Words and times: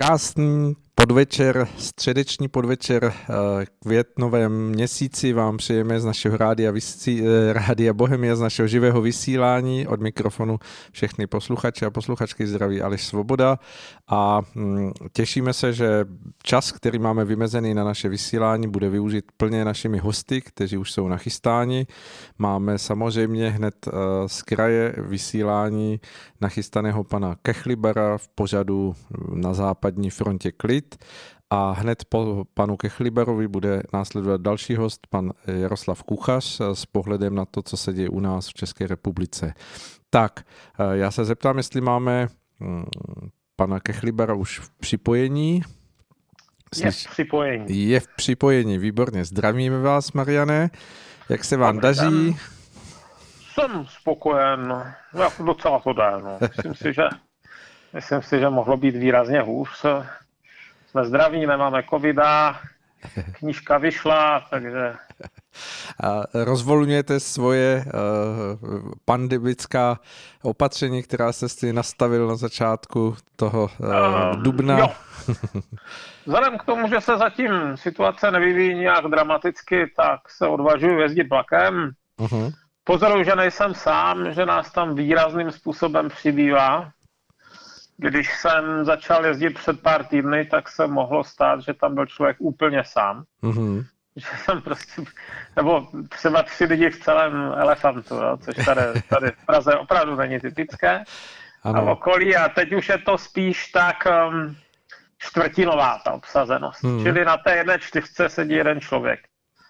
Krásný 0.00 0.76
podvečer, 1.00 1.68
středeční 1.78 2.48
podvečer 2.48 3.04
eh, 3.04 3.34
květnovém 3.82 4.68
měsíci 4.68 5.32
vám 5.32 5.56
přejeme 5.56 6.00
z 6.00 6.04
našeho 6.04 6.36
rádia, 6.36 6.70
vysí, 6.70 7.22
eh, 7.22 7.52
rádia 7.52 7.92
Bohemia, 7.92 8.36
z 8.36 8.40
našeho 8.40 8.68
živého 8.68 9.00
vysílání. 9.00 9.86
Od 9.86 10.00
mikrofonu 10.00 10.58
všechny 10.92 11.26
posluchače 11.26 11.86
a 11.86 11.90
posluchačky 11.90 12.46
zdraví 12.46 12.82
Aleš 12.82 13.06
Svoboda 13.06 13.58
a 14.08 14.40
hm, 14.54 14.92
těšíme 15.12 15.52
se, 15.52 15.72
že 15.72 16.04
čas, 16.42 16.72
který 16.72 16.98
máme 16.98 17.24
vymezený 17.24 17.74
na 17.74 17.84
naše 17.84 18.08
vysílání, 18.08 18.68
bude 18.68 18.90
využit 18.90 19.24
plně 19.36 19.64
našimi 19.64 19.98
hosty, 19.98 20.40
kteří 20.40 20.76
už 20.76 20.92
jsou 20.92 21.08
nachystáni. 21.08 21.86
Máme 22.38 22.78
samozřejmě 22.78 23.50
hned 23.50 23.74
eh, 23.88 23.90
z 24.26 24.42
kraje 24.42 24.94
vysílání 24.98 26.00
nachystaného 26.40 27.04
pana 27.04 27.36
Kechlibera 27.42 28.18
v 28.18 28.28
pořadu 28.28 28.94
na 29.34 29.54
západní 29.54 30.10
frontě 30.10 30.52
Klid 30.52 30.89
a 31.50 31.70
hned 31.70 32.04
po 32.04 32.44
panu 32.54 32.76
Kechliberovi 32.76 33.48
bude 33.48 33.82
následovat 33.92 34.40
další 34.40 34.76
host, 34.76 35.06
pan 35.06 35.32
Jaroslav 35.46 36.02
Kuchař, 36.02 36.60
s 36.72 36.86
pohledem 36.86 37.34
na 37.34 37.44
to, 37.44 37.62
co 37.62 37.76
se 37.76 37.92
děje 37.92 38.08
u 38.08 38.20
nás 38.20 38.48
v 38.48 38.54
České 38.54 38.86
republice. 38.86 39.54
Tak, 40.10 40.40
já 40.92 41.10
se 41.10 41.24
zeptám, 41.24 41.56
jestli 41.56 41.80
máme 41.80 42.28
hm, 42.60 42.84
pana 43.56 43.80
Kechlibera 43.80 44.34
už 44.34 44.58
v 44.58 44.70
připojení. 44.70 45.62
Je 46.84 46.90
v 46.90 47.06
připojení. 47.10 47.88
Je 47.88 48.00
v 48.00 48.06
připojení, 48.16 48.78
výborně. 48.78 49.24
Zdravíme 49.24 49.80
vás, 49.80 50.12
Mariane. 50.12 50.70
Jak 51.28 51.44
se 51.44 51.56
vám 51.56 51.74
Dobrý 51.74 51.82
daří? 51.82 52.24
Den. 52.26 52.34
Jsem 53.52 53.86
spokojen, 53.86 54.94
jako 55.18 55.42
docela 55.42 55.78
to 55.80 55.92
jde. 55.92 56.10
No. 56.22 56.38
Myslím 56.40 56.74
si, 56.74 56.92
že 56.92 57.02
myslím 57.94 58.22
si, 58.22 58.38
že 58.38 58.48
mohlo 58.48 58.76
být 58.76 58.96
výrazně 58.96 59.40
hůř 59.40 59.86
jsme 60.90 61.04
zdraví, 61.04 61.46
nemáme 61.46 61.82
covida, 61.82 62.60
knížka 63.32 63.78
vyšla, 63.78 64.46
takže... 64.50 64.94
A 66.02 66.22
rozvolňujete 66.34 67.20
svoje 67.20 67.84
uh, 67.86 68.92
pandemická 69.04 69.98
opatření, 70.42 71.02
která 71.02 71.32
se 71.32 71.48
si 71.48 71.72
nastavil 71.72 72.26
na 72.26 72.36
začátku 72.36 73.16
toho 73.36 73.70
uh, 73.78 74.42
dubna? 74.42 74.78
Jo. 74.78 74.88
Vzhledem 76.26 76.58
k 76.58 76.64
tomu, 76.64 76.88
že 76.88 77.00
se 77.00 77.16
zatím 77.16 77.50
situace 77.74 78.30
nevyvíjí 78.30 78.74
nějak 78.74 79.04
dramaticky, 79.04 79.92
tak 79.96 80.20
se 80.28 80.46
odvažuji 80.46 81.00
jezdit 81.00 81.30
vlakem. 81.30 81.90
Uh-huh. 82.18 82.52
Pozoruju, 82.84 83.24
že 83.24 83.36
nejsem 83.36 83.74
sám, 83.74 84.32
že 84.32 84.46
nás 84.46 84.72
tam 84.72 84.94
výrazným 84.94 85.50
způsobem 85.50 86.08
přibývá. 86.08 86.90
Když 88.00 88.36
jsem 88.36 88.84
začal 88.84 89.26
jezdit 89.26 89.50
před 89.50 89.82
pár 89.82 90.04
týdny, 90.04 90.44
tak 90.44 90.68
se 90.68 90.86
mohlo 90.86 91.24
stát, 91.24 91.60
že 91.60 91.74
tam 91.74 91.94
byl 91.94 92.06
člověk 92.06 92.36
úplně 92.40 92.84
sám. 92.84 93.24
Mm-hmm. 93.42 93.86
Že 94.16 94.26
jsem 94.36 94.62
prostě, 94.62 95.02
nebo 95.56 95.88
třeba 96.08 96.42
tři 96.42 96.64
lidi 96.64 96.90
v 96.90 97.00
celém 97.00 97.54
elefantu, 97.56 98.14
jo, 98.14 98.36
což 98.36 98.64
tady, 98.64 98.80
tady 99.08 99.30
v 99.30 99.46
Praze 99.46 99.74
opravdu 99.74 100.16
není 100.16 100.40
typické. 100.40 101.04
Ano. 101.62 101.80
A 101.80 101.92
okolí 101.92 102.36
a 102.36 102.48
teď 102.48 102.72
už 102.72 102.88
je 102.88 102.98
to 102.98 103.18
spíš 103.18 103.66
tak 103.66 103.96
um, 104.06 104.56
čtvrtinová 105.18 105.98
ta 106.04 106.12
obsazenost. 106.12 106.84
Hmm. 106.84 107.02
Čili 107.02 107.24
na 107.24 107.36
té 107.36 107.56
jedné 107.56 107.78
čtyřce 107.78 108.28
sedí 108.28 108.54
jeden 108.54 108.80
člověk. 108.80 109.20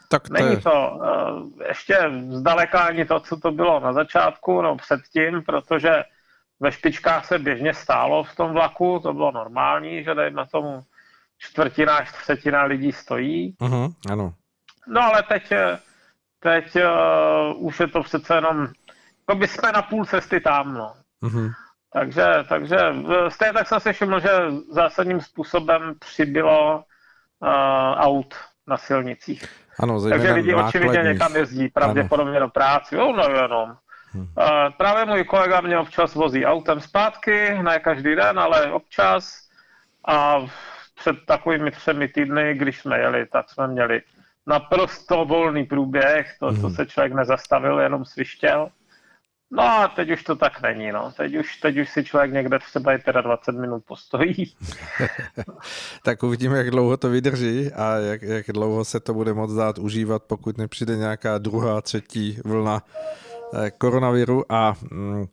Tak 0.08 0.28
to 0.28 0.34
Není 0.34 0.50
je... 0.50 0.60
to 0.60 0.90
uh, 0.90 1.62
ještě 1.68 1.98
zdaleka 2.28 2.80
ani 2.80 3.04
to, 3.04 3.20
co 3.20 3.36
to 3.36 3.50
bylo 3.50 3.80
na 3.80 3.92
začátku, 3.92 4.62
no 4.62 4.76
předtím, 4.76 5.42
protože 5.42 6.04
ve 6.60 6.72
špičkách 6.72 7.26
se 7.26 7.38
běžně 7.38 7.74
stálo 7.74 8.24
v 8.24 8.36
tom 8.36 8.52
vlaku, 8.52 9.00
to 9.02 9.12
bylo 9.12 9.32
normální, 9.32 10.04
že 10.04 10.14
na 10.30 10.46
tomu 10.46 10.80
čtvrtina 11.38 11.96
až 11.96 12.12
třetina 12.12 12.62
lidí 12.64 12.92
stojí. 12.92 13.56
Uh-huh, 13.60 13.94
ano. 14.10 14.34
No 14.88 15.02
ale 15.02 15.22
teď, 15.22 15.52
teď 16.40 16.76
uh, 16.76 17.66
už 17.66 17.80
je 17.80 17.86
to 17.88 18.02
přece 18.02 18.34
jenom, 18.34 18.68
jako 19.28 19.38
by 19.38 19.48
jsme 19.48 19.72
na 19.72 19.82
půl 19.82 20.04
cesty 20.04 20.40
tam, 20.40 20.74
no. 20.74 20.92
Uh-huh. 21.22 21.52
Takže, 21.92 22.24
takže 22.48 22.76
stejně 23.28 23.52
tak 23.52 23.68
jsem 23.68 23.80
si 23.80 23.92
všiml, 23.92 24.20
že 24.20 24.30
zásadním 24.70 25.20
způsobem 25.20 25.94
přibylo 25.98 26.76
uh, 26.76 27.48
aut 27.96 28.34
na 28.66 28.76
silnicích. 28.76 29.44
Ano, 29.80 30.08
Takže 30.08 30.32
lidi 30.32 30.54
očividně 30.54 31.02
někam 31.02 31.36
jezdí, 31.36 31.68
pravděpodobně 31.68 32.36
ano. 32.36 32.46
do 32.46 32.50
práce, 32.50 32.96
jo, 32.96 33.12
no 33.12 33.22
jenom. 33.22 33.76
Právě 34.76 35.04
můj 35.04 35.24
kolega 35.24 35.60
mě 35.60 35.78
občas 35.78 36.14
vozí 36.14 36.46
autem 36.46 36.80
zpátky, 36.80 37.62
ne 37.62 37.78
každý 37.78 38.14
den, 38.16 38.38
ale 38.38 38.72
občas. 38.72 39.48
A 40.08 40.46
před 40.94 41.16
takovými 41.26 41.70
třemi 41.70 42.08
týdny, 42.08 42.54
když 42.54 42.80
jsme 42.80 42.98
jeli, 42.98 43.26
tak 43.26 43.50
jsme 43.50 43.68
měli 43.68 44.02
naprosto 44.46 45.24
volný 45.24 45.64
průběh, 45.64 46.36
to, 46.40 46.60
to 46.60 46.70
se 46.70 46.86
člověk 46.86 47.12
nezastavil, 47.12 47.80
jenom 47.80 48.04
svištěl. 48.04 48.70
No 49.52 49.62
a 49.62 49.88
teď 49.88 50.10
už 50.10 50.22
to 50.22 50.36
tak 50.36 50.62
není, 50.62 50.92
no. 50.92 51.12
Teď 51.16 51.36
už, 51.36 51.56
teď 51.56 51.78
už 51.78 51.88
si 51.90 52.04
člověk 52.04 52.32
někde 52.32 52.58
třeba 52.58 52.92
i 52.92 52.98
teda 52.98 53.20
20 53.20 53.52
minut 53.52 53.82
postojí. 53.86 54.54
tak 56.04 56.22
uvidíme, 56.22 56.58
jak 56.58 56.70
dlouho 56.70 56.96
to 56.96 57.10
vydrží 57.10 57.72
a 57.72 57.94
jak, 57.94 58.22
jak 58.22 58.46
dlouho 58.48 58.84
se 58.84 59.00
to 59.00 59.14
bude 59.14 59.34
moc 59.34 59.54
dát 59.54 59.78
užívat, 59.78 60.22
pokud 60.22 60.58
nepřijde 60.58 60.96
nějaká 60.96 61.38
druhá, 61.38 61.80
třetí 61.80 62.38
vlna 62.44 62.82
koronaviru 63.78 64.44
a 64.48 64.74
mm, 64.90 65.24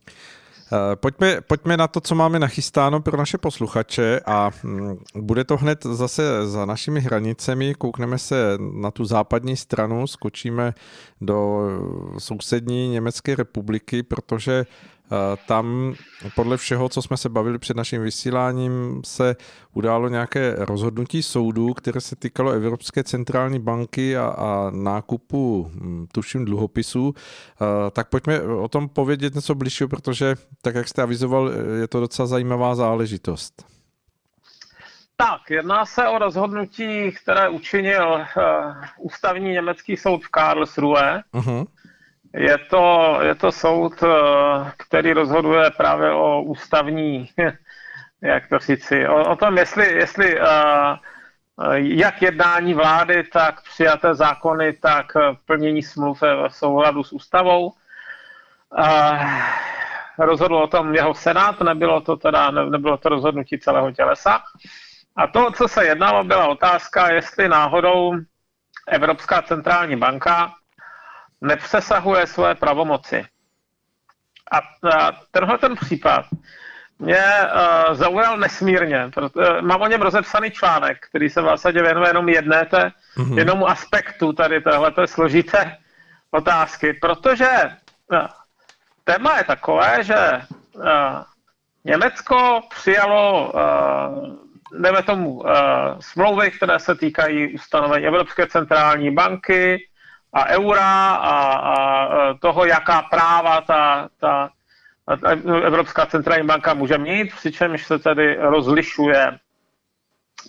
eh, 0.72 0.96
Pojďme, 0.96 1.40
pojďme 1.40 1.76
na 1.76 1.88
to, 1.88 2.00
co 2.00 2.14
máme 2.14 2.38
nachystáno 2.38 3.00
pro 3.00 3.16
naše 3.16 3.38
posluchače 3.38 4.20
a 4.26 4.50
mm, 4.62 4.96
bude 5.14 5.44
to 5.44 5.56
hned 5.56 5.82
zase 5.82 6.46
za 6.46 6.66
našimi 6.66 7.00
hranicemi. 7.00 7.74
Koukneme 7.74 8.18
se 8.18 8.58
na 8.58 8.90
tu 8.90 9.04
západní 9.04 9.56
stranu, 9.56 10.06
skočíme 10.06 10.74
do 11.20 11.68
sousední 12.18 12.88
Německé 12.88 13.36
republiky, 13.36 14.02
protože 14.02 14.66
tam 15.46 15.94
podle 16.34 16.56
všeho, 16.56 16.88
co 16.88 17.02
jsme 17.02 17.16
se 17.16 17.28
bavili 17.28 17.58
před 17.58 17.76
naším 17.76 18.02
vysíláním, 18.02 19.00
se 19.04 19.36
událo 19.74 20.08
nějaké 20.08 20.54
rozhodnutí 20.58 21.22
soudů, 21.22 21.74
které 21.74 22.00
se 22.00 22.16
týkalo 22.16 22.50
Evropské 22.50 23.04
centrální 23.04 23.58
banky 23.58 24.16
a, 24.16 24.26
a 24.26 24.70
nákupu, 24.70 25.70
hm, 25.74 26.06
tuším, 26.12 26.44
dluhopisů. 26.44 27.14
Tak 27.92 28.08
pojďme 28.08 28.42
o 28.42 28.68
tom 28.68 28.88
povědět 28.88 29.34
něco 29.34 29.54
bližšího, 29.54 29.88
protože, 29.88 30.34
tak 30.62 30.74
jak 30.74 30.88
jste 30.88 31.02
avizoval, 31.02 31.50
je 31.80 31.88
to 31.88 32.00
docela 32.00 32.26
zajímavá 32.26 32.74
záležitost. 32.74 33.66
Tak, 35.20 35.50
jedná 35.50 35.86
se 35.86 36.08
o 36.08 36.18
rozhodnutí, 36.18 37.12
které 37.22 37.48
učinil 37.48 38.14
uh, 38.14 38.24
ústavní 38.98 39.50
německý 39.50 39.96
soud 39.96 40.24
v 40.24 40.28
Karlsruhe. 40.28 41.22
Uh-huh. 41.34 41.66
Je 42.34 42.58
to, 42.58 43.18
je 43.22 43.34
to 43.34 43.52
soud, 43.52 44.02
eh, 44.02 44.08
který 44.76 45.12
rozhoduje 45.12 45.70
právě 45.70 46.12
o 46.12 46.42
ústavní, 46.42 47.30
jak 48.22 48.48
to 48.48 48.58
říci, 48.58 49.08
o, 49.08 49.30
o 49.32 49.36
tom, 49.36 49.58
jestli, 49.58 49.94
jestli 49.94 50.40
uh, 50.40 50.46
jak 51.74 52.22
jednání 52.22 52.74
vlády, 52.74 53.22
tak 53.22 53.62
přijaté 53.62 54.14
zákony, 54.14 54.72
tak 54.72 55.06
plnění 55.46 55.82
smluv 55.82 56.22
v 56.22 56.48
souladu 56.48 57.04
s 57.04 57.12
ústavou. 57.12 57.72
Rozhodl 60.18 60.56
o 60.56 60.66
tom 60.66 60.94
jeho 60.94 61.14
senát, 61.14 61.60
nebylo 61.60 62.00
to 62.00 62.16
teda, 62.16 62.50
ne, 62.50 62.70
nebylo 62.70 62.96
to 62.96 63.08
rozhodnutí 63.08 63.58
celého 63.58 63.92
tělesa. 63.92 64.42
A 65.16 65.26
to, 65.26 65.50
co 65.50 65.68
se 65.68 65.84
jednalo, 65.84 66.24
byla 66.24 66.48
otázka, 66.48 67.12
jestli 67.12 67.48
náhodou 67.48 68.12
Evropská 68.88 69.42
centrální 69.42 69.96
banka 69.96 70.52
nepřesahuje 71.40 72.26
své 72.26 72.54
pravomoci. 72.54 73.24
A, 74.52 74.60
tenhle 75.30 75.58
ten 75.58 75.76
případ 75.76 76.26
mě 76.98 77.16
uh, 77.18 77.94
zaujal 77.94 78.36
nesmírně. 78.36 79.10
Proto, 79.14 79.40
uh, 79.40 79.62
mám 79.62 79.80
o 79.80 79.86
něm 79.86 80.02
rozepsaný 80.02 80.50
článek, 80.50 81.06
který 81.08 81.30
se 81.30 81.42
v 81.42 81.44
zásadě 81.44 81.82
věnuje 81.82 82.08
jenom 82.08 82.28
jedné 82.28 82.64
té, 82.64 82.92
mm-hmm. 83.16 83.38
jednomu 83.38 83.68
aspektu 83.68 84.32
tady 84.32 84.60
téhleté 84.60 85.06
složité 85.06 85.76
otázky, 86.30 86.92
protože 86.92 87.48
uh, 88.12 88.26
téma 89.04 89.38
je 89.38 89.44
takové, 89.44 90.04
že 90.04 90.42
uh, 90.72 90.84
Německo 91.84 92.60
přijalo 92.70 93.52
uh, 93.52 94.48
dejme 94.72 95.02
tomu 95.02 95.30
uh, 95.30 95.50
smlouvy, 96.00 96.50
které 96.50 96.78
se 96.78 96.94
týkají 96.94 97.54
ustanovení 97.54 98.06
Evropské 98.06 98.46
centrální 98.46 99.10
banky, 99.10 99.87
a 100.32 100.46
eura 100.48 101.10
a, 101.14 101.52
a 101.54 102.34
toho, 102.34 102.64
jaká 102.64 103.02
práva 103.02 103.60
ta, 103.60 104.08
ta 104.20 104.50
Evropská 105.64 106.06
centrální 106.06 106.46
banka 106.46 106.74
může 106.74 106.98
mít, 106.98 107.34
přičemž 107.34 107.86
se 107.86 107.98
tedy 107.98 108.36
rozlišuje, 108.40 109.38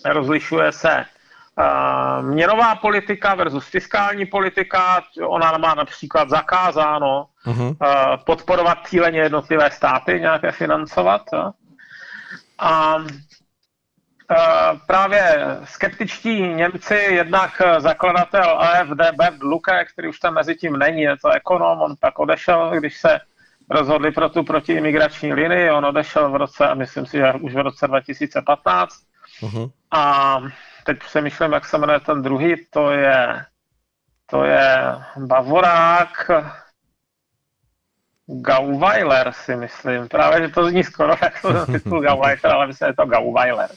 rozlišuje 0.05 0.71
se 0.71 1.05
uh, 1.05 2.25
měnová 2.25 2.75
politika 2.75 3.35
versus 3.35 3.67
fiskální 3.67 4.25
politika. 4.25 5.03
Ona 5.27 5.57
má 5.57 5.75
například 5.75 6.29
zakázáno 6.29 7.27
uh-huh. 7.45 7.67
uh, 7.67 8.23
podporovat 8.23 8.87
cíleně 8.87 9.19
jednotlivé 9.19 9.71
státy, 9.71 10.19
nějaké 10.19 10.51
financovat. 10.51 11.21
A 12.59 12.95
právě 14.87 15.45
skeptičtí 15.63 16.41
Němci, 16.41 16.95
jednak 16.95 17.61
zakladatel 17.77 18.59
AFD 18.59 19.15
Bert 19.17 19.43
Luke, 19.43 19.85
který 19.85 20.07
už 20.07 20.19
tam 20.19 20.33
mezi 20.33 20.55
tím 20.55 20.77
není, 20.77 21.01
je 21.01 21.17
to 21.17 21.29
ekonom, 21.29 21.81
on 21.81 21.95
pak 21.99 22.19
odešel, 22.19 22.71
když 22.79 22.97
se 22.97 23.19
rozhodli 23.69 24.11
pro 24.11 24.29
tu 24.29 24.43
protiimigrační 24.43 25.33
linii, 25.33 25.71
on 25.71 25.85
odešel 25.85 26.31
v 26.31 26.35
roce, 26.35 26.75
myslím 26.75 27.05
si, 27.05 27.17
že 27.17 27.33
už 27.33 27.53
v 27.53 27.57
roce 27.57 27.87
2015. 27.87 28.93
Uh-huh. 29.41 29.71
A 29.91 30.37
teď 30.83 30.99
přemýšlím, 30.99 31.51
jak 31.51 31.65
se 31.65 31.77
jmenuje 31.77 31.99
ten 31.99 32.21
druhý, 32.21 32.55
to 32.69 32.91
je, 32.91 33.45
to 34.25 34.43
je 34.43 34.95
Bavorák, 35.17 36.31
Gauweiler 38.31 39.31
si 39.31 39.55
myslím. 39.55 40.07
Právě, 40.07 40.47
že 40.47 40.53
to 40.53 40.69
zní 40.69 40.83
skoro 40.83 41.15
jak 41.21 41.41
to 41.41 41.65
titul 41.65 42.01
Gauweiler, 42.01 42.53
ale 42.53 42.67
myslím, 42.67 42.85
že 42.85 42.89
je 42.89 42.95
to 42.95 43.05
Gauweiler. 43.05 43.69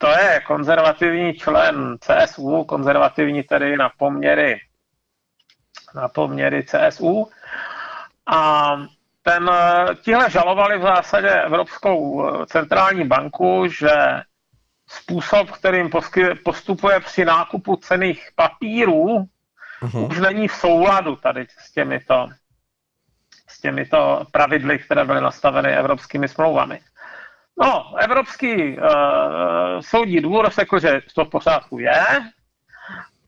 To 0.00 0.08
je 0.08 0.40
konzervativní 0.46 1.34
člen 1.34 1.96
CSU, 2.00 2.64
konzervativní 2.64 3.42
tedy 3.42 3.76
na 3.76 3.90
poměry 3.98 4.60
na 5.94 6.08
poměry 6.08 6.64
CSU. 6.64 7.30
A 8.26 8.70
ten, 9.22 9.50
tihle 10.02 10.30
žalovali 10.30 10.78
v 10.78 10.82
zásadě 10.82 11.28
Evropskou 11.28 12.26
centrální 12.46 13.04
banku, 13.04 13.66
že 13.68 13.90
způsob, 14.88 15.50
kterým 15.50 15.90
postupuje 16.44 17.00
při 17.00 17.24
nákupu 17.24 17.76
cených 17.76 18.28
papírů, 18.34 19.24
uh-huh. 19.82 20.06
už 20.10 20.18
není 20.18 20.48
v 20.48 20.52
souladu 20.54 21.16
tady 21.16 21.46
s 21.58 21.72
těmito 21.72 22.28
s 23.48 23.60
těmito 23.60 24.24
pravidly, 24.32 24.78
které 24.78 25.04
byly 25.04 25.20
nastaveny 25.20 25.76
evropskými 25.76 26.28
smlouvami. 26.28 26.80
No, 27.60 27.98
Evropský 27.98 28.78
uh, 28.78 28.84
soudní 29.80 30.20
dvůr 30.20 30.50
řekl, 30.50 30.78
že 30.78 31.00
to 31.14 31.24
v 31.24 31.28
pořádku 31.28 31.78
je, 31.78 32.04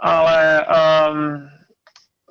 ale 0.01 0.67
um, 1.11 1.49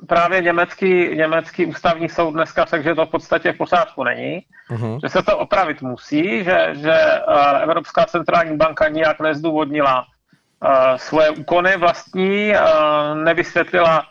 právě 0.07 0.41
německý, 0.41 1.15
německý 1.15 1.65
ústavní 1.65 2.09
soud 2.09 2.31
dneska 2.31 2.65
řekl, 2.65 2.83
že 2.83 2.95
to 2.95 3.05
v 3.05 3.09
podstatě 3.09 3.53
v 3.53 3.57
pořádku 3.57 4.03
není, 4.03 4.41
uh-huh. 4.69 4.99
že 5.03 5.09
se 5.09 5.23
to 5.23 5.37
opravit 5.37 5.81
musí, 5.81 6.43
že, 6.43 6.69
že 6.71 7.21
uh, 7.27 7.61
Evropská 7.61 8.05
centrální 8.05 8.57
banka 8.57 8.87
nijak 8.89 9.19
nezdůvodnila 9.19 10.01
uh, 10.01 10.95
svoje 10.95 11.29
úkony 11.29 11.77
vlastní, 11.77 12.51
uh, 12.51 13.17
nevysvětlila 13.17 14.03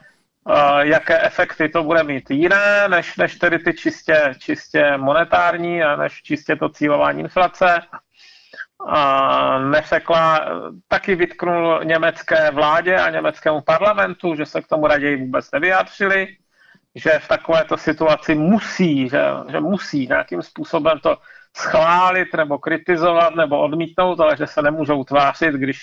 jaké 0.80 1.22
efekty 1.22 1.68
to 1.68 1.82
bude 1.82 2.02
mít 2.02 2.30
jiné, 2.30 2.88
než, 2.88 3.16
než 3.16 3.36
tedy 3.36 3.58
ty 3.58 3.74
čistě, 3.74 4.34
čistě 4.38 4.96
monetární 4.96 5.82
a 5.82 5.96
než 5.96 6.22
čistě 6.22 6.56
to 6.56 6.68
cílování 6.68 7.20
inflace. 7.20 7.80
A 8.86 9.58
neřekla, 9.58 10.40
taky 10.88 11.14
vytknul 11.14 11.80
německé 11.84 12.50
vládě 12.50 12.96
a 12.96 13.10
německému 13.10 13.60
parlamentu, 13.60 14.34
že 14.34 14.46
se 14.46 14.62
k 14.62 14.66
tomu 14.66 14.86
raději 14.86 15.16
vůbec 15.16 15.50
nevyjádřili, 15.50 16.36
že 16.94 17.18
v 17.18 17.28
takovéto 17.28 17.76
situaci 17.76 18.34
musí, 18.34 19.08
že, 19.08 19.22
že 19.50 19.60
musí 19.60 20.06
nějakým 20.06 20.42
způsobem 20.42 20.98
to 20.98 21.16
schválit 21.56 22.28
nebo 22.36 22.58
kritizovat 22.58 23.34
nebo 23.34 23.60
odmítnout, 23.60 24.20
ale 24.20 24.36
že 24.36 24.46
se 24.46 24.62
nemůžou 24.62 25.04
tvářit, 25.04 25.54
když 25.54 25.78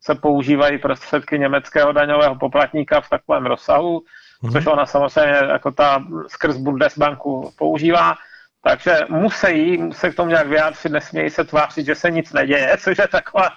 se 0.00 0.14
používají 0.14 0.78
prostředky 0.78 1.38
německého 1.38 1.92
daňového 1.92 2.34
poplatníka 2.34 3.00
v 3.00 3.08
takovém 3.08 3.46
rozsahu, 3.46 4.02
mm-hmm. 4.42 4.52
což 4.52 4.66
ona 4.66 4.86
samozřejmě 4.86 5.38
jako 5.48 5.70
ta 5.70 6.04
skrz 6.26 6.56
Bundesbanku 6.56 7.52
používá. 7.58 8.14
Takže 8.62 8.98
musí 9.08 9.78
se 9.92 10.10
k 10.10 10.14
tomu 10.14 10.28
nějak 10.28 10.46
vyjádřit, 10.46 10.92
nesmějí 10.92 11.30
se 11.30 11.44
tvářit, 11.44 11.86
že 11.86 11.94
se 11.94 12.10
nic 12.10 12.32
neděje, 12.32 12.76
což 12.80 12.98
je 12.98 13.08
taková 13.08 13.48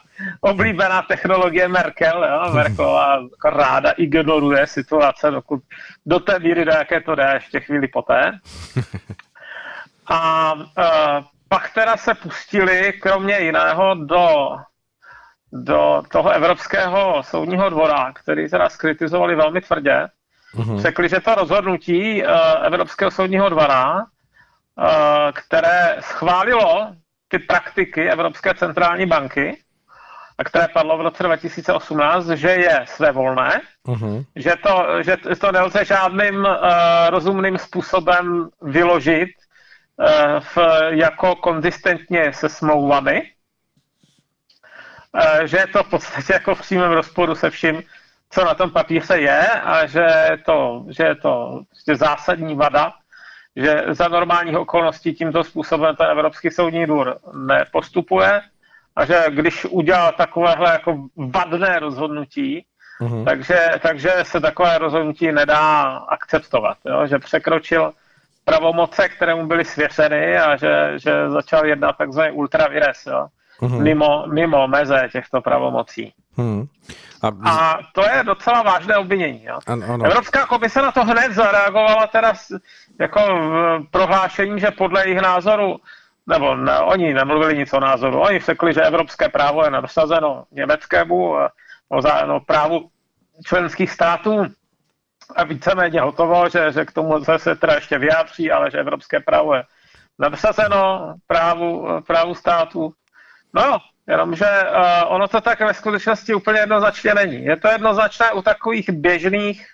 oblíbená 0.41 1.01
technologie 1.01 1.67
Merkel. 1.67 2.23
Jo? 2.23 2.53
Merkelová 2.53 3.19
ráda 3.45 3.91
ignoruje 3.91 4.67
situace, 4.67 5.31
dokud 5.31 5.63
do 6.05 6.19
té 6.19 6.39
míry, 6.39 6.65
do 6.65 6.71
jaké 6.71 7.01
to 7.01 7.15
jde, 7.15 7.31
ještě 7.33 7.59
chvíli 7.59 7.87
poté. 7.87 8.31
A, 10.07 10.53
a 10.77 11.23
pak 11.49 11.73
teda 11.73 11.97
se 11.97 12.13
pustili, 12.13 12.93
kromě 12.93 13.39
jiného, 13.39 13.95
do 13.95 14.55
do 15.51 16.03
toho 16.11 16.29
Evropského 16.29 17.23
soudního 17.23 17.69
dvora, 17.69 18.11
který 18.13 18.49
teda 18.49 18.69
skritizovali 18.69 19.35
velmi 19.35 19.61
tvrdě, 19.61 20.07
uh-huh. 20.55 20.79
řekli, 20.79 21.09
že 21.09 21.19
to 21.19 21.35
rozhodnutí 21.35 22.23
uh, 22.23 22.29
Evropského 22.61 23.11
soudního 23.11 23.49
dvora, 23.49 23.95
uh, 23.95 24.03
které 25.33 25.97
schválilo 25.99 26.95
ty 27.27 27.39
praktiky 27.39 28.09
Evropské 28.09 28.53
centrální 28.53 29.05
banky, 29.05 29.57
a 30.37 30.43
které 30.43 30.67
padlo 30.67 30.97
v 30.97 31.01
roce 31.01 31.23
2018, 31.23 32.27
že 32.27 32.49
je 32.49 32.79
svévolné, 32.85 33.61
uh-huh. 33.87 34.25
že, 34.35 34.53
to, 34.63 35.03
že 35.03 35.17
to 35.41 35.51
nelze 35.51 35.85
žádným 35.85 36.35
uh, 36.35 36.55
rozumným 37.09 37.57
způsobem 37.57 38.49
vyložit 38.61 39.29
uh, 39.29 40.39
v, 40.39 40.57
jako 40.89 41.35
konzistentně 41.35 42.33
se 42.33 42.49
smlouvami, 42.49 43.21
Eh, 43.21 43.40
že 45.43 45.57
je 45.57 45.67
to 45.67 45.83
v 45.83 45.89
podstatě 45.89 46.33
jako 46.33 46.55
v 46.55 46.61
přímém 46.61 46.91
rozporu 46.91 47.35
se 47.35 47.49
vším, 47.49 47.83
co 48.29 48.45
na 48.45 48.53
tom 48.53 48.69
papíře 48.69 49.17
je 49.17 49.47
a 49.47 49.85
že 49.85 50.05
je 50.31 50.37
to, 50.45 50.85
že 50.89 51.03
je 51.03 51.15
to 51.15 51.61
prostě 51.69 51.95
zásadní 51.95 52.55
vada, 52.55 52.93
že 53.55 53.83
za 53.89 54.07
normálních 54.07 54.57
okolností 54.57 55.13
tímto 55.13 55.43
způsobem 55.43 55.95
ten 55.95 56.07
Evropský 56.07 56.51
soudní 56.51 56.85
dvůr 56.85 57.17
nepostupuje 57.33 58.41
a 58.95 59.05
že 59.05 59.25
když 59.29 59.65
udělal 59.65 60.11
takovéhle 60.11 60.71
jako 60.71 61.07
vadné 61.15 61.79
rozhodnutí, 61.79 62.65
mm-hmm. 63.01 63.25
takže, 63.25 63.69
takže 63.81 64.11
se 64.23 64.39
takové 64.39 64.77
rozhodnutí 64.77 65.31
nedá 65.31 65.81
akceptovat, 65.97 66.77
jo? 66.85 67.07
že 67.07 67.19
překročil 67.19 67.91
pravomoce, 68.45 69.09
které 69.09 69.35
mu 69.35 69.47
byly 69.47 69.65
svěřeny 69.65 70.37
a 70.37 70.55
že, 70.55 70.93
že 70.95 71.29
začal 71.29 71.65
jednat 71.65 71.97
takzvaný 71.97 72.31
ultravires. 72.31 73.05
Jo? 73.05 73.27
Mm-hmm. 73.61 73.81
mimo, 73.81 74.27
mimo 74.27 74.67
meze 74.67 75.09
těchto 75.11 75.41
pravomocí. 75.41 76.13
Mm. 76.37 76.67
A... 77.21 77.27
a 77.49 77.79
to 77.93 78.01
je 78.01 78.23
docela 78.23 78.61
vážné 78.61 78.97
obvinění. 78.97 79.43
Jo? 79.43 79.59
An, 79.67 79.83
ano. 79.83 80.05
Evropská 80.05 80.45
komise 80.45 80.81
na 80.81 80.91
to 80.91 81.03
hned 81.03 81.33
zareagovala 81.33 82.07
teda 82.07 82.33
jako 82.99 83.19
v 83.19 83.85
prohlášení, 83.91 84.59
že 84.59 84.71
podle 84.71 85.07
jejich 85.07 85.21
názoru, 85.21 85.77
nebo 86.27 86.55
ne, 86.55 86.79
oni 86.79 87.13
nemluvili 87.13 87.57
nic 87.57 87.73
o 87.73 87.79
názoru, 87.79 88.19
oni 88.19 88.39
řekli, 88.39 88.73
že 88.73 88.81
evropské 88.81 89.29
právo 89.29 89.63
je 89.63 89.71
nadosazeno 89.71 90.43
německému 90.51 91.35
o 91.89 92.01
za, 92.01 92.25
no, 92.25 92.39
právu 92.39 92.89
členských 93.45 93.91
států 93.91 94.45
a 95.35 95.43
víceméně 95.43 96.01
hotovo, 96.01 96.49
že, 96.49 96.71
že 96.71 96.85
k 96.85 96.91
tomu 96.91 97.23
se 97.37 97.55
teda 97.55 97.73
ještě 97.73 97.97
vyjádří, 97.97 98.51
ale 98.51 98.71
že 98.71 98.77
evropské 98.77 99.19
právo 99.19 99.55
je 99.55 99.63
nadosazeno 100.19 101.13
právu, 101.27 101.87
právu 102.07 102.35
států. 102.35 102.93
No, 103.53 103.77
jenomže 104.07 104.45
uh, 104.45 105.13
ono 105.13 105.27
to 105.27 105.41
tak 105.41 105.59
ve 105.59 105.73
skutečnosti 105.73 106.33
úplně 106.33 106.59
jednoznačně 106.59 107.13
není. 107.13 107.45
Je 107.45 107.57
to 107.57 107.67
jednoznačné 107.67 108.31
u 108.31 108.41
takových 108.41 108.89
běžných, 108.89 109.67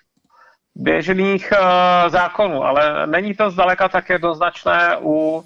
běžných 0.74 1.52
uh, 1.52 2.10
zákonů, 2.10 2.64
ale 2.64 3.06
není 3.06 3.34
to 3.34 3.50
zdaleka 3.50 3.88
tak 3.88 4.08
jednoznačné 4.10 4.96
u 5.00 5.12
uh, 5.12 5.42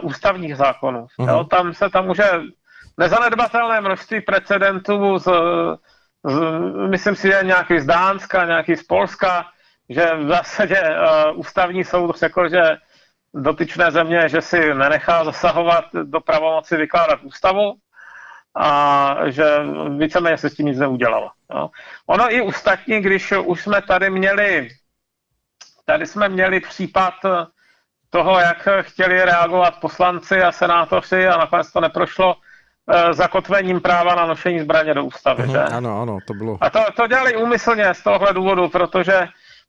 ústavních 0.00 0.56
zákonů. 0.56 1.06
Uh-huh. 1.18 1.28
Jo, 1.28 1.44
tam 1.44 1.74
se 1.74 1.90
tam 1.90 2.06
může 2.06 2.30
nezanedbatelné 2.98 3.80
množství 3.80 4.20
precedentů 4.20 5.18
z, 5.18 5.28
z, 6.24 6.40
myslím 6.90 7.16
si, 7.16 7.28
že 7.28 7.40
nějaký 7.42 7.80
z 7.80 7.86
Dánska, 7.86 8.44
nějaký 8.44 8.76
z 8.76 8.82
Polska, 8.82 9.46
že 9.88 10.16
v 10.16 10.28
zásadě 10.28 10.82
uh, 10.82 11.38
ústavní 11.38 11.84
soud 11.84 12.18
řekl, 12.18 12.48
že 12.48 12.62
dotyčné 13.42 13.90
země, 13.90 14.28
že 14.28 14.40
si 14.40 14.74
nenechá 14.74 15.24
zasahovat 15.24 15.84
do 16.02 16.20
pravomoci 16.20 16.76
vykládat 16.76 17.20
ústavu 17.22 17.74
a 18.56 19.14
že 19.26 19.44
víceméně 19.98 20.38
se 20.38 20.50
s 20.50 20.54
tím 20.54 20.66
nic 20.66 20.78
neudělalo. 20.78 21.30
No. 21.54 21.70
Ono 22.06 22.34
i 22.34 22.40
ostatní, 22.40 23.00
když 23.00 23.32
už 23.32 23.62
jsme 23.62 23.82
tady 23.82 24.10
měli, 24.10 24.68
tady 25.84 26.06
jsme 26.06 26.28
měli 26.28 26.60
případ 26.60 27.14
toho, 28.10 28.38
jak 28.40 28.68
chtěli 28.80 29.24
reagovat 29.24 29.80
poslanci 29.80 30.42
a 30.42 30.52
senátoři 30.52 31.28
a 31.28 31.38
nakonec 31.38 31.72
to 31.72 31.80
neprošlo 31.80 32.36
eh, 32.90 33.14
zakotvením 33.14 33.80
práva 33.80 34.14
na 34.14 34.26
nošení 34.26 34.60
zbraně 34.60 34.94
do 34.94 35.04
ústavy. 35.04 35.42
Uhum, 35.42 35.52
že? 35.52 35.62
Ano, 35.62 36.02
ano, 36.02 36.18
to 36.26 36.34
bylo. 36.34 36.58
A 36.60 36.70
to, 36.70 36.80
to 36.96 37.06
dělali 37.06 37.36
úmyslně 37.36 37.94
z 37.94 38.02
tohohle 38.02 38.32
důvodu, 38.32 38.68
protože 38.68 39.28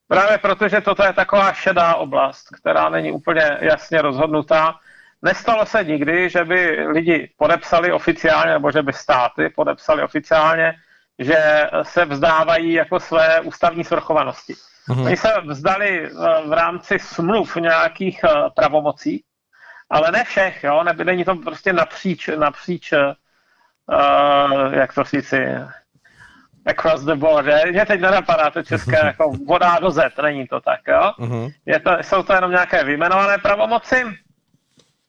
Právě 0.09 0.37
protože 0.37 0.81
toto 0.81 1.03
je 1.03 1.13
taková 1.13 1.53
šedá 1.53 1.95
oblast, 1.95 2.47
která 2.61 2.89
není 2.89 3.11
úplně 3.11 3.57
jasně 3.61 4.01
rozhodnutá. 4.01 4.79
Nestalo 5.21 5.65
se 5.65 5.83
nikdy, 5.83 6.29
že 6.29 6.43
by 6.43 6.87
lidi 6.87 7.31
podepsali 7.37 7.91
oficiálně, 7.91 8.51
nebo 8.51 8.71
že 8.71 8.81
by 8.81 8.93
státy 8.93 9.49
podepsali 9.49 10.03
oficiálně, 10.03 10.73
že 11.19 11.69
se 11.83 12.05
vzdávají 12.05 12.73
jako 12.73 12.99
své 12.99 13.41
ústavní 13.41 13.83
svrchovanosti. 13.83 14.53
Uhum. 14.89 15.05
Oni 15.05 15.17
se 15.17 15.33
vzdali 15.47 16.05
eh, 16.05 16.09
v 16.47 16.53
rámci 16.53 16.99
smluv 16.99 17.55
nějakých 17.55 18.23
eh, 18.23 18.29
pravomocí, 18.55 19.23
ale 19.89 20.11
ne 20.11 20.23
všech, 20.23 20.63
jo? 20.63 20.83
není 21.03 21.25
to 21.25 21.35
prostě 21.35 21.73
napříč, 21.73 22.27
napříč, 22.27 22.93
uh, 22.93 24.73
jak 24.73 24.93
to 24.93 25.03
říci, 25.03 25.45
across 26.65 27.03
the 27.03 27.15
border. 27.15 27.71
Mě 27.71 27.85
teď 27.85 28.01
nenapadá 28.01 28.49
to 28.49 28.63
české 28.63 28.97
jako 29.05 29.31
voda 29.47 29.79
do 29.79 29.91
Z, 29.91 30.17
není 30.23 30.47
to 30.47 30.61
tak, 30.61 30.79
jo? 30.87 31.11
Uh-huh. 31.19 31.53
Je 31.65 31.79
to, 31.79 31.91
jsou 32.01 32.23
to 32.23 32.33
jenom 32.33 32.51
nějaké 32.51 32.83
vyjmenované 32.83 33.37
pravomoci. 33.37 34.03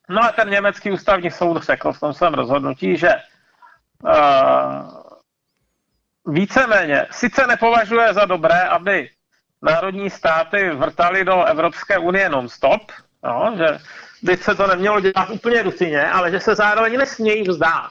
No 0.09 0.25
a 0.25 0.33
ten 0.33 0.50
německý 0.50 0.90
ústavní 0.90 1.30
soud 1.30 1.62
řekl 1.62 1.92
v 1.92 2.00
tom 2.00 2.12
svém 2.12 2.35
rozhodnutí, 2.35 2.97
že 2.97 3.14
uh, 4.02 5.11
víceméně 6.26 7.07
sice 7.11 7.47
nepovažuje 7.47 8.14
za 8.14 8.25
dobré, 8.25 8.62
aby 8.62 9.11
národní 9.62 10.11
státy 10.11 10.71
vrtali 10.71 11.25
do 11.25 11.45
Evropské 11.45 11.99
unie 11.99 12.28
non-stop, 12.28 12.92
no, 13.25 13.54
že 13.57 13.78
by 14.23 14.37
se 14.37 14.54
to 14.54 14.66
nemělo 14.66 15.00
dělat 15.00 15.30
úplně 15.30 15.62
rutině, 15.62 16.11
ale 16.11 16.30
že 16.30 16.40
se 16.40 16.54
zároveň 16.54 16.99
nesmějí 16.99 17.49
vzdát. 17.49 17.90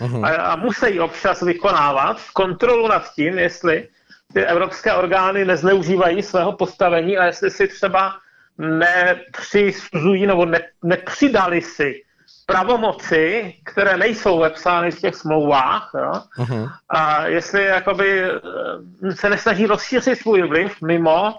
Uh-huh. 0.00 0.26
A, 0.26 0.28
a 0.28 0.56
musí 0.56 1.00
občas 1.00 1.42
vykonávat 1.42 2.20
kontrolu 2.32 2.88
nad 2.88 3.14
tím, 3.14 3.38
jestli 3.38 3.88
ty 4.32 4.44
evropské 4.44 4.92
orgány 4.92 5.44
nezneužívají 5.44 6.22
svého 6.22 6.52
postavení 6.52 7.18
a 7.18 7.24
jestli 7.24 7.50
si 7.50 7.68
třeba 7.68 8.14
nepřisuzují 8.58 10.26
nebo 10.26 10.46
ne, 10.46 10.60
nepřidali 10.82 11.62
si 11.62 12.02
pravomoci, 12.46 13.54
které 13.64 13.96
nejsou 13.96 14.38
vepsány 14.38 14.90
v 14.90 15.00
těch 15.00 15.14
smlouvách, 15.14 15.90
jo? 15.94 16.12
Uh-huh. 16.38 16.72
a 16.88 17.26
jestli 17.26 17.64
jakoby 17.64 18.22
eh, 18.22 19.12
se 19.14 19.30
nesnaží 19.30 19.66
rozšířit 19.66 20.18
svůj 20.18 20.42
vliv 20.42 20.82
mimo 20.82 21.34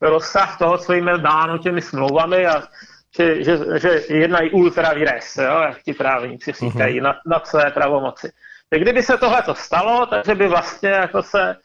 rozsah 0.00 0.58
toho, 0.58 0.78
co 0.78 0.92
jim 0.92 1.08
je 1.08 1.18
dáno 1.18 1.58
těmi 1.58 1.82
smlouvami 1.82 2.46
a 2.46 2.62
že, 3.16 3.44
že, 3.44 3.58
že 3.78 4.02
jednají 4.08 4.50
ultra 4.50 4.92
vires, 4.92 5.36
jo? 5.36 5.60
jak 5.60 5.82
ti 5.82 5.92
právníci 5.92 6.52
říkají, 6.52 7.00
uh-huh. 7.00 7.04
na, 7.04 7.14
na 7.26 7.40
své 7.44 7.70
pravomoci. 7.70 8.32
Tak 8.68 8.80
kdyby 8.80 9.02
se 9.02 9.18
tohle 9.18 9.42
to 9.42 9.54
stalo, 9.54 10.06
takže 10.06 10.34
by 10.34 10.48
vlastně 10.48 10.88
jako 10.88 11.22
se, 11.22 11.56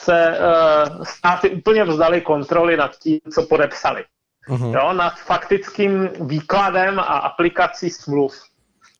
se 0.00 0.38
uh, 0.38 1.04
státy 1.04 1.50
úplně 1.50 1.84
vzdali 1.84 2.20
kontroly 2.20 2.76
nad 2.76 2.98
tím, 2.98 3.20
co 3.34 3.46
podepsali 3.46 4.04
uh-huh. 4.48 4.80
jo, 4.80 4.92
nad 4.92 5.18
faktickým 5.18 6.08
výkladem 6.20 6.98
a 6.98 7.02
aplikací 7.02 7.90
smluv. 7.90 8.42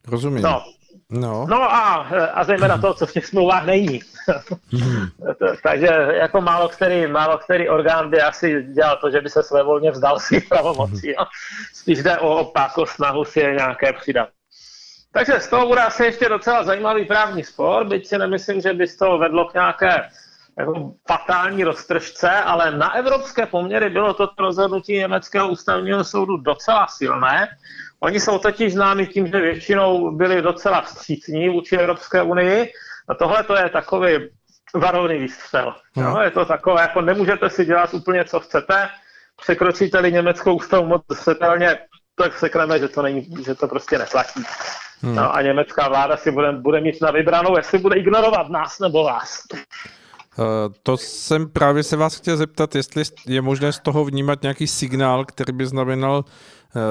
Rozumím. 0.09 0.42
No, 0.42 0.64
No. 1.11 1.47
no 1.50 1.62
a, 1.62 2.07
a 2.35 2.45
zejména 2.45 2.79
to, 2.79 2.95
co 2.95 3.07
v 3.07 3.12
těch 3.12 3.26
smlouvách 3.26 3.67
není. 3.67 4.00
Hmm. 4.73 5.07
Takže 5.62 5.87
jako 6.11 6.40
málo 6.40 6.69
který, 6.69 7.07
málo 7.07 7.38
který 7.38 7.69
orgán 7.69 8.11
by 8.11 8.23
asi 8.23 8.62
dělal 8.62 8.99
to, 9.00 9.11
že 9.11 9.21
by 9.21 9.31
se 9.31 9.43
své 9.43 9.62
volně 9.62 9.90
vzdal 9.90 10.19
svých 10.21 10.49
pravomocí. 10.49 11.14
Hmm. 11.19 11.26
Spíš 11.75 12.02
jde 12.02 12.19
o 12.19 12.37
opáko 12.37 12.87
snahu 12.87 13.25
si 13.25 13.40
je 13.40 13.55
nějaké 13.55 13.93
přidat. 13.93 14.29
Takže 15.12 15.40
z 15.40 15.49
toho 15.49 15.67
bude 15.67 15.81
asi 15.81 16.05
ještě 16.05 16.29
docela 16.29 16.64
zajímavý 16.64 17.05
právní 17.05 17.45
spor, 17.45 17.85
byť 17.88 18.07
si 18.07 18.19
nemyslím, 18.19 18.61
že 18.61 18.73
by 18.73 18.87
z 18.87 18.97
toho 18.97 19.19
vedlo 19.19 19.45
k 19.45 19.55
nějaké 19.55 20.11
jako 20.59 20.95
fatální 21.09 21.64
roztržce, 21.64 22.31
ale 22.31 22.71
na 22.71 22.95
evropské 22.95 23.47
poměry 23.47 23.90
bylo 23.90 24.14
toto 24.14 24.43
rozhodnutí 24.43 24.93
německého 24.93 25.49
ústavního 25.49 26.05
soudu 26.05 26.37
docela 26.37 26.87
silné. 26.87 27.49
Oni 28.00 28.21
jsou 28.21 28.38
totiž 28.38 28.73
známi 28.73 29.07
tím, 29.07 29.26
že 29.26 29.40
většinou 29.40 30.16
byli 30.16 30.42
docela 30.42 30.80
vstřícní 30.80 31.49
vůči 31.49 31.76
Evropské 31.76 32.23
unii 32.23 32.73
a 33.09 33.14
tohle 33.14 33.45
to 33.45 33.57
je 33.57 33.69
takový 33.69 34.28
varovný 34.75 35.19
výstřel. 35.19 35.75
No. 35.97 36.14
No, 36.14 36.23
je 36.23 36.30
to 36.30 36.45
takové, 36.45 36.83
jako 36.83 37.00
nemůžete 37.00 37.50
si 37.50 37.64
dělat 37.64 37.95
úplně, 37.95 38.25
co 38.25 38.40
chcete, 38.40 38.88
překročíte-li 39.42 40.12
německou 40.12 40.57
ústavu 40.57 40.87
moc 40.87 41.02
zřetelně, 41.11 41.78
tak 42.14 42.38
sekneme, 42.38 42.78
že 42.78 42.88
to, 42.88 43.02
není, 43.02 43.28
že 43.45 43.54
to 43.54 43.69
prostě 43.69 43.99
neplatí. 43.99 44.42
Hmm. 45.02 45.14
No, 45.14 45.35
a 45.35 45.42
německá 45.42 45.88
vláda 45.88 46.16
si 46.16 46.30
bude, 46.30 46.52
bude 46.52 46.80
mít 46.80 47.02
na 47.02 47.11
vybranou, 47.11 47.57
jestli 47.57 47.78
bude 47.78 47.97
ignorovat 47.97 48.49
nás 48.49 48.78
nebo 48.78 49.04
vás. 49.04 49.42
Eh, 49.54 50.69
to 50.83 50.97
jsem 50.97 51.49
právě 51.49 51.83
se 51.83 51.97
vás 51.97 52.16
chtěl 52.16 52.37
zeptat, 52.37 52.75
jestli 52.75 53.02
je 53.26 53.42
možné 53.42 53.73
z 53.73 53.78
toho 53.78 54.04
vnímat 54.04 54.42
nějaký 54.42 54.66
signál, 54.66 55.25
který 55.25 55.52
by 55.52 55.66
znamenal 55.66 56.25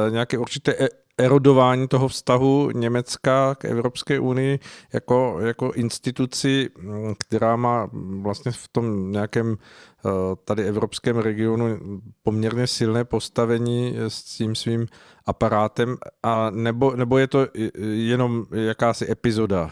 nějaké 0.09 0.37
určité 0.37 0.75
e- 0.79 0.89
erodování 1.17 1.87
toho 1.87 2.07
vztahu 2.07 2.71
Německa 2.71 3.55
k 3.55 3.65
Evropské 3.65 4.19
unii 4.19 4.59
jako, 4.93 5.39
jako 5.39 5.71
instituci, 5.71 6.69
mm, 6.77 7.15
která 7.19 7.55
má 7.55 7.89
vlastně 8.21 8.51
v 8.51 8.67
tom 8.67 9.11
nějakém 9.11 9.55
eh, 9.57 10.09
tady 10.45 10.63
evropském 10.63 11.17
regionu 11.17 11.79
poměrně 12.23 12.67
silné 12.67 13.03
postavení 13.03 13.95
s 14.07 14.23
tím 14.23 14.55
svým 14.55 14.87
aparátem, 15.25 15.97
a 16.23 16.49
nebo, 16.49 16.95
nebo 16.95 17.17
je 17.17 17.27
to 17.27 17.47
jenom 17.93 18.45
jakási 18.51 19.11
epizoda? 19.11 19.69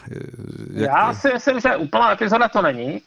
Jak... 0.72 0.90
Já 0.90 1.14
si 1.14 1.28
myslím, 1.32 1.60
že 1.60 1.76
úplná 1.76 2.12
epizoda 2.12 2.48
to 2.48 2.62
není 2.62 3.02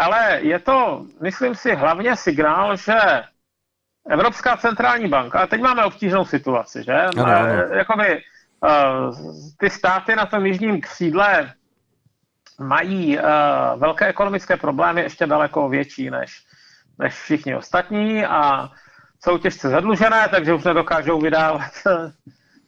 ale 0.00 0.40
je 0.42 0.58
to, 0.58 1.06
myslím 1.20 1.54
si, 1.54 1.74
hlavně 1.74 2.16
signál, 2.16 2.76
že 2.76 2.94
Evropská 4.10 4.56
centrální 4.56 5.08
banka, 5.08 5.38
a 5.40 5.46
teď 5.46 5.60
máme 5.60 5.84
obtížnou 5.84 6.24
situaci, 6.24 6.82
že? 6.84 6.92
Ano, 6.92 7.26
ano. 7.26 7.52
Jakoby, 7.72 8.22
uh, 8.60 9.16
ty 9.58 9.70
státy 9.70 10.16
na 10.16 10.26
tom 10.26 10.46
jižním 10.46 10.80
křídle 10.80 11.52
mají 12.60 13.18
uh, 13.18 13.24
velké 13.76 14.06
ekonomické 14.06 14.56
problémy, 14.56 15.00
ještě 15.00 15.26
daleko 15.26 15.68
větší 15.68 16.10
než, 16.10 16.42
než 16.98 17.14
všichni 17.14 17.56
ostatní 17.56 18.26
a 18.26 18.70
jsou 19.24 19.38
těžce 19.38 19.68
zadlužené, 19.68 20.28
takže 20.30 20.54
už 20.54 20.64
nedokážou 20.64 21.20
vydávat 21.20 21.72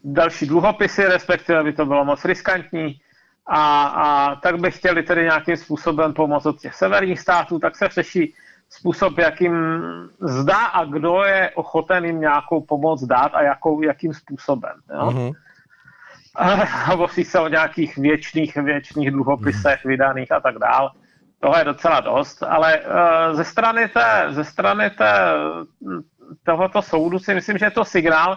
další 0.05 0.47
dluhopisy, 0.47 1.05
respektive 1.05 1.65
by 1.65 1.73
to 1.73 1.87
bylo 1.87 2.05
moc 2.05 2.25
riskantní 2.25 3.01
a, 3.47 3.87
a 3.87 4.35
tak 4.37 4.61
by 4.61 4.71
chtěli 4.71 5.03
tedy 5.03 5.23
nějakým 5.23 5.57
způsobem 5.57 6.13
pomoct 6.13 6.47
od 6.47 6.61
těch 6.61 6.75
severních 6.75 7.21
států, 7.21 7.59
tak 7.59 7.77
se 7.77 7.89
řeší 7.89 8.35
způsob, 8.69 9.19
jakým 9.19 9.55
zdá 10.21 10.65
a 10.65 10.85
kdo 10.85 11.23
je 11.25 11.51
ochoten 11.55 12.05
jim 12.05 12.21
nějakou 12.21 12.61
pomoc 12.61 13.05
dát 13.05 13.35
a 13.35 13.43
jakou, 13.43 13.83
jakým 13.83 14.15
způsobem. 14.15 14.75
Jo? 14.95 15.33
Mm-hmm. 16.37 16.91
Hovoří 16.91 17.25
se 17.25 17.41
o 17.41 17.49
nějakých 17.49 17.97
věčných, 17.97 18.57
věčných 18.57 19.11
dluhopisech 19.11 19.79
mm-hmm. 19.79 19.89
vydaných 19.89 20.33
a 20.33 20.41
tak 20.41 20.59
dál. 20.59 20.91
Toho 21.41 21.57
je 21.59 21.65
docela 21.65 22.01
dost, 22.01 22.43
ale 22.43 22.81
uh, 22.81 23.37
ze 23.37 23.45
strany, 23.45 23.89
té, 23.89 24.27
ze 24.29 24.45
strany 24.45 24.91
té, 24.91 25.11
tohoto 26.43 26.83
soudu 26.83 27.19
si 27.19 27.35
myslím, 27.35 27.59
že 27.59 27.67
je 27.67 27.71
to 27.71 27.85
signál, 27.85 28.37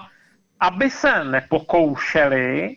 aby 0.60 0.90
se 0.90 1.24
nepokoušeli 1.24 2.76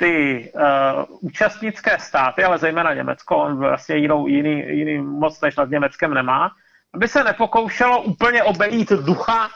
ty 0.00 0.52
uh, 0.54 1.04
účastnické 1.20 1.98
státy, 1.98 2.44
ale 2.44 2.58
zejména 2.58 2.94
Německo, 2.94 3.36
on 3.36 3.56
vlastně 3.56 3.96
jinou, 3.96 4.26
jiný, 4.26 4.64
jiný 4.78 4.98
moc 4.98 5.40
než 5.40 5.56
nad 5.56 5.70
Německem 5.70 6.14
nemá, 6.14 6.50
aby 6.94 7.08
se 7.08 7.24
nepokoušelo 7.24 8.02
úplně 8.02 8.42
obejít 8.42 8.92
ducha 8.92 9.48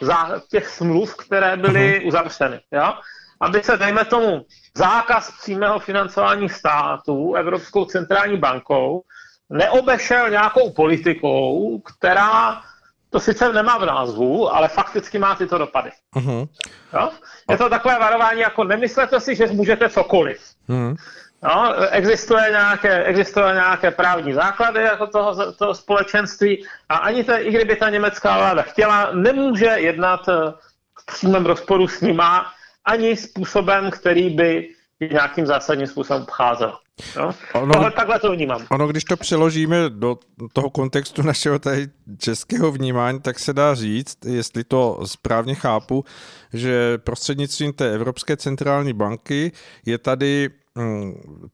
za 0.00 0.40
těch 0.50 0.68
smluv, 0.68 1.16
které 1.16 1.56
byly 1.56 2.00
uh-huh. 2.00 2.06
uzavřeny. 2.06 2.60
Jo? 2.72 2.94
Aby 3.40 3.62
se, 3.62 3.76
dejme 3.76 4.04
tomu, 4.04 4.46
zákaz 4.74 5.40
přímého 5.40 5.78
financování 5.78 6.48
států 6.48 7.34
Evropskou 7.34 7.84
centrální 7.84 8.36
bankou 8.36 9.02
neobešel 9.50 10.30
nějakou 10.30 10.70
politikou, 10.70 11.78
která 11.78 12.62
to 13.10 13.20
sice 13.20 13.52
nemá 13.52 13.78
v 13.78 13.86
názvu, 13.86 14.54
ale 14.54 14.68
fakticky 14.68 15.18
má 15.18 15.34
tyto 15.34 15.58
dopady. 15.58 15.90
Uh-huh. 16.16 16.48
Jo? 16.94 17.10
Je 17.50 17.58
to 17.58 17.68
takové 17.68 17.98
varování, 17.98 18.40
jako 18.40 18.64
nemyslete 18.64 19.20
si, 19.20 19.34
že 19.34 19.46
můžete 19.46 19.88
cokoliv. 19.88 20.40
Uh-huh. 20.68 20.96
No, 21.42 21.74
existuje, 21.90 22.50
nějaké, 22.50 23.04
existuje 23.04 23.54
nějaké 23.54 23.90
právní 23.90 24.32
základy 24.32 24.82
jako 24.82 25.06
toho, 25.06 25.52
toho 25.52 25.74
společenství 25.74 26.66
a 26.88 26.96
ani 26.96 27.24
to, 27.24 27.32
i 27.32 27.50
kdyby 27.50 27.76
ta 27.76 27.90
německá 27.90 28.36
vláda 28.36 28.62
chtěla, 28.62 29.10
nemůže 29.12 29.66
jednat 29.66 30.28
eh, 30.28 30.52
v 31.00 31.06
přímém 31.06 31.46
rozporu 31.46 31.88
s 31.88 32.00
nima 32.00 32.52
ani 32.84 33.16
způsobem, 33.16 33.90
který 33.90 34.30
by 34.30 34.68
nějakým 35.00 35.46
zásadním 35.46 35.86
způsobem 35.86 36.22
obcházel. 36.22 36.72
No, 37.16 37.34
ono, 37.54 37.74
Tohle, 37.74 37.90
takhle 37.90 38.18
to 38.18 38.32
vnímám. 38.32 38.66
Ono, 38.70 38.86
když 38.88 39.04
to 39.04 39.16
přeložíme 39.16 39.90
do 39.90 40.18
toho 40.52 40.70
kontextu 40.70 41.22
našeho 41.22 41.58
tady 41.58 41.88
českého 42.18 42.72
vnímání, 42.72 43.20
tak 43.20 43.38
se 43.38 43.52
dá 43.52 43.74
říct, 43.74 44.24
jestli 44.24 44.64
to 44.64 45.00
správně 45.04 45.54
chápu, 45.54 46.04
že 46.52 46.98
prostřednictvím 46.98 47.72
té 47.72 47.94
Evropské 47.94 48.36
centrální 48.36 48.92
banky 48.92 49.52
je 49.86 49.98
tady 49.98 50.50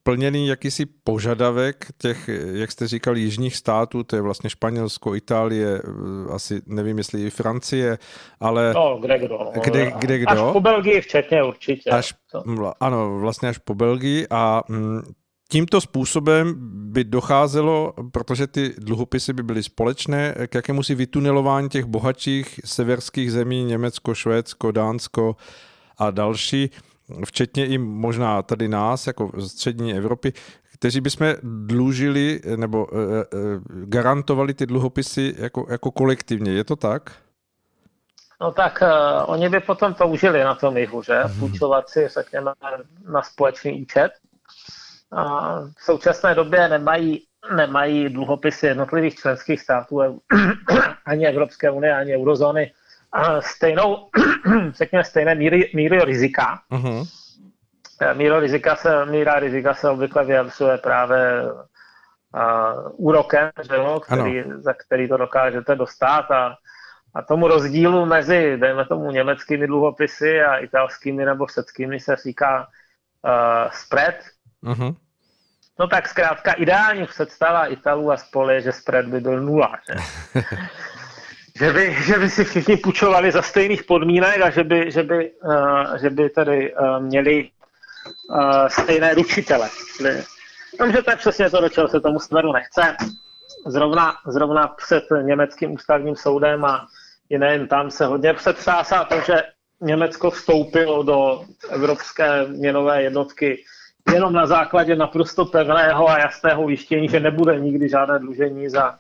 plněný 0.03 0.49
jakýsi 0.49 0.87
požadavek 0.87 1.87
těch, 1.99 2.31
jak 2.53 2.73
jste 2.73 2.89
říkal, 2.89 3.17
jižních 3.17 3.57
států, 3.57 4.03
to 4.03 4.17
je 4.17 4.23
vlastně 4.23 4.51
Španělsko, 4.51 5.15
Itálie, 5.15 5.83
asi 6.31 6.63
nevím, 6.67 6.99
jestli 6.99 7.27
i 7.27 7.31
Francie, 7.31 7.99
ale... 8.41 8.73
No, 8.75 8.99
kde 9.03 9.19
kdo. 9.19 9.39
No. 9.39 9.63
Kde, 9.65 9.93
kde 9.99 10.19
kdo. 10.19 10.31
Až 10.31 10.53
po 10.53 10.61
Belgii 10.61 11.01
včetně 11.01 11.43
určitě. 11.43 11.91
Až, 11.91 12.15
ano, 12.81 13.19
vlastně 13.19 13.49
až 13.49 13.59
po 13.59 13.75
Belgii 13.75 14.27
a 14.31 14.63
hm, 14.69 15.03
tímto 15.51 15.81
způsobem 15.81 16.55
by 16.93 17.05
docházelo, 17.05 17.95
protože 18.13 18.47
ty 18.47 18.75
dluhopisy 18.79 19.33
by 19.33 19.43
byly 19.43 19.63
společné, 19.63 20.35
k 20.47 20.55
jakému 20.55 20.83
si 20.83 20.95
vytunelování 20.95 21.69
těch 21.69 21.85
bohatších 21.85 22.61
severských 22.65 23.33
zemí, 23.33 23.65
Německo, 23.65 24.15
Švédsko, 24.15 24.71
Dánsko 24.71 25.37
a 25.99 26.11
další, 26.11 26.71
včetně 27.27 27.67
i 27.67 27.79
možná 27.79 28.43
tady 28.43 28.69
nás, 28.69 29.07
jako 29.07 29.31
střední 29.41 29.95
Evropy, 29.95 30.33
kteří 30.75 31.01
bychom 31.01 31.35
dlužili 31.43 32.41
nebo 32.57 32.87
e, 32.93 33.21
e, 33.21 33.25
garantovali 33.85 34.55
ty 34.55 34.67
dluhopisy 34.67 35.35
jako, 35.39 35.67
jako 35.71 35.91
kolektivně. 35.91 36.53
Je 36.53 36.65
to 36.65 36.77
tak? 36.77 37.13
No 38.41 38.53
tak 38.53 38.83
uh, 38.83 39.31
oni 39.31 39.49
by 39.49 39.61
potom 39.61 39.95
toužili 39.95 40.45
na 40.45 40.55
tom 40.55 40.77
jihu, 40.77 41.03
že? 41.03 41.21
Mhm. 41.25 41.39
Půjčovat 41.39 41.89
si, 41.89 42.09
řekněme, 42.09 42.53
na 43.09 43.23
společný 43.23 43.83
účet. 43.83 44.11
A 45.13 45.55
v 45.61 45.83
současné 45.83 46.35
době 46.35 46.69
nemají, 46.69 47.23
nemají 47.57 48.09
dluhopisy 48.09 48.67
jednotlivých 48.67 49.15
členských 49.15 49.61
států, 49.61 50.01
ani 51.07 51.27
Evropské 51.27 51.71
unie, 51.71 51.95
ani 51.95 52.17
eurozóny, 52.17 52.73
stejnou, 53.41 54.09
řekněme, 54.71 55.05
stejné 55.05 55.35
míry, 55.35 55.71
míry 55.75 56.05
rizika. 56.05 56.61
Uh-huh. 56.73 57.09
Míra 58.13 58.41
rizika 58.41 58.77
se, 58.77 59.07
míra 59.07 59.39
rizika 59.39 59.75
se 59.75 59.91
obvykle 59.91 60.25
vyjadřuje 60.25 60.79
právě 60.79 61.43
uh, 61.43 62.91
úrokem, 62.93 63.51
že 63.69 63.75
jo, 63.75 64.01
který, 64.01 64.45
za 64.57 64.73
který 64.73 65.09
to 65.09 65.17
dokážete 65.17 65.75
dostat 65.75 66.31
a 66.31 66.55
a 67.15 67.23
tomu 67.23 67.49
rozdílu 67.49 68.07
mezi, 68.07 68.57
dejme 68.57 68.85
tomu, 68.85 69.11
německými 69.11 69.67
dluhopisy 69.67 70.41
a 70.41 70.57
italskými 70.57 71.25
nebo 71.25 71.47
řeckými 71.47 72.01
se 72.01 72.17
říká 72.17 72.59
uh, 73.23 73.71
spread. 73.73 74.15
Uh-huh. 74.65 74.97
No 75.79 75.87
tak 75.87 76.09
zkrátka 76.09 76.53
ideální 76.53 77.07
představa 77.07 77.67
Italů 77.67 78.13
a 78.13 78.17
spol 78.17 78.51
je, 78.51 78.61
že 78.61 78.73
spread 78.73 79.07
by 79.07 79.21
byl 79.21 79.41
nula. 79.41 79.79
Že? 79.89 79.95
že, 81.59 81.73
by, 81.73 81.97
že 82.07 82.19
by 82.19 82.31
si 82.31 82.45
všichni 82.45 82.77
půjčovali 82.77 83.33
za 83.33 83.43
stejných 83.43 83.85
podmínek 83.85 84.41
a 84.41 84.51
že 84.51 84.65
by, 84.65 84.91
že 84.91 85.03
by, 85.03 85.31
uh, 85.31 85.97
že 85.97 86.11
by 86.11 86.31
tady 86.31 86.75
uh, 86.75 87.01
měli 87.03 87.51
uh, 88.31 88.67
stejné 88.69 89.15
ručitele. 89.15 89.69
Jenomže 90.73 91.03
to 91.03 91.11
je 91.11 91.17
přesně 91.17 91.51
to, 91.51 91.61
do 91.61 91.69
čeho 91.69 91.89
se 91.89 92.01
tomu 92.01 92.19
smeru 92.19 92.53
nechce. 92.53 92.97
Zrovna, 93.67 94.15
zrovna 94.27 94.69
před 94.69 95.05
německým 95.23 95.73
ústavním 95.73 96.17
soudem 96.17 96.65
a 96.65 96.87
i 97.31 97.39
nejen 97.39 97.69
tam 97.69 97.91
se 97.91 98.07
hodně 98.07 98.35
přetřásá 98.35 99.05
to, 99.05 99.21
že 99.21 99.43
Německo 99.81 100.31
vstoupilo 100.31 101.03
do 101.03 101.45
evropské 101.71 102.47
měnové 102.47 103.03
jednotky 103.03 103.65
jenom 104.13 104.33
na 104.33 104.47
základě 104.47 104.97
naprosto 104.97 105.45
pevného 105.45 106.09
a 106.09 106.19
jasného 106.19 106.63
ujištění, 106.63 107.09
že 107.09 107.21
nebude 107.21 107.61
nikdy 107.61 107.89
žádné 107.89 108.19
dlužení 108.19 108.69
za, 108.69 108.99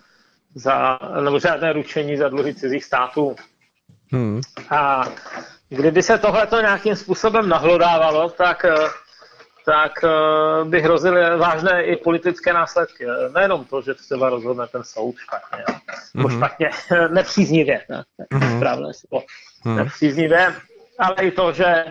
za 0.54 0.98
nebo 1.20 1.38
žádné 1.38 1.72
ručení 1.72 2.16
za 2.16 2.28
dluhy 2.28 2.54
cizích 2.54 2.84
států. 2.84 3.36
Hmm. 4.12 4.40
A 4.70 5.04
kdyby 5.68 6.02
se 6.02 6.18
tohleto 6.18 6.60
nějakým 6.60 6.96
způsobem 6.96 7.48
nahlodávalo, 7.48 8.30
tak 8.30 8.66
tak 9.66 9.92
uh, 10.02 10.68
by 10.68 10.80
hrozily 10.80 11.36
vážné 11.36 11.84
i 11.84 11.96
politické 11.96 12.52
následky. 12.52 13.06
Nejenom 13.34 13.64
to, 13.64 13.82
že 13.82 13.94
třeba 13.94 14.30
rozhodne 14.30 14.66
ten 14.66 14.84
soud 14.84 15.16
špatně, 15.18 15.64
nebo 16.14 16.28
mm-hmm. 16.28 16.36
špatně, 16.36 16.70
nepříznivě, 17.08 17.80
ne, 17.88 18.04
mm-hmm. 18.32 18.56
správné 18.56 18.94
slovo, 18.94 19.24
mm-hmm. 19.64 19.76
nepříznivě, 19.76 20.54
ale 20.98 21.14
i 21.20 21.30
to, 21.30 21.52
že 21.52 21.84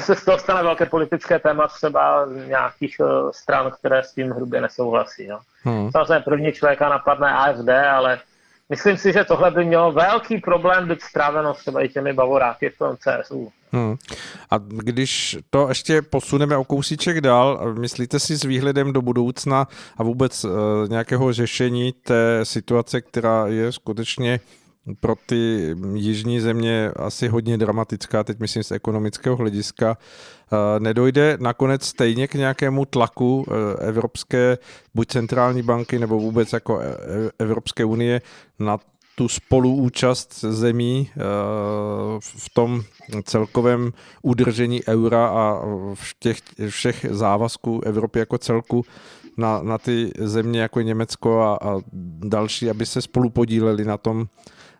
se 0.00 0.14
z 0.14 0.24
toho 0.24 0.38
stane 0.38 0.62
velké 0.62 0.86
politické 0.86 1.38
téma 1.38 1.68
třeba 1.68 2.26
nějakých 2.46 2.96
uh, 3.00 3.30
stran, 3.30 3.70
které 3.78 4.02
s 4.02 4.14
tím 4.14 4.30
hrubě 4.30 4.60
nesouhlasí. 4.60 5.26
No. 5.26 5.40
Mm-hmm. 5.64 5.90
Samozřejmě 5.90 6.20
první 6.24 6.52
člověka 6.52 6.88
napadne 6.88 7.32
AFD, 7.32 7.68
ale 7.68 8.18
myslím 8.68 8.96
si, 8.96 9.12
že 9.12 9.24
tohle 9.24 9.50
by 9.50 9.64
mělo 9.64 9.92
velký 9.92 10.38
problém 10.38 10.88
být 10.88 11.02
stráveno 11.02 11.54
třeba 11.54 11.82
i 11.82 11.88
těmi 11.88 12.12
bavoráky 12.12 12.70
v 12.70 12.78
tom 12.78 12.96
CSU. 12.96 13.52
Hmm. 13.72 13.96
A 14.50 14.58
když 14.58 15.38
to 15.50 15.68
ještě 15.68 16.02
posuneme 16.02 16.56
o 16.56 16.64
kousíček 16.64 17.20
dál, 17.20 17.74
myslíte 17.78 18.18
si 18.18 18.36
s 18.36 18.44
výhledem 18.44 18.92
do 18.92 19.02
budoucna 19.02 19.68
a 19.96 20.02
vůbec 20.02 20.44
uh, 20.44 20.50
nějakého 20.88 21.32
řešení 21.32 21.92
té 21.92 22.40
situace, 22.42 23.00
která 23.00 23.46
je 23.46 23.72
skutečně 23.72 24.40
pro 25.00 25.14
ty 25.26 25.74
jižní 25.94 26.40
země 26.40 26.90
asi 26.96 27.28
hodně 27.28 27.58
dramatická, 27.58 28.24
teď 28.24 28.38
myslím 28.38 28.62
z 28.62 28.70
ekonomického 28.70 29.36
hlediska, 29.36 29.96
eh, 29.96 30.80
nedojde 30.80 31.36
nakonec 31.40 31.86
stejně 31.86 32.28
k 32.28 32.34
nějakému 32.34 32.84
tlaku 32.84 33.46
eh, 33.48 33.86
Evropské, 33.86 34.58
buď 34.94 35.08
centrální 35.08 35.62
banky, 35.62 35.98
nebo 35.98 36.18
vůbec 36.18 36.52
jako 36.52 36.80
Evropské 37.38 37.84
unie 37.84 38.22
na 38.58 38.78
tu 39.14 39.28
spoluúčast 39.28 40.40
zemí 40.40 41.10
v 42.20 42.54
tom 42.54 42.82
celkovém 43.24 43.92
udržení 44.22 44.80
eura 44.88 45.26
a 45.26 45.60
v 45.94 46.14
těch, 46.18 46.38
všech 46.68 47.06
závazků 47.10 47.80
Evropy 47.84 48.18
jako 48.18 48.38
celku 48.38 48.84
na, 49.36 49.62
na 49.62 49.78
ty 49.78 50.10
země 50.18 50.60
jako 50.60 50.80
Německo 50.80 51.40
a, 51.40 51.56
a 51.56 51.80
další, 52.18 52.70
aby 52.70 52.86
se 52.86 53.02
spolu 53.02 53.30
podíleli 53.30 53.84
na 53.84 53.96
tom, 53.96 54.26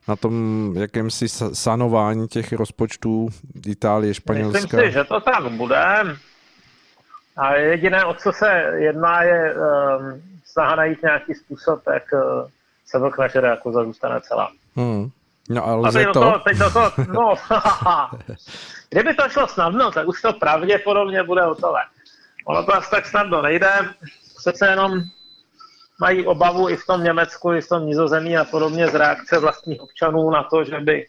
na 0.08 0.16
tom 0.16 0.74
jakémsi 0.76 1.28
sanování 1.52 2.28
těch 2.28 2.52
rozpočtů 2.52 3.28
Itálie, 3.66 4.14
Španělska. 4.14 4.58
Myslím 4.60 4.80
si, 4.80 4.92
že 4.92 5.04
to 5.04 5.20
tak 5.20 5.48
bude. 5.48 5.84
A 7.36 7.54
jediné, 7.54 8.04
o 8.04 8.14
co 8.14 8.32
se 8.32 8.50
jedná, 8.76 9.22
je 9.22 9.54
um, 9.54 10.22
snaha 10.44 10.76
najít 10.76 11.02
nějaký 11.02 11.34
způsob, 11.34 11.82
jak 11.92 12.02
uh, 12.12 12.48
se 12.86 12.98
vlk 12.98 13.18
nažere, 13.18 13.48
jako 13.48 13.72
zůstane 13.72 14.20
celá. 14.20 14.52
Hmm. 14.76 15.10
No 15.50 15.66
ale 15.66 15.88
lze 15.88 16.04
to? 16.04 16.12
to? 16.12 16.38
Teď 16.38 16.58
to, 16.58 16.70
to 16.70 16.92
no, 17.12 17.34
Kdyby 18.90 19.14
to 19.14 19.28
šlo 19.28 19.48
snadno, 19.48 19.90
tak 19.90 20.08
už 20.08 20.22
to 20.22 20.32
pravděpodobně 20.32 21.22
bude 21.22 21.42
hotové. 21.42 21.80
Ono 22.44 22.64
to 22.64 22.74
asi 22.74 22.90
tak 22.90 23.06
snadno 23.06 23.42
nejde. 23.42 23.70
Přece 24.36 24.66
jenom 24.66 25.02
mají 26.02 26.26
obavu 26.26 26.68
i 26.68 26.76
v 26.76 26.86
tom 26.86 27.04
Německu, 27.04 27.52
i 27.52 27.60
v 27.60 27.68
tom 27.68 27.86
Nizozemí 27.86 28.36
a 28.36 28.44
podobně 28.44 28.88
z 28.88 28.94
reakce 28.94 29.38
vlastních 29.38 29.80
občanů 29.80 30.30
na 30.30 30.42
to, 30.42 30.64
že 30.64 30.80
by 30.80 31.06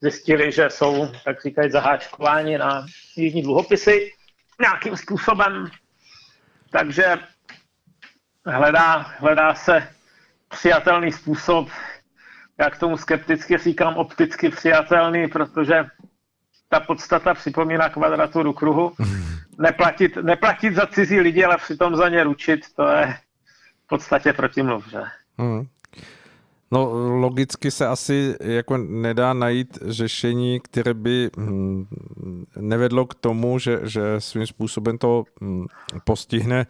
zjistili, 0.00 0.52
že 0.52 0.70
jsou, 0.70 1.08
tak 1.24 1.42
říkají, 1.42 1.70
zaháčkováni 1.70 2.58
na 2.58 2.86
jižní 3.16 3.42
dluhopisy 3.42 4.12
nějakým 4.60 4.96
způsobem. 4.96 5.66
Takže 6.70 7.18
hledá, 8.46 8.98
hledá 9.18 9.54
se 9.54 9.88
přijatelný 10.48 11.12
způsob, 11.12 11.68
já 12.58 12.70
k 12.70 12.78
tomu 12.78 12.96
skepticky 12.96 13.58
říkám 13.58 13.96
opticky 13.96 14.48
přijatelný, 14.48 15.28
protože 15.28 15.86
ta 16.68 16.80
podstata 16.80 17.34
připomíná 17.34 17.88
kvadraturu 17.88 18.52
kruhu. 18.52 18.92
Neplatit, 19.58 20.16
neplatit 20.16 20.74
za 20.74 20.86
cizí 20.86 21.20
lidi, 21.20 21.44
ale 21.44 21.56
přitom 21.56 21.96
za 21.96 22.08
ně 22.08 22.24
ručit, 22.24 22.60
to 22.76 22.88
je 22.88 23.18
podstatě 23.88 24.32
protimluv, 24.32 24.90
že? 24.90 25.00
Hmm. 25.38 25.66
No 26.70 26.90
logicky 27.20 27.70
se 27.70 27.86
asi 27.86 28.34
jako 28.40 28.76
nedá 28.76 29.32
najít 29.32 29.78
řešení, 29.82 30.60
které 30.60 30.94
by 30.94 31.30
hm, 31.36 31.86
nevedlo 32.56 33.06
k 33.06 33.14
tomu, 33.14 33.58
že, 33.58 33.80
že 33.82 34.02
svým 34.18 34.46
způsobem 34.46 34.98
to 34.98 35.24
hm, 35.40 35.66
postihne 36.04 36.66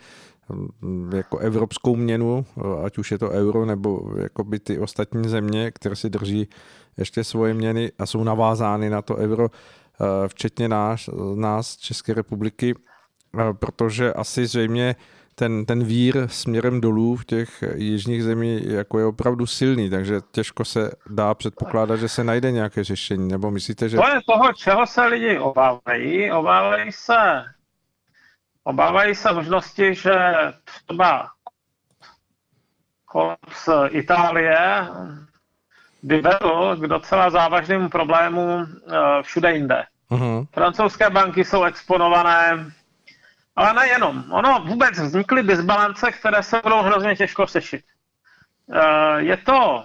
jako 1.14 1.38
evropskou 1.38 1.96
měnu, 1.96 2.46
ať 2.84 2.98
už 2.98 3.10
je 3.10 3.18
to 3.18 3.30
euro 3.30 3.66
nebo 3.66 4.12
jako 4.16 4.44
by 4.44 4.58
ty 4.58 4.78
ostatní 4.78 5.28
země, 5.28 5.70
které 5.70 5.96
si 5.96 6.10
drží 6.10 6.48
ještě 6.96 7.24
svoje 7.24 7.54
měny 7.54 7.92
a 7.98 8.06
jsou 8.06 8.24
navázány 8.24 8.90
na 8.90 9.02
to 9.02 9.16
euro, 9.16 9.50
eh, 9.50 10.28
včetně 10.28 10.68
nás, 10.68 11.10
nás 11.34 11.76
České 11.76 12.14
republiky, 12.14 12.74
eh, 12.74 13.54
protože 13.54 14.12
asi 14.12 14.46
zřejmě 14.46 14.96
ten, 15.38 15.66
ten 15.66 15.84
vír 15.84 16.28
směrem 16.28 16.80
dolů 16.80 17.16
v 17.16 17.24
těch 17.24 17.64
jižních 17.74 18.24
zemí 18.24 18.60
jako 18.64 18.98
je 18.98 19.04
opravdu 19.04 19.46
silný, 19.46 19.90
takže 19.90 20.20
těžko 20.32 20.64
se 20.64 20.90
dá 21.10 21.34
předpokládat, 21.34 21.96
že 21.96 22.08
se 22.08 22.24
najde 22.24 22.52
nějaké 22.52 22.84
řešení, 22.84 23.28
nebo 23.28 23.50
myslíte, 23.50 23.88
že... 23.88 23.96
To 23.96 24.08
je 24.08 24.20
toho, 24.26 24.52
čeho 24.52 24.86
se 24.86 25.06
lidi 25.06 25.38
obávají. 25.38 26.32
Obávají 26.32 26.92
se 26.92 27.44
Obávají 28.68 29.14
se 29.14 29.32
možnosti, 29.32 29.94
že 29.94 30.14
třeba 30.64 31.28
kolaps 33.04 33.68
Itálie 33.90 34.88
by 36.02 36.20
vedl 36.20 36.76
k 36.76 36.80
docela 36.80 37.30
závažným 37.30 37.88
problémům 37.88 38.66
eh, 38.66 39.22
všude 39.22 39.52
jinde. 39.52 39.84
Uh-huh. 40.10 40.46
Francouzské 40.52 41.10
banky 41.10 41.44
jsou 41.44 41.64
exponované, 41.64 42.72
ale 43.58 43.74
nejenom. 43.74 44.24
Ono 44.30 44.64
vůbec 44.66 44.98
vznikly 44.98 45.42
disbalance, 45.42 46.12
které 46.12 46.42
se 46.42 46.60
budou 46.62 46.82
hrozně 46.82 47.16
těžko 47.16 47.46
řešit. 47.46 47.84
Eh, 48.72 49.20
je 49.20 49.36
to 49.36 49.84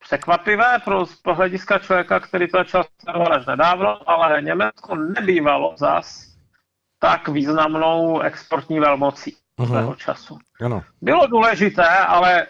překvapivé 0.00 0.78
pro, 0.84 1.04
hlediska 1.34 1.78
člověka, 1.78 2.20
který 2.20 2.48
to 2.48 2.58
začal 2.58 2.84
sledovat 3.00 3.32
až 3.32 3.46
nedávno, 3.46 4.10
ale 4.10 4.42
Německo 4.42 4.94
nebývalo 4.94 5.74
zas 5.78 6.26
tak 6.98 7.28
významnou 7.28 8.20
exportní 8.20 8.80
velmocí 8.80 9.36
uh-huh. 9.58 9.66
svého 9.66 9.94
času. 9.94 10.38
Ano. 10.64 10.82
Bylo 11.00 11.26
důležité, 11.26 11.88
ale 11.88 12.46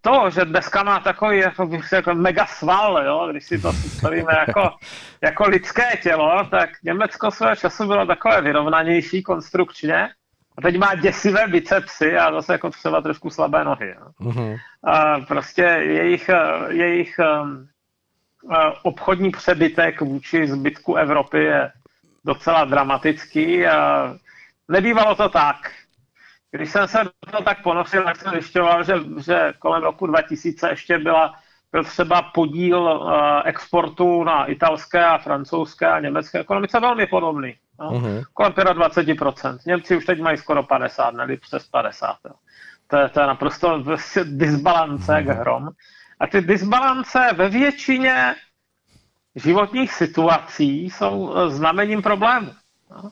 to, 0.00 0.30
že 0.30 0.44
dneska 0.44 0.82
má 0.82 1.00
takový 1.00 1.38
jako, 1.38 1.70
jako 1.92 2.14
mega 2.14 2.46
sval, 2.46 3.04
jo, 3.04 3.28
když 3.30 3.44
si 3.44 3.58
to 3.58 3.72
představíme 3.72 4.32
jako, 4.48 4.70
jako 5.20 5.44
lidské 5.44 5.96
tělo, 6.02 6.46
tak 6.50 6.70
Německo 6.82 7.30
svého 7.30 7.56
času 7.56 7.86
bylo 7.86 8.06
takové 8.06 8.40
vyrovnanější 8.40 9.22
konstrukčně 9.22 10.08
a 10.58 10.62
teď 10.62 10.78
má 10.78 10.94
děsivé 10.94 11.48
bicepsy 11.48 12.18
a 12.18 12.32
zase 12.32 12.52
jako 12.52 12.70
třeba 12.70 13.00
trošku 13.00 13.30
slabé 13.30 13.64
nohy. 13.64 13.88
Jo. 13.88 14.06
Uh-huh. 14.20 14.58
A 14.84 15.20
prostě 15.20 15.62
jejich, 15.62 16.30
jejich 16.68 17.20
um, 17.42 17.68
obchodní 18.82 19.30
přebytek 19.30 20.00
vůči 20.00 20.46
zbytku 20.46 20.94
Evropy 20.94 21.38
je 21.38 21.72
docela 22.24 22.64
dramatický 22.64 23.66
a 23.66 24.14
nebývalo 24.68 25.14
to 25.14 25.28
tak. 25.28 25.56
Když 26.56 26.70
jsem 26.70 26.88
se 26.88 26.98
to 27.30 27.42
tak 27.42 27.62
ponosil, 27.62 28.04
tak 28.04 28.16
jsem 28.16 28.32
zjišťoval, 28.32 28.84
že, 28.84 28.94
že 29.24 29.52
kolem 29.58 29.82
roku 29.82 30.06
2000 30.06 30.68
ještě 30.68 30.98
byla 30.98 31.34
byl 31.72 31.84
třeba 31.84 32.22
podíl 32.22 32.78
uh, 32.78 33.12
exportu 33.44 34.24
na 34.24 34.44
italské 34.44 35.04
a 35.04 35.18
francouzské 35.18 35.86
a 35.86 36.00
německé 36.00 36.38
ekonomice 36.38 36.80
velmi 36.80 37.06
podobný. 37.06 37.54
No? 37.80 37.90
Uh-huh. 37.90 38.24
Kolem 38.34 38.52
25%. 38.52 39.58
Němci 39.66 39.96
už 39.96 40.04
teď 40.04 40.20
mají 40.20 40.38
skoro 40.38 40.62
50, 40.62 41.10
nebo 41.10 41.36
přes 41.40 41.68
50. 41.68 42.16
Jo. 42.24 42.34
To, 42.86 42.96
je, 42.96 43.08
to 43.08 43.20
je 43.20 43.26
naprosto 43.26 43.84
disbalance 44.24 45.12
uh-huh. 45.12 45.40
hrom. 45.40 45.68
A 46.20 46.26
ty 46.26 46.40
disbalance 46.40 47.28
ve 47.36 47.48
většině 47.48 48.34
životních 49.34 49.92
situací 49.92 50.90
jsou 50.90 51.34
eh, 51.36 51.50
znamením 51.50 52.02
problému. 52.02 52.52
No? 52.90 53.10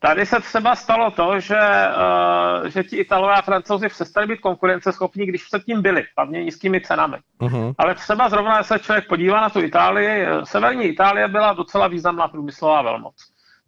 Tady 0.00 0.26
se 0.26 0.40
třeba 0.40 0.76
stalo 0.76 1.10
to, 1.10 1.40
že, 1.40 1.58
uh, 1.58 2.66
že 2.68 2.84
ti 2.84 2.96
Italové 2.96 3.34
a 3.34 3.42
Francouzi 3.42 3.88
přestali 3.88 4.26
být 4.26 4.40
konkurenceschopní, 4.40 5.26
když 5.26 5.44
předtím 5.44 5.82
byli, 5.82 6.04
hlavně 6.16 6.44
nízkými 6.44 6.80
cenami. 6.80 7.16
Uh-huh. 7.40 7.74
Ale 7.78 7.94
třeba 7.94 8.28
zrovna, 8.28 8.62
se 8.62 8.78
člověk 8.78 9.08
podívá 9.08 9.40
na 9.40 9.50
tu 9.50 9.60
Itálii, 9.60 10.26
severní 10.44 10.84
Itálie 10.84 11.28
byla 11.28 11.52
docela 11.52 11.88
významná 11.88 12.28
průmyslová 12.28 12.82
velmoc. 12.82 13.14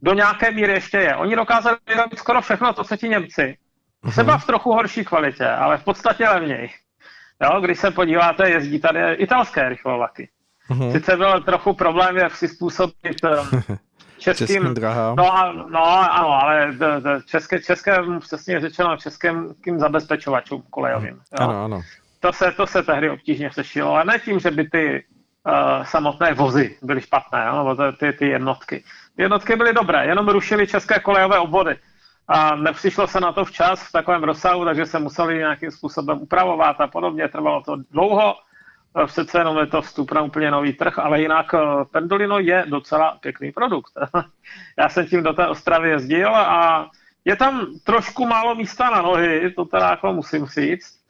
Do 0.02 0.14
nějaké 0.14 0.50
míry 0.50 0.72
ještě 0.72 0.98
je. 0.98 1.16
Oni 1.16 1.36
dokázali 1.36 1.76
vyrobit 1.88 2.18
skoro 2.18 2.40
všechno 2.40 2.72
to, 2.72 2.84
co 2.84 2.96
ti 2.96 3.08
Němci. 3.08 3.56
Uh-huh. 4.04 4.10
Třeba 4.10 4.38
v 4.38 4.46
trochu 4.46 4.72
horší 4.72 5.04
kvalitě, 5.04 5.48
ale 5.48 5.78
v 5.78 5.84
podstatě 5.84 6.28
levněji. 6.28 6.70
Jo, 7.42 7.60
když 7.60 7.78
se 7.78 7.90
podíváte, 7.90 8.50
jezdí 8.50 8.80
tady 8.80 9.14
italské 9.14 9.68
rychlovlaky. 9.68 10.28
Uh-huh. 10.70 10.92
Sice 10.92 11.16
byl 11.16 11.40
trochu 11.40 11.74
problém, 11.74 12.16
jak 12.16 12.36
si 12.36 12.48
způsobit 12.48 13.24
um, 13.24 13.76
českým, 14.20 14.46
českým 14.46 14.74
drahám. 14.74 15.16
No, 15.16 15.52
no, 15.70 16.12
ano, 16.12 16.28
ale 16.28 16.72
d, 16.72 17.00
d, 17.00 17.20
české, 17.26 17.60
české, 17.60 17.98
přesně 18.20 18.60
řečeno, 18.60 18.96
českým 18.96 19.54
kým 19.64 19.78
zabezpečovačům 19.78 20.62
kolejovým. 20.70 21.14
Jo. 21.14 21.20
Ano, 21.38 21.64
ano. 21.64 21.80
To 22.20 22.32
se, 22.32 22.52
to 22.52 22.66
se 22.66 22.82
tehdy 22.82 23.10
obtížně 23.10 23.50
řešilo, 23.50 23.94
ale 23.94 24.04
ne 24.04 24.18
tím, 24.18 24.38
že 24.40 24.50
by 24.50 24.68
ty 24.70 25.04
uh, 25.46 25.84
samotné 25.84 26.34
vozy 26.34 26.78
byly 26.82 27.00
špatné, 27.00 27.46
jo, 27.46 27.56
nebo 27.56 27.92
ty, 27.92 28.12
ty 28.12 28.28
jednotky. 28.28 28.84
Ty 29.16 29.22
jednotky 29.22 29.56
byly 29.56 29.72
dobré, 29.72 30.06
jenom 30.06 30.28
rušily 30.28 30.66
české 30.66 31.00
kolejové 31.00 31.38
obvody. 31.38 31.76
A 32.28 32.54
nepřišlo 32.54 33.06
se 33.06 33.20
na 33.20 33.32
to 33.32 33.44
včas 33.44 33.82
v 33.82 33.92
takovém 33.92 34.24
rozsahu, 34.24 34.64
takže 34.64 34.86
se 34.86 34.98
museli 34.98 35.38
nějakým 35.38 35.70
způsobem 35.70 36.18
upravovat 36.18 36.80
a 36.80 36.86
podobně. 36.86 37.28
Trvalo 37.28 37.62
to 37.62 37.76
dlouho 37.90 38.34
přece 39.06 39.38
jenom 39.38 39.58
je 39.58 39.66
to 39.66 39.82
vstup 39.82 40.12
na 40.12 40.22
úplně 40.22 40.50
nový 40.50 40.72
trh, 40.72 40.98
ale 40.98 41.20
jinak 41.20 41.54
eh, 41.54 41.58
Pendolino 41.92 42.38
je 42.38 42.64
docela 42.68 43.18
pěkný 43.20 43.52
produkt. 43.52 43.92
Já 44.78 44.88
jsem 44.88 45.06
tím 45.06 45.22
do 45.22 45.32
té 45.32 45.46
Ostravy 45.46 45.90
jezdil 45.90 46.36
a 46.36 46.90
je 47.24 47.36
tam 47.36 47.66
trošku 47.84 48.26
málo 48.26 48.54
místa 48.54 48.90
na 48.90 49.02
nohy, 49.02 49.50
to 49.50 49.64
teda 49.64 49.90
jako 49.90 50.12
musím 50.12 50.46
říct. 50.46 51.00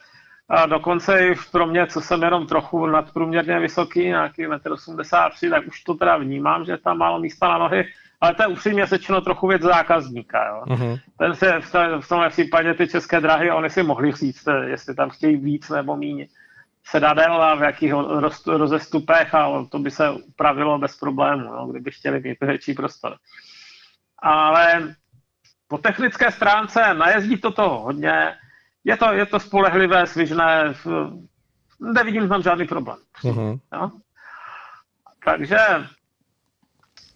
A 0.48 0.66
dokonce 0.66 1.28
i 1.28 1.34
pro 1.52 1.66
mě, 1.66 1.86
co 1.86 2.00
jsem 2.00 2.22
jenom 2.22 2.46
trochu 2.46 2.86
nadprůměrně 2.86 3.58
vysoký, 3.60 4.06
nějaký 4.06 4.46
1,83 4.46 5.46
m, 5.46 5.50
tak 5.50 5.66
už 5.66 5.82
to 5.82 5.94
teda 5.94 6.16
vnímám, 6.16 6.64
že 6.64 6.72
je 6.72 6.78
tam 6.78 6.98
málo 6.98 7.18
místa 7.20 7.48
na 7.48 7.58
nohy, 7.58 7.84
ale 8.20 8.34
to 8.34 8.42
je 8.42 8.46
upřímně 8.46 8.86
řečeno 8.86 9.20
trochu 9.20 9.46
věc 9.46 9.62
zákazníka. 9.62 10.46
Jo. 10.46 10.62
Uh-huh. 10.66 11.00
Ten 11.18 11.34
se 11.34 11.60
v, 11.60 11.74
v 12.00 12.08
tomhle 12.08 12.30
případě 12.30 12.74
ty 12.74 12.88
české 12.88 13.20
dráhy, 13.20 13.50
oni 13.50 13.70
si 13.70 13.82
mohli 13.82 14.12
říct, 14.12 14.48
jestli 14.66 14.94
tam 14.94 15.10
chtějí 15.10 15.36
víc 15.36 15.68
nebo 15.68 15.96
méně 15.96 16.26
sedadel 16.84 17.42
a 17.42 17.54
v 17.54 17.62
jakých 17.62 17.92
rozestupech 18.46 19.34
a 19.34 19.66
to 19.70 19.78
by 19.78 19.90
se 19.90 20.10
upravilo 20.10 20.78
bez 20.78 20.96
problému, 20.96 21.44
no, 21.44 21.66
kdyby 21.66 21.90
chtěli 21.90 22.20
mít 22.20 22.38
větší 22.40 22.74
prostor. 22.74 23.16
Ale 24.18 24.94
po 25.68 25.78
technické 25.78 26.30
stránce 26.30 26.94
najezdí 26.94 27.36
to 27.36 27.50
toho 27.50 27.80
hodně, 27.80 28.34
je 28.84 28.96
to, 28.96 29.12
je 29.12 29.26
to 29.26 29.40
spolehlivé, 29.40 30.06
svižné, 30.06 30.74
nevidím 31.80 32.28
tam 32.28 32.42
žádný 32.42 32.66
problém. 32.66 32.98
Uh-huh. 33.22 33.60
Jo? 33.72 33.90
Takže, 35.24 35.58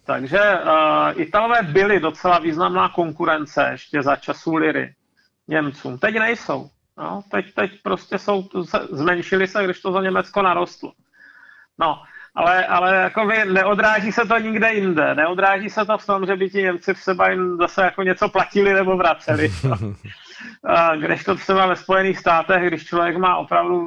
takže 0.05 0.39
uh, 0.39 1.21
Italové 1.21 1.63
byli 1.63 1.99
docela 1.99 2.39
významná 2.39 2.89
konkurence 2.89 3.67
ještě 3.71 4.01
za 4.01 4.15
času 4.15 4.55
Liry 4.55 4.95
Němcům. 5.47 5.97
Teď 5.97 6.15
nejsou. 6.15 6.69
No, 6.97 7.23
teď, 7.31 7.53
teď 7.53 7.71
prostě 7.83 8.17
jsou, 8.19 8.49
zmenšili 8.91 9.47
se, 9.47 9.63
když 9.63 9.81
to 9.81 9.91
za 9.91 10.01
Německo 10.01 10.41
narostlo. 10.41 10.91
No, 11.79 12.01
ale, 12.35 12.65
ale 12.65 12.95
jako 12.95 13.25
vy, 13.25 13.45
neodráží 13.45 14.11
se 14.11 14.25
to 14.25 14.37
nikde 14.37 14.73
jinde. 14.73 15.15
Neodráží 15.15 15.69
se 15.69 15.85
to 15.85 15.97
v 15.97 16.05
tom, 16.05 16.25
že 16.25 16.35
by 16.35 16.49
ti 16.49 16.61
Němci 16.61 16.93
třeba 16.93 17.29
jim 17.29 17.57
zase 17.57 17.81
jako 17.81 18.03
něco 18.03 18.29
platili 18.29 18.73
nebo 18.73 18.97
vraceli. 18.97 19.51
když 20.99 21.23
to 21.23 21.35
třeba 21.35 21.65
ve 21.65 21.75
Spojených 21.75 22.19
státech, 22.19 22.67
když 22.67 22.85
člověk 22.85 23.17
má 23.17 23.37
opravdu, 23.37 23.81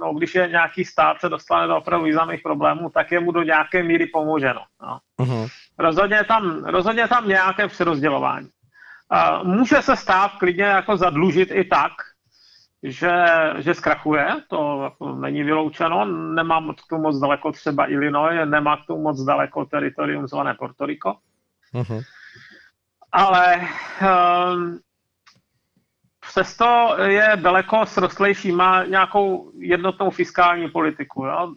no, 0.00 0.14
když 0.14 0.34
je 0.34 0.48
nějaký 0.48 0.84
stát 0.84 1.20
se 1.20 1.28
dostane 1.28 1.66
do 1.66 1.76
opravdu 1.76 2.06
významných 2.06 2.42
problémů, 2.42 2.90
tak 2.90 3.12
je 3.12 3.20
mu 3.20 3.32
do 3.32 3.42
nějaké 3.42 3.82
míry 3.82 4.06
pomoženo. 4.06 4.60
No. 4.82 4.98
Uh-huh. 5.18 5.48
Rozhodně, 5.78 6.24
tam, 6.24 6.64
rozhodně 6.64 7.08
tam 7.08 7.28
nějaké 7.28 7.68
přerozdělování. 7.68 8.48
může 9.42 9.82
se 9.82 9.96
stát 9.96 10.32
klidně 10.38 10.64
jako 10.64 10.96
zadlužit 10.96 11.50
i 11.50 11.64
tak, 11.64 11.92
že, 12.82 13.24
že 13.58 13.74
zkrachuje, 13.74 14.26
to 14.48 14.80
jako 14.84 15.14
není 15.14 15.42
vyloučeno, 15.42 16.04
nemám 16.04 16.74
k 16.74 16.88
tomu 16.88 17.02
moc 17.02 17.18
daleko 17.18 17.52
třeba 17.52 17.90
Illinois, 17.90 18.48
nemá 18.48 18.76
k 18.76 18.86
tomu 18.86 19.02
moc 19.02 19.24
daleko 19.24 19.64
teritorium 19.64 20.26
zvané 20.26 20.54
Puerto 20.54 20.86
Rico. 20.86 21.16
Uh-huh. 21.74 22.02
Ale 23.12 23.60
um, 23.60 24.78
přesto 26.20 26.96
je 27.02 27.32
daleko 27.36 27.86
srostlejší, 27.86 28.52
má 28.52 28.84
nějakou 28.84 29.52
jednotnou 29.58 30.10
fiskální 30.10 30.68
politiku, 30.70 31.24
jo? 31.24 31.54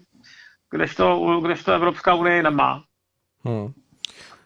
Kdežto, 0.69 1.39
kdežto 1.41 1.71
Evropská 1.71 2.13
unie 2.13 2.43
nemá. 2.43 2.83
Hmm. 3.45 3.73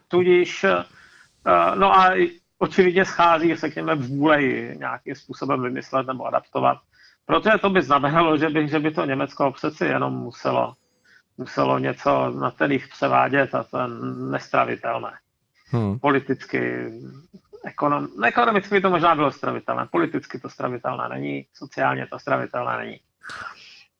Tudíž, 0.07 0.63
uh, 0.63 1.75
no 1.75 1.97
a 1.97 2.09
očividně 2.57 3.05
schází, 3.05 3.55
řekněme, 3.55 3.95
vůle 3.95 4.41
nějakým 4.73 5.15
způsobem 5.15 5.61
vymyslet 5.61 6.07
nebo 6.07 6.25
adaptovat. 6.25 6.77
Protože 7.25 7.57
to 7.61 7.69
by 7.69 7.81
znamenalo, 7.81 8.37
že 8.37 8.49
by, 8.49 8.67
že 8.67 8.79
by 8.79 8.91
to 8.91 9.05
Německo 9.05 9.51
přeci 9.51 9.85
jenom 9.85 10.13
muselo, 10.13 10.73
muselo 11.37 11.79
něco 11.79 12.29
na 12.29 12.51
ten 12.51 12.71
jich 12.71 12.87
převádět 12.87 13.55
a 13.55 13.63
to 13.63 13.77
je 13.77 13.87
nestravitelné. 14.31 15.11
Hmm. 15.71 15.99
Politicky, 15.99 16.91
ekonom, 17.65 18.07
ekonomicky 18.25 18.75
by 18.75 18.81
to 18.81 18.89
možná 18.89 19.15
bylo 19.15 19.31
stravitelné, 19.31 19.87
politicky 19.91 20.39
to 20.39 20.49
stravitelné 20.49 21.09
není, 21.09 21.47
sociálně 21.53 22.07
to 22.07 22.19
stravitelné 22.19 22.77
není. 22.77 22.99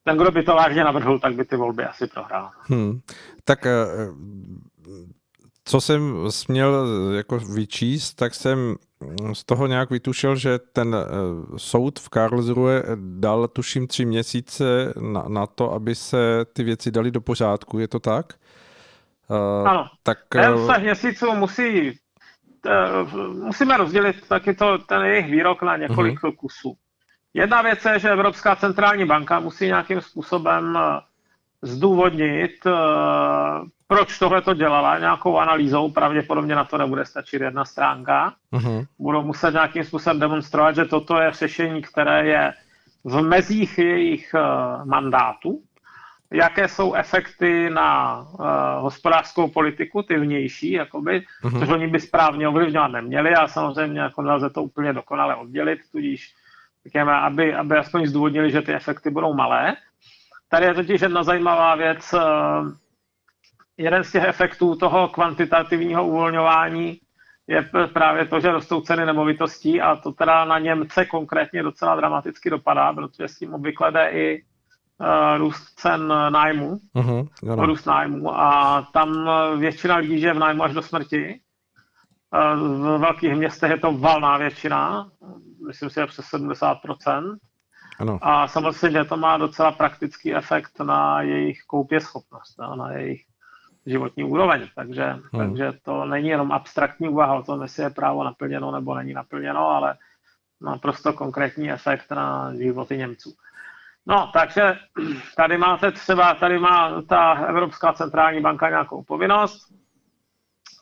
Ten, 0.03 0.17
kdo 0.17 0.31
by 0.31 0.43
to 0.43 0.55
vážně 0.55 0.83
navrhl, 0.83 1.19
tak 1.19 1.35
by 1.35 1.45
ty 1.45 1.55
volby 1.55 1.83
asi 1.83 2.07
prohrál. 2.07 2.51
Hmm. 2.61 2.99
Tak 3.43 3.65
eh, 3.65 3.87
co 5.67 5.81
jsem 5.81 6.31
směl 6.31 6.87
jako 7.13 7.39
vyčíst, 7.39 8.15
tak 8.15 8.35
jsem 8.35 8.75
z 9.33 9.43
toho 9.43 9.67
nějak 9.67 9.89
vytušil, 9.89 10.35
že 10.35 10.59
ten 10.59 10.95
eh, 10.95 11.05
soud 11.57 11.99
v 11.99 12.09
Karlsruhe 12.09 12.83
dal 12.95 13.47
tuším 13.47 13.87
tři 13.87 14.05
měsíce 14.05 14.93
na, 15.01 15.23
na 15.27 15.47
to, 15.47 15.73
aby 15.73 15.95
se 15.95 16.45
ty 16.53 16.63
věci 16.63 16.91
dali 16.91 17.11
do 17.11 17.21
pořádku. 17.21 17.79
Je 17.79 17.87
to 17.87 17.99
tak? 17.99 18.33
Uh, 19.29 19.69
ano. 19.69 19.87
Tak, 20.03 20.17
ten 20.29 20.53
uh, 20.53 20.77
měsíců 20.77 21.35
musí 21.35 21.99
musíme 23.33 23.77
rozdělit 23.77 24.27
taky 24.27 24.53
to, 24.53 24.77
ten 24.77 25.01
jejich 25.01 25.31
výrok 25.31 25.61
na 25.61 25.77
několik 25.77 26.19
uh-huh. 26.19 26.35
kusů. 26.35 26.77
Jedna 27.33 27.61
věc 27.61 27.85
je, 27.85 27.99
že 27.99 28.11
Evropská 28.11 28.55
centrální 28.55 29.05
banka 29.05 29.39
musí 29.39 29.65
nějakým 29.65 30.01
způsobem 30.01 30.77
zdůvodnit, 31.61 32.51
proč 33.87 34.19
tohle 34.19 34.41
to 34.41 34.53
dělala, 34.53 34.99
nějakou 34.99 35.37
analýzou, 35.37 35.91
pravděpodobně 35.91 36.55
na 36.55 36.63
to 36.63 36.77
nebude 36.77 37.05
stačit 37.05 37.41
jedna 37.41 37.65
stránka. 37.65 38.33
Uh-huh. 38.53 38.85
Budou 38.99 39.23
muset 39.23 39.51
nějakým 39.51 39.83
způsobem 39.83 40.19
demonstrovat, 40.19 40.75
že 40.75 40.85
toto 40.85 41.19
je 41.19 41.31
řešení, 41.31 41.81
které 41.81 42.25
je 42.25 42.53
v 43.03 43.21
mezích 43.21 43.77
jejich 43.77 44.35
uh, 44.35 44.85
mandátu, 44.85 45.61
jaké 46.31 46.67
jsou 46.67 46.93
efekty 46.93 47.69
na 47.69 48.19
uh, 48.19 48.45
hospodářskou 48.79 49.47
politiku, 49.47 50.03
ty 50.03 50.19
vnější, 50.19 50.71
jakoby, 50.71 51.23
uh-huh. 51.43 51.59
což 51.59 51.69
oni 51.69 51.87
by 51.87 51.99
správně 51.99 52.47
ovlivňovat 52.47 52.91
neměli 52.91 53.35
a 53.35 53.47
samozřejmě 53.47 53.99
jako 53.99 54.21
nelze 54.21 54.49
to 54.49 54.63
úplně 54.63 54.93
dokonale 54.93 55.35
oddělit, 55.35 55.79
tudíž 55.91 56.33
řekněme, 56.85 57.13
aby, 57.13 57.55
aby 57.55 57.77
aspoň 57.77 58.07
zdůvodnili, 58.07 58.51
že 58.51 58.61
ty 58.61 58.73
efekty 58.73 59.09
budou 59.09 59.33
malé. 59.33 59.75
Tady 60.49 60.65
je 60.65 60.73
totiž 60.73 61.01
jedna 61.01 61.23
zajímavá 61.23 61.75
věc. 61.75 62.13
Eh, 62.13 62.21
jeden 63.77 64.03
z 64.03 64.11
těch 64.11 64.23
efektů 64.23 64.75
toho 64.75 65.07
kvantitativního 65.07 66.07
uvolňování 66.07 66.99
je 67.47 67.69
právě 67.93 68.25
to, 68.25 68.39
že 68.39 68.51
rostou 68.51 68.81
ceny 68.81 69.05
nemovitostí 69.05 69.81
a 69.81 69.95
to 69.95 70.11
teda 70.11 70.45
na 70.45 70.59
Němce 70.59 71.05
konkrétně 71.05 71.63
docela 71.63 71.95
dramaticky 71.95 72.49
dopadá, 72.49 72.93
protože 72.93 73.27
s 73.27 73.37
tím 73.37 73.53
obvykle 73.53 73.91
jde 73.91 74.09
i 74.09 74.43
uh, 74.99 75.37
růst 75.37 75.79
cen 75.79 76.07
nájmu, 76.29 76.77
uh-huh, 76.95 77.27
růst 77.65 77.85
nájmu 77.85 78.39
a 78.39 78.81
tam 78.93 79.29
většina 79.59 79.95
lidí 79.95 80.19
žije 80.19 80.33
v 80.33 80.39
nájmu 80.39 80.63
až 80.63 80.73
do 80.73 80.81
smrti. 80.81 81.39
Uh, 82.33 82.97
v 82.97 82.97
velkých 82.97 83.35
městech 83.35 83.71
je 83.71 83.79
to 83.79 83.91
valná 83.91 84.37
většina, 84.37 85.09
myslím 85.67 85.89
si, 85.89 85.95
že 85.95 86.05
přes 86.05 86.25
70%. 86.25 87.37
Ano. 87.99 88.19
A 88.21 88.47
samozřejmě 88.47 89.05
to 89.05 89.17
má 89.17 89.37
docela 89.37 89.71
praktický 89.71 90.35
efekt 90.35 90.79
na 90.79 91.21
jejich 91.21 91.63
koupě 91.67 92.01
schopnost, 92.01 92.57
na 92.77 92.91
jejich 92.91 93.25
životní 93.85 94.23
úroveň. 94.23 94.67
Takže, 94.75 95.03
hmm. 95.03 95.21
takže 95.31 95.71
to 95.83 96.05
není 96.05 96.27
jenom 96.27 96.51
abstraktní 96.51 97.09
úvaha 97.09 97.35
o 97.35 97.43
tom, 97.43 97.61
jestli 97.61 97.83
je 97.83 97.89
právo 97.89 98.23
naplněno 98.23 98.71
nebo 98.71 98.95
není 98.95 99.13
naplněno, 99.13 99.69
ale 99.69 99.97
naprosto 100.61 101.13
konkrétní 101.13 101.71
efekt 101.71 102.11
na 102.11 102.55
životy 102.55 102.97
Němců. 102.97 103.33
No, 104.05 104.31
takže 104.33 104.79
tady 105.37 105.57
máte 105.57 105.91
třeba, 105.91 106.33
tady 106.33 106.59
má 106.59 107.01
ta 107.01 107.33
Evropská 107.33 107.93
centrální 107.93 108.41
banka 108.41 108.69
nějakou 108.69 109.03
povinnost. 109.03 109.73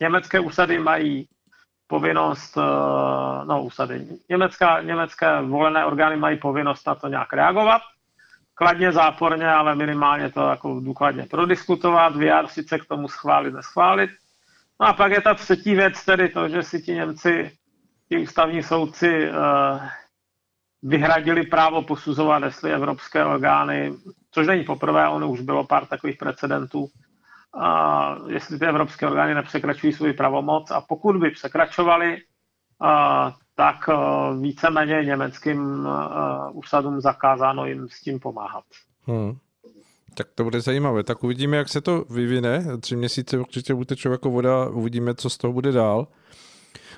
Německé 0.01 0.39
úsady 0.39 0.79
mají 0.79 1.27
povinnost, 1.87 2.57
eh, 2.57 2.61
no 3.45 3.63
úsady, 3.63 4.07
německá, 4.29 4.81
německé 4.81 5.41
volené 5.41 5.85
orgány 5.85 6.17
mají 6.17 6.37
povinnost 6.37 6.87
na 6.87 6.95
to 6.95 7.07
nějak 7.07 7.33
reagovat 7.33 7.81
kladně, 8.55 8.91
záporně, 8.91 9.47
ale 9.47 9.75
minimálně 9.75 10.31
to 10.31 10.49
jako 10.49 10.79
důkladně 10.79 11.25
prodiskutovat, 11.31 12.15
vyjádřit 12.15 12.69
se 12.69 12.79
k 12.79 12.85
tomu 12.85 13.07
schválit, 13.07 13.53
neschválit. 13.53 14.09
No 14.79 14.87
a 14.87 14.93
pak 14.93 15.11
je 15.11 15.21
ta 15.21 15.33
třetí 15.33 15.75
věc, 15.75 16.05
tedy 16.05 16.29
to, 16.29 16.49
že 16.49 16.63
si 16.63 16.81
ti 16.81 16.93
Němci, 16.93 17.51
ti 18.09 18.17
ústavní 18.17 18.63
soudci 18.63 19.29
uh, 19.29 19.35
vyhradili 20.83 21.43
právo 21.43 21.81
posuzovat, 21.81 22.43
jestli 22.43 22.73
evropské 22.73 23.25
orgány, 23.25 23.93
což 24.31 24.47
není 24.47 24.63
poprvé, 24.63 25.09
ono 25.09 25.29
už 25.29 25.41
bylo 25.41 25.63
pár 25.63 25.85
takových 25.85 26.17
precedentů, 26.17 26.87
a 27.59 28.17
jestli 28.27 28.59
ty 28.59 28.65
evropské 28.65 29.07
orgány 29.07 29.35
nepřekračují 29.35 29.93
svůj 29.93 30.13
pravomoc 30.13 30.71
a 30.71 30.81
pokud 30.81 31.17
by 31.17 31.31
překračovali, 31.31 32.17
uh, 32.81 33.31
tak 33.55 33.89
eh, 33.89 33.95
víceméně 34.41 35.01
německým 35.05 35.87
eh, 35.87 36.51
úsadům 36.51 37.01
zakázáno 37.01 37.65
jim 37.65 37.89
s 37.89 38.01
tím 38.01 38.19
pomáhat. 38.19 38.63
Hmm. 39.05 39.37
Tak 40.17 40.27
to 40.35 40.43
bude 40.43 40.61
zajímavé. 40.61 41.03
Tak 41.03 41.23
uvidíme, 41.23 41.57
jak 41.57 41.69
se 41.69 41.81
to 41.81 42.05
vyvine. 42.09 42.77
Tři 42.79 42.95
měsíce 42.95 43.37
určitě 43.37 43.73
utečou 43.73 44.11
jako 44.11 44.29
voda. 44.29 44.65
Uvidíme, 44.65 45.15
co 45.15 45.29
z 45.29 45.37
toho 45.37 45.53
bude 45.53 45.71
dál. 45.71 46.07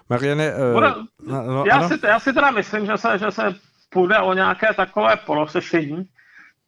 Mariane... 0.10 0.54
Bude, 0.74 0.88
no, 1.28 1.44
no, 1.44 1.64
já, 1.68 1.90
si, 1.90 1.94
já 2.04 2.20
si 2.20 2.34
teda 2.34 2.52
myslím, 2.52 2.86
že 2.86 2.98
se, 2.98 3.18
že 3.18 3.32
se 3.32 3.56
půjde 3.90 4.20
o 4.20 4.34
nějaké 4.34 4.68
takové 4.74 5.18
polosešení, 5.26 6.10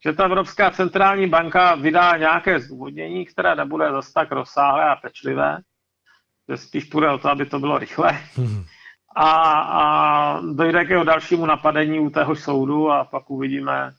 že 0.06 0.14
ta 0.14 0.26
Evropská 0.26 0.72
centrální 0.72 1.28
banka 1.28 1.76
vydá 1.76 2.18
nějaké 2.18 2.60
zdůvodnění, 2.60 3.26
které 3.26 3.56
nebude 3.56 3.92
zase 3.92 4.14
tak 4.14 4.32
rozsáhlé 4.32 4.90
a 4.90 4.96
pečlivé, 4.96 5.58
že 6.50 6.58
spíš 6.58 6.84
půjde 6.84 7.10
o 7.10 7.18
to, 7.18 7.30
aby 7.30 7.46
to 7.46 7.60
bylo 7.60 7.78
rychle. 7.78 8.12
Hmm 8.36 8.66
a, 9.16 9.32
a 9.60 10.42
dojde 10.42 10.86
k 10.86 10.90
jeho 10.90 11.04
dalšímu 11.04 11.46
napadení 11.46 12.00
u 12.00 12.10
téhož 12.10 12.40
soudu 12.40 12.92
a 12.92 13.04
pak 13.04 13.30
uvidíme, 13.30 13.92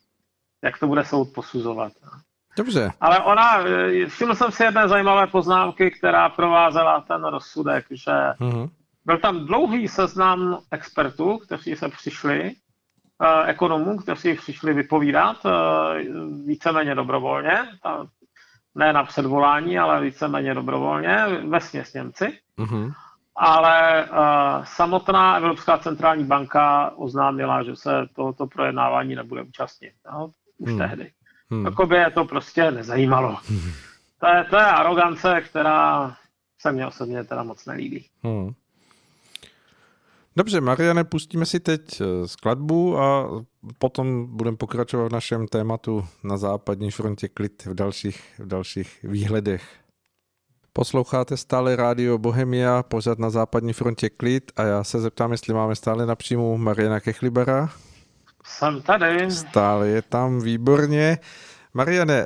jak 0.61 0.79
to 0.79 0.87
bude 0.87 1.05
soud 1.05 1.25
posuzovat. 1.33 1.91
Dobře. 2.57 2.91
Ale 3.01 3.19
ona, 3.19 3.63
všiml 4.07 4.35
jsem 4.35 4.51
si 4.51 4.63
jedné 4.63 4.87
zajímavé 4.87 5.27
poznámky, 5.27 5.91
která 5.91 6.29
provázela 6.29 7.01
ten 7.01 7.23
rozsudek, 7.23 7.85
že 7.91 8.11
uh-huh. 8.11 8.69
byl 9.05 9.17
tam 9.17 9.45
dlouhý 9.45 9.87
seznam 9.87 10.59
expertů, 10.71 11.37
kteří 11.37 11.75
se 11.75 11.89
přišli, 11.89 12.51
ekonomů, 13.45 13.97
kteří 13.97 14.33
přišli 14.33 14.73
vypovídat 14.73 15.37
eh, 15.45 15.49
víceméně 16.45 16.95
dobrovolně, 16.95 17.57
ne 18.75 18.93
na 18.93 19.03
předvolání, 19.03 19.79
ale 19.79 20.01
víceméně 20.01 20.53
dobrovolně, 20.53 21.17
ve 21.47 21.59
Němci. 21.93 22.39
Uh-huh 22.57 22.93
ale 23.35 24.05
uh, 24.09 24.17
samotná 24.63 25.37
Evropská 25.37 25.77
centrální 25.77 26.23
banka 26.23 26.91
oznámila, 26.95 27.63
že 27.63 27.75
se 27.75 27.91
tohoto 28.15 28.47
projednávání 28.47 29.15
nebude 29.15 29.43
účastnit. 29.43 29.93
No, 30.11 30.31
už 30.57 30.69
hmm. 30.69 30.79
tehdy. 30.79 31.11
Hmm. 31.49 31.65
Jakoby 31.65 31.95
je 31.95 32.11
to 32.11 32.25
prostě 32.25 32.71
nezajímalo. 32.71 33.37
Hmm. 33.49 33.71
To, 34.19 34.27
je, 34.27 34.43
to 34.49 34.55
je 34.55 34.65
arogance, 34.65 35.41
která 35.41 36.15
se 36.59 36.71
mně 36.71 36.87
osobně 36.87 37.23
teda 37.23 37.43
moc 37.43 37.65
nelíbí. 37.65 38.05
Hmm. 38.23 38.51
Dobře, 40.35 40.61
Mariane, 40.61 41.03
pustíme 41.03 41.45
si 41.45 41.59
teď 41.59 42.01
eh, 42.01 42.27
skladbu 42.27 42.99
a 42.99 43.29
potom 43.77 44.27
budeme 44.37 44.57
pokračovat 44.57 45.07
v 45.07 45.13
našem 45.13 45.47
tématu 45.47 46.05
na 46.23 46.37
západní 46.37 46.91
frontě 46.91 47.27
klid 47.27 47.65
v 47.65 47.73
dalších, 47.73 48.23
v 48.39 48.47
dalších 48.47 48.99
výhledech. 49.03 49.63
Posloucháte 50.73 51.37
stále 51.37 51.75
rádio 51.75 52.17
Bohemia, 52.17 52.83
pořád 52.83 53.19
na 53.19 53.29
západní 53.29 53.73
frontě 53.73 54.09
klid 54.09 54.51
a 54.55 54.63
já 54.63 54.83
se 54.83 55.01
zeptám, 55.01 55.31
jestli 55.31 55.53
máme 55.53 55.75
stále 55.75 56.05
na 56.05 56.15
příjmu 56.15 56.57
Mariana 56.57 56.99
Kechlibera. 56.99 57.69
Jsem 58.45 58.81
tady. 58.81 59.31
Stále 59.31 59.87
je 59.87 60.01
tam, 60.01 60.39
výborně. 60.39 61.17
Mariane, 61.73 62.13
eh, 62.13 62.25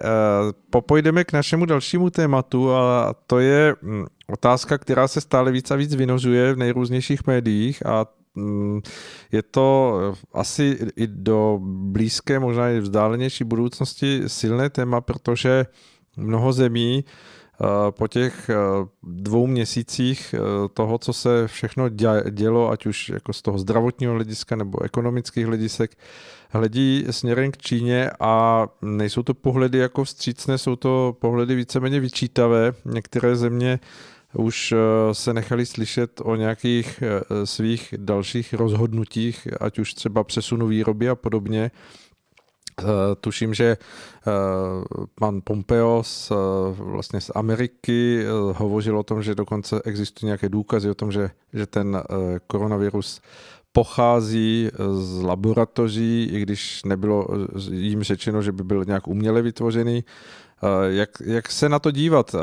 popojdeme 0.70 1.24
k 1.24 1.34
našemu 1.34 1.66
dalšímu 1.66 2.10
tématu 2.10 2.74
a 2.74 3.16
to 3.28 3.40
je 3.40 3.76
hm, 3.82 4.06
otázka, 4.28 4.78
která 4.78 5.08
se 5.08 5.22
stále 5.22 5.52
víc 5.52 5.72
a 5.72 5.76
víc 5.76 5.96
vynožuje 5.96 6.54
v 6.54 6.58
nejrůznějších 6.58 7.28
médiích 7.28 7.86
a 7.86 8.06
hm, 8.38 8.82
je 9.32 9.44
to 9.44 10.00
asi 10.34 10.78
i 10.96 11.08
do 11.08 11.60
blízké, 11.64 12.40
možná 12.40 12.70
i 12.70 12.80
vzdálenější 12.80 13.44
budoucnosti 13.44 14.24
silné 14.28 14.70
téma, 14.70 15.02
protože 15.02 15.66
mnoho 16.18 16.54
zemí 16.54 17.06
Eh, 17.62 17.92
po 17.92 18.08
těch 18.08 18.50
eh, 18.50 18.56
dvou 19.04 19.48
měsících 19.48 20.36
eh, 20.38 20.40
toho, 20.74 20.98
co 20.98 21.14
se 21.14 21.48
všechno 21.48 21.90
dělo, 22.30 22.70
ať 22.70 22.86
už 22.86 23.10
jako 23.10 23.34
z 23.34 23.42
toho 23.42 23.58
zdravotního 23.58 24.14
hlediska 24.14 24.56
nebo 24.56 24.84
ekonomických 24.84 25.46
hledisek, 25.46 25.98
hledí 26.50 27.06
směrem 27.12 27.52
k 27.52 27.58
Číně 27.58 28.12
a 28.20 28.68
nejsou 28.82 29.24
to 29.24 29.34
pohledy 29.34 29.78
jako 29.78 30.04
vstřícné, 30.04 30.58
jsou 30.58 30.76
to 30.76 31.18
pohledy 31.20 31.56
víceméně 31.56 32.00
vyčítavé. 32.00 32.74
Některé 32.86 33.36
země 33.36 33.80
už 34.36 34.74
se 35.12 35.34
nechali 35.34 35.66
slyšet 35.66 36.22
o 36.24 36.36
nějakých 36.36 37.04
svých 37.44 37.94
dalších 37.98 38.54
rozhodnutích, 38.54 39.48
ať 39.60 39.80
už 39.80 39.94
třeba 39.94 40.24
přesunu 40.24 40.68
výroby 40.68 41.10
a 41.10 41.16
podobně. 41.16 41.72
Eh, 42.82 43.16
tuším, 43.22 43.54
že 43.54 43.78
eh, 43.78 44.32
pan 45.16 45.42
Pompeo 45.44 46.04
z, 46.04 46.32
eh, 46.32 46.36
vlastně 46.78 47.22
z 47.22 47.32
Ameriky 47.36 48.26
hovořil 48.54 49.00
o 49.00 49.04
tom, 49.04 49.24
že 49.24 49.36
dokonce 49.36 49.82
existují 49.86 50.28
nějaké 50.28 50.50
důkazy 50.50 50.90
o 50.90 50.96
tom, 50.96 51.12
že, 51.12 51.30
že 51.54 51.66
ten 51.66 52.04
koronavirus 52.48 53.22
pochází 53.72 54.70
z 54.94 55.22
laboratoří, 55.22 56.30
i 56.32 56.40
když 56.40 56.84
nebylo 56.84 57.28
jim 57.72 58.04
řečeno, 58.04 58.42
že 58.42 58.52
by 58.52 58.64
byl 58.64 58.86
nějak 58.86 59.08
uměle 59.08 59.42
vytvořený. 59.42 60.04
Jak, 60.88 61.10
jak 61.26 61.52
se 61.52 61.70
na 61.70 61.80
to 61.80 61.92
dívat? 61.92 62.36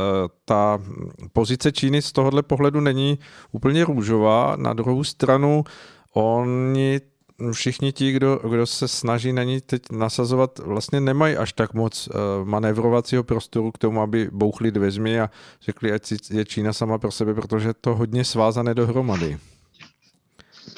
Ta 0.44 0.78
pozice 1.32 1.72
Číny 1.72 2.02
z 2.02 2.12
tohohle 2.12 2.42
pohledu 2.42 2.80
není 2.80 3.18
úplně 3.52 3.84
růžová. 3.84 4.56
Na 4.56 4.72
druhou 4.72 5.04
stranu 5.04 5.64
oni 6.14 7.00
všichni 7.52 7.92
ti, 7.92 8.12
kdo, 8.12 8.40
kdo 8.50 8.66
se 8.66 8.88
snaží 8.88 9.32
na 9.32 9.42
ní 9.42 9.60
teď 9.60 9.82
nasazovat, 9.92 10.58
vlastně 10.58 11.00
nemají 11.00 11.36
až 11.36 11.52
tak 11.52 11.74
moc 11.74 12.08
uh, 12.08 12.14
manévrovacího 12.48 13.24
prostoru 13.24 13.72
k 13.72 13.78
tomu, 13.78 14.00
aby 14.02 14.28
bouchli 14.32 14.70
dveřmi 14.70 15.20
a 15.20 15.30
řekli, 15.62 15.92
ať 15.92 16.12
je 16.30 16.44
Čína 16.44 16.72
sama 16.72 16.98
pro 16.98 17.10
sebe, 17.10 17.34
protože 17.34 17.74
to 17.74 17.94
hodně 17.94 18.24
svázané 18.24 18.74
dohromady. 18.74 19.38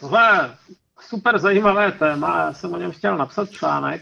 Tohle 0.00 0.56
super 1.08 1.38
zajímavé 1.38 1.92
téma, 1.92 2.38
já 2.38 2.52
jsem 2.52 2.74
o 2.74 2.78
něm 2.78 2.90
chtěl 2.92 3.16
napsat 3.16 3.50
článek 3.50 4.00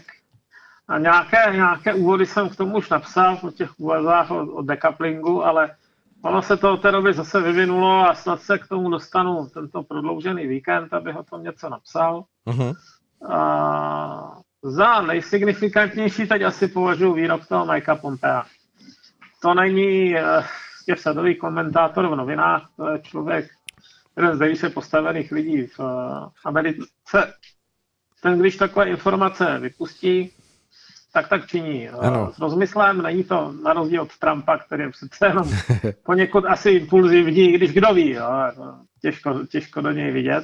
a 0.87 0.97
nějaké, 0.97 1.37
nějaké 1.51 1.93
úvody 1.93 2.25
jsem 2.25 2.49
k 2.49 2.55
tomu 2.55 2.77
už 2.77 2.89
napsal 2.89 3.39
o 3.41 3.51
těch 3.51 3.79
úvazách 3.79 4.31
o, 4.31 4.39
o 4.41 4.61
decouplingu, 4.61 5.45
ale 5.45 5.75
Ono 6.23 6.41
se 6.41 6.57
to 6.57 6.73
od 6.73 6.81
té 6.81 6.91
doby 6.91 7.13
zase 7.13 7.41
vyvinulo 7.41 8.09
a 8.09 8.15
snad 8.15 8.41
se 8.41 8.57
k 8.57 8.67
tomu 8.67 8.89
dostanu 8.89 9.47
tento 9.53 9.83
prodloužený 9.83 10.47
víkend, 10.47 10.93
abych 10.93 11.15
o 11.15 11.23
tom 11.23 11.43
něco 11.43 11.69
napsal. 11.69 12.23
Uh-huh. 12.47 12.75
A 13.29 14.37
za 14.61 15.01
nejsignifikantnější 15.01 16.27
teď 16.27 16.41
asi 16.41 16.67
považuji 16.67 17.13
výrok 17.13 17.47
toho 17.47 17.65
Mikea 17.65 17.95
Pompea. 17.95 18.45
To 19.41 19.53
není 19.53 20.15
uh, 20.15 20.95
sadový 20.95 21.35
komentátor 21.35 22.07
v 22.07 22.15
novinách, 22.15 22.69
to 22.77 22.89
je 22.89 22.99
člověk, 22.99 23.51
jeden 24.17 24.35
z 24.35 24.39
nejvíce 24.39 24.69
postavených 24.69 25.31
lidí 25.31 25.67
v 25.67 25.79
uh, 25.79 25.85
Americe. 26.45 26.85
ten, 28.21 28.39
když 28.39 28.55
takové 28.55 28.89
informace 28.89 29.59
vypustí, 29.59 30.31
tak 31.13 31.29
tak 31.29 31.47
činí. 31.47 31.89
Ano. 31.89 32.31
S 32.33 32.39
rozmyslem 32.39 33.01
není 33.01 33.23
to 33.23 33.53
na 33.63 33.73
rozdíl 33.73 34.01
od 34.01 34.17
Trumpa, 34.17 34.57
který 34.57 34.83
je 34.83 34.89
přece 34.89 35.27
jenom 35.27 35.49
poněkud 36.03 36.45
asi 36.45 36.69
impulzivní, 36.69 37.51
když 37.51 37.73
kdo 37.73 37.93
ví, 37.93 38.09
jo, 38.09 38.29
jako 38.45 38.75
těžko, 39.01 39.45
těžko 39.45 39.81
do 39.81 39.91
něj 39.91 40.11
vidět. 40.11 40.43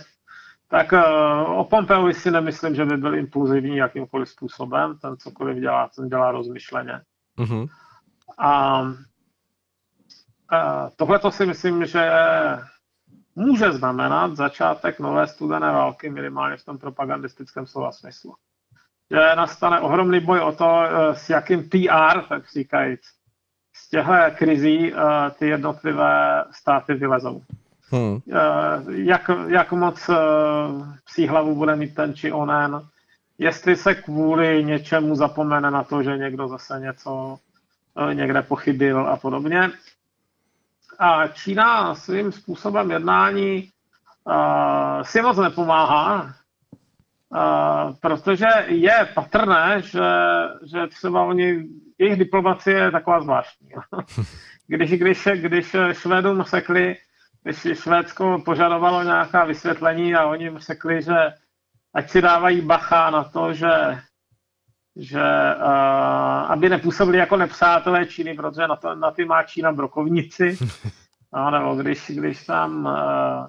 Tak 0.67 0.91
uh, 0.91 1.59
o 1.59 1.63
Pompeovi 1.63 2.13
si 2.13 2.31
nemyslím, 2.31 2.75
že 2.75 2.85
by 2.85 2.97
byl 2.97 3.15
impulzivní 3.15 3.77
jakýmkoliv 3.77 4.29
způsobem. 4.29 4.97
Ten 5.01 5.17
cokoliv 5.17 5.57
dělá, 5.57 5.89
ten 5.95 6.09
dělá 6.09 6.31
rozmyšleně. 6.31 7.01
Uh-huh. 7.37 7.67
A 8.37 8.81
uh, 8.81 8.89
tohle 10.95 11.19
to 11.19 11.31
si 11.31 11.45
myslím, 11.45 11.85
že 11.85 12.11
může 13.35 13.71
znamenat 13.71 14.35
začátek 14.35 14.99
nové 14.99 15.27
studené 15.27 15.71
války, 15.71 16.09
minimálně 16.09 16.57
v 16.57 16.65
tom 16.65 16.77
propagandistickém 16.77 17.65
slova 17.65 17.91
smyslu. 17.91 18.35
Nastane 19.11 19.79
ohromný 19.79 20.19
boj 20.19 20.39
o 20.39 20.51
to, 20.51 20.83
eh, 20.83 21.15
s 21.15 21.29
jakým 21.29 21.69
PR, 21.69 22.21
tak 22.29 22.49
říkajíc, 22.53 23.01
z 23.73 23.89
těchto 23.89 24.13
krizí 24.35 24.93
uh, 24.93 24.99
ty 25.39 25.47
jednotlivé 25.47 26.45
státy 26.51 26.93
vylezou. 26.93 27.41
Hmm. 27.91 28.11
Uh, 28.11 28.19
jak, 28.87 29.31
jak 29.47 29.71
moc 29.71 30.09
psí 31.05 31.27
hlavu 31.27 31.55
bude 31.55 31.75
mít 31.75 31.95
ten 31.95 32.13
či 32.13 32.31
onen, 32.31 32.81
jestli 33.37 33.75
se 33.75 33.95
kvůli 33.95 34.63
něčemu 34.63 35.15
zapomene 35.15 35.71
na 35.71 35.83
to, 35.83 36.03
že 36.03 36.17
někdo 36.17 36.47
zase 36.47 36.79
něco 36.79 37.37
někde 38.13 38.41
pochybil 38.41 39.07
a 39.07 39.17
podobně. 39.17 39.71
A 40.99 41.27
Čína 41.27 41.95
svým 41.95 42.31
způsobem 42.31 42.91
jednání 42.91 43.69
uh, 44.23 45.03
si 45.03 45.21
moc 45.21 45.37
nepomáhá, 45.37 46.33
protože 48.01 48.47
je 48.67 49.09
patrné, 49.13 49.81
že, 49.81 50.09
že 50.63 50.87
třeba 50.87 51.23
oni, 51.23 51.63
jejich 51.97 52.19
diplomacie 52.19 52.77
je 52.77 52.91
taková 52.91 53.21
zvláštní. 53.21 53.69
když, 54.67 54.91
když, 54.91 55.27
když 55.35 55.75
Švédům 55.91 56.43
sekli, 56.43 56.95
když 57.43 57.79
Švédsko 57.79 58.41
požadovalo 58.45 59.03
nějaká 59.03 59.45
vysvětlení 59.45 60.15
a 60.15 60.25
oni 60.25 60.43
jim 60.43 60.57
řekli, 60.57 61.01
že 61.01 61.33
ať 61.93 62.09
si 62.09 62.21
dávají 62.21 62.61
bacha 62.61 63.09
na 63.09 63.23
to, 63.23 63.53
že, 63.53 63.99
že 64.95 65.21
uh, 65.57 66.51
aby 66.51 66.69
nepůsobili 66.69 67.17
jako 67.17 67.37
nepřátelé 67.37 68.05
Číny, 68.05 68.33
protože 68.33 68.67
na, 68.67 68.75
to, 68.75 68.95
na 68.95 69.11
ty 69.11 69.25
má 69.25 69.43
Čína 69.43 69.71
brokovnici. 69.71 70.57
No, 71.33 71.51
nebo 71.51 71.75
když, 71.75 72.11
když 72.15 72.45
tam 72.45 72.85
uh, 72.85 73.47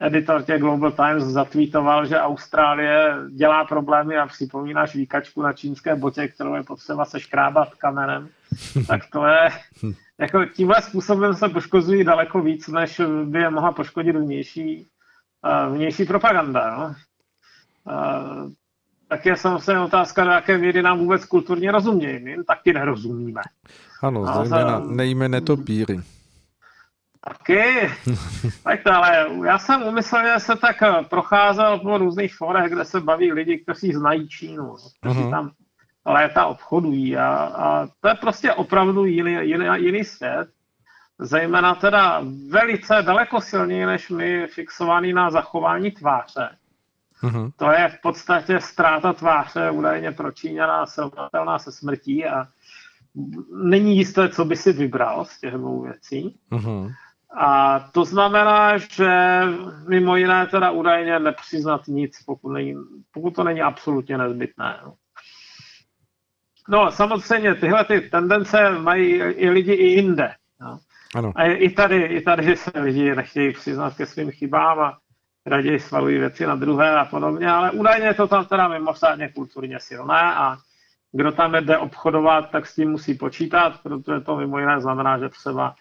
editor 0.00 0.42
těch 0.42 0.60
Global 0.60 0.92
Times 0.92 1.24
zatvítoval, 1.24 2.06
že 2.06 2.20
Austrálie 2.20 3.14
dělá 3.30 3.64
problémy 3.64 4.16
a 4.16 4.26
připomíná 4.26 4.86
švíkačku 4.86 5.42
na 5.42 5.52
čínské 5.52 5.96
botě, 5.96 6.28
kterou 6.28 6.54
je 6.54 6.62
potřeba 6.62 7.04
se 7.04 7.20
škrábat 7.20 7.74
kamenem, 7.74 8.28
tak 8.86 9.00
to 9.12 9.26
je, 9.26 9.48
jako 10.18 10.44
tímhle 10.44 10.82
způsobem 10.82 11.34
se 11.34 11.48
poškozují 11.48 12.04
daleko 12.04 12.40
víc, 12.40 12.68
než 12.68 13.00
by 13.24 13.38
je 13.38 13.50
mohla 13.50 13.72
poškodit 13.72 14.16
vnější, 14.16 14.86
uh, 15.66 15.76
vnější 15.76 16.04
propaganda. 16.04 16.76
No? 16.76 16.94
Tak 19.08 19.26
je 19.26 19.36
samozřejmě 19.36 19.84
otázka, 19.84 20.24
do 20.24 20.30
jaké 20.30 20.58
míry 20.58 20.82
nám 20.82 20.98
vůbec 20.98 21.24
kulturně 21.24 21.72
rozumějí. 21.72 22.24
My 22.24 22.30
jim 22.30 22.44
taky 22.44 22.72
nerozumíme. 22.72 23.40
Ano, 24.02 24.26
zejména 24.26 24.78
nejme 24.78 25.28
netopíry. 25.28 26.00
Taky. 27.24 27.90
tak 28.64 28.86
ale 28.86 29.26
já 29.46 29.58
jsem 29.58 29.82
umyslně 29.82 30.40
se 30.40 30.56
tak 30.56 30.76
procházel 31.10 31.78
po 31.78 31.98
různých 31.98 32.36
forech, 32.36 32.72
kde 32.72 32.84
se 32.84 33.00
baví 33.00 33.32
lidi, 33.32 33.58
kteří 33.58 33.92
znají 33.92 34.28
Čínu, 34.28 34.76
kteří 35.00 35.20
uh-huh. 35.20 35.30
tam 35.30 35.50
léta 36.06 36.46
obchodují 36.46 37.16
a, 37.16 37.28
a 37.34 37.86
to 38.00 38.08
je 38.08 38.14
prostě 38.14 38.52
opravdu 38.52 39.04
jiný, 39.04 39.48
jiný, 39.48 39.66
jiný 39.76 40.04
svět. 40.04 40.48
Zejména 41.18 41.74
teda 41.74 42.22
velice 42.48 43.02
daleko 43.02 43.40
silněji 43.40 43.86
než 43.86 44.10
my 44.10 44.46
fixovaný 44.46 45.12
na 45.12 45.30
zachování 45.30 45.90
tváře. 45.90 46.56
Uh-huh. 47.22 47.52
To 47.56 47.70
je 47.70 47.88
v 47.88 48.00
podstatě 48.02 48.60
ztráta 48.60 49.12
tváře 49.12 49.70
údajně 49.70 50.12
pro 50.12 50.32
Číňana 50.32 50.86
srovnatelná 50.86 51.58
se 51.58 51.72
smrtí 51.72 52.26
a 52.26 52.46
není 53.64 53.96
jisté, 53.96 54.28
co 54.28 54.44
by 54.44 54.56
si 54.56 54.72
vybral 54.72 55.24
z 55.24 55.40
těch 55.40 55.54
dvou 55.54 55.82
věcí. 55.82 56.38
Uh-huh. 56.52 56.94
A 57.36 57.80
to 57.92 58.04
znamená, 58.04 58.78
že 58.78 59.40
mimo 59.88 60.16
jiné 60.16 60.46
teda 60.46 60.70
údajně 60.70 61.18
nepřiznat 61.18 61.80
nic, 61.88 62.22
pokud, 62.26 62.52
není, 62.52 62.74
pokud 63.12 63.34
to 63.34 63.44
není 63.44 63.62
absolutně 63.62 64.18
nezbytné. 64.18 64.80
No. 66.68 66.90
samozřejmě 66.90 67.54
tyhle 67.54 67.84
ty 67.84 68.00
tendence 68.00 68.70
mají 68.70 69.14
i 69.14 69.50
lidi 69.50 69.72
i 69.72 69.86
jinde. 69.86 70.34
No. 70.60 70.78
Ano. 71.14 71.32
A 71.36 71.44
i 71.44 71.70
tady, 71.70 72.02
i 72.02 72.20
tady 72.20 72.56
se 72.56 72.70
lidi 72.80 73.14
nechtějí 73.14 73.52
přiznat 73.52 73.96
ke 73.96 74.06
svým 74.06 74.30
chybám 74.30 74.80
a 74.80 74.98
raději 75.46 75.80
svalují 75.80 76.18
věci 76.18 76.46
na 76.46 76.56
druhé 76.56 76.98
a 76.98 77.04
podobně, 77.04 77.50
ale 77.50 77.70
údajně 77.70 78.06
je 78.06 78.14
to 78.14 78.28
tam 78.28 78.44
teda 78.44 78.68
mimořádně 78.68 79.28
kulturně 79.28 79.80
silné 79.80 80.34
a 80.34 80.56
kdo 81.12 81.32
tam 81.32 81.54
jde 81.54 81.78
obchodovat, 81.78 82.50
tak 82.50 82.66
s 82.66 82.74
tím 82.74 82.90
musí 82.90 83.14
počítat, 83.14 83.80
protože 83.82 84.20
to 84.20 84.36
mimo 84.36 84.58
jiné 84.58 84.80
znamená, 84.80 85.18
že 85.18 85.28
třeba 85.28 85.74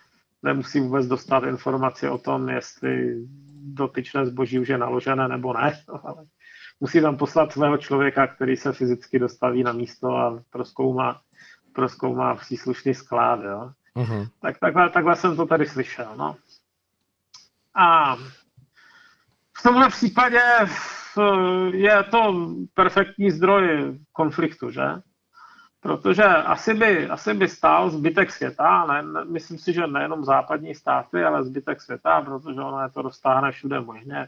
nemusí 0.44 0.80
vůbec 0.80 1.08
dostat 1.08 1.44
informaci 1.44 2.10
o 2.10 2.18
tom, 2.18 2.50
jestli 2.50 3.16
dotyčné 3.64 4.26
zboží 4.26 4.60
už 4.60 4.68
je 4.68 4.78
naložené 4.78 5.28
nebo 5.28 5.54
ne, 5.54 5.80
ale 6.04 6.26
musí 6.80 7.02
tam 7.02 7.18
poslat 7.18 7.52
svého 7.52 7.78
člověka, 7.78 8.28
který 8.28 8.58
se 8.58 8.74
fyzicky 8.74 9.20
dostaví 9.20 9.64
na 9.64 9.72
místo 9.72 10.16
a 10.16 10.44
proskoumá, 10.50 11.22
proskoumá 11.74 12.36
příslušný 12.36 12.94
sklad. 12.94 13.40
Jo. 13.44 13.72
Uh-huh. 13.96 14.30
Tak 14.42 14.60
takhle, 14.60 14.90
takhle 14.90 15.16
jsem 15.16 15.36
to 15.36 15.46
tady 15.46 15.66
slyšel. 15.66 16.14
No. 16.18 16.36
A 17.76 18.16
v 19.60 19.64
tomhle 19.64 19.90
případě 19.90 20.42
je 21.72 22.04
to 22.04 22.50
perfektní 22.74 23.32
zdroj 23.32 24.00
konfliktu, 24.12 24.72
že? 24.72 24.82
Protože 25.82 26.24
asi 26.24 26.74
by, 26.74 27.10
asi 27.10 27.34
by 27.34 27.48
stál 27.48 27.90
zbytek 27.90 28.32
světa, 28.32 28.86
ne, 28.86 29.26
myslím 29.26 29.58
si, 29.58 29.74
že 29.74 29.88
nejenom 29.88 30.24
západní 30.24 30.76
státy, 30.76 31.24
ale 31.24 31.44
zbytek 31.44 31.82
světa, 31.82 32.22
protože 32.22 32.62
ono 32.62 32.84
je 32.84 32.90
to 32.90 33.02
dostáhne 33.02 33.52
všude 33.52 33.80
možně. 33.82 34.28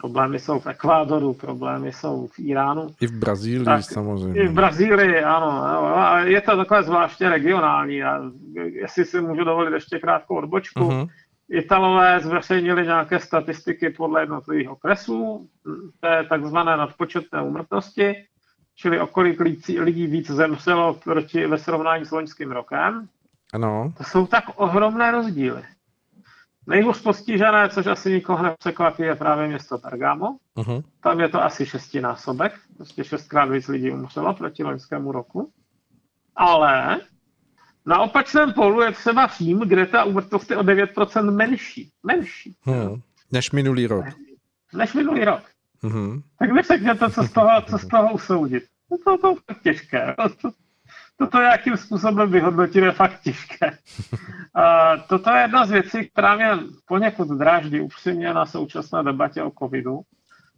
Problémy 0.00 0.38
jsou 0.38 0.60
v 0.60 0.66
Ekvádoru, 0.66 1.34
problémy 1.34 1.92
jsou 1.92 2.26
v 2.26 2.38
Iránu. 2.38 2.86
I 3.00 3.06
v 3.06 3.18
Brazílii 3.18 3.64
tak, 3.64 3.84
samozřejmě. 3.84 4.42
I 4.42 4.48
v 4.48 4.52
Brazílii, 4.52 5.22
ano. 5.22 5.64
A 5.96 6.18
je 6.18 6.40
to 6.40 6.56
takové 6.56 6.82
zvláště 6.82 7.28
regionální. 7.28 8.02
A 8.02 8.20
jestli 8.54 9.04
si 9.04 9.20
můžu 9.20 9.44
dovolit 9.44 9.74
ještě 9.74 9.98
krátkou 9.98 10.36
odbočku, 10.36 10.80
uh-huh. 10.80 11.08
Italové 11.50 12.20
zveřejnili 12.20 12.84
nějaké 12.84 13.18
statistiky 13.18 13.90
podle 13.90 14.22
jednotlivých 14.22 14.70
okresů, 14.70 15.48
to 16.00 16.06
je 16.06 16.24
takzvané 16.24 16.76
nadpočetné 16.76 17.42
úmrtnosti 17.42 18.14
čili 18.78 19.00
o 19.00 19.06
kolik 19.06 19.40
lidí 19.78 20.06
víc 20.06 20.30
zemřelo 20.30 20.94
proti, 20.94 21.46
ve 21.46 21.58
srovnání 21.58 22.04
s 22.04 22.10
loňským 22.10 22.52
rokem. 22.52 23.08
Ano. 23.52 23.92
To 23.96 24.04
jsou 24.04 24.26
tak 24.26 24.44
ohromné 24.56 25.10
rozdíly. 25.10 25.62
Nejhůř 26.66 27.02
postižené, 27.02 27.68
což 27.68 27.86
asi 27.86 28.12
nikoho 28.12 28.42
nepřekvapí, 28.42 29.02
je 29.02 29.14
právě 29.14 29.48
město 29.48 29.78
Bergamo. 29.78 30.36
Uh-huh. 30.56 30.84
Tam 31.00 31.20
je 31.20 31.28
to 31.28 31.42
asi 31.42 31.66
šestinásobek, 31.66 32.52
prostě 32.76 33.04
šestkrát 33.04 33.44
víc 33.44 33.68
lidí 33.68 33.90
umřelo 33.90 34.34
proti 34.34 34.64
loňskému 34.64 35.12
roku. 35.12 35.52
Ale 36.36 37.00
na 37.86 38.00
opačném 38.00 38.52
polu 38.52 38.80
je 38.80 38.92
třeba 38.92 39.26
Řím, 39.26 39.58
kde 39.58 39.86
ta 39.86 40.04
úmrtnost 40.04 40.50
je 40.50 40.56
o 40.56 40.62
9% 40.62 41.30
menší. 41.30 41.90
Menší. 42.02 42.56
Hmm. 42.62 43.00
Než 43.32 43.50
minulý 43.50 43.86
rok. 43.86 44.04
Než 44.74 44.94
minulý 44.94 45.24
rok. 45.24 45.42
Mm-hmm. 45.84 46.22
Tak 46.38 46.52
mi 46.52 46.62
řekněte, 46.62 47.10
co 47.10 47.22
z 47.22 47.32
toho, 47.32 47.62
co 47.62 47.78
z 47.78 47.88
toho 47.88 48.12
usoudit. 48.12 48.64
No 48.90 48.96
to, 49.04 49.18
to 49.18 49.34
je 49.48 49.54
těžké. 49.62 50.14
To, 50.42 50.50
toto 51.16 51.40
jakým 51.40 51.76
způsobem 51.76 52.30
vyhodnotit 52.30 52.84
je 52.84 52.92
fakt 52.92 53.20
těžké. 53.20 53.78
A 54.54 54.96
toto 54.96 55.30
je 55.30 55.42
jedna 55.42 55.66
z 55.66 55.70
věcí, 55.70 56.10
která 56.10 56.36
mě 56.36 56.50
poněkud 56.86 57.28
dráždí 57.28 57.80
upřímně 57.80 58.34
na 58.34 58.46
současné 58.46 59.02
debatě 59.02 59.42
o 59.42 59.52
covidu, 59.58 60.00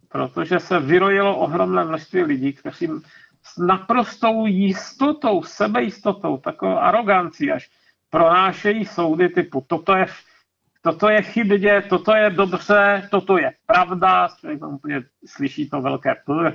protože 0.09 0.59
se 0.59 0.79
vyrojilo 0.79 1.37
ohromné 1.37 1.85
množství 1.85 2.23
lidí, 2.23 2.53
kteří 2.53 2.87
s 3.43 3.57
naprostou 3.57 4.45
jistotou, 4.45 5.43
sebejistotou, 5.43 6.37
takovou 6.37 6.77
arogancí 6.77 7.51
až 7.51 7.69
pronášejí 8.09 8.85
soudy 8.85 9.29
typu 9.29 9.65
toto 9.67 9.95
je 9.95 10.05
toto 10.81 11.09
je 11.09 11.21
chybně, 11.21 11.81
toto 11.81 12.15
je 12.15 12.29
dobře, 12.29 13.07
toto 13.11 13.37
je 13.37 13.51
pravda, 13.65 14.27
člověk 14.39 14.59
tam 14.59 14.73
úplně 14.73 15.01
slyší 15.25 15.69
to 15.69 15.81
velké 15.81 16.15
P, 16.15 16.33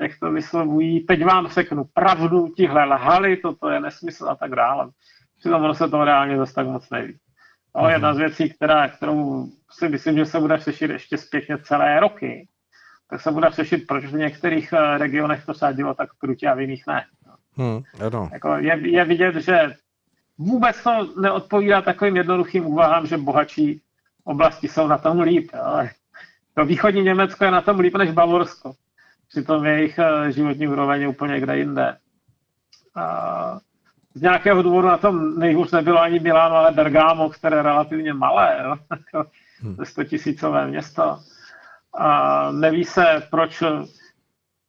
jak 0.00 0.12
to 0.20 0.30
vyslovují, 0.30 1.00
teď 1.06 1.24
vám 1.24 1.48
řeknu 1.48 1.84
pravdu, 1.94 2.48
tihle 2.48 2.84
lhali, 2.84 3.36
toto 3.36 3.70
je 3.70 3.80
nesmysl 3.80 4.28
a 4.28 4.34
tak 4.34 4.50
dále. 4.50 4.90
Přitom 5.38 5.64
ono 5.64 5.74
se 5.74 5.88
to 5.88 6.04
reálně 6.04 6.36
zase 6.36 6.54
tak 6.54 6.66
moc 6.66 6.90
neví. 6.90 7.18
To 7.72 7.86
je 7.86 7.94
jedna 7.94 8.14
z 8.14 8.18
věcí, 8.18 8.50
která, 8.50 8.88
kterou 8.88 9.46
si 9.70 9.88
myslím, 9.88 10.16
že 10.16 10.24
se 10.24 10.40
bude 10.40 10.56
řešit 10.58 10.90
ještě 10.90 11.18
zpětně 11.18 11.58
celé 11.58 12.00
roky. 12.00 12.48
tak 13.10 13.20
se 13.20 13.32
bude 13.32 13.50
řešit, 13.50 13.86
proč 13.88 14.04
v 14.04 14.16
některých 14.16 14.72
eh, 14.72 14.98
regionech 14.98 15.46
to 15.46 15.54
sadilo 15.54 15.94
tak 15.94 16.08
krutě 16.18 16.48
a 16.48 16.54
v 16.54 16.60
jiných 16.60 16.86
ne. 16.86 17.04
Hmm, 17.56 17.82
ano. 18.06 18.30
Jako 18.32 18.56
je, 18.56 18.90
je 18.90 19.04
vidět, 19.04 19.34
že 19.34 19.74
vůbec 20.38 20.82
to 20.82 21.20
neodpovídá 21.20 21.82
takovým 21.82 22.16
jednoduchým 22.16 22.66
úvahám, 22.66 23.06
že 23.06 23.18
bohatší 23.18 23.82
oblasti 24.24 24.68
jsou 24.68 24.86
na 24.86 24.98
tom 24.98 25.20
líp. 25.20 25.50
Ale 25.62 25.90
to 26.54 26.64
východní 26.64 27.02
Německo 27.02 27.44
je 27.44 27.50
na 27.50 27.60
tom 27.60 27.80
líp 27.80 27.96
než 27.96 28.10
Bavorsko. 28.10 28.74
Přitom 29.28 29.64
jejich 29.64 29.98
eh, 29.98 30.32
životní 30.32 30.68
úroveň 30.68 31.00
je 31.00 31.08
úplně 31.08 31.40
kde 31.40 31.58
jinde. 31.58 31.96
A 32.94 33.58
z 34.14 34.22
nějakého 34.22 34.62
důvodu 34.62 34.88
na 34.88 34.98
tom 34.98 35.38
nejhůř 35.38 35.72
nebylo 35.72 36.00
ani 36.00 36.20
Miláno, 36.20 36.56
ale 36.56 36.72
Bergamo, 36.72 37.30
které 37.30 37.56
je 37.56 37.62
relativně 37.62 38.12
malé, 38.12 38.60
jo? 38.64 38.76
Hmm. 39.60 39.76
100 39.84 40.04
tisícové 40.04 40.66
město. 40.66 41.18
A 41.94 42.50
neví 42.52 42.84
se, 42.84 43.22
proč 43.30 43.62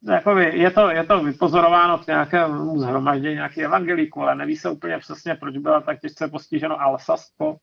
jakoby, 0.08 0.51
je, 0.60 0.72
to, 0.72 0.89
je 0.89 1.03
to 1.03 1.24
vypozorováno 1.24 1.97
v 1.97 2.08
nějakém 2.08 2.80
zhromaždění 2.80 3.36
nějakých 3.36 3.64
evangelíků, 3.64 4.22
ale 4.22 4.36
neví 4.36 4.58
se 4.58 4.70
úplně 4.70 4.97
přesně, 4.97 5.36
proč 5.36 5.58
byla 5.58 5.82
tak 5.82 5.99
těžce 5.99 6.28
postiženo 6.28 6.82
Alsasko 6.82 7.58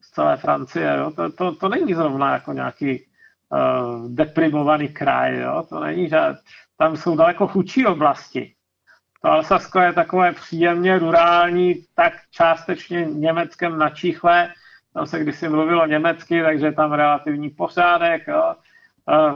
z 0.00 0.10
celé 0.10 0.36
Francie. 0.36 0.96
Jo? 0.98 1.10
To, 1.10 1.32
to, 1.32 1.54
to 1.54 1.68
není 1.68 1.94
zrovna 1.94 2.32
jako 2.32 2.52
nějaký 2.52 3.06
uh, 3.48 4.10
deprimovaný 4.10 4.88
kraj. 4.88 5.38
Jo? 5.38 5.66
To 5.68 5.80
není, 5.80 6.08
že 6.08 6.18
tam 6.76 6.96
jsou 6.96 7.16
daleko 7.16 7.48
chudší 7.48 7.86
oblasti. 7.86 8.52
To 9.22 9.28
Alsasko 9.28 9.80
je 9.80 9.92
takové 9.92 10.32
příjemně 10.32 10.98
rurální, 10.98 11.74
tak 11.94 12.12
částečně 12.30 13.04
německém 13.04 13.78
načíchle. 13.78 14.48
Tam 14.94 15.06
se 15.06 15.18
kdysi 15.18 15.48
mluvilo 15.48 15.86
německy, 15.86 16.42
takže 16.42 16.72
tam 16.72 16.92
relativní 16.92 17.50
pořádek. 17.50 18.26
Jo? 18.28 18.54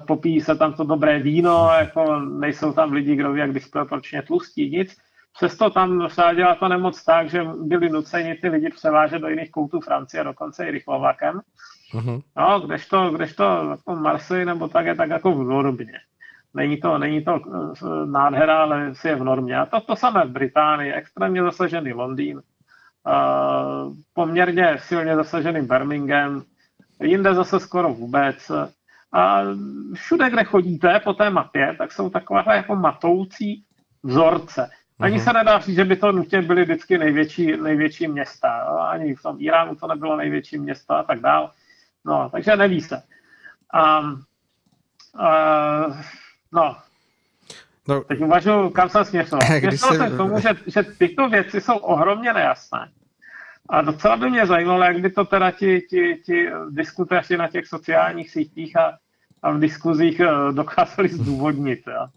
Popíjí 0.07 0.41
se 0.41 0.57
tam 0.57 0.73
to 0.73 0.85
dobré 0.85 1.19
víno, 1.19 1.71
jako 1.79 2.21
nejsou 2.21 2.73
tam 2.73 2.93
lidi, 2.93 3.17
kdo 3.17 3.33
ví, 3.33 3.41
jak 3.41 3.53
disproporčně 3.53 4.23
tlustí, 4.23 4.71
nic. 4.71 4.97
Přesto 5.37 5.71
tam 5.71 6.09
sáděla 6.11 6.55
to 6.55 6.69
nemoc 6.69 7.05
tak, 7.05 7.31
že 7.31 7.45
byli 7.63 7.91
nuceni 7.91 8.35
ty 8.35 8.49
lidi 8.49 8.71
převážet 8.71 9.23
do 9.23 9.29
jiných 9.29 9.51
koutů 9.51 9.81
Francie, 9.81 10.25
dokonce 10.25 10.67
i 10.67 10.71
rychlovakem. 10.71 11.41
Uh-huh. 11.95 12.23
No, 12.37 12.61
kdežto, 12.61 13.11
kdežto 13.11 13.45
jako 13.71 13.97
Marseille 13.97 14.45
nebo 14.45 14.69
tak 14.69 14.87
je 14.87 14.95
tak 14.95 15.11
jako 15.11 15.33
v 15.33 15.45
normě. 15.45 15.99
Není 16.55 16.77
to, 16.77 16.99
není 16.99 17.25
to 17.25 17.35
eh, 17.35 18.07
nádhera, 18.07 18.63
ale 18.63 18.95
si 18.95 19.09
je 19.09 19.17
v 19.17 19.25
normě. 19.25 19.57
A 19.57 19.67
to, 19.67 19.81
to 19.81 19.97
samé 19.97 20.25
v 20.25 20.31
Británii, 20.31 20.93
extrémně 20.93 21.43
zasažený 21.43 21.93
Londýn, 21.93 22.37
uh, 22.37 23.95
poměrně 24.15 24.77
silně 24.79 25.17
zasažený 25.17 25.67
Birmingham, 25.67 26.43
jinde 27.03 27.35
zase 27.35 27.61
skoro 27.61 27.95
vůbec. 27.95 28.51
A 29.13 29.43
všude, 29.95 30.31
kde 30.31 30.45
chodíte 30.45 31.01
po 31.01 31.13
té 31.13 31.31
mapě, 31.31 31.75
tak 31.79 31.93
jsou 31.93 32.11
takovéhle 32.11 32.57
jako 32.57 32.77
matoucí 32.77 33.65
vzorce. 34.03 34.71
Ani 35.01 35.19
uh-huh. 35.19 35.25
se 35.25 35.33
nedá 35.33 35.59
říct, 35.59 35.77
že 35.77 35.85
by 35.85 35.97
to 35.97 36.13
nutně 36.13 36.43
byly 36.43 36.63
vždycky 36.63 36.99
největší, 36.99 37.57
největší 37.57 38.09
města. 38.09 38.49
Ani 38.91 39.15
v 39.15 39.23
tom 39.23 39.37
Iránu 39.41 39.75
to 39.75 39.87
nebylo 39.87 40.17
největší 40.17 40.59
město 40.59 40.95
a 40.95 41.03
tak 41.03 41.21
dál. 41.21 41.51
No, 42.05 42.29
takže 42.33 42.57
neví 42.57 42.81
se. 42.81 43.03
A, 43.75 44.03
a, 45.19 45.87
no, 46.53 46.77
No, 47.89 48.05
Teď 48.05 48.21
uvažuji, 48.21 48.71
kam 48.71 48.89
jsem 48.89 49.05
směřoval. 49.05 49.41
Směřoval 49.59 49.97
jsem 49.97 50.15
k 50.15 50.17
tomu, 50.17 50.41
že, 50.41 50.49
že 50.67 50.83
tyto 50.83 51.29
věci 51.29 51.61
jsou 51.61 51.77
ohromně 51.77 52.33
nejasné. 52.33 52.89
A 53.71 53.83
docela 53.83 54.17
by 54.17 54.31
mě 54.31 54.47
zajímalo, 54.47 54.83
jak 54.83 54.99
by 54.99 55.11
to 55.11 55.25
teda 55.25 55.51
ti, 55.51 55.81
ti, 55.81 56.23
ti 56.27 56.51
diskutéři 56.71 57.37
na 57.37 57.49
těch 57.49 57.67
sociálních 57.67 58.31
sítích 58.31 58.77
a, 58.77 58.99
a 59.43 59.51
v 59.51 59.61
diskuzích 59.61 60.21
eh, 60.21 60.53
dokázali 60.53 61.09
zdůvodnit. 61.09 61.81
Ja. 61.87 62.09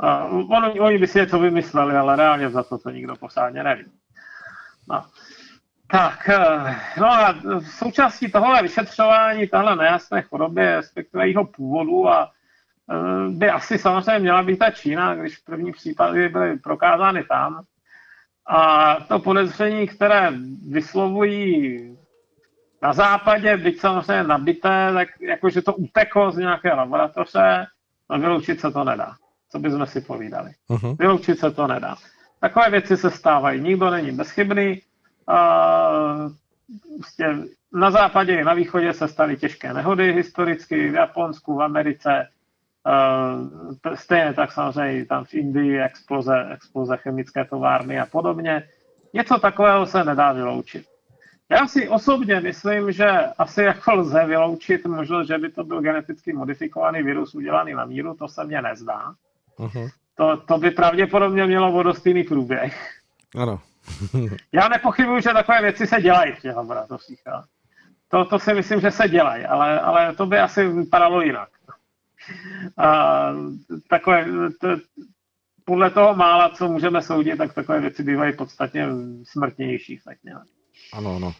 A 0.00 0.24
oni, 0.24 0.80
oni 0.80 0.98
by 0.98 1.06
si 1.06 1.18
něco 1.18 1.38
vymysleli, 1.38 1.96
ale 1.96 2.16
reálně 2.16 2.50
za 2.50 2.62
to 2.62 2.78
to 2.78 2.90
nikdo 2.90 3.16
pořádně 3.16 3.62
neví. 3.62 3.84
No. 4.88 5.04
Tak, 5.90 6.28
eh, 6.28 6.76
no 7.00 7.06
a 7.06 7.34
součástí 7.78 8.30
tohohle 8.30 8.62
vyšetřování 8.62 9.48
tahle 9.48 9.76
nejasné 9.76 10.22
choroby, 10.22 10.74
respektive 10.74 11.28
jeho 11.28 11.44
původu 11.44 12.08
a 12.08 12.30
eh, 12.90 13.30
by 13.30 13.50
asi 13.50 13.78
samozřejmě 13.78 14.18
měla 14.18 14.42
být 14.42 14.58
ta 14.58 14.70
Čína, 14.70 15.14
když 15.14 15.36
první 15.36 15.72
případy 15.72 16.28
byly 16.28 16.58
prokázány 16.58 17.24
tam, 17.24 17.64
a 18.52 18.96
to 19.08 19.18
podezření, 19.18 19.86
které 19.86 20.32
vyslovují 20.68 21.96
na 22.82 22.92
západě, 22.92 23.56
byť 23.56 23.80
samozřejmě 23.80 24.22
nabité, 24.22 24.90
tak 24.94 25.08
jakože 25.20 25.62
to 25.62 25.74
uteklo 25.74 26.30
z 26.30 26.36
nějaké 26.36 26.72
laboratoře, 26.72 27.66
no 28.10 28.18
vyloučit 28.18 28.60
se 28.60 28.70
to 28.70 28.84
nedá. 28.84 29.14
Co 29.50 29.58
bychom 29.58 29.86
si 29.86 30.00
povídali. 30.00 30.50
Uh-huh. 30.70 30.96
Vyloučit 30.98 31.38
se 31.38 31.50
to 31.50 31.66
nedá. 31.66 31.96
Takové 32.40 32.70
věci 32.70 32.96
se 32.96 33.10
stávají. 33.10 33.60
Nikdo 33.60 33.90
není 33.90 34.12
bezchybný. 34.12 34.82
A, 35.26 35.90
prostě 36.96 37.36
na 37.72 37.90
západě 37.90 38.40
i 38.40 38.44
na 38.44 38.54
východě 38.54 38.92
se 38.92 39.08
staly 39.08 39.36
těžké 39.36 39.74
nehody 39.74 40.12
historicky, 40.12 40.88
v 40.88 40.94
Japonsku, 40.94 41.56
v 41.56 41.62
Americe, 41.62 42.28
stejně 43.94 44.34
tak 44.34 44.52
samozřejmě 44.52 45.06
tam 45.06 45.24
v 45.24 45.34
Indii 45.34 45.80
exploze, 45.80 46.48
exploze 46.52 46.96
chemické 46.96 47.44
továrny 47.44 48.00
a 48.00 48.06
podobně. 48.06 48.68
Něco 49.14 49.38
takového 49.38 49.86
se 49.86 50.04
nedá 50.04 50.32
vyloučit. 50.32 50.86
Já 51.50 51.66
si 51.66 51.88
osobně 51.88 52.40
myslím, 52.40 52.92
že 52.92 53.08
asi 53.38 53.62
jako 53.62 53.94
lze 53.94 54.26
vyloučit 54.26 54.86
možnost, 54.86 55.26
že 55.28 55.38
by 55.38 55.50
to 55.50 55.64
byl 55.64 55.80
geneticky 55.80 56.32
modifikovaný 56.32 57.02
virus 57.02 57.34
udělaný 57.34 57.74
na 57.74 57.84
míru, 57.84 58.14
to 58.14 58.28
se 58.28 58.44
mně 58.44 58.62
nezdá. 58.62 59.14
Uh-huh. 59.58 59.90
To, 60.14 60.36
to 60.36 60.58
by 60.58 60.70
pravděpodobně 60.70 61.46
mělo 61.46 61.72
vodostýný 61.72 62.24
průběh. 62.24 63.00
Ano. 63.36 63.60
Já 64.52 64.68
nepochybuju, 64.68 65.20
že 65.20 65.30
takové 65.30 65.62
věci 65.62 65.86
se 65.86 66.02
dělají 66.02 66.32
v 66.32 66.40
těch 66.40 66.56
laboratořích. 66.56 67.20
To, 68.08 68.24
to 68.24 68.38
si 68.38 68.54
myslím, 68.54 68.80
že 68.80 68.90
se 68.90 69.08
dělají, 69.08 69.44
ale, 69.44 69.80
ale 69.80 70.14
to 70.14 70.26
by 70.26 70.38
asi 70.38 70.68
vypadalo 70.68 71.22
jinak. 71.22 71.48
A 72.78 73.28
takové, 73.88 74.26
to, 74.60 74.68
podle 75.64 75.90
toho 75.90 76.14
mála, 76.14 76.48
co 76.48 76.68
můžeme 76.68 77.02
soudit, 77.02 77.36
tak 77.36 77.54
takové 77.54 77.80
věci 77.80 78.02
bývají 78.02 78.36
podstatně 78.36 78.86
smrtnější. 79.24 80.00
Tak 80.04 80.16
nějak. 80.24 80.42
Ano, 80.92 81.16
ano. 81.16 81.34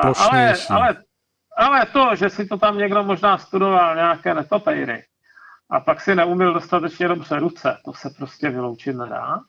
Ploš, 0.00 0.20
ale, 0.20 0.54
ale, 0.70 0.96
ale 1.56 1.86
to, 1.86 2.10
že 2.14 2.30
si 2.30 2.46
to 2.46 2.58
tam 2.58 2.78
někdo 2.78 3.04
možná 3.04 3.38
studoval 3.38 3.94
nějaké 3.94 4.34
netopejry 4.34 5.04
a 5.70 5.80
pak 5.80 6.00
si 6.00 6.14
neuměl 6.14 6.54
dostatečně 6.54 7.08
dobře 7.08 7.38
ruce, 7.38 7.76
to 7.84 7.92
se 7.92 8.10
prostě 8.10 8.50
vyloučit 8.50 8.96
nedá. 8.96 9.40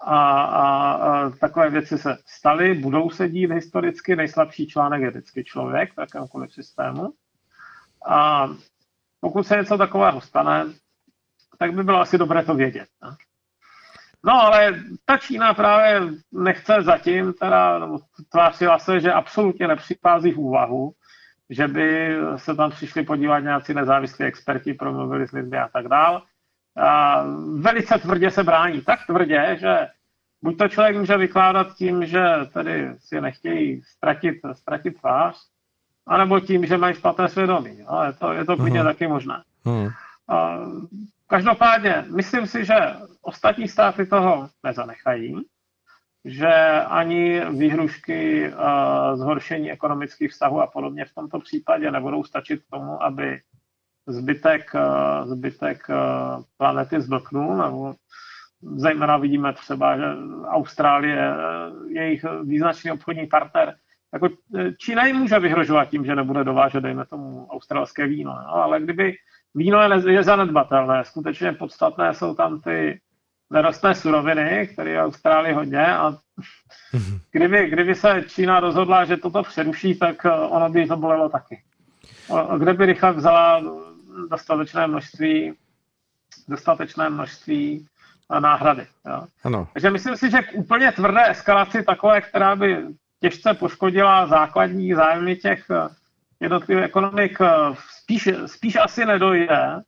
A, 0.00 0.42
a, 0.42 0.92
a 0.92 1.30
takové 1.30 1.70
věci 1.70 1.98
se 1.98 2.18
staly, 2.26 2.74
budou 2.74 3.10
se 3.10 3.28
dít 3.28 3.50
historicky, 3.50 4.16
nejslabší 4.16 4.66
článek 4.66 5.02
je 5.02 5.10
vždycky 5.10 5.44
člověk 5.44 5.92
v 5.92 6.00
jakémkoliv 6.00 6.52
systému. 6.52 7.12
A 8.06 8.48
pokud 9.20 9.46
se 9.46 9.56
něco 9.56 9.78
takového 9.78 10.20
stane, 10.20 10.66
tak 11.58 11.72
by 11.72 11.84
bylo 11.84 12.00
asi 12.00 12.18
dobré 12.18 12.44
to 12.44 12.54
vědět. 12.54 12.88
Ne? 13.02 13.16
No 14.24 14.32
ale 14.32 14.74
ta 15.04 15.16
Čína 15.16 15.54
právě 15.54 16.00
nechce 16.32 16.82
zatím, 16.82 17.32
teda 17.32 17.88
tvářila 18.28 18.78
se, 18.78 19.00
že 19.00 19.12
absolutně 19.12 19.68
nepřichází 19.68 20.32
v 20.32 20.38
úvahu, 20.38 20.92
že 21.50 21.68
by 21.68 22.16
se 22.36 22.54
tam 22.54 22.70
přišli 22.70 23.02
podívat 23.02 23.38
nějací 23.38 23.74
nezávislí 23.74 24.24
experti, 24.24 24.74
promluvili 24.74 25.28
s 25.28 25.32
lidmi 25.32 25.58
a 25.58 25.68
tak 25.68 25.88
dál. 25.88 26.22
A 26.76 27.22
velice 27.60 27.98
tvrdě 27.98 28.30
se 28.30 28.44
brání, 28.44 28.82
tak 28.82 29.06
tvrdě, 29.06 29.56
že 29.60 29.88
buď 30.42 30.58
to 30.58 30.68
člověk 30.68 30.96
může 30.96 31.16
vykládat 31.16 31.74
tím, 31.74 32.06
že 32.06 32.24
tedy 32.52 32.94
si 32.98 33.20
nechtějí 33.20 33.82
ztratit, 33.82 34.36
ztratit 34.52 35.00
tvář, 35.00 35.36
anebo 36.10 36.40
tím, 36.40 36.66
že 36.66 36.78
mají 36.78 36.94
špatné 36.94 37.28
svědomí. 37.28 37.82
Ale 37.86 38.06
je 38.06 38.12
to, 38.12 38.32
je 38.32 38.44
to 38.44 38.56
klidně 38.56 38.80
uh-huh. 38.80 38.84
taky 38.84 39.06
možné. 39.06 39.42
Uh-huh. 39.64 39.92
A, 40.28 40.58
každopádně, 41.26 42.04
myslím 42.14 42.46
si, 42.46 42.64
že 42.64 42.74
ostatní 43.22 43.68
státy 43.68 44.06
toho 44.06 44.48
nezanechají, 44.64 45.36
že 46.24 46.52
ani 46.88 47.40
výhrušky 47.50 48.52
uh, 48.52 49.16
zhoršení 49.18 49.72
ekonomických 49.72 50.30
vztahů 50.30 50.60
a 50.60 50.66
podobně 50.66 51.04
v 51.04 51.14
tomto 51.14 51.38
případě 51.38 51.90
nebudou 51.90 52.24
stačit 52.24 52.62
k 52.62 52.70
tomu, 52.70 53.02
aby 53.02 53.40
zbytek, 54.06 54.72
zbytek 55.24 55.86
planety 56.56 57.00
zblknul, 57.00 57.56
nebo 57.56 57.94
zejména 58.62 59.16
vidíme 59.16 59.52
třeba, 59.52 59.96
že 59.96 60.04
Austrálie, 60.46 61.32
jejich 61.88 62.24
význačný 62.42 62.92
obchodní 62.92 63.26
partner, 63.26 63.74
jako 64.12 64.28
e, 64.58 64.72
Čína 64.72 65.06
jim 65.06 65.16
může 65.16 65.38
vyhrožovat 65.38 65.84
tím, 65.84 66.04
že 66.04 66.16
nebude 66.16 66.44
dovážet, 66.44 66.80
dejme 66.80 67.06
tomu, 67.06 67.46
australské 67.46 68.06
víno, 68.06 68.32
no, 68.32 68.54
ale 68.54 68.80
kdyby 68.80 69.14
víno 69.54 69.82
je, 69.82 70.12
je 70.12 70.22
zanedbatelné, 70.22 71.04
skutečně 71.04 71.52
podstatné 71.52 72.14
jsou 72.14 72.34
tam 72.34 72.60
ty 72.60 73.00
nerostné 73.50 73.94
suroviny, 73.94 74.68
které 74.72 74.90
je 74.90 75.02
Austrálii 75.02 75.54
hodně 75.54 75.86
a 75.86 76.16
kdyby, 77.30 77.70
kdyby 77.70 77.94
se 77.94 78.24
Čína 78.28 78.60
rozhodla, 78.60 79.04
že 79.04 79.16
toto 79.16 79.42
přeruší, 79.42 79.94
tak 79.94 80.26
e, 80.26 80.30
ono 80.30 80.70
by 80.70 80.86
to 80.86 80.96
bolelo 80.96 81.28
taky. 81.28 81.62
Kde 82.58 82.74
by 82.74 82.86
rychle 82.86 83.12
vzala 83.12 83.62
dostatečné 84.30 84.86
množství, 84.86 85.54
dostatečné 86.48 87.10
množství 87.10 87.86
náhrady. 88.38 88.86
Jo. 89.06 89.26
Ano. 89.44 89.68
Takže 89.72 89.90
myslím 89.90 90.16
si, 90.16 90.30
že 90.30 90.42
k 90.42 90.54
úplně 90.54 90.92
tvrdé 90.92 91.30
eskalaci 91.30 91.82
takové, 91.82 92.20
která 92.20 92.56
by 92.56 92.86
těžce 93.20 93.54
poškodila 93.54 94.26
základní 94.26 94.94
zájmy 94.94 95.36
těch 95.36 95.64
jednotlivých 96.40 96.84
ekonomik, 96.84 97.38
spíš, 98.02 98.28
spíš 98.46 98.76
asi 98.76 99.04
nedojde, 99.04 99.80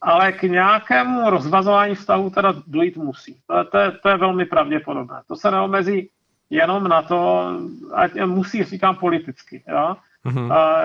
ale 0.00 0.32
k 0.32 0.42
nějakému 0.42 1.30
rozvazování 1.30 1.94
vztahu 1.94 2.30
teda 2.30 2.54
dojít 2.66 2.96
musí. 2.96 3.36
To, 3.46 3.64
to, 3.64 3.78
je, 3.78 3.90
to 3.90 4.08
je 4.08 4.16
velmi 4.16 4.44
pravděpodobné. 4.44 5.22
To 5.28 5.36
se 5.36 5.50
neomezí 5.50 6.10
jenom 6.50 6.88
na 6.88 7.02
to, 7.02 7.50
ať 7.94 8.14
musí, 8.24 8.64
říkám 8.64 8.96
politicky. 8.96 9.64
Jo? 9.68 9.96
Mm-hmm. 10.26 10.52
A, 10.52 10.82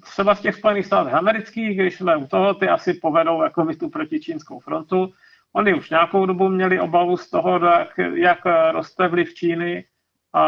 třeba 0.00 0.34
v 0.34 0.40
těch 0.40 0.54
Spojených 0.54 0.86
státech 0.86 1.14
amerických, 1.14 1.78
když 1.78 1.96
jsme 1.96 2.16
u 2.16 2.26
toho, 2.26 2.54
ty 2.54 2.68
asi 2.68 2.94
povedou 2.94 3.42
jako 3.42 3.66
tu 3.80 3.90
proti 3.90 4.20
čínskou 4.20 4.60
frontu. 4.60 5.12
Oni 5.52 5.74
už 5.74 5.90
nějakou 5.90 6.26
dobu 6.26 6.48
měli 6.48 6.80
obavu 6.80 7.16
z 7.16 7.30
toho, 7.30 7.58
jak, 7.58 7.98
jak 8.14 8.38
roste 8.72 9.08
vliv 9.08 9.34
Číny, 9.34 9.84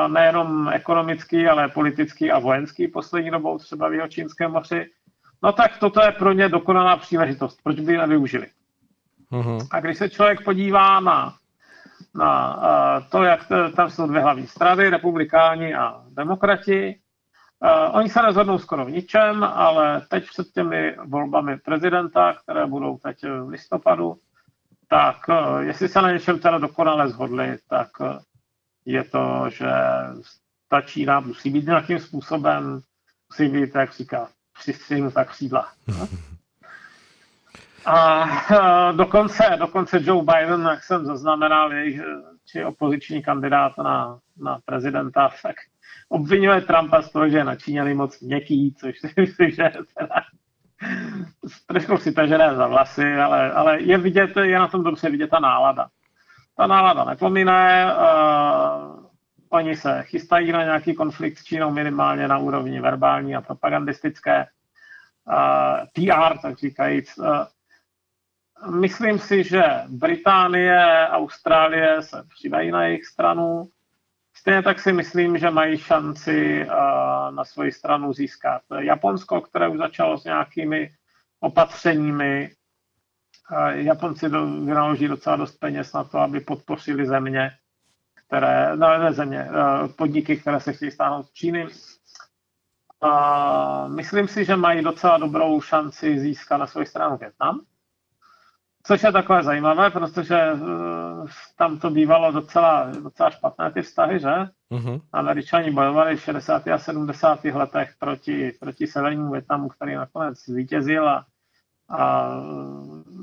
nejenom 0.09 0.69
ekonomický, 0.69 1.49
ale 1.49 1.69
politický 1.69 2.31
a 2.31 2.39
vojenský 2.39 2.89
poslední 2.89 3.31
dobou 3.31 3.59
třeba 3.59 3.89
v 3.89 3.95
jeho 3.95 4.09
čínském 4.09 4.51
moři. 4.51 4.87
No 5.43 5.53
tak 5.53 5.79
toto 5.79 6.03
je 6.03 6.13
pro 6.13 6.33
ně 6.33 6.49
dokonalá 6.49 6.97
příležitost. 6.97 7.61
Proč 7.63 7.81
by 7.81 7.93
ji 7.93 7.99
nevyužili? 7.99 8.47
Mm-hmm. 9.33 9.69
A 9.71 9.81
když 9.81 9.99
se 9.99 10.11
člověk 10.11 10.45
podívá 10.45 11.01
na, 11.01 11.35
na 12.15 12.57
to, 13.11 13.23
jak 13.23 13.47
tam 13.77 13.91
jsou 13.91 14.07
dvě 14.07 14.21
hlavní 14.23 14.47
strany, 14.47 14.91
republikáni 14.91 15.75
a 15.75 16.03
demokrati, 16.09 16.99
uh, 17.61 17.97
oni 17.97 18.09
se 18.09 18.23
nezhodnou 18.23 18.59
skoro 18.59 18.85
v 18.85 18.91
ničem, 18.91 19.45
ale 19.45 20.01
teď 20.09 20.27
před 20.27 20.47
těmi 20.47 20.97
volbami 21.05 21.59
prezidenta, 21.59 22.35
které 22.43 22.67
budou 22.67 22.99
teď 22.99 23.25
v 23.25 23.49
listopadu, 23.49 24.17
tak 24.89 25.17
uh, 25.29 25.59
jestli 25.59 25.89
se 25.89 26.03
na 26.03 26.13
něčem 26.13 26.39
teda 26.39 26.59
dokonale 26.59 27.09
zhodli, 27.09 27.57
tak 27.69 27.89
uh, 28.01 28.07
je 28.87 29.05
to, 29.05 29.47
že 29.49 29.71
ta 30.69 30.81
Čína 30.81 31.21
musí 31.21 31.51
být 31.51 31.67
nějakým 31.67 31.99
způsobem, 31.99 32.81
musí 33.31 33.49
být, 33.49 33.75
jak 33.75 33.93
říká, 33.93 34.29
přistřihnuta 34.59 35.25
křídla. 35.25 35.69
A 37.87 38.93
dokonce, 38.93 39.57
dokonce 39.59 40.01
Joe 40.03 40.23
Biden, 40.23 40.63
jak 40.71 40.85
jsem 40.85 41.05
zaznamenal, 41.05 41.73
jejich, 41.73 42.01
či 42.47 42.65
opoziční 42.65 43.23
kandidát 43.23 43.79
na, 43.79 44.19
na 44.37 44.59
prezidenta, 44.65 45.31
tak 45.43 45.57
obvinuje 46.09 46.61
Trumpa 46.61 47.03
z 47.03 47.13
toho, 47.13 47.29
že 47.29 47.37
je 47.37 47.45
na 47.45 47.57
Číňany 47.57 47.95
moc 47.95 48.21
měkký, 48.21 48.75
což 48.79 48.99
si 49.01 49.13
myslím, 49.21 49.51
že 49.51 49.73
teda 49.99 50.15
trošku 51.67 51.97
si 51.97 52.13
tažené 52.13 52.55
za 52.57 52.67
vlasy, 52.67 53.15
ale, 53.15 53.53
ale 53.53 53.83
je 53.83 53.99
vidět, 53.99 54.37
je 54.37 54.59
na 54.59 54.69
tom 54.69 54.85
dobře 54.85 55.11
vidět 55.11 55.31
ta 55.31 55.39
nálada. 55.39 55.89
Ta 56.57 56.67
nálada 56.67 57.05
nepomíne, 57.05 57.87
uh, 57.95 59.07
oni 59.49 59.77
se 59.77 60.03
chystají 60.03 60.53
na 60.53 60.65
nějaký 60.65 60.95
konflikt 60.95 61.39
s 61.39 61.45
Čínou 61.45 61.71
minimálně 61.71 62.29
na 62.29 62.39
úrovni 62.39 62.81
verbální 62.81 63.37
a 63.37 63.41
propagandistické. 63.41 64.47
Uh, 65.27 65.87
PR, 65.95 66.39
tak 66.39 66.59
říkajíc. 66.59 67.19
Uh, 67.19 67.27
myslím 68.81 69.19
si, 69.19 69.45
že 69.45 69.63
Británie, 69.89 71.09
Austrálie 71.09 72.03
se 72.03 72.25
přidají 72.35 72.71
na 72.71 72.85
jejich 72.85 73.05
stranu. 73.05 73.69
Stejně 74.37 74.63
tak 74.63 74.81
si 74.81 74.93
myslím, 74.93 75.39
že 75.39 75.51
mají 75.51 75.79
šanci 75.79 76.67
na 77.31 77.45
svoji 77.45 77.73
stranu 77.73 78.13
získat 78.13 78.63
Japonsko, 78.79 79.41
které 79.41 79.69
už 79.69 79.79
začalo 79.79 80.19
s 80.19 80.25
nějakými 80.25 80.91
opatřeními. 81.41 82.51
Japonci 83.73 84.29
do, 84.29 84.47
vynaloží 84.47 85.09
docela 85.09 85.37
dost 85.37 85.59
peněz 85.59 85.93
na 85.93 86.05
to, 86.05 86.19
aby 86.19 86.41
podpořili 86.41 87.07
země, 87.07 87.51
které, 88.27 88.77
no 88.77 88.99
ne 88.99 89.13
země, 89.13 89.49
uh, 89.51 89.89
podniky, 89.89 90.37
které 90.37 90.61
se 90.61 90.73
chtějí 90.73 90.91
stáhnout 90.91 91.27
z 91.27 91.33
Číny. 91.33 91.65
Uh, 91.65 91.71
myslím 93.95 94.29
si, 94.29 94.45
že 94.45 94.57
mají 94.57 94.83
docela 94.83 95.19
dobrou 95.19 95.61
šanci 95.61 96.19
získat 96.19 96.57
na 96.57 96.67
svoji 96.67 96.87
stranu 96.87 97.17
Větnam. 97.17 97.61
Což 98.87 99.03
je 99.03 99.13
takové 99.13 99.43
zajímavé, 99.43 99.91
protože 99.91 100.53
uh, 100.53 101.29
tam 101.57 101.79
to 101.79 101.91
bývalo 101.91 102.33
docela, 102.33 102.91
docela 103.03 103.31
špatné 103.31 103.73
ty 103.73 103.83
vztahy, 103.83 104.21
že? 104.21 104.35
Uh-huh. 104.71 105.01
Američani 105.13 105.71
bojovali 105.71 106.17
v 106.17 106.23
60. 106.23 106.69
a 106.69 106.79
70. 106.79 107.45
letech 107.45 107.95
proti, 107.99 108.53
proti 108.61 108.87
severnímu 108.87 109.33
Větnamu, 109.33 109.69
který 109.69 109.95
nakonec 109.95 110.45
zvítězil 110.45 111.09
a, 111.09 111.17
a 111.17 111.25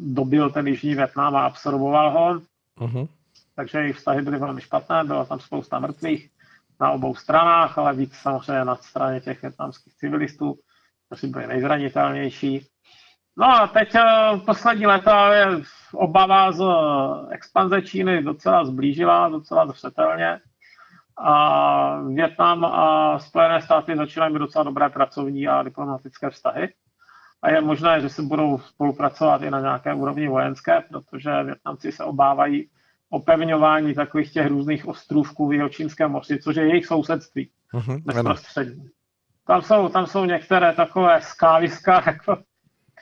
dobil 0.02 0.50
ten 0.50 0.68
jižní 0.68 0.96
Větnam 0.96 1.36
a 1.36 1.46
absorboval 1.46 2.12
ho. 2.12 2.42
Uh-huh. 2.80 3.08
Takže 3.56 3.78
jejich 3.78 3.98
vztahy 3.98 4.22
byly 4.22 4.40
velmi 4.40 4.62
špatné, 4.62 5.04
bylo 5.04 5.26
tam 5.26 5.40
spousta 5.40 5.80
mrtvých 5.80 6.30
na 6.80 6.92
obou 6.92 7.16
stranách, 7.16 7.78
ale 7.78 7.94
víc 7.94 8.16
samozřejmě 8.16 8.66
na 8.66 8.76
straně 8.76 9.20
těch 9.22 9.42
větnamských 9.42 9.94
civilistů, 9.94 10.60
kteří 11.08 11.28
byli 11.28 11.48
nejzranitelnější. 11.48 12.68
No 13.38 13.46
a 13.46 13.68
teď 13.68 13.96
eh, 13.96 14.38
poslední 14.46 14.86
léta 14.86 15.34
je 15.34 15.48
obava 15.94 16.52
z 16.52 16.62
eh, 16.62 17.34
expanze 17.34 17.82
Číny 17.82 18.24
docela 18.24 18.66
zblížila, 18.66 19.30
docela 19.30 19.68
zřetelně. 19.68 20.40
A 21.18 22.02
Větnam 22.02 22.66
a 22.66 23.20
Spojené 23.20 23.62
státy 23.62 23.96
začínají 23.96 24.34
mít 24.34 24.40
docela 24.40 24.64
dobré 24.64 24.90
pracovní 24.90 25.48
a 25.48 25.64
diplomatické 25.64 26.30
vztahy. 26.30 26.74
A 27.42 27.50
je 27.50 27.62
možné, 27.62 28.02
že 28.02 28.10
se 28.10 28.22
budou 28.22 28.60
spolupracovat 28.60 29.42
i 29.42 29.52
na 29.52 29.60
nějaké 29.60 29.94
úrovni 29.94 30.28
vojenské, 30.28 30.82
protože 30.90 31.44
Větnamci 31.44 31.92
se 31.92 32.04
obávají 32.04 32.70
opevňování 33.10 33.94
takových 33.94 34.34
těch 34.34 34.48
různých 34.48 34.88
ostrůvků 34.88 35.48
v 35.48 35.54
Jihočínském 35.54 36.12
moři, 36.12 36.40
což 36.42 36.56
je 36.56 36.68
jejich 36.68 36.86
sousedství 36.86 37.50
uh-huh, 37.74 38.02
bezprostřední. 38.04 38.90
Tam 39.48 39.62
jsou, 39.62 39.90
tam 39.90 40.06
jsou 40.06 40.26
některé 40.26 40.74
takové 40.74 41.22
skáliska, 41.22 42.04
jako 42.06 42.38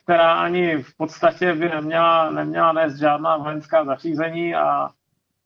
která 0.04 0.34
ani 0.34 0.84
v 0.84 0.98
podstatě 0.98 1.54
by 1.54 1.70
neměla, 1.70 2.32
neměla 2.32 2.72
nést 2.72 2.98
žádná 2.98 3.38
vojenská 3.38 3.86
zařízení 3.86 4.56
a 4.56 4.90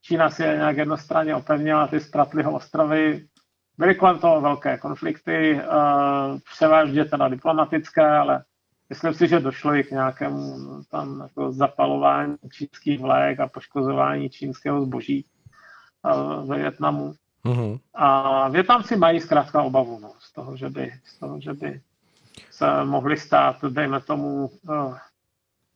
Čína 0.01 0.29
si 0.29 0.43
je 0.43 0.55
nějak 0.55 0.77
jednostranně 0.77 1.35
opevnila 1.35 1.87
ty 1.87 1.99
Spratliho 1.99 2.51
ostrovy. 2.51 3.27
Byly 3.77 3.95
kolem 3.95 4.19
toho 4.19 4.41
velké 4.41 4.77
konflikty, 4.77 5.53
uh, 5.55 6.39
převážně 6.53 7.05
teda 7.05 7.27
diplomatické, 7.27 8.07
ale 8.09 8.43
myslím 8.89 9.13
si, 9.13 9.27
že 9.27 9.39
došlo 9.39 9.75
i 9.75 9.83
k 9.83 9.91
nějakému 9.91 10.57
tam 10.91 11.19
jako 11.19 11.51
zapalování 11.51 12.37
čínských 12.51 12.99
vlajek 12.99 13.39
a 13.39 13.47
poškozování 13.47 14.29
čínského 14.29 14.85
zboží 14.85 15.25
ve 16.45 16.57
Větnamu. 16.57 17.13
Uh-huh. 17.45 17.79
A 17.93 18.49
Větnamci 18.49 18.95
mají 18.95 19.19
zkrátka 19.19 19.61
obavu 19.61 19.99
no, 19.99 20.13
z 20.19 20.33
toho, 20.33 20.57
že 20.57 20.69
by, 20.69 20.91
z 21.05 21.19
toho, 21.19 21.39
že 21.41 21.53
by 21.53 21.81
se 22.51 22.85
mohli 22.85 23.17
stát, 23.17 23.65
dejme 23.69 24.01
tomu, 24.01 24.49
uh, 24.69 24.97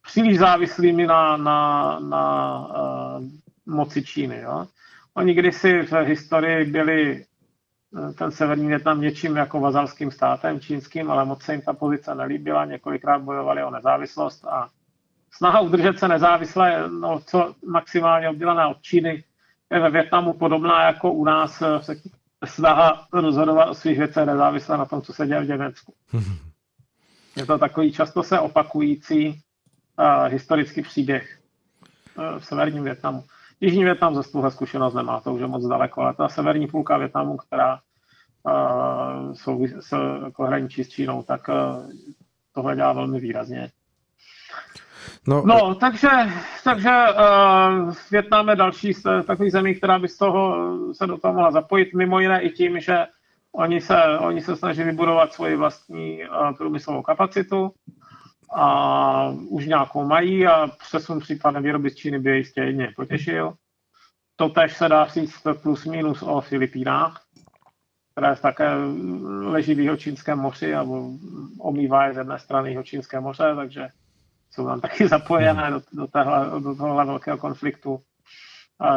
příliš 0.07 0.39
závislými 0.39 1.07
na, 1.07 1.37
na, 1.37 1.99
na 1.99 2.59
uh, 2.59 3.25
moci 3.65 4.03
Číny. 4.03 4.39
Jo? 4.39 4.67
Oni 5.13 5.33
kdysi 5.33 5.81
v 5.81 5.91
historii 6.03 6.65
byli 6.65 7.25
ten 8.17 8.31
severní 8.31 8.67
Větnam 8.67 9.01
něčím 9.01 9.35
jako 9.35 9.59
vazalským 9.59 10.11
státem 10.11 10.59
čínským, 10.59 11.11
ale 11.11 11.25
moc 11.25 11.43
se 11.43 11.51
jim 11.53 11.61
ta 11.61 11.73
pozice 11.73 12.15
nelíbila, 12.15 12.65
několikrát 12.65 13.21
bojovali 13.21 13.63
o 13.63 13.71
nezávislost 13.71 14.45
a 14.45 14.69
snaha 15.31 15.59
udržet 15.59 15.99
se 15.99 16.07
nezávisle, 16.07 16.89
no, 16.89 17.19
co 17.25 17.55
maximálně 17.67 18.29
oddělené 18.29 18.65
od 18.67 18.81
Číny, 18.81 19.23
je 19.71 19.79
ve 19.79 19.89
Větnamu 19.89 20.33
podobná 20.33 20.83
jako 20.83 21.11
u 21.11 21.25
nás 21.25 21.63
snaha 22.45 23.07
rozhodovat 23.13 23.69
o 23.69 23.73
svých 23.73 23.97
věcech 23.97 24.25
nezávisle 24.25 24.77
na 24.77 24.85
tom, 24.85 25.01
co 25.01 25.13
se 25.13 25.27
děje 25.27 25.41
v 25.41 25.47
Německu. 25.47 25.93
Je 27.35 27.45
to 27.45 27.57
takový 27.57 27.91
často 27.91 28.23
se 28.23 28.39
opakující 28.39 29.27
uh, 29.29 30.25
historický 30.27 30.81
příběh 30.81 31.39
uh, 32.17 32.39
v 32.39 32.45
severním 32.45 32.83
Větnamu. 32.83 33.23
Jižní 33.61 33.83
Větnam 33.83 34.15
ze 34.15 34.31
tuhle 34.31 34.51
zkušenost 34.51 34.93
nemá, 34.93 35.19
to 35.19 35.33
už 35.33 35.41
je 35.41 35.47
moc 35.47 35.67
daleko, 35.67 36.01
ale 36.01 36.13
ta 36.13 36.29
severní 36.29 36.67
půlka 36.67 36.97
Větnamu, 36.97 37.37
která 37.37 37.79
uh, 38.43 39.33
souvisí 39.33 39.75
s 39.79 39.97
jako 40.25 40.43
hraničí 40.43 40.83
s 40.83 40.89
Čínou, 40.89 41.23
tak 41.23 41.47
uh, 41.47 41.55
tohle 42.53 42.75
dělá 42.75 42.93
velmi 42.93 43.19
výrazně. 43.19 43.71
No, 45.27 45.43
no 45.45 45.75
takže, 45.75 46.09
takže 46.63 46.89
uh, 46.89 47.93
Větnam 48.11 48.49
je 48.49 48.55
další 48.55 48.93
z 48.93 49.03
takových 49.27 49.51
zemí, 49.51 49.75
která 49.75 49.99
by 49.99 50.07
z 50.07 50.17
toho 50.17 50.55
se 50.93 51.07
do 51.07 51.17
toho 51.17 51.33
mohla 51.33 51.51
zapojit, 51.51 51.93
mimo 51.93 52.19
jiné 52.19 52.41
i 52.41 52.49
tím, 52.49 52.79
že 52.79 53.05
Oni 53.57 53.81
se, 53.81 53.97
oni 54.19 54.41
se 54.41 54.55
snaží 54.55 54.83
vybudovat 54.83 55.33
svoji 55.33 55.55
vlastní 55.55 56.21
uh, 56.21 56.53
průmyslovou 56.57 57.01
kapacitu 57.01 57.73
a 58.53 59.29
už 59.49 59.65
nějakou 59.65 60.05
mají 60.05 60.47
a 60.47 60.67
přesun 60.67 61.19
případně 61.19 61.61
výroby 61.61 61.89
z 61.89 61.95
Číny 61.95 62.19
by 62.19 62.37
jistě 62.37 62.61
jedně 62.61 62.93
potěšil. 62.95 63.53
To 64.35 64.49
tež 64.49 64.77
se 64.77 64.89
dá 64.89 65.05
říct 65.05 65.41
plus 65.61 65.85
minus 65.85 66.21
o 66.23 66.41
Filipínách. 66.41 67.23
která 68.11 68.35
také 68.35 68.69
leží 69.41 69.75
v 69.75 69.79
Jihočínském 69.79 70.39
moři 70.39 70.75
a 70.75 70.85
omývá 71.59 72.05
je 72.05 72.13
z 72.13 72.17
jedné 72.17 72.39
strany 72.39 72.69
Jihočínské 72.69 73.19
moře, 73.19 73.53
takže 73.55 73.87
jsou 74.51 74.65
tam 74.65 74.81
taky 74.81 75.07
zapojené 75.17 75.71
do, 75.71 75.81
do, 75.93 76.07
téhle, 76.07 76.61
do 76.61 76.75
tohle 76.75 77.05
velkého 77.05 77.37
konfliktu. 77.37 77.99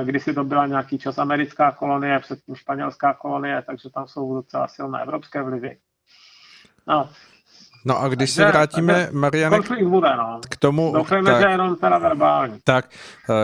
Kdysi 0.05 0.34
to 0.34 0.44
byla 0.44 0.66
nějaký 0.66 0.98
čas 0.98 1.18
americká 1.18 1.72
kolonie, 1.72 2.18
předtím 2.18 2.55
španělská 2.55 3.14
kolonie, 3.14 3.62
takže 3.66 3.90
tam 3.90 4.09
jsou 4.09 4.34
docela 4.34 4.68
silné 4.68 5.03
evropské 5.03 5.42
vlivy. 5.42 5.78
No, 6.86 7.11
No 7.85 8.01
a 8.01 8.09
když 8.09 8.31
se 8.31 8.45
vrátíme, 8.45 9.09
Mariane, 9.12 9.59
no. 10.16 10.41
k 10.49 10.57
tomu... 10.57 10.93
Doufejme, 10.95 11.31
tak, 11.31 11.41
že 11.41 11.49
jenom 11.49 11.76
teda 11.76 11.99
verbální. 11.99 12.59
Tak, 12.64 12.91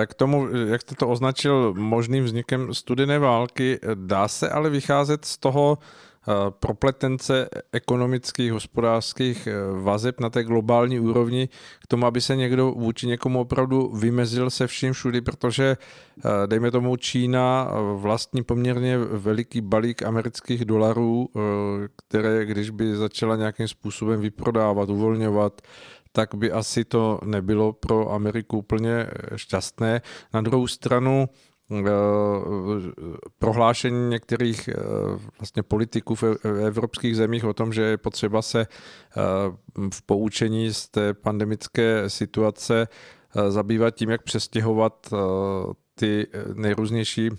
eh, 0.02 0.06
k 0.06 0.14
tomu, 0.14 0.48
jak 0.48 0.80
jste 0.80 0.94
to 0.94 1.08
označil 1.08 1.74
možným 1.76 2.24
vznikem 2.24 2.74
studené 2.74 3.18
války, 3.18 3.80
dá 3.94 4.28
se 4.28 4.50
ale 4.50 4.70
vycházet 4.70 5.24
z 5.24 5.38
toho, 5.38 5.78
Eh, 5.78 6.15
propletence 6.50 7.48
ekonomických, 7.72 8.52
hospodářských 8.52 9.46
eh, 9.46 9.52
vazeb 9.82 10.20
na 10.20 10.30
té 10.30 10.44
globální 10.44 11.00
úrovni 11.00 11.48
k 11.82 11.86
tomu, 11.86 12.06
aby 12.06 12.20
se 12.20 12.36
někdo 12.36 12.70
vůči 12.70 13.06
někomu 13.06 13.40
opravdu 13.40 13.92
vymezil 13.94 14.50
se 14.50 14.66
vším 14.66 14.92
všudy, 14.92 15.20
protože 15.20 15.76
eh, 15.76 16.46
dejme 16.46 16.70
tomu 16.70 16.96
Čína 16.96 17.70
vlastní 17.94 18.42
poměrně 18.42 18.98
veliký 18.98 19.60
balík 19.60 20.02
amerických 20.02 20.64
dolarů, 20.64 21.28
které 21.96 22.44
když 22.44 22.70
by 22.70 22.96
začala 22.96 23.36
nějakým 23.36 23.68
způsobem 23.68 24.20
vyprodávat, 24.20 24.88
uvolňovat, 24.88 25.60
tak 26.12 26.34
by 26.34 26.52
asi 26.52 26.84
to 26.84 27.20
nebylo 27.24 27.72
pro 27.72 28.12
Ameriku 28.12 28.58
úplně 28.58 29.06
šťastné. 29.36 30.00
Na 30.34 30.40
druhou 30.40 30.66
stranu 30.66 31.28
Eh, 31.28 31.45
prohlášení 33.38 34.08
některých 34.08 34.68
eh, 34.68 34.74
vlastně 35.38 35.62
politiků 35.62 36.14
v 36.14 36.24
evropských 36.66 37.16
zemích 37.16 37.44
o 37.44 37.54
tom, 37.54 37.72
že 37.72 37.82
je 37.82 37.96
potřeba 37.96 38.42
se 38.42 38.60
eh, 38.60 39.22
v 39.90 40.02
poučení 40.02 40.74
z 40.74 40.88
té 40.88 41.14
pandemické 41.14 42.10
situace 42.10 42.88
zabývat 43.48 43.94
tím, 43.94 44.10
jak 44.10 44.22
přestěhovat 44.22 45.14
ty 45.94 46.26
nejrůznější 46.54 47.30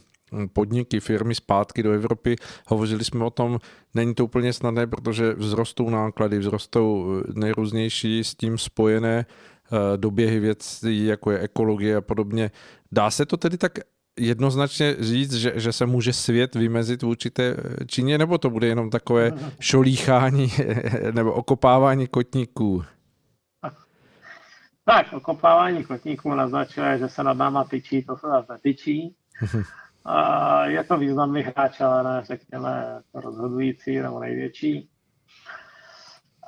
podniky, 0.53 0.99
firmy 0.99 1.35
zpátky 1.35 1.83
do 1.83 1.91
Evropy. 1.91 2.35
Hovořili 2.67 3.03
jsme 3.03 3.25
o 3.25 3.29
tom, 3.29 3.59
není 3.93 4.15
to 4.15 4.25
úplně 4.25 4.53
snadné, 4.53 4.87
protože 4.87 5.35
vzrostou 5.35 5.89
náklady, 5.89 6.39
vzrostou 6.39 7.21
nejrůznější 7.33 8.23
s 8.23 8.35
tím 8.35 8.57
spojené 8.57 9.25
doběhy 9.95 10.39
věcí, 10.39 11.05
jako 11.05 11.31
je 11.31 11.39
ekologie 11.39 11.95
a 11.95 12.01
podobně. 12.01 12.51
Dá 12.91 13.11
se 13.11 13.25
to 13.25 13.37
tedy 13.37 13.57
tak 13.57 13.79
jednoznačně 14.17 14.95
říct, 14.99 15.33
že, 15.33 15.53
že 15.55 15.73
se 15.73 15.85
může 15.85 16.13
svět 16.13 16.55
vymezit 16.55 17.03
v 17.03 17.07
určité 17.07 17.55
Číně, 17.87 18.17
nebo 18.17 18.37
to 18.37 18.49
bude 18.49 18.67
jenom 18.67 18.89
takové 18.89 19.31
šolíchání 19.59 20.51
nebo 21.11 21.33
okopávání 21.33 22.07
kotníků? 22.07 22.83
Tak, 24.85 25.13
okopávání 25.13 25.83
kotníků 25.83 26.33
naznačuje, 26.33 26.97
že 26.97 27.09
se 27.09 27.23
nad 27.23 27.37
náma 27.37 27.63
tyčí, 27.63 28.03
to 28.03 28.17
se 28.17 28.27
nás 28.27 28.47
netyčí. 28.47 29.15
A 30.05 30.65
je 30.65 30.83
to 30.83 30.97
významný 30.97 31.41
hráč, 31.41 31.81
ale 31.81 32.03
ne, 32.03 32.21
řekněme, 32.25 33.01
to 33.11 33.21
rozhodující 33.21 33.99
nebo 33.99 34.19
největší. 34.19 34.89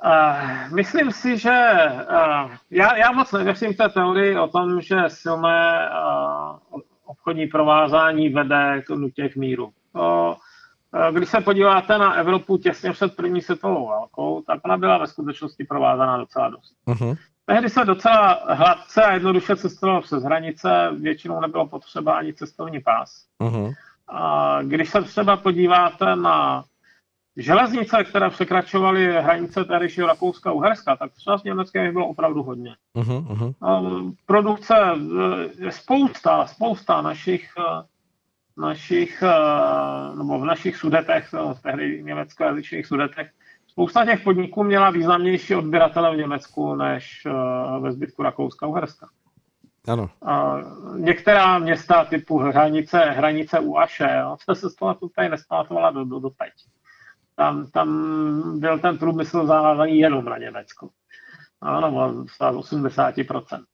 Uh, 0.04 0.74
myslím 0.74 1.12
si, 1.12 1.38
že 1.38 1.74
uh, 2.10 2.50
já, 2.70 2.96
já 2.96 3.12
moc 3.12 3.32
nevěřím 3.32 3.74
té 3.74 3.88
teorii 3.88 4.38
o 4.38 4.48
tom, 4.48 4.80
že 4.80 4.96
silné 5.08 5.90
uh, 6.74 6.80
obchodní 7.10 7.46
provázání 7.46 8.28
vede 8.28 8.82
k 8.86 8.90
nutě 8.90 9.28
k 9.28 9.36
míru. 9.36 9.70
To, 9.92 10.36
eh, 10.94 11.12
když 11.12 11.28
se 11.28 11.40
podíváte 11.40 11.98
na 11.98 12.14
Evropu 12.14 12.58
těsně 12.58 12.92
před 12.92 13.16
první 13.16 13.40
světovou 13.40 13.86
válkou, 13.88 14.42
tak 14.46 14.60
ona 14.64 14.76
byla 14.76 14.98
ve 14.98 15.06
skutečnosti 15.06 15.64
provázaná 15.64 16.16
docela 16.16 16.48
dost. 16.48 16.74
Uh-huh. 16.86 17.16
Tehdy 17.46 17.68
se 17.70 17.84
docela 17.84 18.40
hladce 18.48 19.02
a 19.02 19.12
jednoduše 19.12 19.56
cestovalo 19.56 20.00
přes 20.00 20.22
hranice, 20.22 20.90
většinou 20.98 21.40
nebylo 21.40 21.66
potřeba 21.66 22.18
ani 22.18 22.34
cestovní 22.34 22.80
pás. 22.80 23.24
Uh-huh. 23.40 23.74
A 24.08 24.58
když 24.62 24.90
se 24.90 25.02
třeba 25.02 25.36
podíváte 25.36 26.16
na 26.16 26.64
železnice, 27.40 28.04
které 28.04 28.30
překračovaly 28.30 29.12
hranice 29.12 29.64
tehdejšího 29.64 30.06
Rakouska 30.06 30.50
a 30.50 30.52
Uherska, 30.52 30.96
tak 30.96 31.12
třeba 31.12 31.38
s 31.38 31.44
Německém 31.44 31.92
bylo 31.92 32.08
opravdu 32.08 32.42
hodně. 32.42 32.76
Uh-huh, 32.96 33.26
uh-huh. 33.26 34.14
Produkce 34.26 34.74
je 35.58 35.68
eh, 35.68 35.72
spousta, 35.72 36.46
spousta 36.46 37.02
našich, 37.02 37.50
eh, 37.58 37.82
našich 38.56 39.22
eh, 39.22 40.16
nebo 40.16 40.38
v 40.38 40.44
našich 40.44 40.76
sudetech, 40.76 41.32
v 41.32 41.62
tehdy 41.62 42.02
německojazyčných 42.02 42.86
sudetech, 42.86 43.30
spousta 43.66 44.04
těch 44.04 44.20
podniků 44.20 44.64
měla 44.64 44.90
významnější 44.90 45.54
odběratele 45.54 46.14
v 46.14 46.18
Německu 46.18 46.74
než 46.74 47.26
ve 47.80 47.92
zbytku 47.92 48.22
Rakouska 48.22 48.66
a 48.66 48.68
Uherska. 48.68 49.08
Ano. 49.88 50.10
A 50.22 50.56
některá 50.96 51.58
města 51.58 52.04
typu 52.04 52.38
hranice, 52.38 52.98
hranice 52.98 53.60
u 53.60 53.76
Aše, 53.76 54.18
jo, 54.20 54.36
se 54.54 54.70
z 54.70 54.74
toho 54.74 54.96
tady 55.16 55.28
nespamatovala 55.28 55.90
do, 55.90 56.04
do, 56.04 56.20
do 56.20 56.30
teď 56.30 56.52
tam, 57.40 57.66
tam 57.70 58.60
byl 58.60 58.78
ten 58.78 58.98
průmysl 58.98 59.46
zavázaný 59.46 59.98
jenom 59.98 60.24
na 60.24 60.38
Německo. 60.38 60.88
Ano, 61.60 62.24
stát 62.28 62.54
80%. 62.54 63.64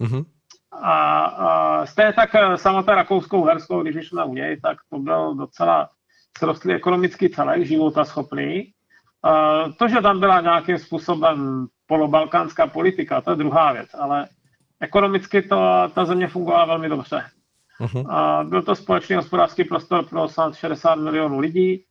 Mm-hmm. 0.00 0.24
A, 0.72 1.24
a 1.24 1.86
stejně 1.86 2.12
tak 2.12 2.34
eh, 2.34 2.56
samotné 2.56 2.94
rakouskou 2.94 3.44
herskou, 3.44 3.82
když 3.82 4.08
jsme 4.08 4.24
u 4.24 4.34
něj, 4.34 4.60
tak 4.60 4.78
to 4.90 4.98
byl 4.98 5.34
docela 5.34 5.88
srostlý 6.38 6.74
ekonomický 6.74 7.28
celek, 7.28 7.66
života 7.66 8.04
schopný. 8.04 8.72
A 9.22 9.62
to, 9.78 9.88
že 9.88 10.00
tam 10.00 10.20
byla 10.20 10.40
nějakým 10.40 10.78
způsobem 10.78 11.66
polobalkánská 11.86 12.66
politika, 12.66 13.20
to 13.20 13.30
je 13.30 13.36
druhá 13.36 13.72
věc, 13.72 13.88
ale 13.94 14.28
ekonomicky 14.80 15.42
to, 15.42 15.90
ta 15.94 16.04
země 16.04 16.28
fungovala 16.28 16.64
velmi 16.64 16.88
dobře. 16.88 17.24
Uh-huh. 17.80 18.10
A 18.10 18.44
byl 18.44 18.62
to 18.62 18.74
společný 18.74 19.16
hospodářský 19.16 19.64
prostor 19.64 20.08
pro 20.08 20.28
60 20.52 20.94
milionů 20.94 21.38
lidí, 21.38 21.84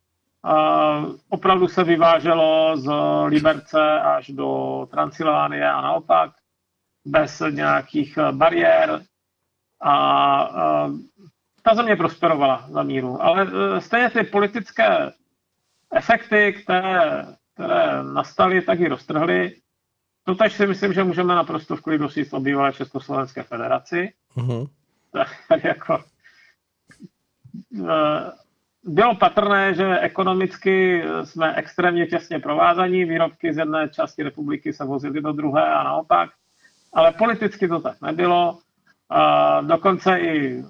opravdu 1.30 1.68
se 1.68 1.84
vyváželo 1.84 2.78
z 2.78 2.92
Liberce 3.26 4.00
až 4.00 4.28
do 4.30 4.88
Transylvánie 4.92 5.72
a 5.72 5.82
naopak, 5.82 6.32
bez 7.06 7.42
nějakých 7.52 8.18
bariér. 8.32 9.02
A, 9.84 10.50
ta 11.64 11.76
země 11.76 11.96
prosperovala 11.96 12.66
za 12.70 12.84
míru. 12.84 13.24
Ale 13.24 13.48
e, 13.78 13.82
stejně 13.82 14.10
ty 14.10 14.24
politické 14.24 15.12
efekty, 15.94 16.54
které, 16.64 17.26
které 17.54 18.04
nastaly, 18.04 18.62
tak 18.62 18.80
i 18.80 18.88
roztrhly. 18.88 19.56
To 20.24 20.36
teď 20.36 20.54
si 20.54 20.68
myslím, 20.68 20.94
že 20.94 21.04
můžeme 21.04 21.36
naprosto 21.36 21.76
v 21.76 21.82
klidu 21.82 22.08
říct 22.08 22.34
o 22.34 22.40
bývalé 22.40 22.74
Československé 22.74 23.44
federaci. 23.44 24.14
Uh-huh. 24.38 24.70
Tak, 25.14 25.28
tak 25.50 25.64
jako 25.64 26.04
e, 27.90 28.41
bylo 28.84 29.16
patrné, 29.16 29.74
že 29.74 30.00
ekonomicky 30.00 31.04
jsme 31.24 31.56
extrémně 31.56 32.08
těsně 32.08 32.40
provázaní, 32.40 33.06
výrobky 33.06 33.54
z 33.54 33.58
jedné 33.58 33.90
části 33.90 34.24
republiky 34.24 34.74
se 34.74 34.86
vozily 34.86 35.22
do 35.22 35.32
druhé 35.32 35.74
a 35.74 35.84
naopak, 35.84 36.30
ale 36.94 37.12
politicky 37.12 37.68
to 37.68 37.80
tak 37.80 38.02
nebylo. 38.02 38.60
A 39.10 39.62
dokonce 39.62 40.20
i 40.20 40.64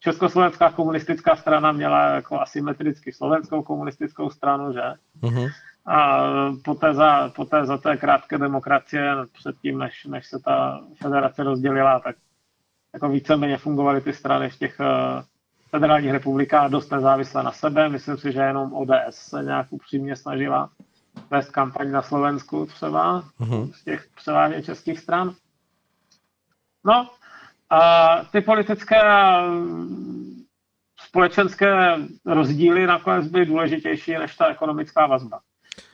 Československá 0.00 0.70
komunistická 0.70 1.36
strana 1.36 1.72
měla 1.72 2.04
jako 2.04 2.40
asymetricky 2.40 3.12
slovenskou 3.12 3.62
komunistickou 3.62 4.30
stranu, 4.30 4.72
že? 4.72 4.82
Uh-huh. 5.22 5.50
A 5.86 6.24
poté 6.64 6.94
za, 6.94 7.28
poté 7.36 7.66
za 7.66 7.78
té 7.78 7.96
krátké 7.96 8.38
demokracie, 8.38 9.14
předtím, 9.32 9.78
než, 9.78 10.04
než 10.04 10.26
se 10.26 10.38
ta 10.38 10.80
federace 11.02 11.42
rozdělila, 11.42 12.00
tak 12.00 12.16
jako 12.94 13.08
víceméně 13.08 13.58
fungovaly 13.58 14.00
ty 14.00 14.12
strany 14.12 14.50
v 14.50 14.58
těch 14.58 14.80
federální 15.70 16.12
republika 16.12 16.68
dost 16.68 16.90
nezávislá 16.90 17.42
na 17.42 17.52
sebe. 17.52 17.88
Myslím 17.88 18.16
si, 18.16 18.32
že 18.32 18.40
jenom 18.40 18.72
ODS 18.72 18.94
se 19.10 19.42
nějak 19.42 19.66
upřímně 19.70 20.16
snažila 20.16 20.70
vést 21.30 21.50
kampaň 21.50 21.90
na 21.90 22.02
Slovensku 22.02 22.66
třeba 22.66 23.24
uh-huh. 23.40 23.72
z 23.72 23.84
těch 23.84 24.08
převážně 24.16 24.62
českých 24.62 24.98
stran. 24.98 25.34
No 26.84 27.10
a 27.70 28.16
ty 28.32 28.40
politické 28.40 29.02
a 29.02 29.44
společenské 31.00 31.96
rozdíly 32.26 32.86
nakonec 32.86 33.28
byly 33.28 33.46
důležitější 33.46 34.12
než 34.12 34.36
ta 34.36 34.46
ekonomická 34.46 35.06
vazba. 35.06 35.40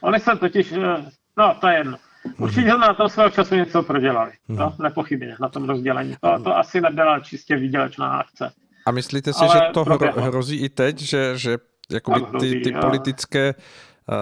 Oni 0.01 0.19
se 0.19 0.35
totiž, 0.35 0.71
eh, 0.71 1.11
no 1.37 1.55
to 1.61 1.67
je 1.67 1.77
jedno, 1.77 1.97
Určitě 2.37 2.77
na 2.77 2.93
to 2.93 3.09
svého 3.09 3.29
času 3.29 3.55
něco 3.55 3.83
prodělali, 3.83 4.31
no, 4.47 4.75
nepochybně, 4.81 5.35
na 5.39 5.49
tom 5.49 5.69
rozdělení. 5.69 6.15
To, 6.21 6.43
to 6.43 6.57
asi 6.57 6.81
nebyla 6.81 7.19
čistě 7.19 7.55
výdělečná 7.55 8.17
akce. 8.17 8.51
A 8.85 8.91
myslíte 8.91 9.33
si, 9.33 9.39
Ale 9.39 9.53
že 9.53 9.73
to 9.73 9.83
proběhlo. 9.83 10.21
hrozí 10.21 10.57
i 10.57 10.69
teď, 10.69 10.99
že, 10.99 11.37
že 11.37 11.57
jakoby 11.91 12.21
hrozí, 12.21 12.51
ty, 12.51 12.61
ty 12.61 12.71
politické, 12.81 13.53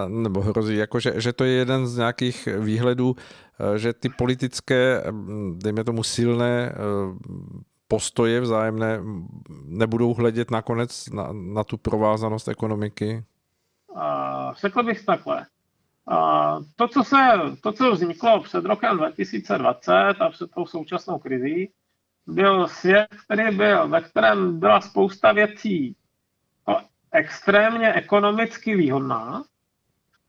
nebo 0.08 0.40
hrozí, 0.40 0.76
jako 0.76 1.00
že, 1.00 1.12
že 1.16 1.32
to 1.32 1.44
je 1.44 1.52
jeden 1.52 1.86
z 1.86 1.96
nějakých 1.96 2.48
výhledů, 2.58 3.16
že 3.76 3.92
ty 3.92 4.08
politické, 4.08 5.02
dejme 5.56 5.84
tomu 5.84 6.02
silné 6.02 6.72
postoje 7.88 8.40
vzájemné 8.40 9.00
nebudou 9.64 10.14
hledět 10.14 10.50
nakonec 10.50 11.08
na, 11.08 11.28
na 11.32 11.64
tu 11.64 11.76
provázanost 11.76 12.48
ekonomiky? 12.48 13.24
řekl 14.60 14.82
bych 14.82 15.04
takhle. 15.04 15.46
To 16.76 16.88
co, 16.88 17.04
se, 17.04 17.16
to, 17.60 17.72
co 17.72 17.92
vzniklo 17.92 18.42
před 18.42 18.64
rokem 18.64 18.96
2020 18.96 19.92
a 20.20 20.30
před 20.30 20.50
tou 20.50 20.66
současnou 20.66 21.18
krizí, 21.18 21.70
byl 22.26 22.68
svět, 22.68 23.08
který 23.24 23.56
byl, 23.56 23.88
ve 23.88 24.00
kterém 24.00 24.60
byla 24.60 24.80
spousta 24.80 25.32
věcí 25.32 25.96
extrémně 27.12 27.92
ekonomicky 27.92 28.76
výhodná, 28.76 29.42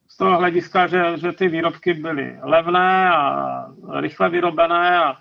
z 0.08 0.18
toho 0.18 0.38
hlediska, 0.38 0.88
že, 0.88 1.18
že 1.18 1.32
ty 1.32 1.48
výrobky 1.48 1.94
byly 1.94 2.40
levné 2.42 3.10
a 3.10 3.68
rychle 4.00 4.30
vyrobené 4.30 4.98
a 4.98 5.18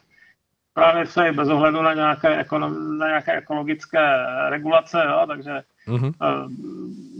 právě 0.75 1.07
se 1.07 1.33
bez 1.33 1.49
ohledu 1.49 1.83
na 1.83 1.95
nějaké, 1.95 2.37
ekonom, 2.39 2.99
na 2.99 3.07
nějaké 3.07 3.33
ekologické 3.33 4.27
regulace, 4.49 5.03
jo, 5.09 5.25
takže 5.27 5.63
mm-hmm. 5.89 6.13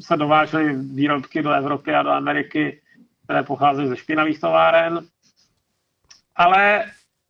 se 0.01 0.17
dovážely 0.17 0.77
výrobky 0.77 1.43
do 1.43 1.51
Evropy 1.51 1.95
a 1.95 2.03
do 2.03 2.11
Ameriky, 2.11 2.81
které 3.25 3.43
pocházejí 3.43 3.89
ze 3.89 3.97
špinavých 3.97 4.41
továren. 4.41 5.01
Ale 6.37 6.85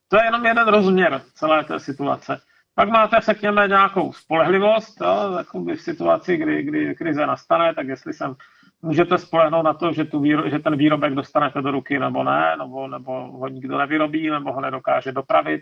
to 0.08 0.16
je 0.16 0.24
jenom 0.24 0.46
jeden 0.46 0.68
rozměr 0.68 1.22
celé 1.34 1.64
té 1.64 1.80
situace. 1.80 2.40
Pak 2.74 2.88
máte, 2.88 3.20
řekněme, 3.20 3.68
nějakou 3.68 4.12
spolehlivost, 4.12 5.00
jo, 5.00 5.44
v 5.54 5.76
situaci, 5.76 6.36
kdy, 6.36 6.62
kdy 6.62 6.94
krize 6.94 7.26
nastane, 7.26 7.74
tak 7.74 7.86
jestli 7.86 8.12
jsem 8.12 8.34
můžete 8.82 9.18
spolehnout 9.18 9.64
na 9.64 9.74
to, 9.74 9.92
že, 9.92 10.04
tu 10.04 10.20
výro, 10.20 10.48
že 10.50 10.58
ten 10.58 10.76
výrobek 10.76 11.14
dostanete 11.14 11.62
do 11.62 11.70
ruky 11.70 11.98
nebo 11.98 12.24
ne, 12.24 12.56
nebo, 12.58 12.88
nebo 12.88 13.12
ho 13.12 13.48
nikdo 13.48 13.78
nevyrobí, 13.78 14.30
nebo 14.30 14.52
ho 14.52 14.60
nedokáže 14.60 15.12
dopravit. 15.12 15.60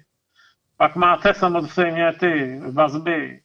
Pak 0.77 0.97
máte 0.97 1.35
samozřejmě 1.35 2.13
ty 2.13 2.61
vazby, 2.73 3.41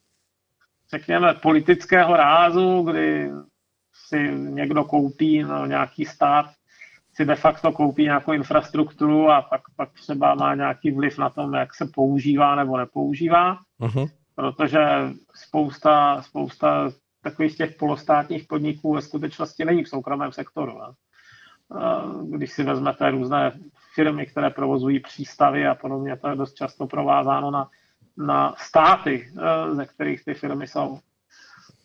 řekněme, 0.91 1.33
politického 1.33 2.17
rázu, 2.17 2.81
kdy 2.81 3.31
si 3.93 4.31
někdo 4.35 4.83
koupí 4.83 5.43
no, 5.43 5.65
nějaký 5.65 6.05
stát, 6.05 6.45
si 7.17 7.25
de 7.25 7.35
facto 7.35 7.71
koupí 7.71 8.03
nějakou 8.03 8.33
infrastrukturu 8.33 9.29
a 9.29 9.41
pak, 9.41 9.61
pak 9.75 9.93
třeba 9.93 10.35
má 10.35 10.55
nějaký 10.55 10.91
vliv 10.91 11.17
na 11.17 11.29
tom, 11.29 11.53
jak 11.53 11.75
se 11.75 11.85
používá 11.85 12.55
nebo 12.55 12.77
nepoužívá. 12.77 13.57
Uh-huh. 13.81 14.09
Protože 14.35 14.79
spousta, 15.35 16.21
spousta 16.21 16.89
takových 17.21 17.57
těch 17.57 17.75
polostátních 17.75 18.47
podniků 18.47 18.93
ve 18.93 19.01
skutečnosti 19.01 19.65
není 19.65 19.83
v 19.83 19.89
soukromém 19.89 20.31
sektoru. 20.31 20.77
Ne? 20.77 20.93
Když 22.29 22.51
si 22.51 22.63
vezmete 22.63 23.11
různé 23.11 23.51
firmy, 23.95 24.25
které 24.25 24.49
provozují 24.49 24.99
přístavy 24.99 25.67
a 25.67 25.75
podobně, 25.75 26.17
to 26.17 26.29
je 26.29 26.35
dost 26.35 26.53
často 26.53 26.87
provázáno 26.87 27.51
na, 27.51 27.69
na 28.17 28.55
státy, 28.57 29.31
e, 29.37 29.75
ze 29.75 29.85
kterých 29.85 30.25
ty 30.25 30.33
firmy 30.33 30.67
jsou. 30.67 30.99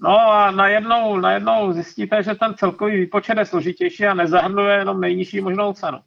No 0.02 0.32
a 0.32 0.50
najednou, 0.50 1.16
najednou 1.16 1.72
zjistíte, 1.72 2.22
že 2.22 2.34
ten 2.34 2.54
celkový 2.54 2.96
výpočet 2.96 3.38
je 3.38 3.44
složitější 3.44 4.06
a 4.06 4.14
nezahrnuje 4.14 4.76
jenom 4.76 5.00
nejnižší 5.00 5.40
možnou 5.40 5.72
cenu. 5.72 5.98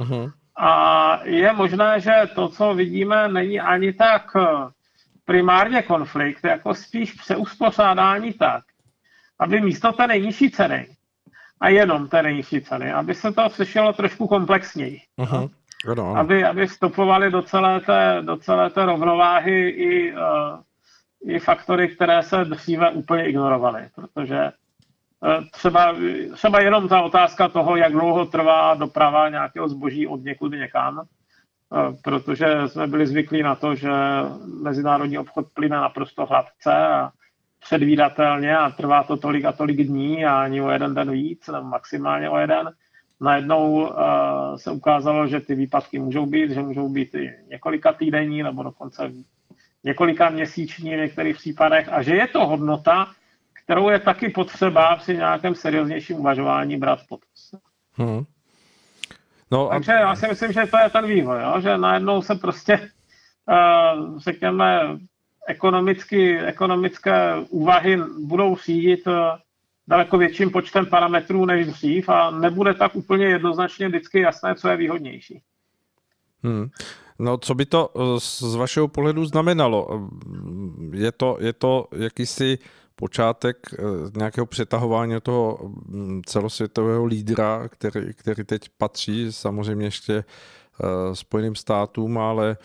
Uh-huh. 0.00 0.32
A 0.56 1.20
je 1.24 1.52
možné, 1.52 2.00
že 2.00 2.12
to, 2.34 2.48
co 2.48 2.74
vidíme, 2.74 3.28
není 3.28 3.60
ani 3.60 3.92
tak 3.92 4.36
primárně 5.24 5.82
konflikt, 5.82 6.44
jako 6.44 6.74
spíš 6.74 7.12
přeuspořádání 7.12 8.32
tak, 8.32 8.64
aby 9.38 9.60
místo 9.60 9.92
té 9.92 10.06
nejnižší 10.06 10.50
ceny 10.50 10.88
a 11.60 11.68
jenom 11.68 12.08
té 12.08 12.22
nejnižší 12.22 12.60
ceny, 12.60 12.92
aby 12.92 13.14
se 13.14 13.32
to 13.32 13.50
slyšelo 13.50 13.92
trošku 13.92 14.26
komplexněji. 14.26 15.00
Uh-huh. 15.18 15.50
No. 15.96 16.16
Aby, 16.16 16.44
aby 16.44 16.66
vstupovali 16.66 17.30
do 17.30 17.42
celé 17.42 17.80
té, 17.80 18.18
do 18.20 18.36
celé 18.36 18.70
té 18.70 18.86
rovnováhy 18.86 19.68
i, 19.68 20.12
uh, 20.12 20.18
i 21.26 21.38
faktory, 21.38 21.88
které 21.88 22.22
se 22.22 22.44
dříve 22.44 22.90
úplně 22.90 23.28
ignorovaly, 23.28 23.88
protože 23.94 24.52
uh, 25.20 25.44
třeba, 25.52 25.96
třeba 26.34 26.60
jenom 26.60 26.88
ta 26.88 27.02
otázka 27.02 27.48
toho, 27.48 27.76
jak 27.76 27.92
dlouho 27.92 28.26
trvá 28.26 28.74
doprava 28.74 29.28
nějakého 29.28 29.68
zboží 29.68 30.06
od 30.06 30.24
někud 30.24 30.52
někam, 30.52 30.98
uh, 30.98 31.94
protože 32.04 32.46
jsme 32.66 32.86
byli 32.86 33.06
zvyklí 33.06 33.42
na 33.42 33.54
to, 33.54 33.74
že 33.74 33.90
mezinárodní 34.62 35.18
obchod 35.18 35.46
plyne 35.54 35.76
naprosto 35.76 36.26
hladce 36.26 36.72
a 36.72 37.10
předvídatelně 37.60 38.56
a 38.56 38.70
trvá 38.70 39.02
to 39.02 39.16
tolik 39.16 39.44
a 39.44 39.52
tolik 39.52 39.76
dní 39.76 40.24
a 40.24 40.42
ani 40.42 40.62
o 40.62 40.70
jeden 40.70 40.94
den 40.94 41.10
víc, 41.10 41.48
nebo 41.48 41.64
maximálně 41.64 42.30
o 42.30 42.38
jeden. 42.38 42.70
Najednou 43.20 43.72
uh, 43.72 43.90
se 44.56 44.70
ukázalo, 44.70 45.26
že 45.26 45.40
ty 45.40 45.54
výpadky 45.54 45.98
můžou 45.98 46.26
být, 46.26 46.50
že 46.50 46.62
můžou 46.62 46.88
být 46.88 47.14
i 47.14 47.30
několika 47.48 47.92
týdenní 47.92 48.42
nebo 48.42 48.62
dokonce 48.62 49.12
několika 49.84 50.30
měsíční 50.30 50.94
v 50.94 50.98
některých 50.98 51.36
případech 51.36 51.88
a 51.92 52.02
že 52.02 52.14
je 52.14 52.26
to 52.26 52.46
hodnota, 52.46 53.12
kterou 53.64 53.90
je 53.90 53.98
taky 53.98 54.28
potřeba 54.28 54.96
při 54.96 55.16
nějakém 55.16 55.54
serióznějším 55.54 56.16
uvažování 56.16 56.76
brát 56.76 57.00
v 57.00 57.08
potaz. 57.08 57.54
Hmm. 57.94 58.24
No 59.50 59.70
a... 59.70 59.74
Takže 59.74 59.92
já 59.92 60.16
si 60.16 60.28
myslím, 60.28 60.52
že 60.52 60.66
to 60.66 60.78
je 60.78 60.90
ten 60.90 61.06
vývoj, 61.06 61.42
jo? 61.42 61.60
že 61.60 61.78
najednou 61.78 62.22
se 62.22 62.34
prostě, 62.34 62.90
uh, 63.48 64.18
řekněme, 64.18 64.98
ekonomicky, 65.46 66.38
ekonomické 66.40 67.34
úvahy 67.48 67.98
budou 68.20 68.56
řídit 68.56 69.06
eh, 69.06 69.12
daleko 69.88 70.18
větším 70.18 70.50
počtem 70.50 70.86
parametrů 70.86 71.44
než 71.44 71.66
dřív 71.66 72.08
a 72.08 72.30
nebude 72.30 72.74
tak 72.74 72.96
úplně 72.96 73.26
jednoznačně 73.26 73.88
vždycky 73.88 74.20
jasné, 74.20 74.54
co 74.54 74.68
je 74.68 74.76
výhodnější. 74.76 75.42
Hmm. 76.42 76.68
No, 77.18 77.38
co 77.38 77.54
by 77.54 77.66
to 77.66 77.90
eh, 77.96 78.20
z 78.20 78.54
vašeho 78.54 78.88
pohledu 78.88 79.24
znamenalo? 79.24 80.08
Je 80.92 81.12
to, 81.12 81.36
je 81.40 81.52
to 81.52 81.88
jakýsi 81.96 82.58
počátek 82.94 83.56
eh, 83.72 83.82
nějakého 84.16 84.46
přetahování 84.46 85.14
toho 85.22 85.58
hm, 85.62 86.22
celosvětového 86.26 87.04
lídra, 87.04 87.68
který, 87.68 88.14
který 88.14 88.44
teď 88.44 88.68
patří 88.78 89.32
samozřejmě 89.32 89.86
ještě 89.86 90.24
Spojeným 91.12 91.54
státům, 91.54 92.18
ale 92.18 92.56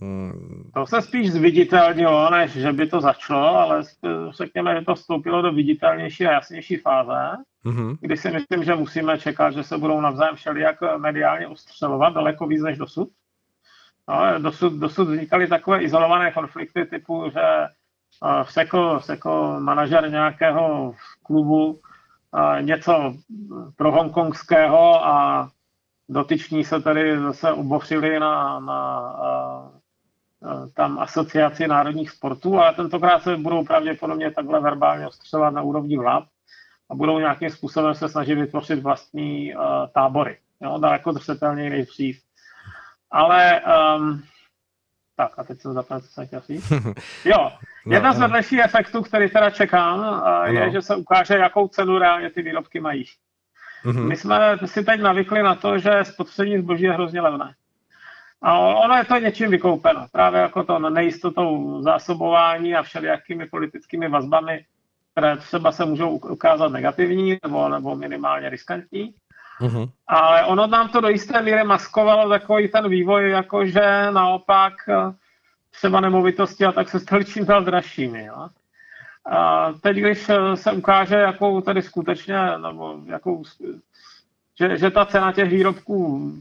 Hmm. 0.00 0.70
To 0.74 0.86
se 0.86 1.02
spíš 1.02 1.32
zviditelnilo, 1.32 2.30
než 2.30 2.52
že 2.52 2.72
by 2.72 2.86
to 2.86 3.00
začalo, 3.00 3.56
ale 3.56 3.82
řekněme, 4.30 4.74
že 4.74 4.84
to 4.84 4.94
vstoupilo 4.94 5.42
do 5.42 5.52
viditelnější 5.52 6.26
a 6.26 6.32
jasnější 6.32 6.76
fáze, 6.76 7.36
mm-hmm. 7.64 7.96
kdy 8.00 8.16
si 8.16 8.30
myslím, 8.30 8.64
že 8.64 8.74
musíme 8.74 9.18
čekat, 9.18 9.50
že 9.50 9.62
se 9.62 9.78
budou 9.78 10.00
navzájem 10.00 10.36
všelijak 10.36 10.76
mediálně 10.98 11.46
ostřelovat 11.46 12.14
daleko 12.14 12.46
víc 12.46 12.62
než 12.62 12.78
dosud. 12.78 13.08
No, 14.12 14.38
dosud, 14.38 14.72
dosud 14.72 15.08
vznikaly 15.08 15.48
takové 15.48 15.82
izolované 15.82 16.32
konflikty 16.32 16.84
typu, 16.84 17.30
že 17.30 17.42
vsekl, 18.44 18.98
vsekl 18.98 19.60
manažer 19.60 20.10
nějakého 20.10 20.94
klubu 21.22 21.80
něco 22.60 23.14
pro 23.76 23.92
hongkongského 23.92 25.06
a 25.06 25.48
dotyční 26.08 26.64
se 26.64 26.80
tady 26.80 27.20
zase 27.20 27.52
obořili 27.52 28.20
na, 28.20 28.60
na 28.60 29.12
tam 30.74 30.98
asociaci 30.98 31.68
národních 31.68 32.10
sportů, 32.10 32.58
ale 32.58 32.74
tentokrát 32.74 33.22
se 33.22 33.36
budou 33.36 33.64
pravděpodobně 33.64 34.30
takhle 34.30 34.60
verbálně 34.60 35.06
ostřelovat 35.06 35.54
na 35.54 35.62
úrovni 35.62 35.98
vlád 35.98 36.24
a 36.90 36.94
budou 36.94 37.18
nějakým 37.18 37.50
způsobem 37.50 37.94
se 37.94 38.08
snažit 38.08 38.34
vytvořit 38.34 38.82
vlastní 38.82 39.54
uh, 39.54 39.62
tábory. 39.94 40.38
Jo, 40.60 40.78
daleko 40.78 41.12
zřetelněji 41.12 41.70
než 41.70 41.86
dřív. 41.86 42.20
Ale 43.12 43.60
um, 43.96 44.22
tak 45.16 45.38
a 45.38 45.44
teď 45.44 45.60
jsem 45.60 45.72
zapomněl, 45.72 46.00
co 46.00 46.06
jsem 46.06 46.26
chtěl 46.26 46.40
říct. 46.40 46.72
Jo, 47.24 47.52
no, 47.86 47.94
jedna 47.94 48.08
no, 48.08 48.14
z 48.14 48.18
vedlejších 48.18 48.58
efektů, 48.58 49.02
který 49.02 49.30
teda 49.30 49.50
čekám, 49.50 49.98
uh, 49.98 50.54
je, 50.54 50.66
no. 50.66 50.72
že 50.72 50.82
se 50.82 50.96
ukáže, 50.96 51.34
jakou 51.34 51.68
cenu 51.68 51.98
reálně 51.98 52.30
ty 52.30 52.42
výrobky 52.42 52.80
mají. 52.80 53.04
Mm-hmm. 53.84 54.08
My 54.08 54.16
jsme 54.16 54.58
si 54.64 54.84
teď 54.84 55.00
navykli 55.00 55.42
na 55.42 55.54
to, 55.54 55.78
že 55.78 55.90
spotřební 56.02 56.58
zboží 56.58 56.82
je 56.82 56.92
hrozně 56.92 57.20
levné. 57.20 57.54
A 58.42 58.58
ono 58.58 58.94
je 58.96 59.04
to 59.04 59.18
něčím 59.18 59.50
vykoupeno. 59.50 60.06
Právě 60.12 60.40
jako 60.40 60.64
to 60.64 60.78
nejistotou 60.78 61.82
zásobování 61.82 62.74
a 62.74 62.82
všelijakými 62.82 63.46
politickými 63.46 64.08
vazbami, 64.08 64.64
které 65.12 65.36
třeba 65.36 65.72
se 65.72 65.84
můžou 65.84 66.10
ukázat 66.10 66.72
negativní 66.72 67.38
nebo, 67.42 67.68
nebo 67.68 67.96
minimálně 67.96 68.48
riskantní. 68.48 69.14
Uh-huh. 69.60 69.90
Ale 70.06 70.44
ono 70.44 70.66
nám 70.66 70.88
to 70.88 71.00
do 71.00 71.08
jisté 71.08 71.42
míry 71.42 71.64
maskovalo 71.64 72.28
takový 72.28 72.68
ten 72.68 72.88
vývoj, 72.88 73.30
jakože 73.30 74.10
naopak 74.10 74.72
eh, 74.88 75.14
třeba 75.70 76.00
nemovitosti 76.00 76.64
a 76.64 76.72
tak 76.72 76.88
se 76.88 77.00
staly 77.00 77.24
čím 77.24 77.44
dál 77.44 77.64
dražšími. 77.64 78.24
Jo? 78.24 78.48
A 79.26 79.72
teď, 79.72 79.96
když 79.96 80.28
eh, 80.28 80.56
se 80.56 80.72
ukáže, 80.72 81.14
jakou 81.14 81.60
tady 81.60 81.82
skutečně, 81.82 82.58
nebo 82.58 82.98
jakou 83.06 83.44
že, 84.60 84.78
že 84.78 84.90
ta 84.90 85.06
cena 85.06 85.32
těch 85.32 85.50
výrobků 85.50 86.32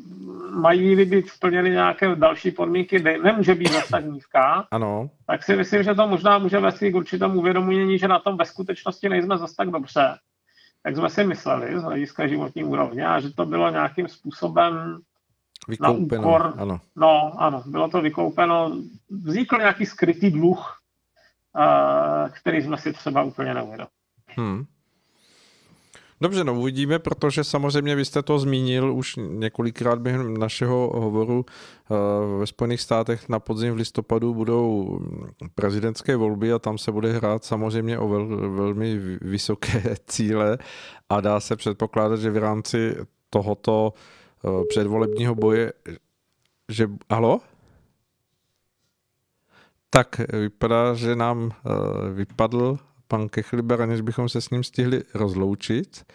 mají 0.50 1.06
být 1.06 1.30
splněny 1.30 1.70
nějaké 1.70 2.16
další 2.16 2.52
podmínky, 2.52 3.00
nemůže 3.24 3.56
být 3.56 3.72
zase 3.72 3.92
tak 3.92 4.06
nízká, 4.06 4.68
ano. 4.72 5.10
tak 5.28 5.44
si 5.44 5.56
myslím, 5.56 5.84
že 5.84 5.96
to 5.96 6.08
možná 6.08 6.38
může 6.38 6.60
vést 6.60 6.80
k 6.80 6.96
určitému 6.96 7.40
uvědomění, 7.40 8.00
že 8.00 8.08
na 8.08 8.20
tom 8.20 8.38
ve 8.38 8.46
skutečnosti 8.46 9.10
nejsme 9.10 9.38
zase 9.38 9.56
tak 9.56 9.70
dobře, 9.70 10.18
jak 10.86 10.96
jsme 10.96 11.10
si 11.10 11.24
mysleli 11.24 11.80
z 11.80 11.84
hlediska 11.84 12.28
životní 12.28 12.64
úrovně 12.64 13.08
a 13.08 13.20
že 13.20 13.34
to 13.34 13.46
bylo 13.46 13.70
nějakým 13.70 14.08
způsobem 14.08 15.02
vykoupeno, 15.68 16.22
na 16.22 16.28
úkor. 16.28 16.54
Ano. 16.58 16.80
No, 16.96 17.34
ano, 17.38 17.64
bylo 17.66 17.90
to 17.90 18.02
vykoupeno. 18.02 18.72
Vznikl 19.10 19.58
nějaký 19.58 19.86
skrytý 19.86 20.32
dluh, 20.32 20.80
uh, 21.56 22.30
který 22.30 22.62
jsme 22.62 22.78
si 22.78 22.94
třeba 22.94 23.24
úplně 23.24 23.54
neuvědomili. 23.54 23.90
Hmm. 24.28 24.66
Dobře, 26.22 26.44
no 26.44 26.60
uvidíme, 26.60 27.00
protože 27.00 27.44
samozřejmě 27.44 27.96
vy 27.96 28.06
jste 28.06 28.22
to 28.22 28.40
zmínil 28.40 28.94
už 28.94 29.16
několikrát 29.16 30.00
během 30.00 30.38
našeho 30.38 30.92
hovoru. 31.00 31.46
Eh, 31.46 32.40
ve 32.40 32.48
Spojených 32.48 32.82
státech 32.82 33.30
na 33.30 33.40
podzim 33.40 33.74
v 33.74 33.78
listopadu 33.78 34.34
budou 34.34 35.00
prezidentské 35.56 36.16
volby 36.16 36.54
a 36.54 36.60
tam 36.60 36.78
se 36.78 36.92
bude 36.92 37.12
hrát 37.12 37.46
samozřejmě 37.46 38.00
o 38.00 38.08
vel, 38.08 38.52
velmi 38.56 38.98
vysoké 39.22 39.96
cíle 40.08 40.58
a 41.10 41.22
dá 41.22 41.40
se 41.40 41.56
předpokládat, 41.56 42.20
že 42.20 42.32
v 42.32 42.38
rámci 42.38 42.96
tohoto 43.30 43.94
eh, 43.94 44.66
předvolebního 44.70 45.36
boje, 45.36 45.74
že... 46.70 46.90
Halo? 47.12 47.42
Tak 49.90 50.22
vypadá, 50.34 50.94
že 50.94 51.16
nám 51.16 51.52
eh, 51.52 51.70
vypadl 52.14 52.80
pan 53.12 53.30
Kechliber, 53.30 53.86
než 53.86 54.02
bychom 54.02 54.30
se 54.30 54.42
s 54.42 54.50
ním 54.50 54.64
stihli 54.64 55.04
rozloučit. 55.14 56.06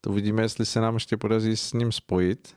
To 0.00 0.10
uvidíme, 0.10 0.42
jestli 0.42 0.66
se 0.66 0.80
nám 0.80 0.94
ještě 0.94 1.16
podaří 1.16 1.56
s 1.56 1.72
ním 1.72 1.92
spojit. 1.92 2.54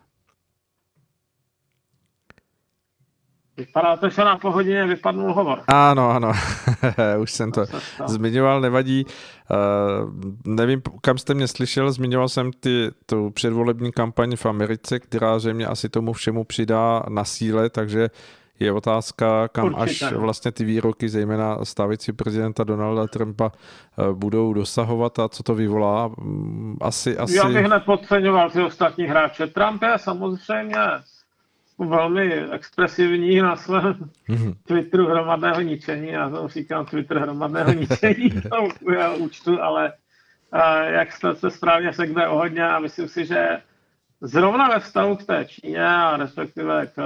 Vypadá 3.57 3.97
to, 3.97 4.09
že 4.09 4.21
na 4.23 4.37
po 4.37 4.51
hodině 4.51 4.85
vypadnul 4.85 5.33
hovor. 5.33 5.63
Ano, 5.67 6.09
ano, 6.09 6.31
už 7.21 7.31
jsem 7.31 7.51
to 7.51 7.65
zmiňoval, 8.07 8.61
nevadí. 8.61 9.05
Uh, 9.05 9.11
nevím, 10.45 10.81
kam 11.01 11.17
jste 11.17 11.33
mě 11.33 11.47
slyšel, 11.47 11.91
zmiňoval 11.91 12.29
jsem 12.29 12.51
ty, 12.51 12.91
tu 13.05 13.29
předvolební 13.29 13.91
kampaň 13.91 14.35
v 14.35 14.45
Americe, 14.45 14.99
která 14.99 15.39
zřejmě 15.39 15.65
asi 15.65 15.89
tomu 15.89 16.13
všemu 16.13 16.43
přidá 16.43 17.03
na 17.09 17.25
síle, 17.25 17.69
takže 17.69 18.09
je 18.59 18.71
otázka, 18.71 19.47
kam 19.47 19.65
Určitě. 19.65 20.05
až 20.05 20.13
vlastně 20.13 20.51
ty 20.51 20.63
výroky, 20.63 21.09
zejména 21.09 21.65
stávající 21.65 22.11
prezidenta 22.11 22.63
Donalda 22.63 23.07
Trumpa, 23.07 23.51
eh, 23.51 24.13
budou 24.13 24.53
dosahovat 24.53 25.19
a 25.19 25.29
co 25.29 25.43
to 25.43 25.55
vyvolá. 25.55 26.07
Mm, 26.07 26.77
asi, 26.81 27.17
asi... 27.17 27.35
Já 27.35 27.49
bych 27.49 27.67
nepodceňoval 27.67 28.49
ty 28.49 28.61
ostatní 28.61 29.05
hráče. 29.05 29.47
Trump 29.47 29.81
je 29.83 29.93
samozřejmě 29.97 30.79
velmi 31.79 32.33
expresivní 32.51 33.41
na 33.41 33.55
svém 33.55 33.93
mm-hmm. 34.29 34.55
Twitteru 34.67 35.07
hromadného 35.07 35.61
ničení. 35.61 36.07
Já 36.07 36.29
to 36.29 36.47
říkám 36.47 36.85
Twitter 36.85 37.17
hromadného 37.17 37.73
ničení 37.73 38.29
jeho 38.91 39.17
účtu, 39.17 39.61
ale 39.61 39.93
uh, 40.53 40.59
jak 40.87 41.11
jste 41.11 41.35
se 41.35 41.51
správně 41.51 41.93
sekde 41.93 42.27
o 42.27 42.37
hodně 42.37 42.67
a 42.69 42.79
myslím 42.79 43.07
si, 43.07 43.25
že 43.25 43.61
zrovna 44.21 44.69
ve 44.69 44.79
vztahu 44.79 45.15
k 45.15 45.23
té 45.23 45.45
Číně 45.45 45.85
a 45.85 46.17
respektive 46.17 46.87
k 46.87 47.01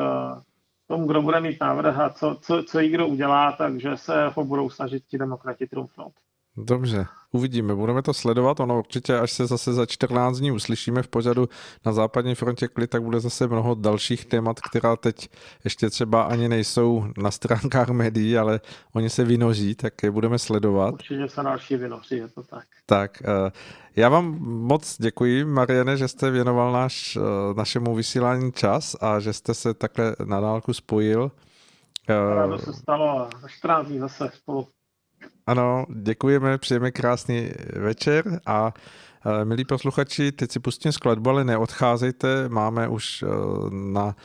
tomu, 0.88 1.08
kdo 1.08 1.22
bude 1.22 1.40
mít 1.42 1.62
návrh 1.62 2.00
a 2.00 2.10
co, 2.10 2.38
co, 2.42 2.64
co 2.64 2.80
jí 2.80 2.90
kdo 2.90 3.08
udělá, 3.08 3.52
takže 3.52 3.98
se 3.98 4.28
ho 4.28 4.46
budou 4.46 4.70
snažit 4.70 5.04
ti 5.08 5.18
demokrati 5.18 5.68
trumfnout. 5.68 6.14
Dobře, 6.58 7.06
uvidíme, 7.32 7.76
budeme 7.76 8.02
to 8.02 8.14
sledovat, 8.14 8.60
ono 8.60 8.80
určitě, 8.80 9.18
až 9.18 9.32
se 9.32 9.48
zase 9.48 9.74
za 9.74 9.86
14 9.86 10.38
dní 10.38 10.52
uslyšíme 10.52 11.04
v 11.04 11.08
pořadu 11.08 11.50
na 11.86 11.94
západní 11.94 12.36
frontě 12.36 12.68
klid, 12.68 12.90
tak 12.90 13.04
bude 13.04 13.20
zase 13.20 13.48
mnoho 13.48 13.76
dalších 13.76 14.26
témat, 14.26 14.60
která 14.60 14.96
teď 14.96 15.30
ještě 15.64 15.90
třeba 15.90 16.24
ani 16.24 16.50
nejsou 16.50 17.06
na 17.18 17.32
stránkách 17.32 17.90
médií, 17.90 18.38
ale 18.38 18.60
oni 18.94 19.10
se 19.10 19.24
vynoží, 19.24 19.76
tak 19.76 20.04
je 20.04 20.12
budeme 20.12 20.40
sledovat. 20.40 20.94
Určitě 20.94 21.30
se 21.30 21.44
další 21.44 21.76
vynoží, 21.76 22.16
je 22.16 22.28
to 22.28 22.44
tak. 22.44 22.66
Tak, 22.86 23.24
uh, 23.26 23.50
já 23.96 24.10
vám 24.10 24.26
moc 24.42 24.98
děkuji, 25.00 25.46
Mariane, 25.46 25.98
že 25.98 26.08
jste 26.08 26.32
věnoval 26.32 26.72
náš, 26.72 27.16
eh, 27.16 27.20
našemu 27.54 27.96
vysílání 27.96 28.52
čas 28.52 28.96
a 29.02 29.20
že 29.20 29.34
jste 29.34 29.54
se 29.54 29.74
takhle 29.74 30.16
na 30.26 30.40
dálku 30.40 30.74
spojil. 30.74 31.32
Rádo 32.10 32.58
se 32.58 32.74
stalo 32.74 33.30
14 33.48 33.88
dní 33.88 34.00
zase 34.00 34.30
spolu. 34.34 34.68
Ano, 35.48 35.86
děkujeme, 35.90 36.58
přejeme 36.58 36.92
krásný 36.92 37.52
večer 37.76 38.40
a 38.46 38.74
eh, 39.26 39.46
milí 39.46 39.66
posluchači, 39.66 40.32
teď 40.32 40.52
si 40.52 40.60
pustím 40.60 40.92
skladbu, 40.92 41.30
ale 41.30 41.44
neodcházejte, 41.44 42.50
máme 42.50 42.88
už 42.88 43.24
eh, 43.24 43.28
na 43.70 44.16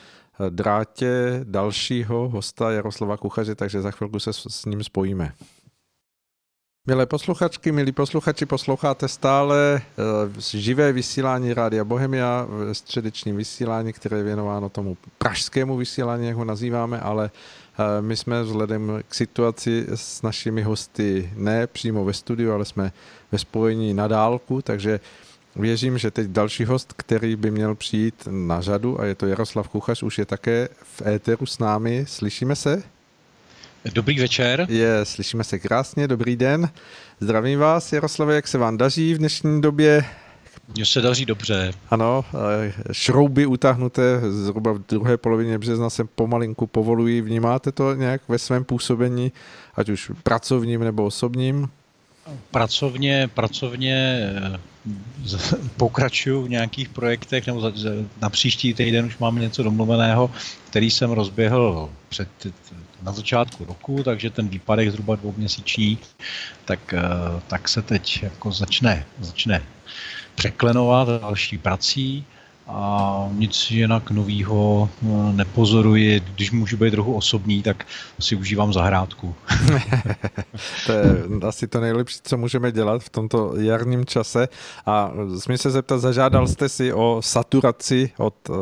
drátě 0.49 1.41
dalšího 1.45 2.29
hosta 2.29 2.71
Jaroslava 2.71 3.17
Kuchaře, 3.17 3.55
takže 3.55 3.83
za 3.83 3.91
chvilku 3.91 4.21
se 4.21 4.33
s 4.33 4.65
ním 4.65 4.85
spojíme. 4.85 5.33
Milé 6.89 7.07
posluchačky, 7.07 7.73
milí 7.73 7.93
posluchači, 7.93 8.47
posloucháte 8.47 9.09
stále 9.09 9.83
uh, 10.27 10.35
živé 10.39 10.93
vysílání 10.93 11.55
Rádia 11.55 11.85
Bohemia 11.85 12.47
v 12.49 12.75
středečním 12.75 13.37
vysílání, 13.37 13.93
které 13.93 14.17
je 14.17 14.23
věnováno 14.23 14.69
tomu 14.69 14.97
pražskému 15.19 15.77
vysílání, 15.77 16.27
jak 16.27 16.37
ho 16.37 16.45
nazýváme, 16.45 17.01
ale 17.01 17.31
my 18.01 18.17
jsme 18.17 18.43
vzhledem 18.43 19.01
k 19.09 19.15
situaci 19.15 19.87
s 19.95 20.23
našimi 20.23 20.63
hosty 20.63 21.31
ne 21.37 21.67
přímo 21.67 22.05
ve 22.05 22.13
studiu, 22.13 22.53
ale 22.53 22.65
jsme 22.65 22.93
ve 23.33 23.39
spojení 23.39 23.95
na 23.95 24.09
dálku, 24.09 24.63
takže 24.63 25.01
věřím, 25.57 25.99
že 25.99 26.11
teď 26.11 26.27
další 26.27 26.65
host, 26.65 26.93
který 26.97 27.37
by 27.37 27.51
měl 27.51 27.75
přijít 27.75 28.29
na 28.31 28.61
řadu, 28.61 29.01
a 29.01 29.05
je 29.05 29.15
to 29.15 29.27
Jaroslav 29.27 29.69
Kuchař, 29.69 30.03
už 30.03 30.19
je 30.19 30.27
také 30.27 30.69
v 30.83 31.07
éteru 31.07 31.47
s 31.47 31.59
námi. 31.59 32.05
Slyšíme 32.09 32.57
se? 32.57 32.83
Dobrý 33.95 34.21
večer. 34.21 34.67
Je, 34.69 35.05
slyšíme 35.05 35.45
se 35.45 35.59
krásně, 35.59 36.09
dobrý 36.09 36.37
den. 36.37 36.69
Zdravím 37.21 37.59
vás, 37.59 37.93
Jaroslave, 37.93 38.35
jak 38.35 38.49
se 38.49 38.59
vám 38.59 38.77
daří 38.77 39.15
v 39.15 39.19
dnešní 39.19 39.61
době? 39.61 40.05
Mně 40.75 40.87
se 40.87 41.01
daří 41.01 41.25
dobře. 41.25 41.73
Ano, 41.91 42.25
šrouby 42.93 43.47
utáhnuté 43.47 44.21
zhruba 44.29 44.73
v 44.73 44.79
druhé 44.89 45.17
polovině 45.17 45.59
března 45.59 45.91
se 45.91 46.05
pomalinku 46.05 46.67
povolují. 46.67 47.21
Vnímáte 47.21 47.73
to 47.73 47.95
nějak 47.95 48.23
ve 48.29 48.39
svém 48.39 48.65
působení, 48.65 49.33
ať 49.75 49.89
už 49.89 50.11
pracovním 50.23 50.85
nebo 50.85 51.05
osobním? 51.05 51.69
Pracovně, 52.51 53.29
pracovně 53.35 54.21
eh, 54.45 54.61
pokračuju 55.77 56.43
v 56.43 56.51
nějakých 56.51 56.89
projektech, 56.89 57.47
nebo 57.47 57.73
na 58.21 58.31
příští 58.31 58.75
týden 58.75 59.05
už 59.05 59.19
máme 59.19 59.41
něco 59.41 59.63
domluveného, 59.63 60.31
který 60.71 60.91
jsem 60.91 61.11
rozběhl 61.11 61.91
před 62.09 62.29
na 63.03 63.13
začátku 63.13 63.65
roku, 63.65 64.03
takže 64.03 64.31
ten 64.31 64.49
výpadek 64.49 64.91
zhruba 64.91 65.17
dvouměsíční, 65.17 65.99
tak, 66.65 66.95
eh, 66.95 67.03
tak 67.47 67.69
se 67.69 67.83
teď 67.83 68.23
jako 68.23 68.53
začne, 68.53 69.07
začne 69.21 69.63
překlenovat 70.39 71.09
další 71.09 71.59
prací 71.59 72.27
a 72.67 73.29
nic 73.33 73.71
jinak 73.71 74.11
novýho 74.11 74.89
eh, 75.03 75.07
nepozoruji. 75.33 76.21
Když 76.35 76.51
můžu 76.51 76.77
být 76.77 76.91
trochu 76.91 77.15
osobní, 77.15 77.63
tak 77.63 77.87
si 78.21 78.37
užívám 78.37 78.73
zahrádku. 78.73 79.35
to 80.87 80.93
je 80.93 81.07
asi 81.49 81.67
to 81.67 81.81
nejlepší, 81.81 82.19
co 82.23 82.37
můžeme 82.37 82.73
dělat 82.73 83.03
v 83.03 83.11
tomto 83.11 83.53
jarním 83.61 84.07
čase. 84.07 84.49
A 84.87 85.11
smím 85.39 85.59
se 85.59 85.71
zeptat, 85.71 85.99
zažádal 85.99 86.49
jste 86.49 86.69
si 86.69 86.93
o 86.93 87.21
saturaci 87.23 88.11
od 88.19 88.35
eh, 88.51 88.53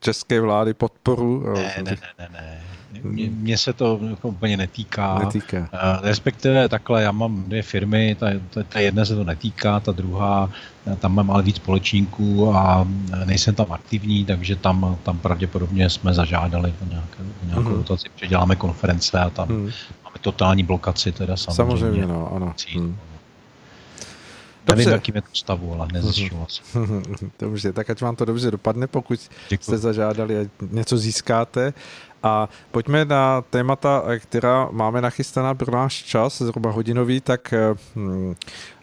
české 0.00 0.40
vlády 0.40 0.74
podporu? 0.74 1.52
Ne, 1.54 1.74
ne, 1.76 1.82
ne, 1.82 1.98
ne. 2.18 2.28
ne. 2.32 2.79
Mně 3.02 3.58
se 3.58 3.72
to 3.72 4.00
jako 4.10 4.28
úplně 4.28 4.56
netýká. 4.56 5.18
netýká. 5.18 5.58
Uh, 5.58 5.66
respektive 6.02 6.68
takhle, 6.68 7.02
já 7.02 7.12
mám 7.12 7.42
dvě 7.42 7.62
firmy, 7.62 8.16
ta, 8.20 8.26
ta, 8.50 8.62
ta 8.62 8.80
jedna 8.80 9.04
se 9.04 9.14
to 9.14 9.24
netýká, 9.24 9.80
ta 9.80 9.92
druhá, 9.92 10.50
tam 10.98 11.14
mám 11.14 11.30
ale 11.30 11.42
víc 11.42 11.56
společníků 11.56 12.54
a 12.54 12.88
nejsem 13.24 13.54
tam 13.54 13.72
aktivní, 13.72 14.24
takže 14.24 14.56
tam, 14.56 14.96
tam 15.02 15.18
pravděpodobně 15.18 15.90
jsme 15.90 16.14
zažádali 16.14 16.74
o 16.82 16.88
nějakou, 16.90 17.22
nějakou 17.44 17.62
mm-hmm. 17.62 17.76
dotaci, 17.76 18.08
protože 18.14 18.26
děláme 18.26 18.56
konference 18.56 19.18
a 19.18 19.30
tam 19.30 19.48
mm. 19.48 19.62
máme 20.04 20.16
totální 20.20 20.62
blokaci 20.62 21.12
teda 21.12 21.36
samozřejmě. 21.36 21.70
Samozřejmě, 21.70 22.06
no, 22.06 22.32
ano. 22.36 22.54
Mm. 22.76 22.96
Dobře. 24.66 24.84
Nevím, 24.84 24.92
jakým 24.92 25.14
je 25.16 25.22
to 25.22 25.28
stavu, 25.32 25.74
ale 25.74 25.88
nezjišťuji 25.92 26.42
asi. 26.46 26.62
Dobře, 27.38 27.72
tak 27.72 27.90
ať 27.90 28.00
vám 28.02 28.16
to 28.16 28.24
dobře 28.24 28.50
dopadne, 28.50 28.86
pokud 28.86 29.20
Děkuji. 29.48 29.64
jste 29.64 29.78
zažádali 29.78 30.38
a 30.38 30.48
něco 30.70 30.98
získáte. 30.98 31.72
A 32.22 32.48
pojďme 32.70 33.04
na 33.04 33.42
témata, 33.42 34.02
která 34.18 34.68
máme 34.70 35.00
nachystaná 35.00 35.54
pro 35.54 35.72
náš 35.72 35.94
čas, 35.94 36.42
zhruba 36.42 36.70
hodinový, 36.70 37.20
tak 37.20 37.54
hm, 37.96 38.34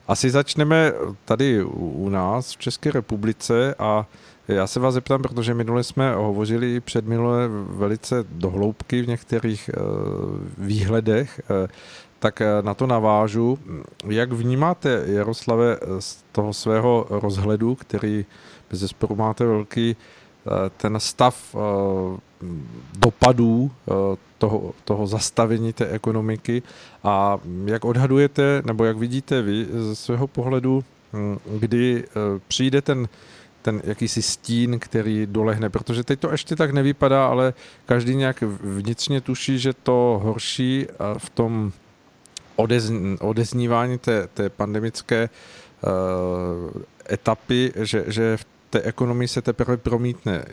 asi 0.08 0.30
začneme 0.30 0.94
tady 1.26 1.64
u 1.64 2.10
nás 2.10 2.52
v 2.52 2.58
České 2.58 2.92
republice 2.92 3.76
a 3.80 4.06
já 4.48 4.68
se 4.68 4.80
vás 4.80 4.94
zeptám, 4.94 5.22
protože 5.22 5.54
minule 5.54 5.84
jsme 5.84 6.16
hovořili 6.16 6.80
před 6.80 7.06
minule 7.06 7.48
velice 7.68 8.26
dohloubky 8.30 9.02
v 9.02 9.08
některých 9.08 9.70
uh, 9.78 9.86
výhledech, 10.58 11.42
tak 12.20 12.42
na 12.62 12.74
to 12.74 12.88
navážu. 12.88 13.60
Jak 14.08 14.32
vnímáte, 14.32 15.04
Jaroslave, 15.06 15.78
z 16.00 16.24
toho 16.32 16.54
svého 16.54 17.06
rozhledu, 17.10 17.76
který 17.76 18.26
bez 18.70 18.80
zesporu 18.80 19.16
máte 19.16 19.46
velký, 19.46 19.96
ten 20.78 21.00
stav 21.00 21.56
dopadů 23.00 23.72
eh, 23.72 23.92
toho, 24.38 24.74
toho 24.84 25.08
zastavení 25.08 25.74
té 25.74 25.88
ekonomiky. 25.88 26.64
A 27.04 27.38
jak 27.66 27.86
odhadujete, 27.86 28.62
nebo 28.66 28.86
jak 28.86 28.98
vidíte 28.98 29.42
vy 29.42 29.68
ze 29.72 29.96
svého 29.96 30.28
pohledu, 30.28 30.84
hm, 31.14 31.38
kdy 31.60 32.04
eh, 32.04 32.40
přijde 32.48 32.82
ten, 32.82 33.08
ten 33.62 33.82
jakýsi 33.84 34.22
stín, 34.22 34.80
který 34.80 35.26
dolehne, 35.26 35.70
protože 35.70 36.04
teď 36.04 36.20
to 36.20 36.32
ještě 36.32 36.56
tak 36.56 36.72
nevypadá, 36.72 37.28
ale 37.28 37.54
každý 37.86 38.16
nějak 38.16 38.42
vnitřně 38.62 39.22
tuší, 39.22 39.60
že 39.60 39.74
to 39.74 40.20
horší 40.24 40.88
v 41.18 41.30
tom 41.30 41.72
odeznívání 43.20 43.98
té, 43.98 44.28
té 44.34 44.50
pandemické 44.50 45.30
etapy, 47.12 47.74
že, 47.76 48.04
že 48.08 48.38
v 48.38 48.46
té 48.70 48.82
ekonomii 48.82 49.28
se 49.28 49.42
teprve 49.42 49.78
promítne. 49.78 50.46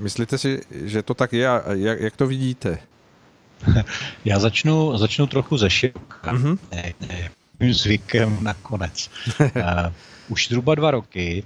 Myslíte 0.00 0.38
si, 0.38 0.60
že 0.70 1.02
to 1.02 1.14
tak 1.14 1.32
je 1.32 1.48
a 1.48 1.62
jak, 1.72 2.00
jak 2.00 2.16
to 2.16 2.26
vidíte? 2.26 2.78
Já 4.24 4.38
začnu, 4.38 4.98
začnu 4.98 5.26
trochu 5.26 5.56
ze 5.56 5.70
široka. 5.70 6.32
Mm-hmm. 6.32 6.58
Ne, 6.72 6.92
ne, 7.00 7.30
zvykem 7.72 8.38
nakonec. 8.40 9.10
uh, 9.40 9.46
už 10.28 10.48
zhruba 10.48 10.74
dva 10.74 10.90
roky 10.90 11.44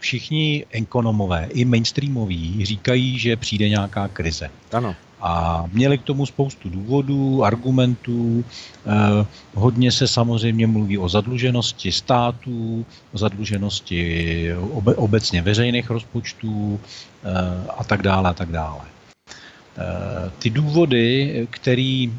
všichni 0.00 0.66
ekonomové, 0.70 1.48
i 1.52 1.64
mainstreamoví, 1.64 2.64
říkají, 2.64 3.18
že 3.18 3.36
přijde 3.36 3.68
nějaká 3.68 4.08
krize. 4.08 4.50
Ano. 4.72 4.96
A 5.26 5.64
měli 5.72 5.98
k 5.98 6.02
tomu 6.02 6.26
spoustu 6.26 6.70
důvodů, 6.70 7.44
argumentů. 7.44 8.44
Eh, 8.86 9.26
hodně 9.54 9.92
se 9.92 10.08
samozřejmě 10.08 10.66
mluví 10.66 10.98
o 10.98 11.08
zadluženosti 11.08 11.92
států, 11.92 12.86
o 13.12 13.18
zadluženosti 13.18 14.54
obe, 14.54 14.94
obecně 14.94 15.42
veřejných 15.42 15.90
rozpočtů 15.90 16.80
eh, 16.80 17.30
a 17.78 17.84
tak 17.84 18.02
dále 18.02 18.30
a 18.30 18.32
tak 18.32 18.52
dále. 18.52 18.80
Eh, 18.86 20.30
ty 20.38 20.50
důvody, 20.50 21.46
který, 21.50 22.12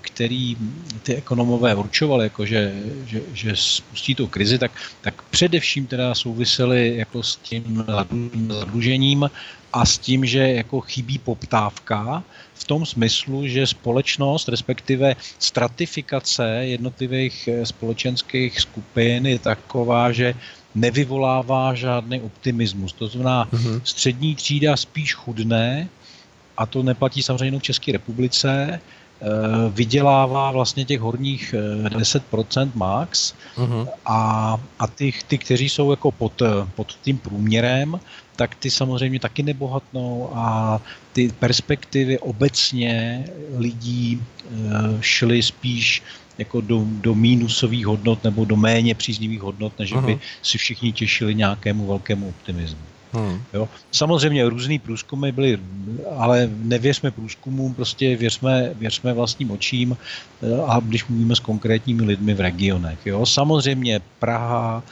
který 0.00 0.56
ty 1.02 1.14
ekonomové 1.14 1.74
určovali, 1.74 2.24
jako 2.24 2.46
že, 2.46 2.74
že, 3.06 3.20
že 3.34 3.56
spustí 3.56 4.14
tu 4.14 4.26
krizi, 4.26 4.58
tak, 4.58 4.72
tak 5.00 5.22
především 5.22 5.86
teda 5.86 6.14
souvisely 6.14 6.96
jako 6.96 7.22
s 7.22 7.36
tím 7.36 7.84
zadlužením 8.48 9.30
a 9.72 9.86
s 9.86 9.98
tím, 9.98 10.24
že 10.24 10.38
jako 10.38 10.80
chybí 10.80 11.18
poptávka 11.18 12.22
v 12.62 12.64
tom 12.64 12.86
smyslu, 12.86 13.46
že 13.46 13.66
společnost, 13.66 14.48
respektive 14.48 15.16
stratifikace 15.38 16.46
jednotlivých 16.46 17.48
eh, 17.48 17.66
společenských 17.66 18.60
skupin 18.60 19.26
je 19.26 19.38
taková, 19.38 20.12
že 20.12 20.34
nevyvolává 20.74 21.74
žádný 21.74 22.20
optimismus. 22.20 22.92
To 22.92 23.08
znamená, 23.08 23.48
mm-hmm. 23.50 23.80
střední 23.84 24.34
třída 24.34 24.76
spíš 24.76 25.14
chudne, 25.14 25.88
a 26.56 26.66
to 26.66 26.82
neplatí 26.82 27.22
samozřejmě 27.22 27.58
v 27.58 27.62
České 27.62 27.92
republice, 27.92 28.80
vydělává 29.70 30.50
vlastně 30.50 30.84
těch 30.84 31.00
horních 31.00 31.54
10% 31.88 32.66
eh, 32.66 32.70
max 32.74 33.34
uh-huh. 33.56 33.88
a, 34.06 34.60
a 34.78 34.86
ty, 34.86 35.12
ty, 35.26 35.38
kteří 35.38 35.68
jsou 35.68 35.90
jako 35.90 36.10
pod, 36.10 36.42
pod 36.74 36.98
tím 37.02 37.18
průměrem, 37.18 38.00
tak 38.36 38.54
ty 38.54 38.70
samozřejmě 38.70 39.20
taky 39.20 39.42
nebohatnou 39.42 40.30
a 40.34 40.80
ty 41.12 41.32
perspektivy 41.38 42.18
obecně 42.18 43.24
lidí 43.56 44.22
eh, 44.22 44.52
šly 45.00 45.42
spíš 45.42 46.02
jako 46.38 46.60
do, 46.60 46.82
do 46.84 47.14
mínusových 47.14 47.86
hodnot 47.86 48.24
nebo 48.24 48.44
do 48.44 48.56
méně 48.56 48.94
příznivých 48.94 49.40
hodnot, 49.40 49.78
než 49.78 49.94
uh-huh. 49.94 50.06
by 50.06 50.18
si 50.42 50.58
všichni 50.58 50.92
těšili 50.92 51.34
nějakému 51.34 51.86
velkému 51.86 52.28
optimismu. 52.28 52.91
Hmm. 53.12 53.42
Jo. 53.52 53.68
Samozřejmě 53.94 54.48
různý 54.48 54.78
průzkumy 54.78 55.32
byly, 55.32 55.58
ale 56.16 56.50
nevěřme 56.56 57.10
průzkumům, 57.10 57.74
prostě 57.74 58.16
věřme, 58.16 58.70
věřme 58.74 59.12
vlastním 59.12 59.50
očím 59.50 59.96
eh, 60.42 60.62
a 60.66 60.80
když 60.80 61.06
mluvíme 61.06 61.36
s 61.36 61.40
konkrétními 61.40 62.02
lidmi 62.02 62.34
v 62.34 62.40
regionech. 62.40 63.06
Jo. 63.06 63.26
Samozřejmě 63.26 64.00
Praha, 64.18 64.82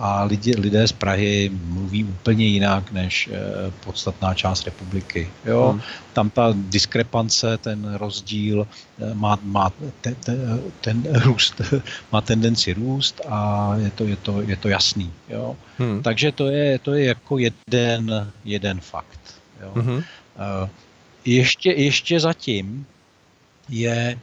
a 0.00 0.24
lidi, 0.24 0.54
lidé 0.56 0.88
z 0.88 0.92
Prahy 0.92 1.50
mluví 1.64 2.04
úplně 2.04 2.46
jinak 2.46 2.92
než 2.92 3.28
eh, 3.32 3.72
podstatná 3.84 4.34
část 4.34 4.64
republiky. 4.64 5.30
Jo? 5.44 5.70
Hmm. 5.72 5.80
Tam 6.12 6.30
ta 6.30 6.54
diskrepance, 6.54 7.58
ten 7.58 7.94
rozdíl 7.94 8.66
eh, 8.98 9.14
má, 9.14 9.38
má 9.42 9.72
te, 10.00 10.14
te, 10.14 10.36
ten 10.80 11.02
růst, 11.12 11.62
má 12.12 12.20
tendenci 12.20 12.72
růst 12.72 13.20
a 13.28 13.72
je 13.76 13.90
to, 13.90 14.04
je 14.04 14.16
to, 14.16 14.42
je 14.42 14.56
to 14.56 14.68
jasný. 14.68 15.12
Jo? 15.28 15.56
Hmm. 15.78 16.02
Takže 16.02 16.32
to 16.32 16.46
je, 16.46 16.78
to 16.78 16.94
je 16.94 17.04
jako 17.04 17.38
jeden, 17.38 18.32
jeden 18.44 18.80
fakt. 18.80 19.20
Jo? 19.62 19.72
Hmm. 19.82 20.02
Ještě, 21.24 21.70
ještě 21.72 22.20
zatím 22.20 22.86
je 23.68 24.18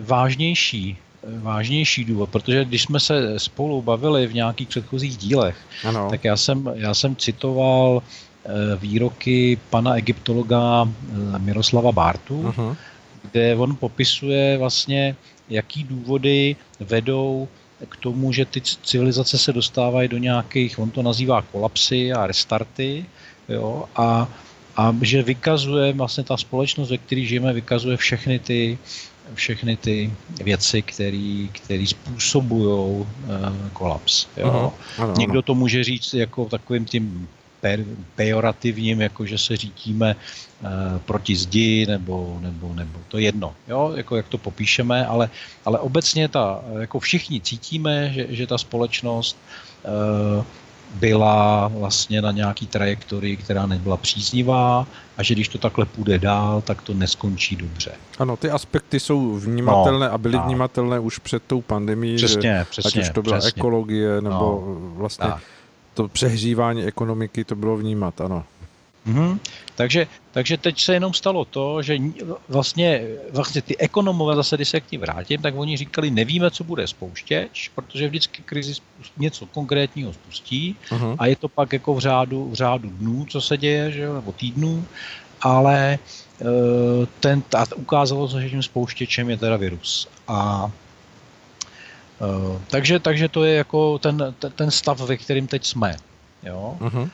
vážnější 0.00 0.96
vážnější 1.22 2.04
důvod, 2.04 2.30
protože 2.30 2.64
když 2.64 2.82
jsme 2.82 3.00
se 3.00 3.38
spolu 3.38 3.82
bavili 3.82 4.26
v 4.26 4.34
nějakých 4.34 4.68
předchozích 4.68 5.16
dílech, 5.16 5.56
ano. 5.84 6.10
tak 6.10 6.24
já 6.24 6.36
jsem, 6.36 6.70
já 6.74 6.94
jsem 6.94 7.16
citoval 7.16 8.02
eh, 8.02 8.50
výroky 8.76 9.58
pana 9.70 9.94
egyptologa 9.94 10.88
eh, 10.88 11.38
Miroslava 11.38 11.92
Bartu, 11.92 12.42
uh-huh. 12.42 12.76
kde 13.22 13.56
on 13.56 13.76
popisuje 13.76 14.58
vlastně, 14.58 15.16
jaký 15.48 15.84
důvody 15.84 16.56
vedou 16.80 17.48
k 17.88 17.96
tomu, 17.96 18.32
že 18.32 18.44
ty 18.44 18.60
civilizace 18.60 19.38
se 19.38 19.52
dostávají 19.52 20.08
do 20.08 20.18
nějakých, 20.18 20.78
on 20.78 20.90
to 20.90 21.02
nazývá 21.02 21.42
kolapsy 21.42 22.12
a 22.12 22.26
restarty, 22.26 23.04
jo, 23.48 23.84
a, 23.96 24.28
a 24.76 24.96
že 25.02 25.22
vykazuje 25.22 25.92
vlastně 25.92 26.24
ta 26.24 26.36
společnost, 26.36 26.90
ve 26.90 26.98
které 26.98 27.24
žijeme, 27.24 27.52
vykazuje 27.52 27.96
všechny 27.96 28.38
ty 28.38 28.78
všechny 29.34 29.76
ty 29.76 30.12
věci, 30.44 30.82
které 31.52 31.84
způsobují 31.86 32.66
uh, 32.66 33.06
kolaps. 33.72 34.26
Jo? 34.36 34.46
Uh-huh. 34.46 35.02
Ano, 35.02 35.14
Někdo 35.18 35.42
to 35.42 35.54
může 35.54 35.84
říct 35.84 36.14
jako 36.14 36.44
takovým 36.44 36.84
tím 36.84 37.28
pejorativním, 38.16 39.00
jako 39.00 39.26
že 39.26 39.38
se 39.38 39.56
řítíme 39.56 40.16
uh, 40.16 40.68
proti 40.98 41.36
zdi, 41.36 41.86
nebo, 41.86 42.38
nebo, 42.40 42.74
nebo 42.74 42.98
to 43.08 43.18
jedno, 43.18 43.54
jo? 43.68 43.92
Jako 43.96 44.16
jak 44.16 44.28
to 44.28 44.38
popíšeme, 44.38 45.06
ale, 45.06 45.30
ale 45.64 45.78
obecně 45.78 46.28
ta, 46.28 46.64
jako 46.78 47.00
všichni 47.00 47.40
cítíme, 47.40 48.12
že, 48.12 48.26
že 48.28 48.46
ta 48.46 48.58
společnost 48.58 49.36
uh, 49.84 50.44
byla 50.94 51.68
vlastně 51.68 52.22
na 52.22 52.30
nějaký 52.30 52.66
trajektorii, 52.66 53.36
která 53.36 53.66
nebyla 53.66 53.96
příznivá 53.96 54.86
a 55.16 55.22
že 55.22 55.34
když 55.34 55.48
to 55.48 55.58
takhle 55.58 55.86
půjde 55.86 56.18
dál, 56.18 56.62
tak 56.62 56.82
to 56.82 56.94
neskončí 56.94 57.56
dobře. 57.56 57.92
Ano, 58.18 58.36
ty 58.36 58.50
aspekty 58.50 59.00
jsou 59.00 59.34
vnímatelné 59.34 60.06
no, 60.06 60.14
a 60.14 60.18
byly 60.18 60.38
a... 60.38 60.42
vnímatelné 60.42 60.98
už 60.98 61.18
před 61.18 61.42
tou 61.46 61.60
pandemí, 61.60 62.16
přesně, 62.16 62.58
že, 62.58 62.66
přesně, 62.70 63.02
ať 63.02 63.08
už 63.08 63.14
to 63.14 63.22
byla 63.22 63.38
přesně. 63.38 63.58
ekologie 63.60 64.20
nebo 64.20 64.30
no, 64.30 64.62
vlastně 64.94 65.28
tak. 65.28 65.42
to 65.94 66.08
přehřívání 66.08 66.84
ekonomiky, 66.84 67.44
to 67.44 67.54
bylo 67.54 67.76
vnímat, 67.76 68.20
ano. 68.20 68.44
Mm-hmm. 69.10 69.38
Takže, 69.74 70.06
takže 70.30 70.56
teď 70.56 70.80
se 70.80 70.94
jenom 70.94 71.14
stalo 71.14 71.44
to, 71.44 71.82
že 71.82 71.96
vlastně, 72.48 73.02
vlastně 73.32 73.62
ty 73.62 73.78
ekonomové, 73.78 74.36
zase 74.36 74.56
když 74.56 74.68
se 74.68 74.80
k 74.80 74.92
ním 74.92 75.00
vrátím, 75.00 75.42
tak 75.42 75.54
oni 75.56 75.76
říkali, 75.76 76.10
nevíme, 76.10 76.50
co 76.50 76.64
bude 76.64 76.86
spouštěč, 76.86 77.70
protože 77.74 78.08
vždycky 78.08 78.42
krizi 78.42 78.74
něco 79.16 79.46
konkrétního 79.46 80.12
spustí 80.12 80.76
uh-huh. 80.90 81.16
a 81.18 81.26
je 81.26 81.36
to 81.36 81.48
pak 81.48 81.72
jako 81.72 81.94
v 81.94 81.98
řádu, 81.98 82.50
v 82.50 82.54
řádu 82.54 82.90
dnů, 82.90 83.26
co 83.28 83.40
se 83.40 83.56
děje, 83.56 83.92
že 83.92 84.02
jo, 84.02 84.14
nebo 84.14 84.32
týdnů, 84.32 84.84
ale 85.40 85.98
e, 85.98 85.98
ten, 87.20 87.42
a 87.56 87.64
ukázalo 87.76 88.28
se, 88.28 88.42
že 88.42 88.50
tím 88.50 88.62
spouštěčem 88.62 89.30
je 89.30 89.36
teda 89.36 89.56
virus. 89.56 90.08
A 90.28 90.70
e, 92.20 92.58
takže, 92.70 92.98
takže 92.98 93.28
to 93.28 93.44
je 93.44 93.54
jako 93.54 93.98
ten, 93.98 94.34
ten 94.54 94.70
stav, 94.70 95.00
ve 95.00 95.16
kterým 95.16 95.46
teď 95.46 95.66
jsme. 95.66 95.96
Jo? 96.42 96.76
Uh-huh. 96.80 97.10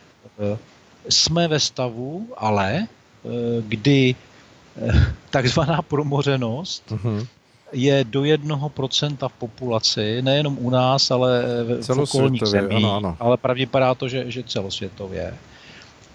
Jsme 1.09 1.49
ve 1.49 1.61
stavu, 1.61 2.29
ale 2.37 2.75
eh, 2.77 3.29
kdy 3.69 4.15
eh, 4.15 5.15
takzvaná 5.31 5.83
promořenost 5.83 6.83
uh-huh. 6.89 7.27
je 7.73 8.05
do 8.05 8.25
jednoho 8.25 8.69
procenta 8.69 9.29
v 9.29 9.33
populaci, 9.33 10.23
nejenom 10.23 10.59
u 10.61 10.71
nás, 10.71 11.11
ale 11.11 11.45
v 11.81 11.99
okolních 11.99 12.47
zemích, 12.47 12.85
ano, 12.85 12.97
ano. 12.97 13.17
ale 13.21 13.37
pravděpodobně 13.37 13.95
to, 13.95 14.09
že, 14.09 14.31
že 14.31 14.43
celosvětově. 14.43 15.35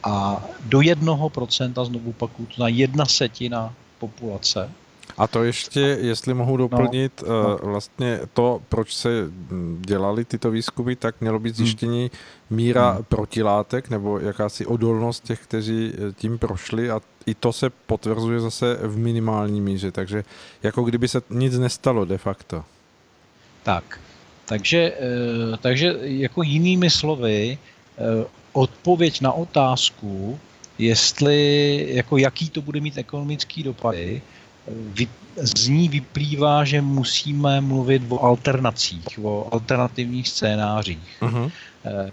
A 0.04 0.44
do 0.66 0.82
jednoho 0.82 1.30
procenta, 1.30 1.86
znovu 1.86 2.14
pokud 2.14 2.58
na 2.58 2.68
jedna 2.68 3.06
setina 3.06 3.74
populace 4.00 4.70
a 5.22 5.28
to 5.28 5.44
ještě, 5.44 5.80
jestli 6.02 6.34
mohu 6.34 6.58
doplnit, 6.58 7.24
no, 7.28 7.44
no. 7.44 7.58
vlastně 7.64 8.20
to, 8.34 8.62
proč 8.70 8.96
se 8.96 9.10
dělali 9.80 10.26
tyto 10.26 10.52
výzkumy, 10.52 10.96
tak 10.96 11.16
mělo 11.22 11.40
být 11.40 11.58
hmm. 11.58 11.66
zjištění 11.66 12.12
míra 12.50 12.92
hmm. 12.92 13.04
protilátek 13.04 13.90
nebo 13.90 14.20
jakási 14.20 14.66
odolnost 14.66 15.24
těch, 15.24 15.40
kteří 15.40 15.94
eh, 15.94 16.14
tím 16.14 16.38
prošli 16.38 16.92
a 16.92 17.02
i 17.26 17.36
to 17.36 17.54
se 17.54 17.70
potvrzuje 17.70 18.40
zase 18.40 18.78
v 18.82 18.98
minimální 18.98 19.62
míře, 19.62 19.92
takže 19.92 20.24
jako 20.64 20.84
kdyby 20.84 21.08
se 21.08 21.22
nic 21.30 21.58
nestalo 21.58 22.06
de 22.06 22.18
facto. 22.18 22.64
Tak, 23.64 24.00
takže, 24.46 24.94
eh, 25.00 25.58
takže 25.62 25.96
jako 26.02 26.44
jinými 26.44 26.90
slovy, 26.90 27.58
odpověď 28.54 29.22
na 29.22 29.32
otázku, 29.32 30.40
jestli, 30.78 31.88
jako 31.90 32.18
jaký 32.18 32.50
to 32.50 32.62
bude 32.62 32.80
mít 32.80 32.98
ekonomický 32.98 33.64
dopady, 33.64 34.22
z 35.36 35.68
ní 35.68 35.90
vyplývá, 35.90 36.64
že 36.66 36.82
musíme 36.82 37.62
mluvit 37.62 38.04
o 38.10 38.24
alternacích, 38.24 39.20
o 39.24 39.48
alternativních 39.52 40.30
scénářích. 40.30 41.18
Uh-huh. 41.22 41.52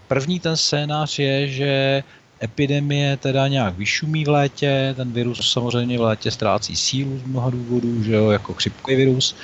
První 0.07 0.39
ten 0.39 0.57
scénář 0.57 1.19
je, 1.19 1.47
že 1.47 2.03
epidemie 2.43 3.17
teda 3.17 3.47
nějak 3.47 3.77
vyšumí 3.77 4.25
v 4.25 4.29
létě, 4.29 4.93
ten 4.97 5.11
virus 5.11 5.51
samozřejmě 5.51 5.97
v 5.97 6.01
létě 6.01 6.31
ztrácí 6.31 6.75
sílu 6.75 7.19
z 7.19 7.23
mnoha 7.23 7.49
důvodů, 7.49 8.03
že 8.03 8.13
jo, 8.15 8.29
jako 8.29 8.53
chřipkový 8.53 8.95
virus, 8.95 9.35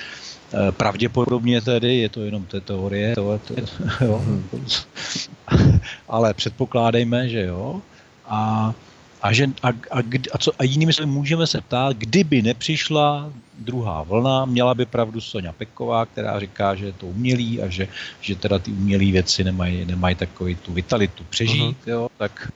Pravděpodobně 0.72 1.62
tedy, 1.62 1.96
je 1.98 2.10
to 2.10 2.22
jenom 2.22 2.46
té 2.46 2.62
teorie, 2.62 3.16
to, 3.16 3.40
to, 3.48 3.54
jo, 4.06 4.24
ale 6.08 6.34
předpokládejme, 6.34 7.30
že 7.30 7.44
jo. 7.44 7.82
A 8.26 8.74
a, 9.26 9.34
že, 9.34 9.50
a, 9.64 9.70
a, 9.70 10.00
a, 10.34 10.38
co, 10.38 10.52
a 10.60 10.64
jinými 10.64 10.94
slovy 10.94 11.10
můžeme 11.10 11.48
se 11.48 11.62
ptát, 11.62 11.98
kdyby 11.98 12.42
nepřišla 12.42 13.34
druhá 13.58 14.04
vlna, 14.04 14.46
měla 14.46 14.74
by 14.74 14.86
pravdu 14.86 15.22
Sonja 15.22 15.54
Peková, 15.54 16.06
která 16.06 16.40
říká, 16.40 16.76
že 16.76 16.86
je 16.86 16.94
to 16.94 17.06
umělý 17.06 17.62
a 17.62 17.70
že, 17.70 17.88
že 18.22 18.36
teda 18.36 18.60
ty 18.60 18.72
umělé 18.72 19.06
věci 19.06 19.44
nemají, 19.44 19.86
nemají 19.86 20.16
takový 20.16 20.56
tu 20.56 20.74
vitalitu 20.74 21.24
přežít, 21.30 21.78
uh-huh. 21.86 21.90
jo, 21.90 22.08
tak 22.18 22.52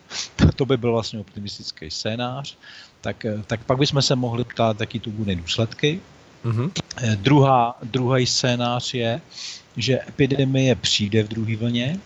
to 0.55 0.65
by 0.65 0.78
byl 0.78 0.91
vlastně 0.91 1.20
optimistický 1.20 1.89
scénář. 1.91 2.57
Tak, 3.01 3.26
tak 3.47 3.63
pak 3.63 3.78
bychom 3.78 4.01
se 4.01 4.15
mohli 4.15 4.43
ptát, 4.43 4.80
jaký 4.80 4.99
tu 4.99 5.11
bude 5.11 5.36
důsledky. 5.36 5.99
Uh-huh. 6.45 6.72
Druhá, 7.15 7.78
druhý 7.84 8.26
scénář 8.26 8.93
je, 8.93 9.22
že 9.78 9.99
epidemie 10.07 10.76
přijde 10.76 11.24
v 11.24 11.28
druhé 11.28 11.55
vlně. 11.55 11.99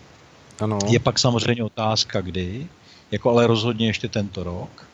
Ano. 0.60 0.80
Je 0.88 1.00
pak 1.00 1.20
samozřejmě 1.20 1.64
otázka, 1.64 2.22
kdy 2.22 2.68
jako 3.14 3.30
ale 3.30 3.48
rozhodně 3.48 3.88
ještě 3.88 4.10
tento 4.10 4.44
rok. 4.44 4.88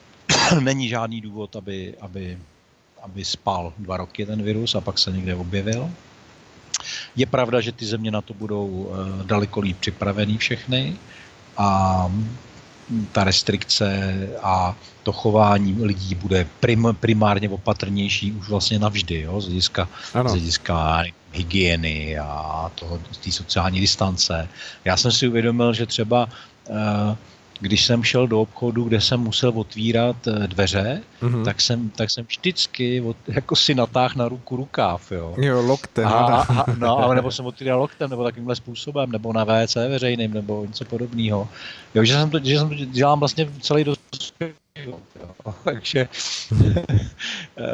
Není 0.60 0.88
žádný 0.88 1.20
důvod, 1.20 1.56
aby, 1.56 1.94
aby, 2.00 2.38
aby 3.02 3.24
spal 3.24 3.72
dva 3.78 3.96
roky 3.96 4.26
ten 4.26 4.42
virus 4.42 4.74
a 4.74 4.80
pak 4.80 4.98
se 4.98 5.12
někde 5.12 5.34
objevil. 5.34 5.90
Je 7.16 7.26
pravda, 7.26 7.60
že 7.60 7.72
ty 7.72 7.86
země 7.86 8.10
na 8.10 8.20
to 8.20 8.34
budou 8.34 8.66
uh, 8.68 8.96
daleko 9.26 9.60
líp 9.60 9.76
připravený 9.80 10.38
všechny 10.38 10.96
a 11.56 12.12
ta 13.12 13.24
restrikce 13.24 14.12
a 14.42 14.76
to 15.02 15.12
chování 15.12 15.76
lidí 15.82 16.14
bude 16.14 16.46
prim, 16.60 16.88
primárně 17.00 17.48
opatrnější 17.48 18.32
už 18.32 18.48
vlastně 18.48 18.78
navždy, 18.78 19.20
jo, 19.20 19.40
z 19.40 19.44
hlediska, 19.44 19.88
z 20.26 20.30
hlediska 20.30 21.04
hygieny 21.32 22.18
a 22.18 22.70
toho, 22.74 23.00
té 23.24 23.32
sociální 23.32 23.80
distance. 23.80 24.48
Já 24.84 24.96
jsem 24.96 25.12
si 25.12 25.28
uvědomil, 25.28 25.72
že 25.72 25.86
třeba 25.86 26.28
uh, 26.68 27.16
když 27.62 27.86
jsem 27.86 28.02
šel 28.02 28.26
do 28.26 28.40
obchodu, 28.40 28.84
kde 28.84 29.00
jsem 29.00 29.20
musel 29.20 29.52
otvírat 29.54 30.16
eh, 30.26 30.48
dveře, 30.48 31.02
mm-hmm. 31.22 31.44
tak, 31.44 31.60
jsem, 31.60 31.90
tak 31.90 32.10
jsem 32.10 32.24
vždycky 32.24 33.00
od, 33.00 33.16
jako 33.28 33.56
si 33.56 33.74
natáhl 33.74 34.14
na 34.16 34.28
ruku 34.28 34.56
rukáv, 34.56 35.12
jo. 35.12 35.34
Jo, 35.36 35.62
loktem. 35.62 36.06
A, 36.06 36.42
a, 36.42 36.64
no, 36.78 36.98
ale 37.04 37.14
nebo 37.14 37.30
jsem 37.30 37.46
otvíral 37.46 37.78
loktem, 37.78 38.10
nebo 38.10 38.24
takovýmhle 38.24 38.56
způsobem, 38.56 39.12
nebo 39.12 39.32
na 39.32 39.44
WC 39.44 39.74
veřejným, 39.74 40.34
nebo 40.34 40.64
něco 40.66 40.84
podobného. 40.84 41.48
Jo, 41.94 42.04
že 42.04 42.14
jsem 42.14 42.30
to, 42.30 42.38
že 42.42 42.58
jsem 42.58 42.68
to 42.68 42.74
dělám 42.74 43.18
vlastně 43.18 43.50
celý 43.60 43.84
Jo, 44.76 44.98
takže 45.64 46.08
eh, 47.58 47.64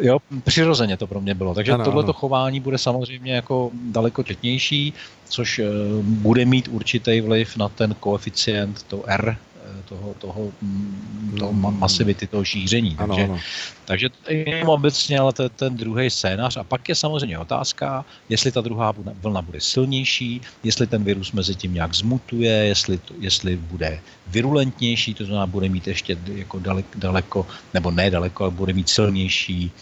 jo, 0.00 0.18
přirozeně 0.44 0.96
to 0.96 1.06
pro 1.06 1.20
mě 1.20 1.34
bylo. 1.34 1.54
Takže 1.54 1.76
tohleto 1.84 2.12
chování 2.12 2.60
bude 2.60 2.78
samozřejmě 2.78 3.34
jako 3.34 3.70
daleko 3.74 4.22
četnější, 4.22 4.94
což 5.28 5.58
eh, 5.58 5.64
bude 6.02 6.44
mít 6.44 6.68
určitý 6.68 7.20
vliv 7.20 7.56
na 7.56 7.68
ten 7.68 7.94
koeficient, 7.94 8.82
to 8.82 9.04
R, 9.06 9.36
toho, 9.88 10.14
toho, 10.18 10.52
mm, 10.62 11.36
toho 11.38 11.52
masivity, 11.52 12.26
toho 12.26 12.44
šíření. 12.44 12.96
Ano, 12.98 13.06
takže, 13.06 13.24
ano. 13.24 13.38
takže 13.84 14.08
jenom 14.28 14.68
obecně, 14.68 15.18
ale 15.18 15.32
to, 15.32 15.48
ten 15.48 15.76
druhý 15.76 16.10
scénář. 16.10 16.56
A 16.56 16.64
pak 16.64 16.88
je 16.88 16.94
samozřejmě 16.94 17.38
otázka, 17.38 18.04
jestli 18.28 18.52
ta 18.52 18.60
druhá 18.60 18.94
vlna 19.22 19.42
bude 19.42 19.60
silnější, 19.60 20.40
jestli 20.64 20.86
ten 20.86 21.04
virus 21.04 21.32
mezi 21.32 21.54
tím 21.54 21.74
nějak 21.74 21.94
zmutuje, 21.94 22.52
jestli, 22.52 22.98
to, 22.98 23.14
jestli 23.20 23.56
bude 23.56 24.00
virulentnější, 24.26 25.14
to 25.14 25.24
znamená, 25.24 25.46
bude 25.46 25.68
mít 25.68 25.86
ještě 25.86 26.18
jako 26.34 26.58
daleko, 26.58 26.98
daleko 26.98 27.46
nebo 27.74 27.90
ne 27.90 28.10
daleko, 28.10 28.44
ale 28.44 28.50
bude 28.50 28.72
mít 28.72 28.88
silnější 28.88 29.72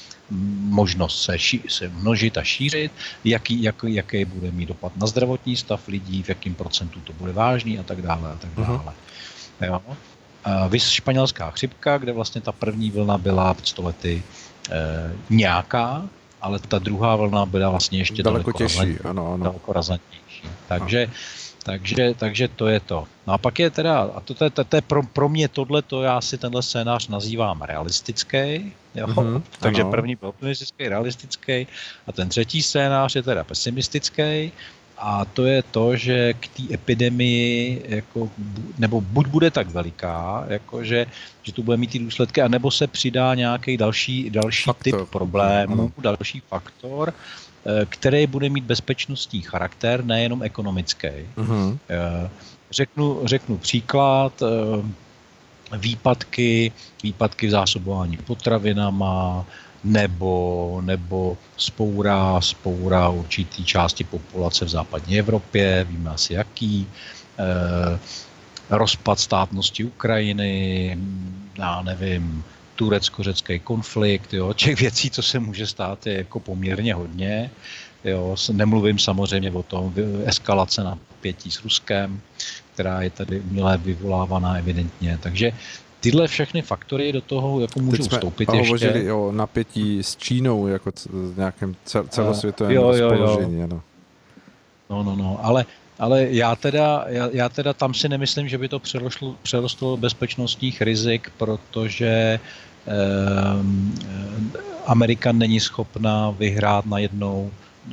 možnost 0.60 1.22
se, 1.22 1.38
ší, 1.38 1.62
se 1.68 1.88
množit 1.88 2.38
a 2.38 2.42
šířit, 2.42 2.92
jaký, 3.24 3.62
jak, 3.62 3.76
jaký 3.86 4.24
bude 4.24 4.50
mít 4.50 4.68
dopad 4.68 4.96
na 4.96 5.06
zdravotní 5.06 5.56
stav 5.56 5.88
lidí, 5.88 6.22
v 6.22 6.28
jakém 6.28 6.54
procentu 6.54 7.00
to 7.00 7.12
bude 7.12 7.32
vážný 7.32 7.78
a 7.78 7.82
tak 7.82 8.02
dále 8.02 8.32
a 8.32 8.36
tak 8.36 8.50
mhm. 8.56 8.66
dále. 8.66 8.78
Uh-huh. 8.78 9.05
Jo. 9.60 9.82
Vys 10.68 10.88
španělská 10.88 11.50
chřipka, 11.50 11.98
kde 11.98 12.12
vlastně 12.12 12.40
ta 12.40 12.52
první 12.52 12.90
vlna 12.90 13.18
byla 13.18 13.54
před 13.54 13.66
stolety 13.66 14.22
e, 14.70 15.12
nějaká, 15.30 16.02
ale 16.40 16.58
ta 16.58 16.78
druhá 16.78 17.16
vlna 17.16 17.46
byla 17.46 17.70
vlastně 17.70 17.98
ještě 17.98 18.22
daleko, 18.22 18.52
daleko 18.52 18.58
těžší, 18.58 18.98
ano, 19.04 19.34
ano. 19.34 19.44
daleko 19.44 19.72
razantnější. 19.72 20.48
Takže, 20.68 21.10
takže, 21.62 22.14
takže 22.18 22.48
to 22.48 22.66
je 22.66 22.80
to. 22.80 23.06
No 23.26 23.32
a 23.32 23.38
pak 23.38 23.58
je 23.58 23.70
teda, 23.70 24.00
a 24.14 24.20
to, 24.20 24.34
to, 24.34 24.50
to, 24.50 24.64
to 24.64 24.76
je 24.76 24.82
pro, 24.82 25.02
pro 25.02 25.28
mě 25.28 25.48
tohle, 25.48 25.82
to 25.82 26.02
já 26.02 26.20
si 26.20 26.38
tenhle 26.38 26.62
scénář 26.62 27.08
nazývám 27.08 27.62
realistický, 27.62 28.72
jo? 28.94 29.06
Mm-hmm, 29.06 29.42
takže 29.60 29.82
ano. 29.82 29.90
první 29.90 30.16
byl 30.16 30.28
optimistický, 30.28 30.88
realistický 30.88 31.66
a 32.06 32.12
ten 32.12 32.28
třetí 32.28 32.62
scénář 32.62 33.16
je 33.16 33.22
teda 33.22 33.44
pesimistický 33.44 34.52
a 34.98 35.24
to 35.24 35.46
je 35.46 35.62
to, 35.62 35.96
že 35.96 36.34
k 36.34 36.48
té 36.48 36.62
epidemii, 36.74 37.82
jako, 37.88 38.30
nebo 38.78 39.00
buď 39.00 39.26
bude 39.26 39.50
tak 39.50 39.68
veliká, 39.68 40.44
jako 40.48 40.84
že, 40.84 41.06
že 41.42 41.52
tu 41.52 41.62
bude 41.62 41.76
mít 41.76 41.90
ty 41.90 41.98
důsledky, 41.98 42.42
anebo 42.42 42.70
se 42.70 42.86
přidá 42.86 43.34
nějaký 43.34 43.76
další, 43.76 44.30
další 44.30 44.64
faktor. 44.64 45.00
typ 45.00 45.10
problémů, 45.10 45.74
ano. 45.74 45.92
další 45.98 46.42
faktor, 46.48 47.14
eh, 47.66 47.86
který 47.88 48.26
bude 48.26 48.48
mít 48.48 48.64
bezpečnostní 48.64 49.42
charakter, 49.42 50.04
nejenom 50.04 50.42
ekonomický. 50.42 51.08
Uh-huh. 51.36 51.78
Řeknu, 52.70 53.20
řeknu 53.24 53.58
příklad, 53.58 54.42
eh, 54.42 54.82
výpadky, 55.76 56.72
výpadky 57.02 57.46
v 57.46 57.50
zásobování 57.50 58.16
potravinama, 58.16 59.46
nebo, 59.84 60.80
nebo 60.84 61.38
spoura, 61.56 62.40
spoura 62.40 63.08
určitý 63.08 63.64
části 63.64 64.04
populace 64.04 64.64
v 64.64 64.68
západní 64.68 65.18
Evropě, 65.18 65.86
víme 65.88 66.10
asi 66.10 66.34
jaký, 66.34 66.86
eh, 67.38 67.98
rozpad 68.70 69.20
státnosti 69.20 69.84
Ukrajiny, 69.84 70.98
já 71.58 71.82
nevím, 71.82 72.44
turecko-řecký 72.76 73.58
konflikt, 73.58 74.34
jo, 74.34 74.52
těch 74.52 74.80
věcí, 74.80 75.10
co 75.10 75.22
se 75.22 75.38
může 75.38 75.66
stát, 75.66 76.06
je 76.06 76.16
jako 76.16 76.40
poměrně 76.40 76.94
hodně. 76.94 77.50
Jo, 78.04 78.36
nemluvím 78.52 78.98
samozřejmě 78.98 79.50
o 79.50 79.62
tom 79.62 79.94
eskalace 80.24 80.84
napětí 80.84 81.50
s 81.50 81.62
Ruskem, 81.64 82.20
která 82.74 83.02
je 83.02 83.10
tady 83.10 83.40
uměle 83.40 83.78
vyvolávaná 83.78 84.58
evidentně. 84.58 85.18
Takže 85.22 85.52
tyhle 86.10 86.28
všechny 86.28 86.62
faktory 86.62 87.12
do 87.12 87.20
toho 87.20 87.60
jako 87.60 87.80
můžou 87.80 88.02
Teď 88.02 88.12
vstoupit 88.12 88.48
ještě. 88.48 88.66
hovořili 88.66 89.12
o 89.12 89.32
napětí 89.32 90.02
s 90.02 90.16
Čínou 90.16 90.66
jako 90.66 90.90
v 91.06 91.36
nějakém 91.36 91.76
celosvětovém 92.08 92.72
jo, 92.72 92.92
jo, 92.92 93.10
rozpoložení. 93.10 93.60
Jo. 93.60 93.80
No, 94.90 95.02
no, 95.02 95.16
no, 95.16 95.38
ale, 95.42 95.64
ale 95.98 96.26
já, 96.30 96.56
teda, 96.56 97.04
já, 97.08 97.28
já 97.32 97.48
teda 97.48 97.72
tam 97.72 97.94
si 97.94 98.08
nemyslím, 98.08 98.48
že 98.48 98.58
by 98.58 98.68
to 98.68 98.78
přerostlo, 98.78 99.34
přerostlo 99.42 99.96
bezpečnostních 99.96 100.82
rizik, 100.82 101.30
protože 101.36 102.40
eh, 102.86 102.90
Amerika 104.86 105.32
není 105.32 105.60
schopná 105.60 106.30
vyhrát 106.30 106.86
najednou 106.86 107.50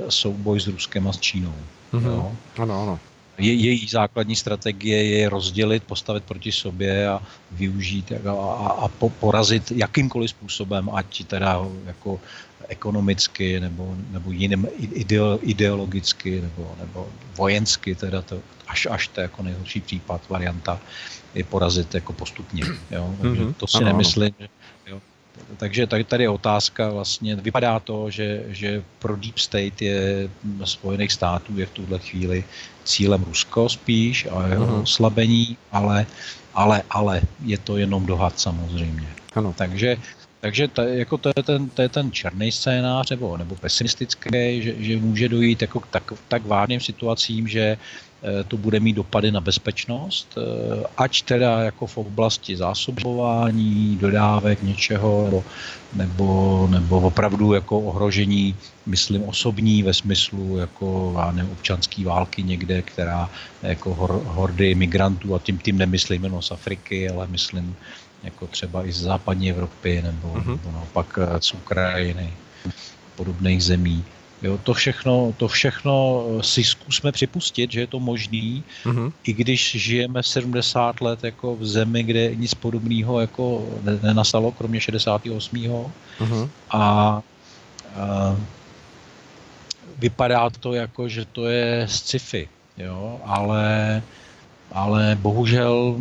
souboj 0.10 0.60
s 0.60 0.68
Ruskem 0.68 1.08
a 1.08 1.14
s 1.14 1.20
Čínou. 1.20 1.54
Mm-hmm. 1.94 2.06
Jo? 2.06 2.32
Ano, 2.58 2.82
ano 2.84 3.00
je, 3.38 3.54
její 3.54 3.88
základní 3.88 4.36
strategie 4.36 5.04
je 5.04 5.30
rozdělit, 5.30 5.84
postavit 5.84 6.24
proti 6.24 6.52
sobě 6.52 7.08
a 7.08 7.22
využít 7.52 8.12
a, 8.12 8.32
a, 8.32 8.68
a 8.68 8.88
po, 8.88 9.10
porazit 9.10 9.72
jakýmkoliv 9.72 10.30
způsobem, 10.30 10.90
ať 10.94 11.26
teda 11.26 11.66
jako 11.86 12.20
ekonomicky 12.68 13.60
nebo, 13.60 13.96
nebo 14.12 14.32
jiným 14.32 14.68
ideo, 14.78 15.40
ideologicky 15.42 16.42
nebo, 16.42 16.76
nebo 16.80 17.08
vojensky, 17.38 17.96
teda 17.96 18.22
to, 18.22 18.42
až, 18.68 18.88
až 18.92 19.08
to 19.08 19.22
jako 19.22 19.44
nejhorší 19.44 19.82
případ, 19.82 20.22
varianta, 20.30 20.80
je 21.36 21.44
porazit 21.44 21.94
jako 21.94 22.14
postupně. 22.14 22.64
Jo? 22.92 23.16
Takže 23.22 23.42
mm-hmm. 23.42 23.54
to 23.54 23.68
si 23.68 23.78
ano, 23.78 23.86
nemyslím, 23.86 24.34
ano. 24.40 24.48
Takže 25.58 25.88
tady, 25.88 26.04
tady 26.04 26.24
je 26.24 26.30
otázka 26.30 26.90
vlastně, 26.90 27.36
vypadá 27.36 27.80
to, 27.80 28.10
že, 28.10 28.44
že 28.48 28.84
pro 29.00 29.16
Deep 29.16 29.38
State 29.38 29.82
je 29.82 30.30
Spojených 30.64 31.12
států 31.12 31.58
je 31.58 31.66
v 31.66 31.72
tuhle 31.72 32.00
chvíli 32.00 32.44
cílem 32.84 33.24
Rusko 33.24 33.70
spíš 33.70 34.28
a 34.32 34.48
jeho 34.48 34.66
uh-huh. 34.66 34.82
oslabení, 34.82 35.58
ale, 35.72 36.06
ale, 36.54 36.84
ale 36.90 37.22
je 37.46 37.58
to 37.58 37.78
jenom 37.78 38.06
dohad 38.06 38.40
samozřejmě. 38.40 39.08
Ano. 39.36 39.54
Takže 39.58 39.98
takže 40.44 40.68
to, 40.68 40.82
jako 40.82 41.18
to, 41.18 41.30
je 41.38 41.44
ten, 41.44 41.70
to 41.70 41.82
je 41.82 41.90
ten 41.90 42.12
černý 42.12 42.52
scénář 42.52 43.10
nebo, 43.10 43.38
nebo 43.38 43.56
pesimistický, 43.56 44.62
že, 44.62 44.74
že 44.78 44.98
může 44.98 45.30
dojít 45.30 45.62
jako 45.62 45.80
k 45.80 45.88
tak, 45.88 46.14
tak 46.28 46.46
vážným 46.46 46.80
situacím, 46.80 47.48
že 47.48 47.78
to 48.48 48.58
bude 48.58 48.80
mít 48.80 48.94
dopady 48.94 49.32
na 49.32 49.42
bezpečnost, 49.42 50.38
eh, 50.38 50.84
ať 50.98 51.22
teda 51.22 51.60
jako 51.60 51.88
v 51.88 51.98
oblasti 51.98 52.58
zásobování, 52.58 53.98
dodávek 54.02 54.64
něčeho, 54.64 55.24
nebo, 55.24 55.44
nebo, 55.94 56.68
nebo 56.72 57.00
opravdu 57.00 57.54
jako 57.54 57.80
ohrožení, 57.80 58.56
myslím 58.86 59.24
osobní 59.24 59.84
ve 59.84 59.94
smyslu 59.94 60.58
jako 60.58 61.16
nevím, 61.32 61.52
občanské 61.52 62.06
války 62.06 62.44
někde, 62.44 62.82
která 62.82 63.30
jako 63.64 63.94
hor, 63.94 64.22
hordy 64.26 64.76
migrantů, 64.76 65.36
a 65.36 65.40
tím, 65.40 65.60
tím 65.60 65.78
nemyslím 65.78 66.24
jenom 66.24 66.42
z 66.42 66.52
Afriky, 66.52 67.10
ale 67.10 67.28
myslím 67.28 67.76
jako 68.24 68.48
třeba 68.48 68.86
i 68.86 68.92
z 68.92 69.02
západní 69.02 69.50
Evropy, 69.50 70.02
nebo, 70.02 70.28
uh-huh. 70.28 70.48
nebo 70.48 70.72
naopak 70.72 71.20
eh, 71.22 71.42
z 71.42 71.54
Ukrajiny, 71.54 72.34
podobných 73.16 73.64
zemí 73.64 74.06
Jo, 74.44 74.60
to 74.64 74.74
všechno, 74.74 75.34
to 75.38 75.48
všechno 75.48 76.24
si 76.42 76.64
zkusme 76.64 77.12
připustit, 77.12 77.72
že 77.72 77.80
je 77.80 77.88
to 77.88 78.00
možný, 78.00 78.64
mm-hmm. 78.84 79.12
i 79.24 79.34
když 79.34 79.72
žijeme 79.76 80.24
70 80.24 81.02
let 81.02 81.24
jako 81.24 81.56
v 81.56 81.66
zemi, 81.66 82.04
kde 82.04 82.36
nic 82.36 82.54
podobného 82.54 83.20
jako 83.20 83.66
nenastalo, 84.04 84.52
kromě 84.52 84.82
68. 84.82 85.58
Mm-hmm. 85.58 86.50
A, 86.72 86.80
a 86.80 87.22
vypadá 89.98 90.50
to 90.50 90.74
jako, 90.74 91.08
že 91.08 91.26
to 91.26 91.48
je 91.48 91.88
sci-fi, 91.90 92.50
jo, 92.78 93.22
ale, 93.26 94.02
ale 94.72 95.18
bohužel 95.22 95.98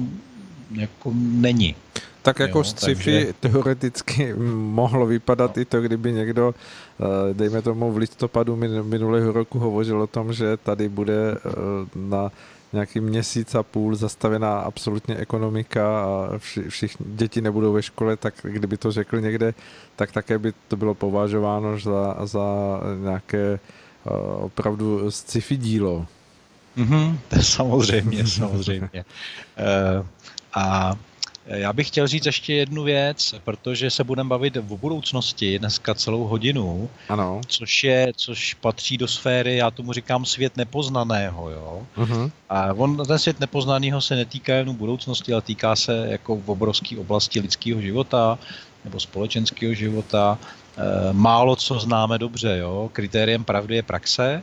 jako 0.75 1.13
není. 1.15 1.75
Tak 2.23 2.39
jako 2.39 2.59
jo, 2.59 2.65
sci-fi 2.65 3.13
takže... 3.13 3.33
teoreticky 3.41 4.35
mohlo 4.55 5.07
vypadat 5.07 5.57
no. 5.57 5.63
i 5.63 5.65
to, 5.65 5.81
kdyby 5.81 6.13
někdo, 6.13 6.55
eh, 7.01 7.35
dejme 7.35 7.63
tomu 7.63 7.93
v 7.93 7.97
listopadu 7.97 8.57
minulého 8.83 9.33
roku 9.33 9.59
hovořil 9.59 10.03
o 10.03 10.07
tom, 10.07 10.33
že 10.33 10.57
tady 10.57 10.89
bude 10.89 11.35
eh, 11.35 11.51
na 11.95 12.31
nějaký 12.73 13.01
měsíc 13.01 13.55
a 13.55 13.63
půl 13.63 13.95
zastavená 13.95 14.61
absolutně 14.61 15.17
ekonomika 15.17 16.03
a 16.03 16.39
vši, 16.39 16.63
všichni 16.63 17.07
děti 17.09 17.41
nebudou 17.41 17.73
ve 17.73 17.83
škole, 17.83 18.17
tak 18.17 18.35
kdyby 18.43 18.77
to 18.77 18.93
řekl 18.93 19.21
někde, 19.21 19.55
tak 19.97 20.13
také 20.13 20.39
by 20.39 20.53
to 20.69 20.77
bylo 20.77 20.95
považováno 20.95 21.79
za, 21.79 22.17
za 22.25 22.41
nějaké 23.03 23.59
uh, 24.05 24.45
opravdu 24.45 25.11
sci-fi 25.11 25.57
dílo. 25.57 26.07
Mm-hmm, 26.77 27.19
samozřejmě, 27.41 28.27
samozřejmě. 28.27 29.05
Uh, 29.99 30.07
a 30.55 30.95
já 31.47 31.73
bych 31.73 31.87
chtěl 31.87 32.07
říct 32.07 32.27
ještě 32.27 32.55
jednu 32.55 32.83
věc, 32.83 33.35
protože 33.45 33.91
se 33.91 34.05
budeme 34.05 34.29
bavit 34.29 34.57
v 34.57 34.77
budoucnosti 34.77 35.59
dneska 35.59 35.95
celou 35.95 36.25
hodinu, 36.25 36.91
ano. 37.09 37.41
Což, 37.47 37.85
je, 37.85 38.13
což 38.17 38.55
patří 38.55 38.99
do 38.99 39.09
sféry, 39.09 39.57
já 39.57 39.71
tomu 39.71 39.93
říkám 39.93 40.25
svět 40.25 40.57
nepoznaného. 40.57 41.51
Jo? 41.51 41.87
Uh-huh. 41.97 42.31
A 42.49 42.73
on, 42.73 42.97
ten 43.07 43.19
svět 43.19 43.41
nepoznaného 43.41 44.01
se 44.01 44.17
netýká 44.17 44.55
jen 44.55 44.75
budoucnosti, 44.75 45.33
ale 45.33 45.43
týká 45.43 45.77
se 45.77 46.07
jako 46.09 46.37
v 46.37 46.51
obrovské 46.51 46.99
oblasti 46.99 47.41
lidského 47.41 47.81
života 47.81 48.39
nebo 48.85 49.01
společenského 49.01 49.75
života. 49.75 50.39
E, 50.77 51.13
málo 51.13 51.57
co 51.57 51.79
známe 51.79 52.19
dobře. 52.19 52.57
Jo? 52.59 52.91
Kritériem 52.93 53.45
pravdy 53.45 53.75
je 53.75 53.83
praxe 53.83 54.43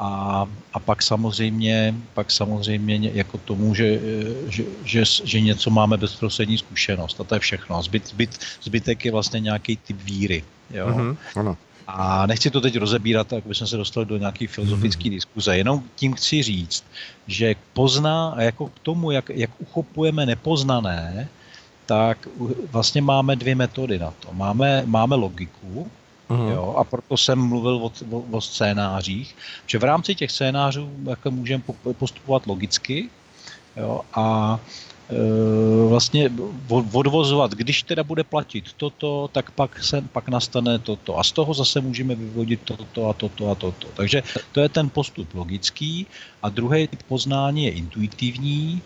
a, 0.00 0.46
a 0.72 0.78
pak 0.80 1.02
samozřejmě, 1.02 1.94
pak 2.14 2.30
samozřejmě 2.30 3.10
jako 3.14 3.38
tomu, 3.38 3.74
že, 3.74 4.00
že, 4.48 4.64
že, 4.84 5.02
že 5.24 5.40
něco 5.40 5.70
máme 5.70 5.96
bezprostřední 5.96 6.58
zkušenost 6.58 7.20
a 7.20 7.24
to 7.24 7.34
je 7.34 7.40
všechno. 7.40 7.82
Zbyt, 7.82 8.08
zbyt, 8.08 8.38
zbytek 8.62 9.04
je 9.04 9.12
vlastně 9.12 9.40
nějaký 9.40 9.76
typ 9.76 10.02
víry. 10.02 10.44
Jo? 10.70 10.88
Mm-hmm, 10.88 11.16
ano. 11.36 11.56
A 11.86 12.26
nechci 12.26 12.50
to 12.50 12.60
teď 12.60 12.76
rozebírat, 12.76 13.26
tak 13.26 13.46
bychom 13.46 13.66
se 13.66 13.76
dostali 13.76 14.06
do 14.06 14.16
nějaké 14.16 14.46
filozofické 14.46 15.04
mm-hmm. 15.04 15.10
diskuze. 15.10 15.56
Jenom 15.56 15.82
tím 15.94 16.12
chci 16.14 16.42
říct, 16.42 16.84
že 17.26 17.54
pozná, 17.72 18.34
jako 18.38 18.66
k 18.66 18.78
tomu, 18.78 19.10
jak, 19.10 19.30
jak 19.30 19.50
uchopujeme 19.58 20.26
nepoznané, 20.26 21.28
tak 21.86 22.28
vlastně 22.70 23.02
máme 23.02 23.36
dvě 23.36 23.54
metody 23.54 23.98
na 23.98 24.10
to. 24.10 24.28
Máme, 24.32 24.82
máme 24.86 25.16
logiku, 25.16 25.90
Uh-huh. 26.30 26.50
Jo, 26.54 26.74
a 26.78 26.84
proto 26.84 27.16
jsem 27.16 27.38
mluvil 27.38 27.74
o, 27.74 27.90
o, 28.10 28.18
o 28.30 28.40
scénářích, 28.40 29.36
že 29.66 29.78
v 29.78 29.84
rámci 29.84 30.14
těch 30.14 30.30
scénářů 30.30 30.90
jako 31.10 31.30
můžeme 31.30 31.62
postupovat 31.98 32.46
logicky 32.46 33.10
jo, 33.76 34.00
a 34.14 34.58
e, 35.10 35.88
vlastně 35.88 36.30
odvozovat, 36.70 37.50
když 37.50 37.82
teda 37.82 38.06
bude 38.06 38.24
platit 38.24 38.64
toto, 38.76 39.28
tak 39.32 39.50
pak, 39.50 39.82
se, 39.82 40.02
pak 40.12 40.28
nastane 40.28 40.78
toto. 40.78 41.18
A 41.18 41.24
z 41.24 41.32
toho 41.32 41.54
zase 41.54 41.80
můžeme 41.80 42.14
vyvodit 42.14 42.60
toto 42.62 43.08
a 43.08 43.12
toto 43.12 43.50
a 43.50 43.54
toto. 43.54 43.88
Takže 43.94 44.22
to 44.52 44.60
je 44.60 44.68
ten 44.68 44.90
postup 44.90 45.34
logický. 45.34 46.06
A 46.42 46.48
druhý 46.48 46.86
typ 46.86 47.02
poznání 47.02 47.64
je 47.64 47.70
intuitivní 47.70 48.82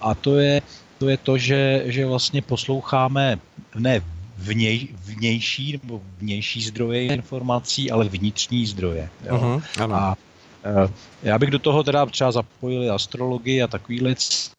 a 0.00 0.14
to 0.14 0.38
je 0.38 0.62
to, 0.98 1.08
je 1.08 1.16
to 1.16 1.38
že, 1.38 1.82
že 1.86 2.06
vlastně 2.06 2.42
posloucháme 2.42 3.38
ne 3.78 4.17
vněj, 4.38 4.88
vnější 5.04 5.72
nebo 5.72 6.00
vnější 6.18 6.62
zdroje 6.62 7.06
informací, 7.06 7.90
ale 7.90 8.04
vnitřní 8.04 8.66
zdroje. 8.66 9.08
Jo? 9.26 9.36
Uh-huh, 9.36 9.62
ano. 9.80 9.94
A 9.94 10.16
uh, 10.84 10.90
já 11.22 11.38
bych 11.38 11.50
do 11.50 11.58
toho 11.58 11.82
teda 11.82 12.06
třeba 12.06 12.32
zapojil 12.32 12.94
astrologii 12.94 13.62
a 13.62 13.66
takový 13.66 14.00
věci, 14.00 14.50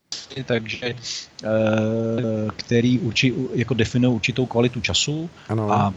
takže 0.45 0.93
uh, 0.93 2.51
který 2.55 2.99
učí, 2.99 3.33
jako 3.53 3.73
definují 3.73 4.15
určitou 4.15 4.45
kvalitu 4.45 4.81
času 4.81 5.29
ano. 5.49 5.71
a 5.71 5.93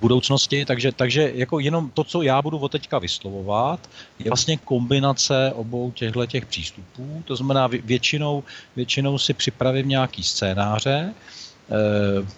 budoucnosti, 0.00 0.64
takže, 0.64 0.92
takže 0.92 1.32
jako 1.34 1.60
jenom 1.60 1.90
to, 1.90 2.04
co 2.04 2.22
já 2.22 2.42
budu 2.42 2.58
od 2.58 2.72
teďka 2.72 2.98
vyslovovat, 2.98 3.90
je 4.18 4.30
vlastně 4.30 4.56
kombinace 4.56 5.52
obou 5.54 5.90
těchto 5.90 6.26
těch 6.26 6.46
přístupů, 6.46 7.22
to 7.24 7.36
znamená 7.36 7.66
většinou, 7.66 8.44
většinou 8.76 9.18
si 9.18 9.34
připravím 9.34 9.88
nějaký 9.88 10.22
scénáře, 10.22 11.14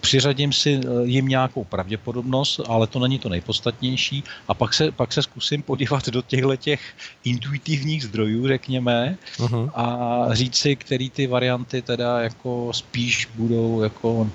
přiřadím 0.01 0.53
si 0.53 0.81
eh, 0.83 0.87
jim 1.03 1.27
nějakou 1.27 1.63
pravděpodobnost, 1.63 2.59
ale 2.67 2.87
to 2.87 2.99
není 2.99 3.19
to 3.19 3.29
nejpodstatnější 3.29 4.23
a 4.47 4.53
pak 4.53 4.73
se, 4.73 4.91
pak 4.91 5.13
se 5.13 5.21
zkusím 5.21 5.61
podívat 5.61 6.09
do 6.09 6.21
těchto 6.21 6.55
těch 6.55 6.81
intuitivních 7.23 8.03
zdrojů, 8.03 8.47
řekněme, 8.47 9.17
uh-huh. 9.37 9.71
a 9.75 10.27
říct 10.31 10.55
si, 10.55 10.75
který 10.75 11.09
ty 11.09 11.27
varianty 11.27 11.81
teda 11.81 12.19
jako 12.21 12.71
spíš 12.73 13.29
budou 13.35 13.81
jako 13.81 14.29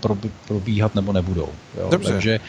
probíhat 0.47 0.95
nebo 0.95 1.13
nebudou. 1.13 1.49
Jo? 1.79 1.89
Dobře. 1.91 2.13
Takže 2.13 2.41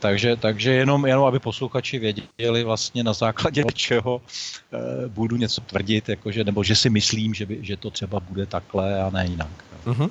takže, 0.00 0.36
takže 0.36 0.72
jenom, 0.72 1.06
jenom, 1.06 1.24
aby 1.24 1.38
posluchači 1.38 1.98
věděli 1.98 2.64
vlastně 2.64 3.04
na 3.04 3.12
základě 3.12 3.64
čeho 3.74 4.20
e, 4.72 5.08
budu 5.08 5.36
něco 5.36 5.60
tvrdit, 5.60 6.08
jakože, 6.08 6.44
nebo 6.44 6.64
že 6.64 6.76
si 6.76 6.90
myslím, 6.90 7.34
že, 7.34 7.46
by, 7.46 7.58
že 7.62 7.76
to 7.76 7.90
třeba 7.90 8.20
bude 8.20 8.46
takhle 8.46 9.02
a 9.02 9.10
ne 9.10 9.26
jinak. 9.26 9.64
Uh-huh. 9.86 10.10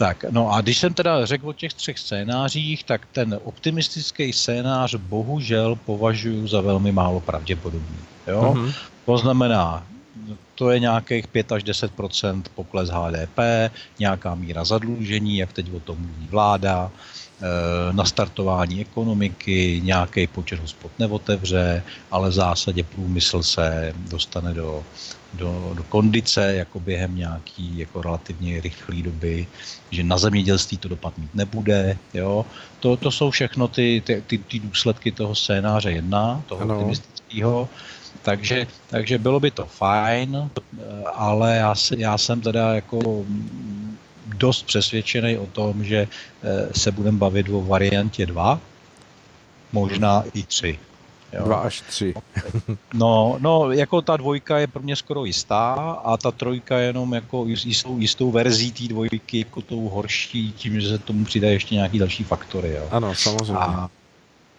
Tak, 0.00 0.24
no 0.30 0.52
a 0.52 0.60
když 0.60 0.78
jsem 0.78 0.94
teda 0.94 1.26
řekl 1.26 1.48
o 1.48 1.52
těch 1.52 1.74
třech 1.74 1.98
scénářích, 1.98 2.84
tak 2.84 3.06
ten 3.12 3.40
optimistický 3.44 4.32
scénář 4.32 4.94
bohužel 4.94 5.76
považuji 5.76 6.46
za 6.46 6.60
velmi 6.60 6.92
málo 6.92 7.20
pravděpodobný. 7.20 7.98
Jo? 8.26 8.54
Mm-hmm. 8.56 8.74
To 9.06 9.18
znamená, 9.18 9.86
to 10.54 10.70
je 10.70 10.80
nějakých 10.80 11.26
5 11.28 11.52
až 11.52 11.64
10% 11.64 12.42
pokles 12.54 12.88
HDP, 12.88 13.38
nějaká 13.98 14.34
míra 14.34 14.64
zadlužení, 14.64 15.36
jak 15.36 15.52
teď 15.52 15.72
o 15.72 15.80
tom 15.80 15.96
mluví 15.96 16.26
vláda, 16.30 16.90
nastartování 17.92 18.80
ekonomiky, 18.80 19.80
nějaký 19.84 20.26
počet 20.26 20.60
hospod 20.60 20.92
neotevře, 20.98 21.82
ale 22.10 22.28
v 22.28 22.32
zásadě 22.32 22.82
průmysl 22.84 23.42
se 23.42 23.94
dostane 24.10 24.54
do 24.54 24.84
do, 25.34 25.72
do 25.74 25.82
kondice 25.82 26.54
jako 26.54 26.80
během 26.80 27.16
nějaký 27.16 27.78
jako 27.78 28.02
relativně 28.02 28.60
rychlé 28.60 29.02
doby, 29.02 29.46
že 29.90 30.02
na 30.02 30.18
zemědělství 30.18 30.78
to 30.78 30.88
dopad 30.88 31.18
mít 31.18 31.34
nebude. 31.34 31.98
Jo? 32.14 32.46
To, 32.80 32.96
to 32.96 33.10
jsou 33.10 33.30
všechno 33.30 33.68
ty, 33.68 34.02
ty, 34.06 34.22
ty, 34.26 34.38
ty 34.38 34.58
důsledky 34.58 35.12
toho 35.12 35.34
scénáře 35.34 35.90
jedna, 35.90 36.42
toho 36.46 36.60
ano. 36.60 36.74
optimistického. 36.74 37.68
Takže, 38.22 38.66
takže 38.86 39.18
bylo 39.18 39.40
by 39.40 39.50
to 39.50 39.66
fajn, 39.66 40.50
ale 41.14 41.56
já, 41.56 41.74
já 41.96 42.18
jsem 42.18 42.40
teda 42.40 42.74
jako 42.74 43.24
dost 44.40 44.66
přesvědčený 44.66 45.38
o 45.38 45.46
tom, 45.46 45.84
že 45.84 46.08
eh, 46.08 46.68
se 46.72 46.90
budeme 46.90 47.18
bavit 47.18 47.48
o 47.48 47.60
variantě 47.60 48.26
2, 48.26 48.60
možná 49.72 50.24
i 50.34 50.42
3. 50.42 50.78
Jo. 51.32 51.44
Dva 51.44 51.56
až 51.56 51.80
tři. 51.80 52.14
no, 52.94 53.36
no, 53.38 53.72
jako 53.72 54.02
ta 54.02 54.16
dvojka 54.16 54.58
je 54.58 54.66
pro 54.66 54.82
mě 54.82 54.96
skoro 54.96 55.24
jistá 55.24 55.74
a 56.04 56.16
ta 56.16 56.30
trojka 56.30 56.78
je 56.78 56.86
jenom 56.86 57.14
jako 57.14 57.46
jistou, 57.46 57.98
jistou 57.98 58.30
verzí 58.30 58.72
té 58.72 58.88
dvojky, 58.88 59.38
jako 59.38 59.62
tou 59.62 59.88
horší, 59.88 60.52
tím, 60.52 60.80
že 60.80 60.88
se 60.88 60.98
tomu 60.98 61.24
přidají 61.24 61.52
ještě 61.52 61.74
nějaký 61.74 61.98
další 61.98 62.24
faktory. 62.24 62.70
Jo. 62.70 62.88
Ano, 62.90 63.14
samozřejmě. 63.14 63.58
A, 63.58 63.90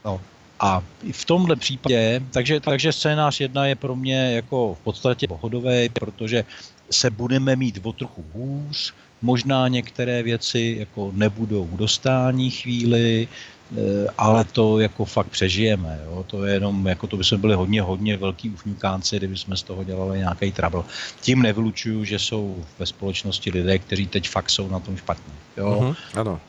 no, 0.06 0.22
a 0.60 0.84
v 1.12 1.26
tomhle 1.26 1.56
případě, 1.56 2.22
takže, 2.32 2.60
takže 2.60 2.91
scénář 2.91 3.40
jedna 3.40 3.66
je 3.66 3.76
pro 3.76 3.95
mě 3.95 4.34
jako 4.36 4.74
v 4.74 4.80
podstatě 4.80 5.28
pohodový, 5.28 5.90
protože 5.90 6.44
se 6.91 7.10
budeme 7.10 7.56
mít 7.56 7.80
o 7.84 7.94
trochu 7.94 8.26
hůř, 8.34 8.94
možná 9.22 9.68
některé 9.68 10.23
věci 10.23 10.76
jako 10.80 11.11
nebudou 11.15 11.65
k 11.65 11.77
dostání 11.77 12.52
chvíli, 12.52 13.27
Eh, 13.72 14.07
ale 14.18 14.43
to 14.43 14.80
jako 14.80 15.06
fakt 15.06 15.27
přežijeme. 15.27 15.99
Jo? 16.06 16.26
To 16.27 16.45
je 16.45 16.53
jenom, 16.53 16.88
jako 16.88 17.07
to 17.07 17.18
by 17.18 17.23
jsme 17.23 17.38
byli 17.38 17.56
hodně, 17.56 17.81
hodně 17.81 18.18
velký 18.18 18.49
ufňukánci, 18.49 19.18
kdyby 19.18 19.38
jsme 19.38 19.57
z 19.57 19.64
toho 19.64 19.84
dělali 19.84 20.18
nějaký 20.18 20.52
trouble. 20.52 20.84
Tím 21.22 21.41
nevylučuju, 21.41 22.06
že 22.06 22.19
jsou 22.19 22.65
ve 22.80 22.85
společnosti 22.85 23.52
lidé, 23.52 23.80
kteří 23.80 24.07
teď 24.07 24.30
fakt 24.30 24.49
jsou 24.49 24.69
na 24.69 24.80
tom 24.80 24.98
špatně. 24.98 25.34
Jo? 25.57 25.80
Uh-huh, 25.80 25.95
ano. 26.19 26.39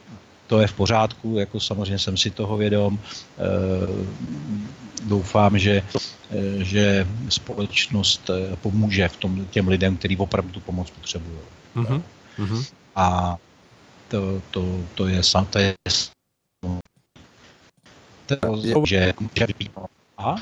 To 0.46 0.60
je 0.60 0.66
v 0.66 0.72
pořádku, 0.72 1.38
jako 1.38 1.60
samozřejmě 1.60 1.98
jsem 1.98 2.16
si 2.16 2.30
toho 2.30 2.56
vědom. 2.56 2.98
E, 2.98 3.48
doufám, 5.02 5.58
že, 5.58 5.82
e, 6.30 6.64
že 6.64 7.06
společnost 7.28 8.30
pomůže 8.60 9.08
v 9.08 9.16
tom 9.16 9.46
těm 9.50 9.68
lidem, 9.68 9.96
kteří 9.96 10.16
opravdu 10.16 10.50
tu 10.50 10.60
pomoc 10.60 10.90
potřebují. 10.90 11.38
Uh-huh, 11.76 12.02
uh-huh. 12.42 12.72
A 12.96 13.36
to, 14.08 14.42
to, 14.50 14.60
to, 14.94 15.06
je, 15.08 15.20
to 15.50 15.58
je 15.58 15.74
že 18.86 19.12
Aha. 20.18 20.36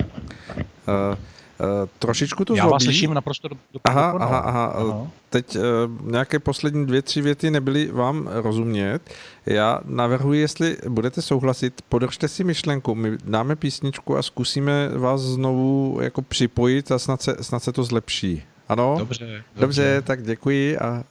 Uh, 0.88 1.16
Uh, 1.60 1.88
trošičku 1.98 2.44
to 2.44 2.54
Já 2.54 2.62
zlobí. 2.62 2.72
vás 2.72 2.82
slyším 2.82 3.14
naprosto 3.14 3.48
do, 3.48 3.54
do 3.74 3.80
aha, 3.84 4.10
aha, 4.20 4.38
aha, 4.38 4.66
aha. 4.66 5.10
Teď 5.30 5.56
uh, 5.56 5.62
nějaké 6.10 6.38
poslední 6.38 6.86
dvě, 6.86 7.02
tři 7.02 7.22
věty 7.22 7.50
nebyly 7.50 7.86
vám 7.92 8.28
rozumět. 8.32 9.14
Já 9.46 9.80
navrhuji, 9.84 10.40
jestli 10.40 10.76
budete 10.88 11.22
souhlasit, 11.22 11.82
podržte 11.88 12.28
si 12.28 12.44
myšlenku, 12.44 12.94
my 12.94 13.18
dáme 13.24 13.56
písničku 13.56 14.16
a 14.16 14.22
zkusíme 14.22 14.88
vás 14.88 15.20
znovu 15.20 15.98
jako 16.02 16.22
připojit 16.22 16.92
a 16.92 16.98
snad 16.98 17.22
se, 17.22 17.36
snad 17.40 17.62
se 17.62 17.72
to 17.72 17.84
zlepší. 17.84 18.42
Ano? 18.70 18.94
Dobře, 18.98 19.24
dobře. 19.24 19.44
Dobře, 19.60 20.02
tak 20.02 20.22
děkuji 20.22 20.78
a 20.78 21.04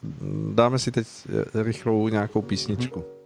dáme 0.54 0.78
si 0.78 0.92
teď 0.92 1.06
rychlou 1.54 2.08
nějakou 2.08 2.42
písničku. 2.42 3.00
Mm-hmm. 3.00 3.20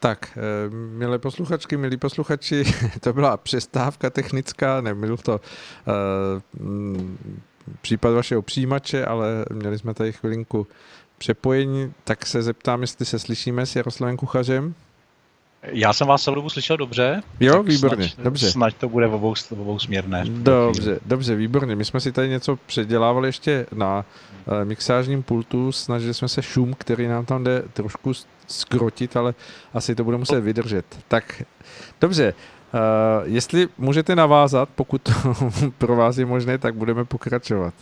Tak, 0.00 0.38
eh, 0.38 0.70
milé 0.70 1.18
posluchačky, 1.18 1.76
milí 1.76 1.96
posluchači, 1.96 2.64
to 3.00 3.12
byla 3.12 3.36
přestávka 3.36 4.10
technická, 4.10 4.80
nebyl 4.80 5.16
to 5.16 5.40
uh, 5.40 6.60
případ 7.82 8.10
vašeho 8.10 8.42
přijímače, 8.42 9.04
ale 9.04 9.44
měli 9.52 9.78
jsme 9.78 9.94
tady 9.94 10.12
chvilinku 10.12 10.66
přepojení, 11.18 11.92
tak 12.04 12.26
se 12.26 12.42
zeptám, 12.42 12.80
jestli 12.80 13.06
se 13.06 13.18
slyšíme 13.18 13.66
s 13.66 13.76
Jaroslavem 13.76 14.16
Kuchařem. 14.16 14.74
Já 15.62 15.92
jsem 15.92 16.06
vás 16.06 16.22
celou 16.22 16.34
dobu 16.34 16.48
slyšel 16.48 16.76
dobře. 16.76 17.22
Jo, 17.40 17.62
výborně, 17.62 18.08
snad, 18.08 18.24
dobře. 18.24 18.50
Snad 18.50 18.74
to 18.74 18.88
bude 18.88 19.06
obou, 19.06 19.34
obou 19.50 19.78
směrné. 19.78 20.24
Dobře, 20.28 21.00
dobře, 21.06 21.34
výborně. 21.34 21.76
My 21.76 21.84
jsme 21.84 22.00
si 22.00 22.12
tady 22.12 22.28
něco 22.28 22.56
předělávali 22.56 23.28
ještě 23.28 23.66
na 23.72 24.04
uh, 24.46 24.64
mixážním 24.64 25.22
pultu, 25.22 25.72
snažili 25.72 26.14
jsme 26.14 26.28
se 26.28 26.42
šum, 26.42 26.74
který 26.78 27.08
nám 27.08 27.26
tam 27.26 27.44
jde 27.44 27.62
trošku 27.72 28.12
skrotit, 28.46 29.16
ale 29.16 29.34
asi 29.74 29.94
to 29.94 30.04
bude 30.04 30.16
muset 30.16 30.40
vydržet. 30.40 30.84
Tak 31.08 31.42
dobře, 32.00 32.34
uh, 32.74 32.80
jestli 33.24 33.68
můžete 33.78 34.16
navázat, 34.16 34.68
pokud 34.74 35.02
to 35.02 35.12
pro 35.78 35.96
vás 35.96 36.18
je 36.18 36.26
možné, 36.26 36.58
tak 36.58 36.74
budeme 36.74 37.04
pokračovat. 37.04 37.74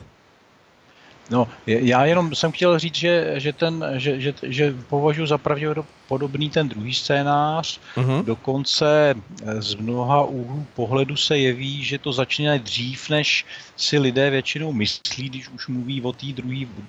No, 1.31 1.49
já 1.67 2.05
jenom 2.05 2.35
jsem 2.35 2.53
chtěl 2.53 2.79
říct, 2.79 2.95
že, 2.95 3.35
že, 3.37 3.53
ten, 3.53 3.85
že, 3.97 4.21
že, 4.21 4.35
že 4.43 4.75
považuji 4.89 5.27
za 5.27 5.39
pravděpodobný 5.39 6.51
ten 6.51 6.69
druhý 6.69 6.95
scénář. 6.95 7.81
Uh-huh. 7.97 8.25
Dokonce 8.25 9.15
eh, 9.15 9.63
z 9.63 9.75
mnoha 9.75 10.25
úhlů 10.25 10.67
pohledu 10.75 11.17
se 11.17 11.39
jeví, 11.39 11.85
že 11.85 11.99
to 11.99 12.13
začne 12.13 12.59
dřív, 12.59 13.11
než 13.11 13.47
si 13.77 13.99
lidé 13.99 14.31
většinou 14.31 14.73
myslí, 14.73 15.29
když 15.29 15.49
už 15.49 15.69
mluví 15.69 16.03
o 16.03 16.13
té 16.13 16.27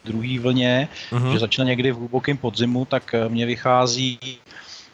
druhé 0.06 0.40
vlně, 0.40 0.90
uh-huh. 1.12 1.32
že 1.32 1.40
začne 1.40 1.66
někdy 1.66 1.92
v 1.92 1.98
hlubokém 1.98 2.38
podzimu, 2.38 2.86
tak 2.86 3.14
eh, 3.14 3.30
mně 3.30 3.46
vychází 3.46 4.20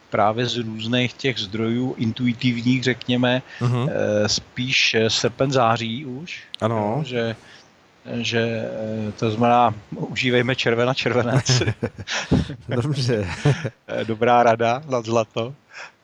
právě 0.09 0.45
z 0.45 0.57
různých 0.57 1.13
těch 1.13 1.37
zdrojů 1.37 1.95
intuitivních, 1.97 2.83
řekněme, 2.83 3.41
uh-huh. 3.61 3.89
spíš 4.27 4.95
srpen 5.07 5.51
září 5.51 6.05
už. 6.05 6.43
Ano. 6.61 7.03
že 7.05 7.35
že 8.13 8.39
eh, 8.39 9.11
to 9.11 9.31
znamená, 9.31 9.73
užívejme 9.95 10.55
červená 10.55 10.93
červenec. 10.93 11.61
Dobře. 12.69 13.27
Dobrá 14.03 14.43
rada 14.43 14.81
na 14.89 15.01
zlato. 15.01 15.53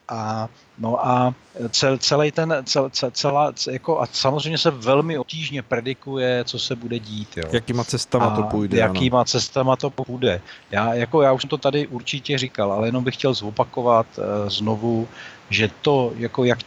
A, 0.08 0.48
no 0.78 1.06
a 1.06 1.34
cel, 1.70 1.98
celý 1.98 2.32
ten, 2.32 2.54
cel, 2.64 2.90
celá, 3.12 3.52
jako, 3.70 4.00
a 4.00 4.06
samozřejmě 4.06 4.58
se 4.58 4.70
velmi 4.70 5.18
obtížně 5.18 5.62
predikuje, 5.62 6.44
co 6.44 6.58
se 6.58 6.76
bude 6.76 6.98
dít. 6.98 7.36
Jo. 7.36 7.44
Jakýma 7.52 7.84
cestama 7.84 8.26
a 8.26 8.36
to 8.36 8.42
půjde. 8.42 8.78
Jakýma 8.78 9.18
ano. 9.18 9.24
cestama 9.24 9.76
to 9.76 9.90
půjde. 9.90 10.40
Já, 10.70 10.94
jako, 10.94 11.22
já 11.22 11.32
už 11.32 11.42
jsem 11.42 11.48
to 11.48 11.58
tady 11.58 11.86
určitě 11.86 12.38
říkal, 12.38 12.72
ale 12.72 12.88
jenom 12.88 13.04
bych 13.04 13.14
chtěl 13.14 13.34
zopakovat 13.34 14.06
uh, 14.16 14.48
znovu, 14.48 15.08
že 15.50 15.70
to, 15.82 16.12
jako 16.16 16.44
jak 16.44 16.58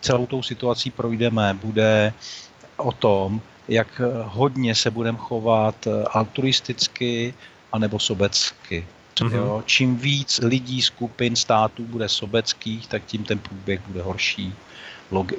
celou 0.00 0.26
tou 0.26 0.42
situací 0.42 0.90
projdeme, 0.90 1.58
bude 1.62 2.12
o 2.76 2.92
tom, 2.92 3.40
jak 3.70 4.00
hodně 4.24 4.74
se 4.74 4.90
budeme 4.90 5.18
chovat 5.18 5.86
eh, 5.86 6.04
altruisticky 6.04 7.34
anebo 7.72 7.98
sobecky. 7.98 8.86
Mm-hmm. 9.14 9.34
Jo? 9.34 9.62
Čím 9.66 9.96
víc 9.96 10.40
lidí, 10.42 10.82
skupin, 10.82 11.36
států 11.36 11.84
bude 11.84 12.08
sobeckých, 12.08 12.86
tak 12.86 13.02
tím 13.06 13.24
ten 13.24 13.38
průběh 13.38 13.80
bude 13.86 14.02
horší. 14.02 14.54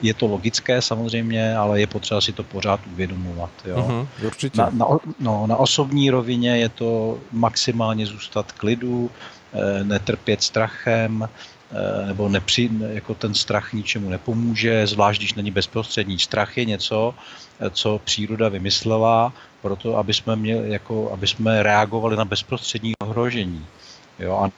Je 0.02 0.14
to 0.14 0.28
logické 0.28 0.82
samozřejmě, 0.82 1.56
ale 1.56 1.80
je 1.80 1.88
potřeba 1.88 2.22
si 2.22 2.34
to 2.34 2.44
pořád 2.44 2.80
uvědomovat. 2.94 3.50
Jo? 3.66 3.78
Mm-hmm, 3.78 4.28
určitě. 4.28 4.62
Na, 4.62 4.70
na, 4.74 4.86
no, 5.20 5.48
na 5.48 5.58
osobní 5.58 6.10
rovině 6.10 6.58
je 6.58 6.70
to 6.70 7.20
maximálně 7.32 8.06
zůstat 8.06 8.52
klidu, 8.52 9.12
eh, 9.54 9.84
netrpět 9.84 10.44
strachem, 10.44 11.28
Eh, 11.28 11.61
nebo 12.08 12.30
nepři, 12.30 12.70
jako 12.90 13.14
ten 13.14 13.34
strach 13.34 13.74
ničemu 13.74 14.10
nepomůže, 14.10 14.88
zvlášť 14.88 15.20
když 15.20 15.34
není 15.34 15.52
bezprostřední. 15.52 16.20
Strach 16.20 16.58
je 16.58 16.66
něco, 16.66 17.16
eh, 17.60 17.70
co 17.70 18.02
příroda 18.04 18.50
vymyslela, 18.50 19.34
proto 19.62 19.98
aby 19.98 20.14
jsme, 20.14 20.36
měli, 20.36 20.72
jako, 20.72 21.12
aby 21.14 21.28
jsme 21.28 21.64
reagovali 21.64 22.16
na 22.16 22.26
bezprostřední 22.26 22.94
ohrožení. 23.04 23.66
Jo, 24.20 24.36
a 24.36 24.52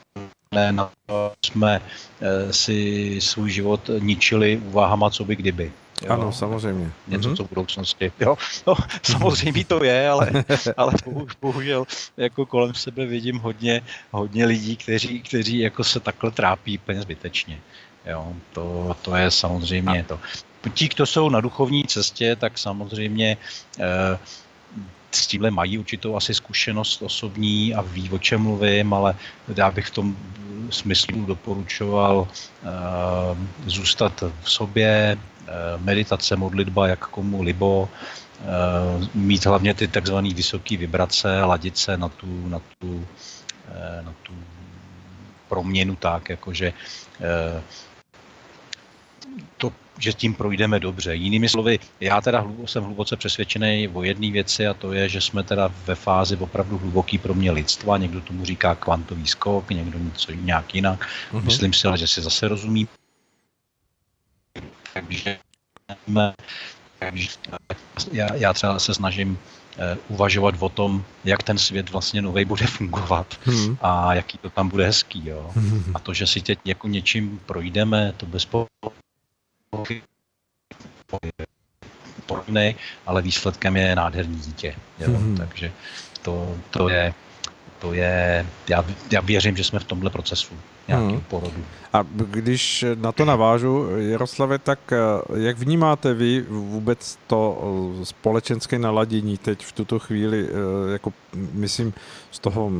ne 0.54 0.72
na 0.72 0.90
to, 1.06 1.32
jsme 1.46 1.80
eh, 1.80 2.52
si 2.52 3.18
svůj 3.20 3.50
život 3.50 3.90
ničili 3.98 4.56
úvahama, 4.56 5.10
co 5.10 5.24
by 5.24 5.36
kdyby. 5.36 5.72
Jo. 6.02 6.12
Ano, 6.12 6.32
samozřejmě. 6.32 6.90
Něco, 7.08 7.28
mm-hmm. 7.28 7.36
co 7.36 7.44
v 7.44 7.48
budoucnosti. 7.48 8.12
Jo, 8.20 8.36
no, 8.66 8.74
samozřejmě 9.02 9.64
to 9.64 9.84
je, 9.84 10.08
ale, 10.08 10.30
ale 10.76 10.92
bohužel 11.40 11.86
jako 12.16 12.46
kolem 12.46 12.74
sebe 12.74 13.06
vidím 13.06 13.38
hodně, 13.38 13.82
hodně 14.10 14.46
lidí, 14.46 14.76
kteří, 14.76 15.22
kteří 15.22 15.58
jako 15.58 15.84
se 15.84 16.00
takhle 16.00 16.30
trápí 16.30 16.78
úplně 16.78 17.02
zbytečně. 17.02 17.60
Jo, 18.06 18.32
to, 18.52 18.96
to 19.02 19.16
je 19.16 19.30
samozřejmě 19.30 20.04
to. 20.08 20.20
Ti, 20.74 20.88
kdo 20.88 21.06
jsou 21.06 21.28
na 21.28 21.40
duchovní 21.40 21.84
cestě, 21.84 22.36
tak 22.36 22.58
samozřejmě 22.58 23.36
eh, 23.80 24.18
s 25.10 25.26
tímhle 25.26 25.50
mají 25.50 25.78
určitou 25.78 26.16
asi 26.16 26.34
zkušenost 26.34 27.02
osobní 27.02 27.74
a 27.74 27.80
ví, 27.80 28.10
o 28.10 28.18
čem 28.18 28.42
mluvím, 28.42 28.94
ale 28.94 29.14
já 29.56 29.70
bych 29.70 29.86
v 29.86 29.90
tom 29.90 30.16
smyslu 30.70 31.24
doporučoval 31.24 32.28
eh, 32.28 32.68
zůstat 33.66 34.24
v 34.42 34.50
sobě, 34.50 35.18
meditace, 35.78 36.36
modlitba, 36.36 36.88
jak 36.88 37.06
komu 37.06 37.42
libo, 37.42 37.88
eh, 37.88 39.08
mít 39.14 39.46
hlavně 39.46 39.74
ty 39.74 39.88
takzvané 39.88 40.34
vysoké 40.34 40.76
vibrace, 40.76 41.44
ladit 41.44 41.78
se 41.78 41.96
na 41.96 42.08
tu, 42.08 42.48
na 42.48 42.60
tu, 42.78 43.06
eh, 43.68 44.02
na 44.02 44.14
tu 44.22 44.32
proměnu 45.48 45.96
tak, 45.96 46.28
jakože 46.28 46.72
to, 49.56 49.72
že 49.98 50.12
tím 50.12 50.34
projdeme 50.34 50.80
dobře. 50.80 51.14
Jinými 51.14 51.48
slovy, 51.48 51.78
já 52.00 52.20
teda 52.20 52.44
jsem 52.66 52.84
hluboce 52.84 53.16
přesvědčený 53.16 53.88
o 53.88 54.02
jedné 54.02 54.30
věci 54.30 54.66
a 54.66 54.74
to 54.74 54.92
je, 54.92 55.08
že 55.08 55.20
jsme 55.20 55.42
teda 55.42 55.70
ve 55.86 55.94
fázi 55.94 56.36
opravdu 56.36 56.78
hluboký 56.78 57.18
pro 57.18 57.34
mě 57.34 57.50
lidstva. 57.50 57.98
Někdo 57.98 58.20
tomu 58.20 58.44
říká 58.44 58.74
kvantový 58.74 59.26
skok, 59.26 59.70
někdo 59.70 59.98
něco 59.98 60.32
nějak 60.32 60.74
jinak. 60.74 61.08
Uh-huh. 61.32 61.44
Myslím 61.44 61.72
si, 61.72 61.88
že 61.94 62.06
si 62.06 62.22
zase 62.22 62.48
rozumí 62.48 62.88
takže 65.04 65.38
já, 68.12 68.34
já 68.34 68.52
třeba 68.52 68.78
se 68.78 68.94
snažím 68.94 69.30
uh, 69.30 69.36
uvažovat 70.08 70.54
o 70.58 70.68
tom, 70.68 71.04
jak 71.24 71.42
ten 71.42 71.58
svět 71.58 71.90
vlastně 71.90 72.22
nový 72.22 72.44
bude 72.44 72.66
fungovat 72.66 73.38
hmm. 73.44 73.78
a 73.82 74.14
jaký 74.14 74.38
to 74.38 74.50
tam 74.50 74.68
bude 74.68 74.86
hezký. 74.86 75.22
Jo. 75.28 75.50
Hmm. 75.54 75.92
A 75.94 75.98
to, 75.98 76.14
že 76.14 76.26
si 76.26 76.40
teď 76.40 76.58
jako 76.64 76.88
něčím 76.88 77.40
projdeme, 77.46 78.12
to 78.16 78.26
bez 78.26 78.48
podobný, 82.26 82.76
ale 83.06 83.22
výsledkem 83.22 83.76
je 83.76 83.96
nádherný 83.96 84.36
dítě. 84.36 84.74
Jo. 84.98 85.10
Hmm. 85.10 85.36
Takže 85.36 85.72
to, 86.22 86.56
to 86.70 86.88
je 86.88 87.14
to 87.84 87.94
je, 87.94 88.46
já, 88.68 88.84
já 89.12 89.20
věřím, 89.20 89.56
že 89.56 89.64
jsme 89.64 89.78
v 89.78 89.84
tomhle 89.84 90.10
procesu 90.10 90.54
nějakým 90.88 91.10
hmm. 91.10 91.24
porodu. 91.28 91.64
A 91.94 92.06
když 92.12 92.84
na 92.94 93.12
to 93.12 93.24
navážu, 93.24 93.86
Jaroslave, 93.96 94.58
tak 94.58 94.78
eh, 94.92 94.96
jak 95.38 95.58
vnímáte 95.58 96.14
vy 96.14 96.44
vůbec 96.48 97.18
to 97.26 97.58
eh, 98.00 98.04
společenské 98.04 98.78
naladění 98.78 99.38
teď 99.38 99.64
v 99.64 99.72
tuto 99.72 99.98
chvíli, 99.98 100.48
eh, 100.48 100.92
jako 100.92 101.12
myslím 101.52 101.94
z 102.30 102.38
toho 102.38 102.70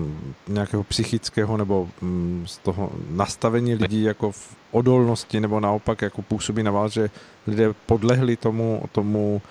nějakého 0.48 0.84
psychického 0.84 1.56
nebo 1.56 1.88
mm, 2.00 2.44
z 2.46 2.58
toho 2.58 2.90
nastavení 3.10 3.74
lidí 3.74 4.02
jako 4.02 4.32
v 4.32 4.56
odolnosti 4.70 5.40
nebo 5.40 5.60
naopak 5.60 6.02
jako 6.02 6.22
působí 6.22 6.62
na 6.62 6.70
vás, 6.70 6.92
že 6.92 7.10
lidé 7.46 7.74
podlehli 7.86 8.36
tomu, 8.36 8.82
tomu 8.92 9.42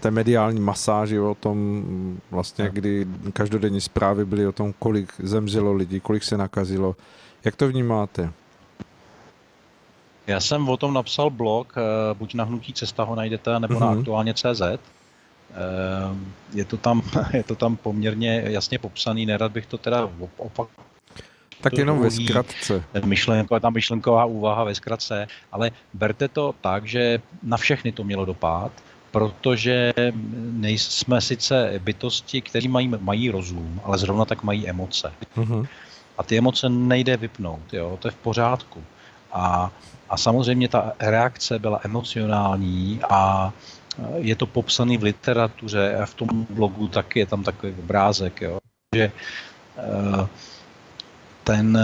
té 0.00 0.10
mediální 0.10 0.60
masáži 0.60 1.18
o 1.18 1.34
tom 1.40 1.82
vlastně, 2.30 2.70
kdy 2.72 3.06
každodenní 3.32 3.80
zprávy 3.80 4.24
byly 4.24 4.46
o 4.46 4.52
tom, 4.52 4.74
kolik 4.78 5.12
zemřelo 5.18 5.72
lidí, 5.72 6.00
kolik 6.00 6.24
se 6.24 6.36
nakazilo. 6.36 6.96
Jak 7.44 7.56
to 7.56 7.68
vnímáte? 7.68 8.32
Já 10.26 10.40
jsem 10.40 10.68
o 10.68 10.76
tom 10.76 10.94
napsal 10.94 11.30
blog, 11.30 11.74
eh, 11.76 12.14
buď 12.14 12.34
na 12.34 12.44
Hnutí 12.44 12.72
cesta 12.72 13.02
ho 13.02 13.14
najdete, 13.14 13.60
nebo 13.60 13.74
mm-hmm. 13.74 13.80
na 13.80 13.90
mhm. 13.90 13.98
aktuálně 13.98 14.34
CZ. 14.34 14.62
Ehm, 15.54 16.32
je 16.54 16.64
to, 16.64 16.76
tam, 16.76 17.02
je 17.32 17.42
to 17.42 17.54
tam 17.54 17.76
poměrně 17.76 18.42
jasně 18.46 18.78
popsaný, 18.78 19.26
nerad 19.26 19.52
bych 19.52 19.66
to 19.66 19.78
teda 19.78 20.10
opak 20.36 20.68
Tak 21.60 21.78
jenom 21.78 22.00
ve 22.00 22.10
zkratce. 22.10 22.84
Myšlenko, 23.04 23.60
ta 23.60 23.70
myšlenková 23.70 24.24
úvaha 24.24 24.64
ve 24.64 24.74
zkratce, 24.74 25.26
ale 25.52 25.70
berte 25.94 26.28
to 26.28 26.54
tak, 26.60 26.86
že 26.86 27.18
na 27.42 27.56
všechny 27.56 27.92
to 27.92 28.04
mělo 28.04 28.24
dopad, 28.24 28.72
protože 29.10 29.92
nejsme 30.52 31.20
sice 31.20 31.80
bytosti, 31.84 32.40
kteří 32.40 32.68
mají, 32.68 32.88
mají 33.00 33.30
rozum, 33.30 33.80
ale 33.84 33.98
zrovna 33.98 34.24
tak 34.24 34.42
mají 34.42 34.68
emoce. 34.68 35.12
Uh-huh. 35.36 35.66
A 36.18 36.22
ty 36.22 36.38
emoce 36.38 36.68
nejde 36.68 37.16
vypnout, 37.16 37.72
jo? 37.72 37.98
to 38.00 38.08
je 38.08 38.12
v 38.12 38.16
pořádku. 38.16 38.84
A, 39.32 39.70
a 40.10 40.16
samozřejmě 40.16 40.68
ta 40.68 40.92
reakce 41.00 41.58
byla 41.58 41.80
emocionální 41.84 43.00
a 43.08 43.52
je 44.16 44.36
to 44.36 44.46
popsaný 44.46 44.98
v 44.98 45.02
literatuře 45.02 45.96
a 45.96 46.06
v 46.06 46.14
tom 46.14 46.28
blogu 46.50 46.88
taky 46.88 47.18
je 47.18 47.26
tam 47.26 47.42
takový 47.42 47.74
obrázek, 47.78 48.40
jo? 48.40 48.58
že 48.94 49.12
uh, 49.76 50.26
ten, 51.44 51.78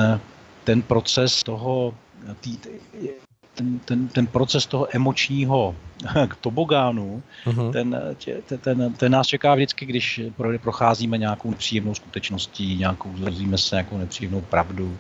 ten 0.65 0.83
proces 0.83 1.43
toho, 1.43 1.95
tý, 2.41 2.59
ten, 3.61 3.79
ten, 3.79 4.09
ten 4.09 4.27
proces 4.27 4.67
toho 4.67 4.97
emočního 4.97 5.75
tobogánu, 6.41 7.23
uh-huh. 7.47 7.73
ten, 7.73 8.01
ten, 8.47 8.59
ten, 8.59 8.93
ten 8.93 9.13
nás 9.13 9.27
čeká 9.27 9.55
vždycky, 9.55 9.87
když 9.87 10.21
procházíme 10.63 11.19
nějakou 11.19 11.51
nepříjemnou 11.51 11.95
skutečností, 11.95 12.77
nějakou, 12.77 13.13
dozvíme 13.13 13.59
se 13.59 13.77
nějakou 13.77 13.99
nepříjemnou 13.99 14.41
pravdu, 14.41 14.99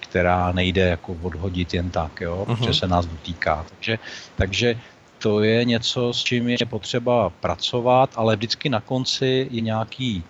která 0.00 0.52
nejde 0.52 0.88
jako 0.88 1.16
odhodit 1.22 1.74
jen 1.74 1.90
tak, 1.90 2.20
jo, 2.20 2.46
uh-huh. 2.48 2.56
protože 2.56 2.74
se 2.74 2.86
nás 2.86 3.06
dotýká. 3.06 3.66
Takže, 3.70 3.98
takže 4.36 4.80
to 5.18 5.42
je 5.42 5.64
něco, 5.64 6.12
s 6.12 6.24
čím 6.24 6.48
je 6.48 6.66
potřeba 6.68 7.30
pracovat, 7.30 8.10
ale 8.16 8.36
vždycky 8.36 8.68
na 8.68 8.80
konci 8.80 9.48
je 9.50 9.60
nějaký 9.60 10.24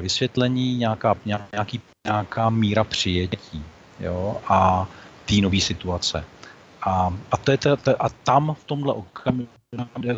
vysvětlení, 0.00 0.76
nějaká, 0.76 1.14
nějaký, 1.52 1.80
nějaká 2.06 2.50
míra 2.50 2.84
přijetí 2.84 3.62
jo, 4.00 4.36
a 4.48 4.88
té 5.24 5.34
nové 5.34 5.60
situace. 5.60 6.24
A, 6.82 7.14
a, 7.30 7.36
to 7.36 7.50
je 7.50 7.58
to, 7.58 7.76
to, 7.76 8.02
a 8.02 8.08
tam 8.08 8.54
v 8.60 8.64
tomhle 8.64 8.92
okamžiku, 8.92 9.52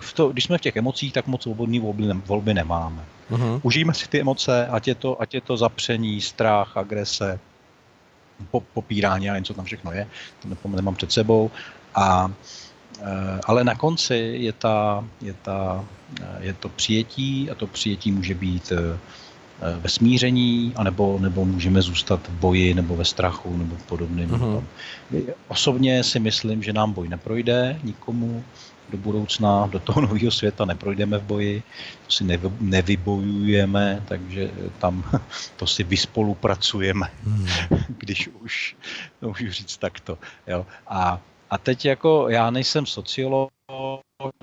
v 0.01 0.13
to, 0.13 0.29
když 0.29 0.45
jsme 0.45 0.59
v 0.59 0.61
těch 0.61 0.77
emocích, 0.77 1.13
tak 1.13 1.27
moc 1.27 1.43
svobodný 1.43 1.81
volby, 1.81 2.09
volby 2.27 2.55
nemáme. 2.55 3.05
Uh-huh. 3.31 3.61
Užijeme 3.63 3.95
si 3.95 4.09
ty 4.09 4.21
emoce, 4.21 4.67
ať 4.67 4.89
je 4.89 4.95
to, 4.95 5.23
ať 5.23 5.35
je 5.35 5.41
to 5.41 5.57
zapření, 5.57 6.21
strach, 6.21 6.77
agrese, 6.77 7.39
po, 8.51 8.61
popírání 8.61 9.31
a 9.31 9.39
něco 9.39 9.55
tam 9.55 9.65
všechno 9.65 9.93
je, 9.93 10.09
to 10.63 10.69
nemám 10.69 10.95
před 10.95 11.13
sebou. 11.13 11.51
A, 11.95 12.33
e, 13.01 13.41
ale 13.45 13.65
na 13.65 13.75
konci 13.75 14.15
je, 14.15 14.53
ta, 14.53 15.05
je, 15.21 15.35
ta, 15.43 15.85
je 16.41 16.53
to 16.53 16.69
přijetí 16.69 17.51
a 17.51 17.55
to 17.55 17.67
přijetí 17.67 18.13
může 18.13 18.35
být 18.35 18.73
Eh, 18.73 18.99
ve 19.81 19.89
smíření, 19.89 20.73
anebo, 20.77 21.19
nebo 21.21 21.45
můžeme 21.45 21.83
zůstat 21.83 22.29
v 22.29 22.33
boji 22.33 22.75
nebo 22.75 22.97
ve 22.97 23.05
strachu 23.05 23.57
nebo 23.57 23.77
podobným. 23.87 24.31
Uh-huh. 24.31 24.63
Osobně 25.49 26.05
si 26.05 26.21
myslím, 26.21 26.63
že 26.63 26.73
nám 26.73 26.93
boj 26.93 27.09
neprojde 27.09 27.81
nikomu 27.83 28.45
do 28.91 28.99
budoucna, 28.99 29.67
do 29.67 29.79
toho 29.79 30.01
nového 30.01 30.31
světa 30.31 30.65
neprojdeme 30.65 31.19
v 31.19 31.23
boji, 31.23 31.63
to 32.07 32.13
si 32.13 32.25
nevy, 32.25 32.51
nevybojujeme, 32.61 34.03
takže 34.09 34.51
tam 34.79 35.05
to 35.57 35.67
si 35.67 35.85
vyspolupracujeme, 35.85 37.11
hmm. 37.25 37.47
když 37.99 38.29
už, 38.29 38.77
to 39.21 39.29
můžu 39.29 39.51
říct 39.51 39.77
takto. 39.77 40.19
Jo. 40.47 40.67
A, 40.87 41.21
a 41.51 41.59
teď 41.59 41.85
jako 41.85 42.29
já 42.29 42.51
nejsem 42.51 42.87
sociolog, 42.87 43.51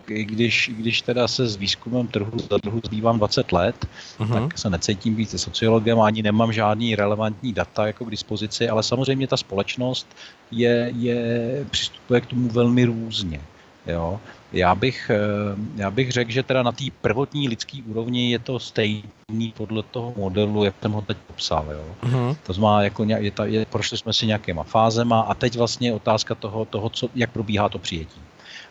když, 0.06 0.72
když 0.78 1.02
teda 1.02 1.28
se 1.28 1.48
s 1.48 1.56
výzkumem 1.56 2.08
trhu 2.08 2.40
za 2.50 2.58
trhu 2.58 2.82
zbývám 2.86 3.18
20 3.18 3.52
let, 3.52 3.88
uh-huh. 4.20 4.34
tak 4.34 4.58
se 4.58 4.70
necítím 4.70 5.16
být 5.16 5.40
sociologem, 5.40 6.00
ani 6.02 6.24
nemám 6.24 6.54
žádný 6.54 6.96
relevantní 6.96 7.54
data 7.54 7.88
jako 7.88 8.06
k 8.06 8.12
dispozici, 8.12 8.70
ale 8.70 8.84
samozřejmě 8.84 9.28
ta 9.28 9.38
společnost 9.38 10.08
je, 10.52 10.92
je 10.96 11.66
přistupuje 11.72 12.22
k 12.22 12.26
tomu 12.26 12.50
velmi 12.50 12.86
různě. 12.86 13.42
Jo. 13.88 14.20
Já, 14.54 14.76
bych, 14.76 15.12
eh, 15.14 15.56
já 15.76 15.92
bych 15.92 16.12
řekl, 16.12 16.32
že 16.32 16.44
teda 16.44 16.64
na 16.64 16.72
té 16.72 16.84
prvotní 17.02 17.50
lidské 17.50 17.78
úrovni 17.86 18.32
je 18.32 18.40
to 18.40 18.60
stejný 18.60 19.54
podle 19.58 19.84
toho 19.84 20.14
modelu, 20.18 20.64
jak 20.64 20.76
jsem 20.82 20.92
ho 20.92 21.02
teď 21.02 21.18
popsal. 21.28 21.66
Jo. 21.72 21.86
Uh-huh. 22.04 22.38
To 22.44 22.54
znamená, 22.54 22.84
jako 22.84 23.04
je, 23.04 23.32
ta, 23.32 23.46
je, 23.46 23.66
prošli 23.66 23.98
jsme 23.98 24.14
si 24.14 24.28
nějakýma 24.28 24.64
fázema 24.64 25.22
a 25.22 25.34
teď 25.34 25.58
vlastně 25.58 25.90
je 25.90 25.94
otázka 25.94 26.36
toho, 26.36 26.66
toho 26.66 26.90
co, 26.90 27.10
jak 27.16 27.32
probíhá 27.32 27.70
to 27.70 27.80
přijetí. 27.80 28.22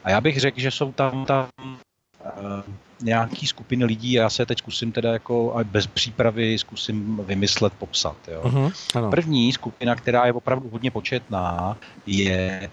A 0.05 0.11
já 0.11 0.21
bych 0.21 0.41
řekl, 0.41 0.61
že 0.61 0.71
jsou 0.71 0.93
tam, 0.93 1.25
tam 1.25 1.49
uh, 1.65 2.75
nějaký 3.03 3.47
skupiny 3.47 3.85
lidí, 3.85 4.13
já 4.13 4.31
se 4.31 4.47
teď 4.47 4.59
zkusím 4.59 4.93
teda 4.93 5.13
jako 5.13 5.61
bez 5.65 5.87
přípravy 5.87 6.59
zkusím 6.59 7.21
vymyslet, 7.25 7.73
popsat. 7.73 8.17
Jo. 8.29 8.43
Uh-huh, 8.45 9.11
První 9.11 9.53
skupina, 9.53 9.95
která 9.95 10.27
je 10.27 10.33
opravdu 10.33 10.69
hodně 10.69 10.91
početná, 10.91 11.77
je, 12.07 12.71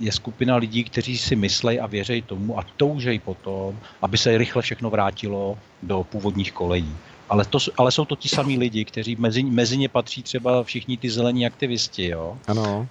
je 0.00 0.12
skupina 0.12 0.56
lidí, 0.56 0.84
kteří 0.84 1.18
si 1.18 1.36
myslejí 1.36 1.80
a 1.80 1.86
věří 1.86 2.22
tomu 2.22 2.58
a 2.58 2.64
toužejí 2.76 3.18
potom, 3.18 3.78
aby 4.02 4.18
se 4.18 4.38
rychle 4.38 4.62
všechno 4.62 4.90
vrátilo 4.90 5.58
do 5.82 6.04
původních 6.04 6.52
kolejí. 6.52 6.96
Ale, 7.28 7.44
to, 7.44 7.58
ale 7.76 7.92
jsou 7.92 8.04
to 8.04 8.16
ti 8.16 8.28
samí 8.28 8.58
lidi, 8.58 8.84
kteří 8.84 9.16
mezi, 9.16 9.42
mezi 9.42 9.76
ně 9.76 9.88
patří 9.88 10.22
třeba 10.22 10.62
všichni 10.62 10.96
ty 10.96 11.10
zelení 11.10 11.46
aktivisti, 11.46 12.08
jo? 12.08 12.38
Ano. 12.46 12.88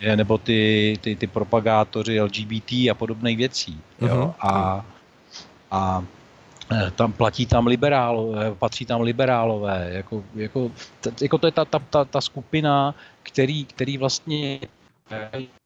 E, 0.00 0.16
nebo 0.16 0.38
ty, 0.38 0.98
ty, 1.00 1.16
ty 1.16 1.26
propagátoři 1.26 2.20
LGBT 2.20 2.72
a 2.72 2.94
podobných 2.94 3.36
věcí. 3.36 3.80
Jo? 4.00 4.08
Uh-huh. 4.08 4.34
A, 4.40 4.84
a 5.70 6.04
eh, 6.72 6.90
tam 6.90 7.12
platí 7.12 7.46
tam 7.46 7.66
liberálové, 7.66 8.54
patří 8.54 8.86
tam 8.86 9.00
liberálové, 9.00 9.88
jako, 9.92 10.24
jako, 10.34 10.70
t, 11.00 11.12
jako 11.22 11.38
to 11.38 11.46
je 11.46 11.52
ta, 11.52 11.64
ta, 11.64 11.78
ta, 11.78 12.04
ta 12.04 12.20
skupina, 12.20 12.94
který, 13.22 13.64
který 13.64 13.98
vlastně 13.98 14.60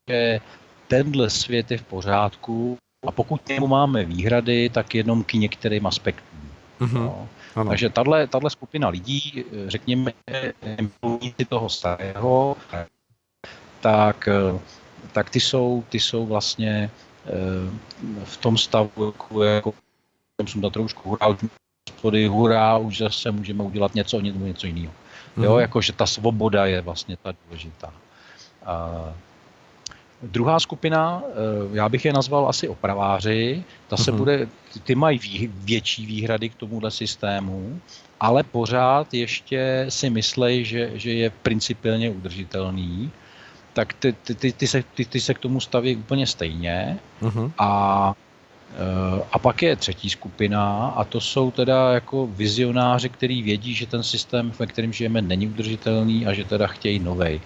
že 0.09 0.41
tenhle 0.89 1.31
svět 1.31 1.71
je 1.71 1.79
v 1.79 1.83
pořádku 1.83 2.79
a 3.07 3.13
pokud 3.13 3.41
k 3.43 3.49
němu 3.49 3.67
máme 3.67 4.05
výhrady, 4.05 4.69
tak 4.69 4.95
jenom 4.95 5.25
k 5.25 5.33
některým 5.33 5.87
aspektům. 5.87 6.41
Uh-huh. 6.81 6.93
No. 6.93 7.29
Ano. 7.57 7.71
Takže 7.71 7.91
tahle, 7.91 8.27
skupina 8.49 8.89
lidí, 8.89 9.45
řekněme, 9.67 10.13
milovníci 11.03 11.45
toho 11.45 11.69
starého, 11.69 12.57
tak, 13.81 14.29
tak 15.13 15.31
ty, 15.31 15.41
jsou, 15.41 15.85
ty 15.89 16.01
jsou 16.01 16.27
vlastně 16.27 16.91
eh, 17.27 17.31
v 18.25 18.37
tom 18.37 18.59
stavu, 18.59 19.07
jako, 19.07 19.43
jako 19.43 19.75
jsem 20.49 20.61
na 20.61 20.71
trošku 20.71 21.09
hurá, 21.09 21.37
hospody, 21.91 22.27
hurá, 22.27 22.77
už 22.77 22.99
zase 22.99 23.31
můžeme 23.31 23.63
udělat 23.63 23.95
něco, 23.95 24.21
něco, 24.21 24.39
něco 24.39 24.67
jiného. 24.67 24.93
Jo, 25.37 25.55
mm. 25.55 25.61
jakože 25.61 25.93
ta 25.93 26.07
svoboda 26.07 26.67
je 26.67 26.81
vlastně 26.81 27.17
ta 27.17 27.33
důležitá. 27.45 27.93
A, 28.67 28.91
Druhá 30.23 30.61
skupina, 30.61 31.23
eh, 31.27 31.35
já 31.73 31.89
bych 31.89 32.05
je 32.05 32.13
nazval 32.13 32.49
asi 32.49 32.69
opraváři, 32.69 33.65
ta 33.89 33.97
se 33.97 34.13
uh-huh. 34.13 34.17
bude, 34.17 34.49
ty 34.85 34.95
mají 34.95 35.19
vý, 35.19 35.51
větší 35.55 36.07
výhrady 36.07 36.49
k 36.49 36.55
tomuhle 36.55 36.91
systému, 36.91 37.81
ale 38.21 38.43
pořád 38.43 39.15
ještě 39.15 39.87
si 39.89 40.11
myslej, 40.11 40.65
že, 40.65 40.91
že 40.95 41.13
je 41.13 41.31
principiálně 41.31 42.11
udržitelný, 42.11 43.11
tak 43.73 43.93
ty, 43.93 44.13
ty, 44.13 44.35
ty, 44.35 44.53
ty, 44.53 44.67
se, 44.67 44.85
ty, 44.95 45.05
ty 45.05 45.21
se 45.21 45.35
k 45.35 45.39
tomu 45.39 45.61
staví 45.61 45.97
úplně 45.97 46.27
stejně. 46.27 46.99
Uh-huh. 47.23 47.53
A, 47.59 48.15
eh, 48.77 49.23
a 49.33 49.39
pak 49.39 49.63
je 49.63 49.77
třetí 49.77 50.11
skupina 50.11 50.89
a 50.97 51.05
to 51.05 51.21
jsou 51.21 51.51
teda 51.51 51.93
jako 51.93 52.27
vizionáři, 52.27 53.09
kteří 53.09 53.43
vědí, 53.43 53.75
že 53.75 53.87
ten 53.87 54.03
systém, 54.03 54.53
ve 54.59 54.67
kterém 54.67 54.93
žijeme, 54.93 55.23
není 55.23 55.47
udržitelný 55.47 56.27
a 56.27 56.33
že 56.33 56.45
teda 56.45 56.67
chtějí 56.67 56.99
novej. 56.99 57.41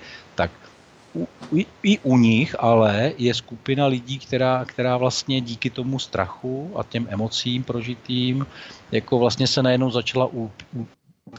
I, 1.55 1.67
i 1.83 1.99
u 1.99 2.17
nich 2.17 2.57
ale 2.59 3.13
je 3.19 3.35
skupina 3.35 3.87
lidí, 3.87 4.19
která, 4.19 4.65
která 4.65 4.97
vlastně 4.97 5.41
díky 5.41 5.71
tomu 5.71 5.99
strachu 5.99 6.73
a 6.79 6.83
těm 6.83 7.07
emocím 7.11 7.65
prožitým, 7.65 8.47
jako 8.93 9.19
vlastně 9.19 9.47
se 9.47 9.63
najednou 9.63 9.91
začala 9.91 10.27
u, 10.27 10.51
u, 10.77 10.87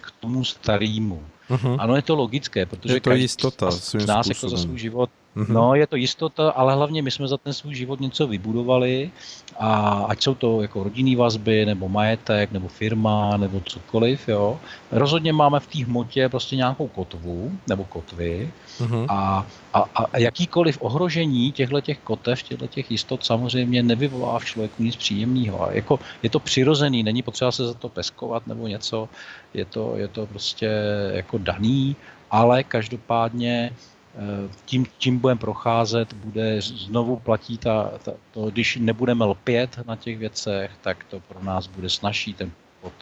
k 0.01 0.11
tomu 0.19 0.43
starému. 0.43 1.23
Uh-huh. 1.49 1.75
Ano, 1.79 1.95
je 1.95 2.01
to 2.01 2.15
logické, 2.15 2.65
protože 2.65 2.93
je 2.93 3.01
to 3.01 3.11
jistota 3.11 3.71
z 3.71 4.05
nás 4.05 4.27
jako 4.27 4.49
za 4.49 4.57
svůj 4.57 4.79
život 4.79 5.09
Mm-hmm. 5.35 5.53
No, 5.53 5.75
je 5.75 5.87
to 5.87 5.95
jistota, 5.95 6.51
ale 6.51 6.75
hlavně 6.75 7.01
my 7.01 7.11
jsme 7.11 7.27
za 7.27 7.37
ten 7.37 7.53
svůj 7.53 7.75
život 7.75 7.99
něco 7.99 8.27
vybudovali 8.27 9.11
a 9.59 10.05
ať 10.09 10.23
jsou 10.23 10.35
to 10.35 10.61
jako 10.61 10.83
rodinný 10.83 11.15
vazby, 11.15 11.65
nebo 11.65 11.89
majetek, 11.89 12.51
nebo 12.51 12.67
firma, 12.67 13.37
nebo 13.37 13.61
cokoliv, 13.65 14.27
jo. 14.27 14.59
Rozhodně 14.91 15.33
máme 15.33 15.59
v 15.59 15.67
té 15.67 15.85
hmotě 15.85 16.29
prostě 16.29 16.55
nějakou 16.55 16.87
kotvu, 16.87 17.51
nebo 17.67 17.83
kotvy 17.83 18.51
mm-hmm. 18.79 19.05
a, 19.09 19.45
a, 19.73 19.79
a 19.95 20.17
jakýkoliv 20.17 20.77
ohrožení 20.81 21.51
těchto 21.51 21.81
těch 21.81 21.99
kotev, 21.99 22.43
těchto 22.43 22.67
těch 22.67 22.91
jistot 22.91 23.25
samozřejmě 23.25 23.83
nevyvolá 23.83 24.39
v 24.39 24.45
člověku 24.45 24.83
nic 24.83 24.95
příjemného. 24.95 25.67
Jako, 25.71 25.99
je 26.23 26.29
to 26.29 26.39
přirozený, 26.39 27.03
není 27.03 27.21
potřeba 27.21 27.51
se 27.51 27.67
za 27.67 27.73
to 27.73 27.89
peskovat 27.89 28.47
nebo 28.47 28.67
něco, 28.67 29.09
je 29.53 29.65
to, 29.65 29.97
je 29.97 30.07
to 30.07 30.25
prostě 30.25 30.69
jako 31.13 31.37
daný, 31.37 31.95
ale 32.31 32.63
každopádně 32.63 33.71
Eh, 34.15 34.49
tím, 34.65 34.85
tím 34.97 35.19
budeme 35.19 35.39
procházet, 35.39 36.13
bude 36.13 36.61
znovu 36.61 37.19
platí 37.19 37.57
ta, 37.57 37.91
ta, 38.03 38.11
to, 38.31 38.49
když 38.49 38.75
nebudeme 38.75 39.25
lpět 39.25 39.79
na 39.87 39.95
těch 39.95 40.17
věcech, 40.17 40.71
tak 40.81 41.03
to 41.03 41.19
pro 41.19 41.43
nás 41.43 41.67
bude 41.67 41.89
snažší 41.89 42.33
ten 42.33 42.51
průchod, 42.51 42.93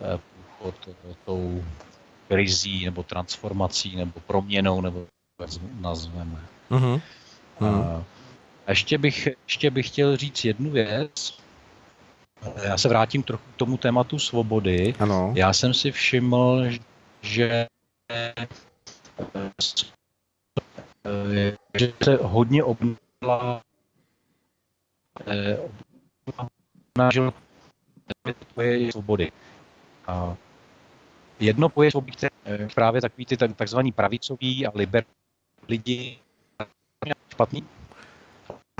eh, 0.00 0.18
průchod 0.58 0.88
tou 1.24 1.64
krizí 2.28 2.84
nebo 2.84 3.02
transformací 3.02 3.96
nebo 3.96 4.20
proměnou, 4.26 4.80
nebo 4.80 5.06
jak 5.40 5.50
nazveme. 5.80 6.40
Uh-huh. 6.70 7.00
Uh-huh. 7.60 8.04
A 8.66 8.70
ještě 8.70 8.98
bych, 8.98 9.28
ještě 9.48 9.70
bych 9.70 9.86
chtěl 9.86 10.16
říct 10.16 10.44
jednu 10.44 10.70
věc. 10.70 11.41
Já 12.62 12.78
se 12.78 12.88
vrátím 12.88 13.22
trochu 13.22 13.44
k 13.52 13.56
tomu 13.56 13.76
tématu 13.76 14.18
svobody. 14.18 14.94
Ano. 14.98 15.32
Já 15.36 15.52
jsem 15.52 15.74
si 15.74 15.92
všiml, 15.92 16.64
že 17.22 17.66
že 21.78 21.92
se 22.04 22.18
hodně 22.22 22.64
obnovila 22.64 23.62
obnažil 26.94 27.32
svobody. 28.90 29.32
A 30.06 30.36
jedno 31.40 31.68
pojetí 31.68 31.90
svobody, 31.90 32.12
které 32.12 32.68
právě 32.74 33.00
takový 33.00 33.26
ty 33.26 33.36
takzvaný 33.36 33.92
pravicoví 33.92 34.66
a 34.66 34.72
liber 34.74 35.04
lidi 35.68 36.18
špatný? 37.32 37.64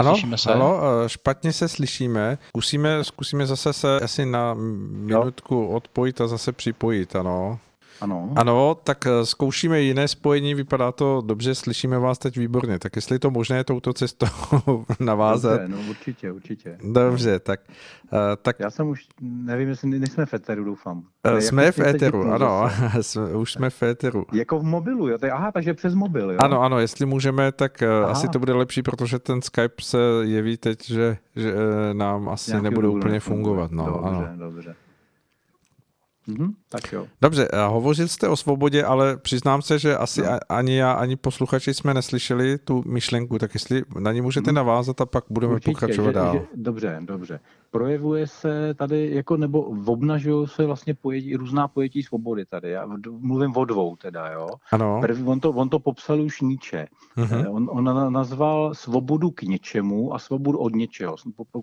Ano, 0.00 0.14
se? 0.36 0.52
ano, 0.52 0.80
eh, 1.04 1.08
špatně 1.08 1.52
se 1.52 1.68
slyšíme. 1.68 2.38
Zkusíme, 2.48 3.04
zkusíme 3.04 3.46
zase 3.46 3.72
se 3.72 4.00
asi 4.00 4.26
na 4.26 4.54
minutku 4.54 5.66
odpojit 5.66 6.20
a 6.20 6.26
zase 6.26 6.52
připojit, 6.52 7.16
ano. 7.16 7.58
Ano. 8.02 8.32
Ano, 8.36 8.76
tak 8.84 9.06
eh, 9.06 9.26
zkoušíme 9.26 9.80
jiné 9.80 10.08
spojení, 10.08 10.54
vypadá 10.54 10.92
to 10.92 11.22
dobře, 11.26 11.54
slyšíme 11.54 11.98
vás 11.98 12.18
teď 12.18 12.36
výborně. 12.38 12.78
Tak 12.78 12.96
jestli 12.96 13.14
je 13.14 13.18
to 13.18 13.30
možné 13.30 13.64
touto 13.64 13.92
cestou 13.92 14.26
navázat. 15.00 15.60
Dobře, 15.60 15.76
no 15.76 15.90
určitě, 15.90 16.32
určitě. 16.32 16.78
Dobře, 16.92 17.38
tak, 17.38 17.60
uh, 18.12 18.18
tak... 18.42 18.56
Já 18.60 18.70
jsem 18.70 18.88
už, 18.88 19.06
nevím, 19.20 19.68
jestli 19.68 19.88
nejsme 19.88 20.26
v 20.26 20.34
Eteru, 20.34 20.64
doufám. 20.64 21.02
Uh, 21.32 21.38
jsme 21.38 21.64
jako 21.64 21.82
v 21.82 21.86
Eteru, 21.86 22.32
ano, 22.32 22.70
už 23.36 23.52
jsme 23.52 23.70
v 23.70 23.82
Eteru. 23.82 24.26
Jako 24.32 24.58
v 24.58 24.62
mobilu, 24.62 25.08
jo? 25.08 25.18
Aha, 25.32 25.52
takže 25.52 25.74
přes 25.74 25.94
mobil, 25.94 26.30
jo? 26.30 26.38
Ano, 26.40 26.62
ano, 26.62 26.78
jestli 26.78 27.06
můžeme, 27.06 27.52
tak 27.52 27.82
uh, 28.02 28.10
asi 28.10 28.28
to 28.28 28.38
bude 28.38 28.52
lepší, 28.52 28.82
protože 28.82 29.18
ten 29.18 29.42
Skype 29.42 29.82
se 29.82 29.98
jeví 30.22 30.56
teď, 30.56 30.86
že, 30.86 31.16
že 31.36 31.54
nám 31.92 32.28
asi 32.28 32.50
Nějaký 32.50 32.64
nebude 32.64 32.88
úplně 32.88 33.20
fungovat. 33.20 33.70
No, 33.70 33.84
dobře, 33.86 34.08
ano. 34.08 34.28
dobře. 34.36 34.74
Mm-hmm, 36.28 36.52
tak 36.68 36.92
jo. 36.92 37.06
Dobře, 37.22 37.48
hovořil 37.68 38.08
jste 38.08 38.28
o 38.28 38.36
svobodě, 38.36 38.84
ale 38.84 39.16
přiznám 39.16 39.62
se, 39.62 39.78
že 39.78 39.96
asi 39.96 40.22
no. 40.22 40.28
ani 40.48 40.76
já, 40.76 40.92
ani 40.92 41.16
posluchači 41.16 41.74
jsme 41.74 41.94
neslyšeli 41.94 42.58
tu 42.58 42.82
myšlenku, 42.86 43.38
tak 43.38 43.54
jestli 43.54 43.82
na 43.98 44.12
ní 44.12 44.20
můžete 44.20 44.50
mm. 44.50 44.54
navázat 44.54 45.00
a 45.00 45.06
pak 45.06 45.24
budeme 45.30 45.54
Určitě, 45.54 45.70
pokračovat 45.72 46.08
že, 46.08 46.12
dál. 46.12 46.34
Že, 46.34 46.46
dobře, 46.54 46.98
dobře. 47.04 47.40
Projevuje 47.72 48.26
se 48.26 48.74
tady, 48.74 49.14
jako 49.14 49.36
nebo 49.36 49.62
obnažují 49.62 50.48
se 50.48 50.66
vlastně 50.66 50.94
pojetí, 50.94 51.36
různá 51.36 51.68
pojetí 51.68 52.02
svobody 52.02 52.46
tady. 52.46 52.70
Já 52.70 52.86
mluvím 53.08 53.56
o 53.56 53.64
dvou 53.64 53.96
teda, 53.96 54.28
jo. 54.30 54.48
Ano. 54.72 55.00
Prvý, 55.00 55.22
on, 55.24 55.40
to, 55.40 55.50
on 55.50 55.68
to 55.68 55.78
popsal 55.78 56.20
už 56.20 56.40
Níče. 56.40 56.86
Mm-hmm. 57.16 57.54
On, 57.54 57.68
on 57.72 58.12
nazval 58.12 58.74
svobodu 58.74 59.30
k 59.30 59.42
něčemu 59.42 60.14
a 60.14 60.18
svobodu 60.18 60.58
od 60.58 60.74
něčeho. 60.74 61.16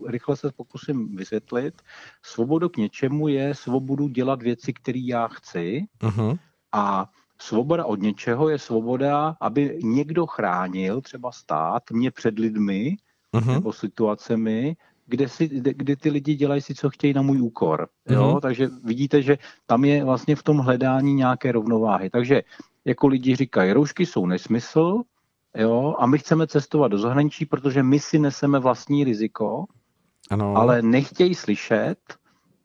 Rychle 0.07 0.35
se 0.35 0.51
pokusím 0.55 1.15
vysvětlit. 1.15 1.81
Svobodu 2.21 2.69
k 2.69 2.77
něčemu 2.77 3.27
je 3.27 3.55
svobodu 3.55 4.07
dělat 4.07 4.41
věci, 4.41 4.73
které 4.73 4.99
já 4.99 5.27
chci. 5.27 5.85
Uh-huh. 6.01 6.37
A 6.71 7.09
svoboda 7.41 7.85
od 7.85 8.01
něčeho 8.01 8.49
je 8.49 8.59
svoboda, 8.59 9.35
aby 9.41 9.79
někdo 9.83 10.25
chránil, 10.25 11.01
třeba 11.01 11.31
stát, 11.31 11.83
mě 11.91 12.11
před 12.11 12.39
lidmi 12.39 12.95
uh-huh. 13.33 13.53
nebo 13.53 13.73
situacemi, 13.73 14.75
kde, 15.09 15.29
si, 15.29 15.47
kde 15.49 15.95
ty 15.95 16.09
lidi 16.09 16.35
dělají 16.35 16.61
si, 16.61 16.75
co 16.75 16.89
chtějí 16.89 17.13
na 17.13 17.21
můj 17.21 17.41
úkor. 17.41 17.87
Jo? 18.09 18.21
Uh-huh. 18.21 18.39
Takže 18.39 18.69
vidíte, 18.83 19.21
že 19.21 19.37
tam 19.65 19.85
je 19.85 20.03
vlastně 20.03 20.35
v 20.35 20.43
tom 20.43 20.57
hledání 20.57 21.13
nějaké 21.13 21.51
rovnováhy. 21.51 22.09
Takže 22.09 22.41
jako 22.85 23.07
lidi 23.07 23.35
říkají, 23.35 23.73
roušky 23.73 24.05
jsou 24.05 24.25
nesmysl, 24.25 25.01
jo, 25.55 25.95
a 25.99 26.05
my 26.05 26.17
chceme 26.17 26.47
cestovat 26.47 26.91
do 26.91 26.97
zahraničí, 26.97 27.45
protože 27.45 27.83
my 27.83 27.99
si 27.99 28.19
neseme 28.19 28.59
vlastní 28.59 29.03
riziko, 29.03 29.65
ano. 30.29 30.57
ale 30.57 30.81
nechtějí 30.81 31.35
slyšet, 31.35 31.97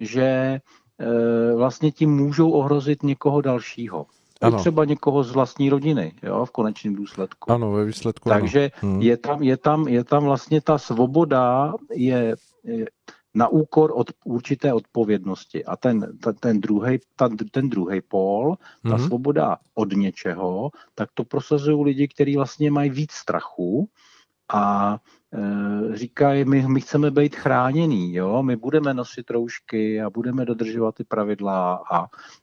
že 0.00 0.60
Eh, 1.00 1.54
vlastně 1.54 1.92
tím 1.92 2.10
můžou 2.10 2.50
ohrozit 2.50 3.02
někoho 3.02 3.40
dalšího. 3.40 4.06
Ano. 4.46 4.58
třeba 4.58 4.84
někoho 4.84 5.24
z 5.24 5.30
vlastní 5.30 5.70
rodiny, 5.70 6.12
jo, 6.22 6.44
v 6.44 6.50
konečném 6.50 6.94
důsledku. 6.94 7.52
Ano, 7.52 7.72
ve 7.72 7.84
výsledku. 7.84 8.28
Takže 8.28 8.70
ano. 8.82 8.92
Hmm. 8.92 9.02
Je, 9.02 9.16
tam, 9.16 9.42
je, 9.42 9.56
tam, 9.56 9.88
je 9.88 10.04
tam 10.04 10.24
vlastně 10.24 10.60
ta 10.60 10.78
svoboda 10.78 11.74
je, 11.92 12.36
je 12.64 12.86
na 13.34 13.48
úkor 13.48 13.92
od 13.94 14.10
určité 14.24 14.72
odpovědnosti. 14.72 15.64
A 15.64 15.76
ten, 15.76 16.18
ten, 16.18 16.34
ten 16.34 16.60
druhý 16.60 16.98
ten 17.50 17.68
druhý 17.68 18.00
pól, 18.00 18.56
ta 18.82 18.96
hmm. 18.96 19.06
svoboda 19.06 19.56
od 19.74 19.92
něčeho, 19.92 20.70
tak 20.94 21.08
to 21.14 21.24
prosazují 21.24 21.84
lidi, 21.84 22.08
kteří 22.08 22.36
vlastně 22.36 22.70
mají 22.70 22.90
víc 22.90 23.12
strachu 23.12 23.88
a 24.52 24.96
říkají, 25.92 26.44
my, 26.44 26.68
my 26.68 26.80
chceme 26.80 27.10
být 27.10 27.36
chráněný, 27.36 28.14
jo? 28.14 28.42
my 28.42 28.56
budeme 28.56 28.94
nosit 28.94 29.30
roušky 29.30 30.02
a 30.02 30.10
budeme 30.10 30.44
dodržovat 30.44 30.94
ty 30.94 31.04
pravidla 31.04 31.84
a, 31.90 31.98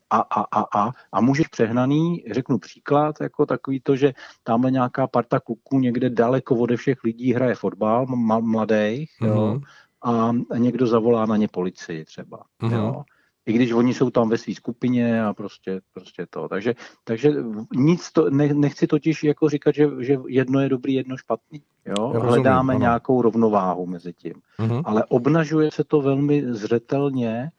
a, 0.09 0.19
a, 0.19 0.41
a, 0.41 0.79
a, 0.79 0.91
a 1.11 1.21
můžeš 1.21 1.47
přehnaný, 1.47 2.23
řeknu 2.31 2.57
příklad, 2.57 3.15
jako 3.21 3.45
takový 3.45 3.79
to, 3.79 3.95
že 3.95 4.13
tamhle 4.43 4.71
nějaká 4.71 5.07
parta 5.07 5.39
kluků 5.39 5.79
někde 5.79 6.09
daleko 6.09 6.55
ode 6.55 6.77
všech 6.77 7.03
lidí 7.03 7.33
hraje 7.33 7.55
fotbal, 7.55 8.05
mladých, 8.41 9.11
jo? 9.21 9.59
Mm-hmm. 10.03 10.45
a 10.51 10.57
někdo 10.57 10.87
zavolá 10.87 11.25
na 11.25 11.37
ně 11.37 11.47
policii 11.47 12.05
třeba. 12.05 12.43
Mm-hmm. 12.61 12.73
Jo? 12.73 13.03
I 13.45 13.53
když 13.53 13.71
oni 13.71 13.93
jsou 13.93 14.09
tam 14.09 14.29
ve 14.29 14.37
své 14.37 14.53
skupině 14.53 15.23
a 15.23 15.33
prostě, 15.33 15.81
prostě 15.93 16.25
to. 16.29 16.47
Takže, 16.47 16.73
takže 17.03 17.33
nic 17.75 18.11
to, 18.11 18.29
ne, 18.29 18.53
nechci 18.53 18.87
totiž 18.87 19.23
jako 19.23 19.49
říkat, 19.49 19.75
že, 19.75 19.87
že 19.99 20.17
jedno 20.27 20.59
je 20.59 20.69
dobrý, 20.69 20.93
jedno 20.93 21.17
špatný. 21.17 21.61
Jo? 21.85 21.95
Rozumím, 21.97 22.29
Hledáme 22.29 22.73
ano. 22.73 22.81
nějakou 22.81 23.21
rovnováhu 23.21 23.85
mezi 23.85 24.13
tím. 24.13 24.33
Uh-huh. 24.59 24.81
Ale 24.85 25.05
obnažuje 25.05 25.71
se 25.71 25.83
to 25.83 26.01
velmi 26.01 26.53
zřetelně, 26.53 27.51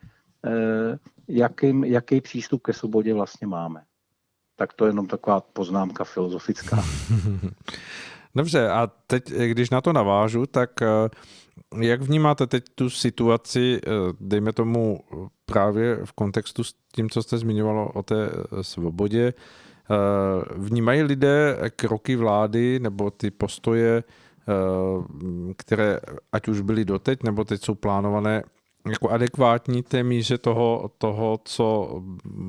eh, 0.46 0.98
jakým, 1.28 1.84
jaký 1.84 2.20
přístup 2.20 2.62
ke 2.62 2.72
svobodě 2.72 3.14
vlastně 3.14 3.46
máme. 3.46 3.82
Tak 4.56 4.72
to 4.72 4.84
je 4.84 4.90
jenom 4.90 5.06
taková 5.06 5.40
poznámka 5.40 6.04
filozofická. 6.04 6.84
Dobře, 8.34 8.68
a 8.68 8.86
teď, 9.06 9.32
když 9.32 9.70
na 9.70 9.80
to 9.80 9.92
navážu, 9.92 10.46
tak 10.46 10.82
eh, 10.82 10.86
jak 11.80 12.02
vnímáte 12.02 12.46
teď 12.46 12.64
tu 12.74 12.90
situaci, 12.90 13.80
eh, 13.86 13.90
dejme 14.20 14.52
tomu 14.52 15.00
právě 15.46 15.98
v 16.04 16.12
kontextu 16.12 16.64
s 16.64 16.74
tím, 16.94 17.10
co 17.10 17.22
jste 17.22 17.38
zmiňovalo 17.38 17.92
o 17.92 18.02
té 18.02 18.26
eh, 18.26 18.64
svobodě, 18.64 19.34
vnímají 20.56 21.02
lidé 21.02 21.58
kroky 21.76 22.16
vlády 22.16 22.80
nebo 22.80 23.10
ty 23.10 23.30
postoje, 23.30 24.04
které 25.56 26.00
ať 26.32 26.48
už 26.48 26.60
byly 26.60 26.84
doteď, 26.84 27.22
nebo 27.22 27.44
teď 27.44 27.64
jsou 27.64 27.74
plánované 27.74 28.42
jako 28.90 29.08
adekvátní 29.08 29.82
té 29.82 30.02
míře 30.02 30.38
toho, 30.38 30.90
toho, 30.98 31.40
co 31.44 31.96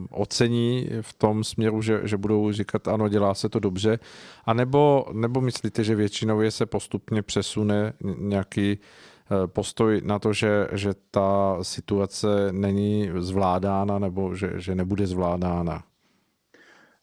ocení 0.09 0.89
v 1.01 1.13
tom 1.13 1.43
směru, 1.43 1.81
že, 1.81 2.01
že 2.03 2.17
budou 2.17 2.51
říkat, 2.51 2.87
ano, 2.87 3.09
dělá 3.09 3.33
se 3.33 3.49
to 3.49 3.59
dobře, 3.59 3.99
a 4.45 4.53
nebo, 4.53 5.05
myslíte, 5.41 5.83
že 5.83 5.95
většinově 5.95 6.51
se 6.51 6.65
postupně 6.65 7.21
přesune 7.21 7.93
nějaký 8.17 8.77
eh, 8.79 9.12
postoj 9.45 10.01
na 10.03 10.19
to, 10.19 10.33
že, 10.33 10.67
že 10.71 10.93
ta 11.11 11.57
situace 11.61 12.27
není 12.51 13.09
zvládána 13.17 13.99
nebo 13.99 14.35
že, 14.35 14.51
že 14.55 14.75
nebude 14.75 15.07
zvládána? 15.07 15.83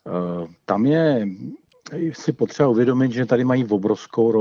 Eh, 0.07 0.47
tam 0.65 0.87
je 0.87 1.27
si 2.13 2.33
potřeba 2.33 2.69
uvědomit, 2.69 3.13
že 3.13 3.27
tady 3.27 3.45
mají 3.45 3.67
obrovskou, 3.67 4.33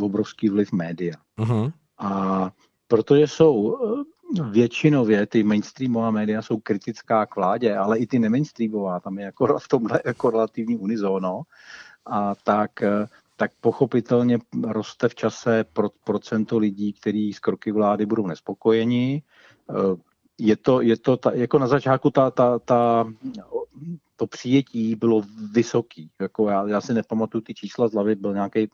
obrovský 0.00 0.48
vliv 0.48 0.72
média. 0.72 1.14
Uh-huh. 1.38 1.72
A 1.98 2.50
protože 2.88 3.26
jsou 3.26 3.76
eh, 3.76 4.42
většinově 4.50 5.26
ty 5.26 5.42
mainstreamová 5.42 6.10
média 6.10 6.42
jsou 6.42 6.58
kritická 6.58 7.26
k 7.26 7.36
vládě, 7.36 7.76
ale 7.76 7.98
i 7.98 8.06
ty 8.06 8.18
nemainstreamová, 8.18 9.00
tam 9.00 9.18
je 9.18 9.24
jako 9.24 9.58
v 9.58 9.68
tomhle 9.68 10.00
jako 10.04 10.30
relativní 10.30 10.76
unizóno, 10.76 11.42
a 12.06 12.34
tak, 12.34 12.82
eh, 12.82 13.06
tak 13.36 13.50
pochopitelně 13.60 14.38
roste 14.68 15.08
v 15.08 15.14
čase 15.14 15.64
pro, 15.72 15.88
procento 16.04 16.58
lidí, 16.58 16.92
kteří 16.92 17.32
z 17.32 17.38
kroky 17.38 17.72
vlády 17.72 18.06
budou 18.06 18.26
nespokojeni. 18.26 19.22
Eh, 19.70 19.96
je 20.38 20.56
to, 20.56 20.80
je 20.80 20.96
to 20.96 21.16
ta, 21.16 21.32
jako 21.32 21.58
na 21.58 21.66
začátku 21.66 22.10
ta, 22.10 22.30
ta, 22.30 22.58
ta 22.58 23.06
to 24.16 24.26
přijetí 24.26 24.94
bylo 24.94 25.22
vysoký. 25.52 26.10
Jako 26.20 26.48
já, 26.48 26.68
já 26.68 26.80
si 26.80 26.94
nepamatuju 26.94 27.42
ty 27.42 27.54
čísla 27.54 27.88
z 27.88 27.92
hlavy, 27.92 28.14
byl 28.14 28.34
nějaký, 28.34 28.68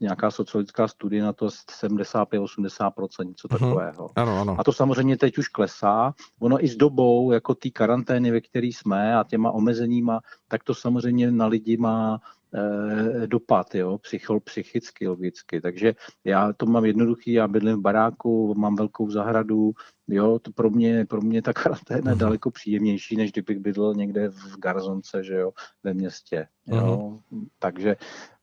nějaká 0.00 0.30
sociologická 0.30 0.88
studie 0.88 1.22
na 1.22 1.32
to 1.32 1.46
75-80%, 1.46 3.28
něco 3.28 3.48
mhm. 3.50 3.58
takového. 3.58 4.06
Mm-hmm. 4.06 4.22
Ano, 4.22 4.40
ano. 4.40 4.56
A 4.58 4.64
to 4.64 4.72
samozřejmě 4.72 5.16
teď 5.16 5.38
už 5.38 5.48
klesá. 5.48 6.14
Ono 6.38 6.64
i 6.64 6.68
s 6.68 6.76
dobou, 6.76 7.32
jako 7.32 7.54
té 7.54 7.70
karantény, 7.70 8.30
ve 8.30 8.40
které 8.40 8.66
jsme 8.66 9.14
a 9.14 9.24
těma 9.24 9.50
omezeníma, 9.50 10.20
tak 10.48 10.64
to 10.64 10.74
samozřejmě 10.74 11.30
na 11.30 11.46
lidi 11.46 11.76
má 11.76 12.20
dopad, 13.26 13.74
jo, 13.74 13.98
psycho, 13.98 14.40
psychicky, 14.40 15.08
logicky. 15.08 15.60
Takže 15.60 15.94
já 16.24 16.52
to 16.52 16.66
mám 16.66 16.84
jednoduchý, 16.84 17.32
já 17.32 17.48
bydlím 17.48 17.76
v 17.76 17.80
baráku, 17.80 18.54
mám 18.54 18.76
velkou 18.76 19.10
zahradu, 19.10 19.72
jo, 20.08 20.38
to 20.38 20.52
pro 20.52 20.70
mě, 20.70 21.06
pro 21.06 21.20
mě 21.20 21.42
ta 21.42 21.52
karanténa 21.62 22.10
je 22.10 22.14
mhm. 22.14 22.18
daleko 22.18 22.50
příjemnější, 22.50 23.16
než 23.16 23.32
kdybych 23.32 23.58
bydlel 23.58 23.94
někde 23.94 24.28
v 24.28 24.58
Garzonce, 24.58 25.24
že 25.24 25.34
jo, 25.34 25.52
ve 25.82 25.94
městě, 25.94 26.48
jo. 26.66 26.76
Uh-huh. 26.76 27.46
Takže 27.58 27.96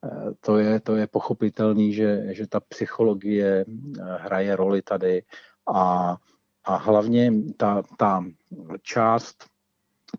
eh, 0.03 0.31
to 0.39 0.57
je, 0.57 0.79
to 0.79 0.95
je 0.95 1.07
pochopitelný, 1.07 1.93
že, 1.93 2.33
že 2.33 2.47
ta 2.47 2.59
psychologie 2.59 3.65
hraje 4.17 4.55
roli 4.55 4.81
tady 4.81 5.23
a, 5.73 6.15
a 6.63 6.75
hlavně 6.75 7.33
ta, 7.57 7.83
ta 7.97 8.25
část 8.81 9.56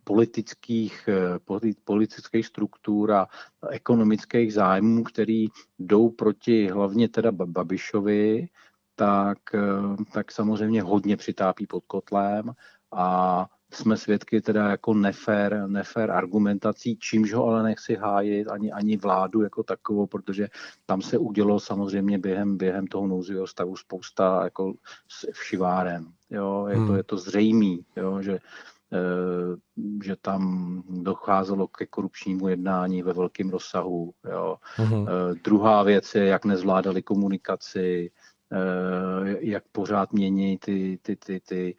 politických, 0.04 1.08
eh, 1.08 1.38
politických 1.84 2.46
struktur 2.46 3.12
a 3.12 3.26
ekonomických 3.70 4.54
zájmů, 4.54 5.04
který 5.04 5.46
jdou 5.78 6.10
proti 6.10 6.68
hlavně 6.68 7.08
teda 7.08 7.32
Babišovi, 7.32 8.48
tak, 8.94 9.38
eh, 9.54 10.04
tak 10.12 10.32
samozřejmě 10.32 10.82
hodně 10.82 11.16
přitápí 11.16 11.66
pod 11.66 11.84
kotlem 11.86 12.52
a 12.92 13.46
jsme 13.72 13.96
svědky 13.96 14.40
teda 14.40 14.70
jako 14.70 14.94
nefér, 14.94 15.64
nefér 15.66 16.10
argumentací, 16.10 16.96
čímž 16.96 17.32
ho 17.32 17.46
ale 17.46 17.62
nechci 17.62 17.94
hájit 17.94 18.48
ani, 18.48 18.72
ani 18.72 18.96
vládu 18.96 19.42
jako 19.42 19.62
takovou, 19.62 20.06
protože 20.06 20.48
tam 20.86 21.02
se 21.02 21.18
udělo 21.18 21.60
samozřejmě 21.60 22.18
během, 22.18 22.56
během 22.56 22.86
toho 22.86 23.06
nouzového 23.06 23.46
stavu 23.46 23.76
spousta 23.76 24.44
jako 24.44 24.74
všivárem. 25.32 26.12
Jo, 26.30 26.66
je, 26.68 26.76
to, 26.76 26.80
hmm. 26.80 26.96
je 26.96 27.02
to 27.02 27.16
zřejmý, 27.16 27.84
jo, 27.96 28.22
že 28.22 28.38
že 30.04 30.16
tam 30.16 30.82
docházelo 30.88 31.68
ke 31.68 31.86
korupčnímu 31.86 32.48
jednání 32.48 33.02
ve 33.02 33.12
velkém 33.12 33.50
rozsahu. 33.50 34.12
Jo. 34.30 34.56
Uh-huh. 34.78 35.06
Druhá 35.44 35.82
věc 35.82 36.14
je, 36.14 36.24
jak 36.24 36.44
nezvládali 36.44 37.02
komunikaci, 37.02 38.10
eh, 38.52 39.36
jak 39.40 39.64
pořád 39.72 40.12
mění 40.12 40.58
ty, 40.58 40.98
ty, 41.02 41.16
ty, 41.16 41.40
ty 41.40 41.76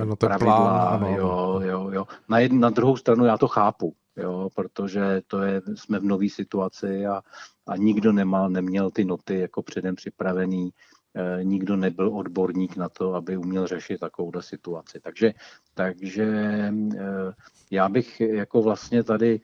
ano, 0.00 0.16
pravidla. 0.16 0.56
Plán, 0.56 1.04
ano. 1.04 1.16
Jo, 1.16 1.60
jo, 1.64 1.90
jo. 1.92 2.06
Na, 2.28 2.38
jednu, 2.38 2.58
na 2.58 2.70
druhou 2.70 2.96
stranu 2.96 3.24
já 3.24 3.38
to 3.38 3.48
chápu, 3.48 3.94
jo, 4.16 4.48
protože 4.54 5.22
to 5.26 5.42
je, 5.42 5.62
jsme 5.74 5.98
v 5.98 6.04
nové 6.04 6.28
situaci 6.28 7.06
a, 7.06 7.22
a 7.66 7.76
nikdo 7.76 8.12
nemal, 8.12 8.50
neměl 8.50 8.90
ty 8.90 9.04
noty 9.04 9.40
jako 9.40 9.62
předem 9.62 9.94
připravený 9.94 10.70
Eh, 10.70 10.95
nikdo 11.42 11.76
nebyl 11.76 12.16
odborník 12.16 12.76
na 12.76 12.88
to, 12.88 13.14
aby 13.14 13.36
uměl 13.36 13.66
řešit 13.66 14.00
takovou 14.00 14.32
situaci. 14.40 15.00
Takže, 15.00 15.32
takže 15.74 16.24
eh, 16.24 17.32
já 17.70 17.88
bych 17.88 18.20
jako 18.20 18.62
vlastně 18.62 19.02
tady 19.02 19.40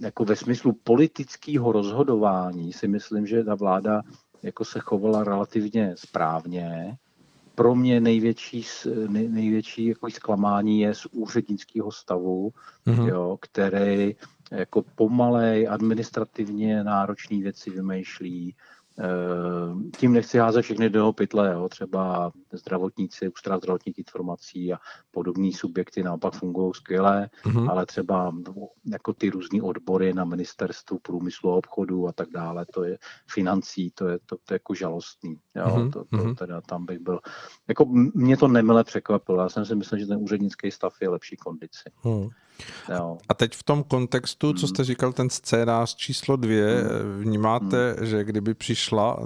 jako 0.00 0.24
ve 0.24 0.36
smyslu 0.36 0.72
politického 0.84 1.72
rozhodování 1.72 2.72
si 2.72 2.88
myslím, 2.88 3.26
že 3.26 3.44
ta 3.44 3.54
vláda 3.54 4.02
jako 4.42 4.64
se 4.64 4.80
chovala 4.80 5.24
relativně 5.24 5.94
správně. 5.96 6.96
Pro 7.54 7.74
mě 7.74 8.00
největší, 8.00 8.64
největší 9.08 9.86
jako 9.86 10.10
zklamání 10.10 10.80
je 10.80 10.94
z 10.94 11.06
úřednického 11.06 11.92
stavu, 11.92 12.52
mm-hmm. 12.86 13.08
jo, 13.08 13.38
který 13.40 14.16
jako 14.50 14.82
pomalej, 14.94 15.68
administrativně 15.68 16.84
náročné 16.84 17.38
věci 17.38 17.70
vymýšlí, 17.70 18.54
Eh, 18.54 18.83
tím 19.96 20.12
nechci 20.12 20.38
házet 20.38 20.62
všechny 20.62 20.90
do 20.90 21.12
pytle, 21.12 21.52
jo. 21.52 21.68
třeba 21.68 22.32
zdravotníci, 22.52 23.28
ústav 23.28 23.58
zdravotních 23.58 23.98
informací 23.98 24.72
a 24.72 24.78
podobní 25.10 25.52
subjekty 25.52 26.02
naopak 26.02 26.34
fungují 26.34 26.72
skvěle, 26.74 27.30
mm-hmm. 27.44 27.70
ale 27.70 27.86
třeba 27.86 28.32
jako 28.92 29.12
ty 29.12 29.30
různé 29.30 29.62
odbory 29.62 30.12
na 30.12 30.24
ministerstvu 30.24 30.98
průmyslu 30.98 31.52
a 31.52 31.56
obchodu 31.56 32.08
a 32.08 32.12
tak 32.12 32.28
dále, 32.30 32.66
to 32.74 32.84
je 32.84 32.98
financí, 33.30 33.90
to 33.90 34.08
je, 34.08 34.18
to, 34.26 34.36
to 34.44 34.54
je 34.54 34.56
jako 34.56 34.74
žalostný. 34.74 35.36
Jo. 35.54 35.64
Mm-hmm. 35.64 35.92
To, 35.92 36.04
to, 36.04 36.16
mhm. 36.16 36.34
teda 36.34 36.60
tam 36.60 36.86
bych 36.86 36.98
byl. 36.98 37.20
Jako 37.68 37.84
mě 38.14 38.36
to 38.36 38.48
nemile 38.48 38.84
překvapilo, 38.84 39.42
já 39.42 39.48
jsem 39.48 39.64
si 39.64 39.74
myslel, 39.74 40.00
že 40.00 40.06
ten 40.06 40.18
úřednický 40.22 40.70
stav 40.70 40.94
je 41.00 41.08
lepší 41.08 41.36
kondici. 41.36 41.90
Mm. 42.04 42.28
Jo. 42.88 43.18
A 43.28 43.34
teď 43.34 43.54
v 43.54 43.62
tom 43.62 43.82
kontextu, 43.82 44.52
co 44.52 44.68
jste 44.68 44.84
říkal, 44.84 45.12
ten 45.12 45.30
scénář 45.30 45.94
číslo 45.94 46.36
dvě, 46.36 46.82
hmm. 46.82 47.20
vnímáte, 47.20 47.96
hmm. 47.98 48.06
že 48.06 48.24
kdyby 48.24 48.54
přišla 48.54 49.18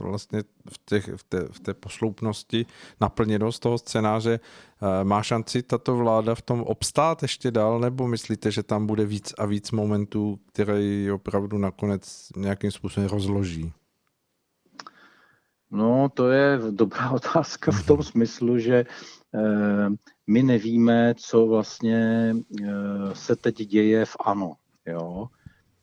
vlastně 0.00 0.42
v, 0.72 0.80
těch, 0.84 1.10
v, 1.16 1.22
té, 1.22 1.44
v 1.50 1.60
té 1.60 1.74
posloupnosti 1.74 2.66
naplněnost 3.00 3.62
toho 3.62 3.78
scénáře, 3.78 4.40
eh, 4.40 5.04
má 5.04 5.22
šanci 5.22 5.62
tato 5.62 5.96
vláda 5.96 6.34
v 6.34 6.42
tom 6.42 6.62
obstát 6.62 7.22
ještě 7.22 7.50
dál, 7.50 7.80
nebo 7.80 8.06
myslíte, 8.06 8.50
že 8.50 8.62
tam 8.62 8.86
bude 8.86 9.04
víc 9.04 9.34
a 9.38 9.46
víc 9.46 9.70
momentů, 9.70 10.38
které 10.52 10.82
ji 10.82 11.12
opravdu 11.12 11.58
nakonec 11.58 12.28
nějakým 12.36 12.70
způsobem 12.70 13.08
rozloží? 13.08 13.72
No, 15.70 16.08
to 16.14 16.30
je 16.30 16.58
dobrá 16.70 17.10
otázka 17.20 17.72
v 17.72 17.86
tom 17.86 18.02
smyslu, 18.12 18.58
že 18.58 18.84
Eh, 18.84 19.21
my 20.26 20.42
nevíme, 20.42 21.14
co 21.16 21.46
vlastně 21.46 22.32
eh, 22.62 22.66
se 23.12 23.36
teď 23.36 23.56
děje 23.56 24.04
v 24.04 24.16
ANO. 24.24 24.52
Jo? 24.86 25.26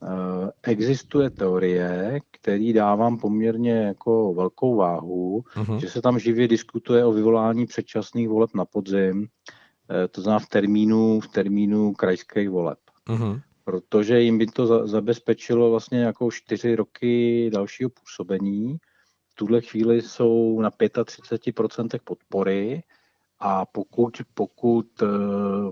Eh, 0.04 0.52
existuje 0.64 1.30
teorie, 1.30 2.20
který 2.32 2.74
dávám 2.74 3.18
poměrně 3.18 3.72
jako 3.72 4.34
velkou 4.34 4.76
váhu, 4.76 5.44
uh-huh. 5.56 5.78
že 5.78 5.90
se 5.90 6.02
tam 6.02 6.20
živě 6.20 6.48
diskutuje 6.48 7.06
o 7.06 7.12
vyvolání 7.12 7.66
předčasných 7.66 8.30
voleb 8.30 8.50
na 8.56 8.66
podzim, 8.66 9.28
to 10.12 10.22
znamená 10.22 10.40
v 10.40 10.50
termínu, 10.50 11.20
v 11.20 11.28
termínu 11.28 11.94
krajských 11.94 12.50
voleb. 12.50 12.80
Uh-huh. 13.08 13.42
Protože 13.64 14.22
jim 14.22 14.38
by 14.38 14.46
to 14.46 14.68
za, 14.68 14.88
zabezpečilo 14.88 15.70
vlastně 15.70 16.00
jako 16.00 16.32
čtyři 16.32 16.76
roky 16.76 17.50
dalšího 17.54 17.90
působení. 17.90 18.78
V 19.30 19.36
tuhle 19.36 19.62
chvíli 19.62 20.02
jsou 20.02 20.62
na 20.62 20.72
35% 20.72 22.00
podpory, 22.04 22.84
a 23.40 23.66
pokud, 23.66 24.22
pokud 24.34 25.02
uh, 25.02 25.10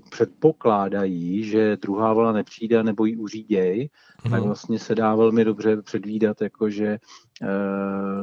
předpokládají, 0.10 1.44
že 1.44 1.77
druhá 1.77 2.14
vlna 2.14 2.31
nepřijde 2.31 2.84
nebo 2.84 3.06
ji 3.06 3.15
uříděj, 3.15 3.89
hmm. 4.23 4.31
tak 4.31 4.44
vlastně 4.44 4.80
se 4.80 4.95
dá 4.95 5.15
velmi 5.15 5.45
dobře 5.45 5.81
předvídat, 5.81 6.41
jako 6.41 6.69
že 6.69 6.99
uh, 7.41 7.48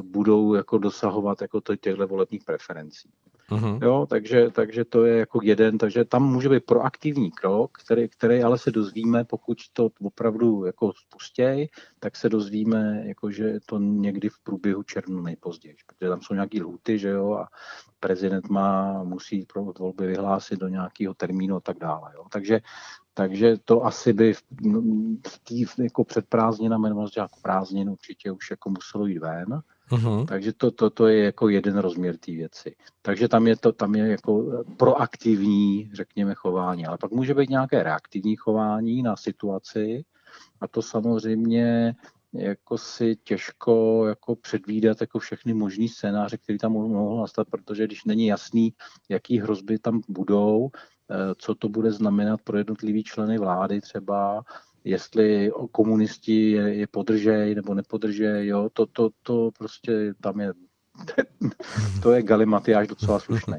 budou 0.02 0.54
jako 0.54 0.78
dosahovat 0.78 1.42
jako 1.42 1.60
těchto 1.80 2.06
volebních 2.06 2.44
preferencí. 2.44 3.08
Uh-huh. 3.50 3.78
Jo, 3.82 4.06
takže, 4.10 4.50
takže 4.50 4.84
to 4.84 5.04
je 5.04 5.18
jako 5.18 5.40
jeden, 5.42 5.78
takže 5.78 6.04
tam 6.04 6.32
může 6.32 6.48
být 6.48 6.64
proaktivní 6.64 7.30
krok, 7.30 7.78
který, 7.84 8.08
který 8.08 8.42
ale 8.42 8.58
se 8.58 8.70
dozvíme, 8.70 9.24
pokud 9.24 9.58
to 9.72 9.90
opravdu 10.00 10.64
jako 10.64 10.92
spustěj, 10.92 11.68
tak 11.98 12.16
se 12.16 12.28
dozvíme, 12.28 13.02
jako, 13.06 13.30
že 13.30 13.58
to 13.66 13.78
někdy 13.78 14.28
v 14.28 14.38
průběhu 14.42 14.82
června 14.82 15.22
nejpozději, 15.22 15.76
protože 15.86 16.10
tam 16.10 16.22
jsou 16.22 16.34
nějaký 16.34 16.62
lhuty, 16.62 16.98
že 16.98 17.08
jo, 17.08 17.32
a 17.32 17.48
prezident 18.00 18.48
má, 18.48 19.02
musí 19.04 19.46
pro 19.46 19.64
volby 19.64 20.06
vyhlásit 20.06 20.58
do 20.58 20.68
nějakého 20.68 21.14
termínu 21.14 21.56
a 21.56 21.60
tak 21.60 21.78
dále. 21.78 22.12
Jo. 22.14 22.24
Takže, 22.32 22.60
takže 23.14 23.56
to 23.64 23.84
asi 23.84 24.12
by 24.12 24.32
v, 24.32 24.42
v 25.28 25.38
tý, 25.44 25.64
jako 25.78 26.04
před 26.04 26.26
prázdninami 26.26 26.88
nebo 26.88 27.08
jako 27.16 27.40
prázdnin 27.42 27.90
určitě 27.90 28.30
už 28.30 28.50
jako 28.50 28.70
muselo 28.70 29.06
jít 29.06 29.18
ven. 29.18 29.62
Uh-huh. 29.90 30.26
Takže 30.26 30.52
to, 30.52 30.70
to, 30.70 30.90
to 30.90 31.06
je 31.06 31.24
jako 31.24 31.48
jeden 31.48 31.78
rozměr 31.78 32.16
té 32.16 32.32
věci. 32.32 32.76
Takže 33.02 33.28
tam 33.28 33.46
je 33.46 33.56
to 33.56 33.72
tam 33.72 33.94
je 33.94 34.06
jako 34.06 34.64
proaktivní, 34.76 35.90
řekněme, 35.92 36.34
chování. 36.34 36.86
Ale 36.86 36.98
pak 36.98 37.10
může 37.10 37.34
být 37.34 37.50
nějaké 37.50 37.82
reaktivní 37.82 38.36
chování 38.36 39.02
na 39.02 39.16
situaci 39.16 40.04
a 40.60 40.68
to 40.68 40.82
samozřejmě 40.82 41.94
jako 42.34 42.78
si 42.78 43.16
těžko 43.24 44.04
jako 44.08 44.36
předvídat 44.36 45.00
jako 45.00 45.18
všechny 45.18 45.54
možný 45.54 45.88
scénáře, 45.88 46.36
které 46.36 46.58
tam 46.58 46.72
mohou 46.72 47.20
nastat, 47.20 47.48
protože 47.50 47.86
když 47.86 48.04
není 48.04 48.26
jasný, 48.26 48.72
jaký 49.08 49.38
hrozby 49.38 49.78
tam 49.78 50.00
budou, 50.08 50.70
eh, 51.10 51.34
co 51.38 51.54
to 51.54 51.68
bude 51.68 51.92
znamenat 51.92 52.42
pro 52.44 52.58
jednotlivý 52.58 53.04
členy 53.04 53.38
vlády 53.38 53.80
třeba, 53.80 54.42
jestli 54.84 55.52
komunisti 55.72 56.50
je, 56.50 56.74
je 56.74 56.86
podržej 56.86 57.54
nebo 57.54 57.74
nepodržej, 57.74 58.46
jo, 58.46 58.70
to, 58.72 58.86
to, 58.86 59.10
to 59.22 59.50
prostě 59.58 60.14
tam 60.20 60.40
je, 60.40 60.52
to 62.02 62.12
je 62.12 62.22
galimatiáž 62.22 62.88
docela 62.88 63.20
slušný, 63.20 63.56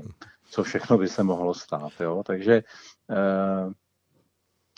co 0.50 0.64
všechno 0.64 0.98
by 0.98 1.08
se 1.08 1.24
mohlo 1.24 1.54
stát, 1.54 1.92
jo, 2.00 2.24
takže 2.26 2.64
uh, 3.10 3.74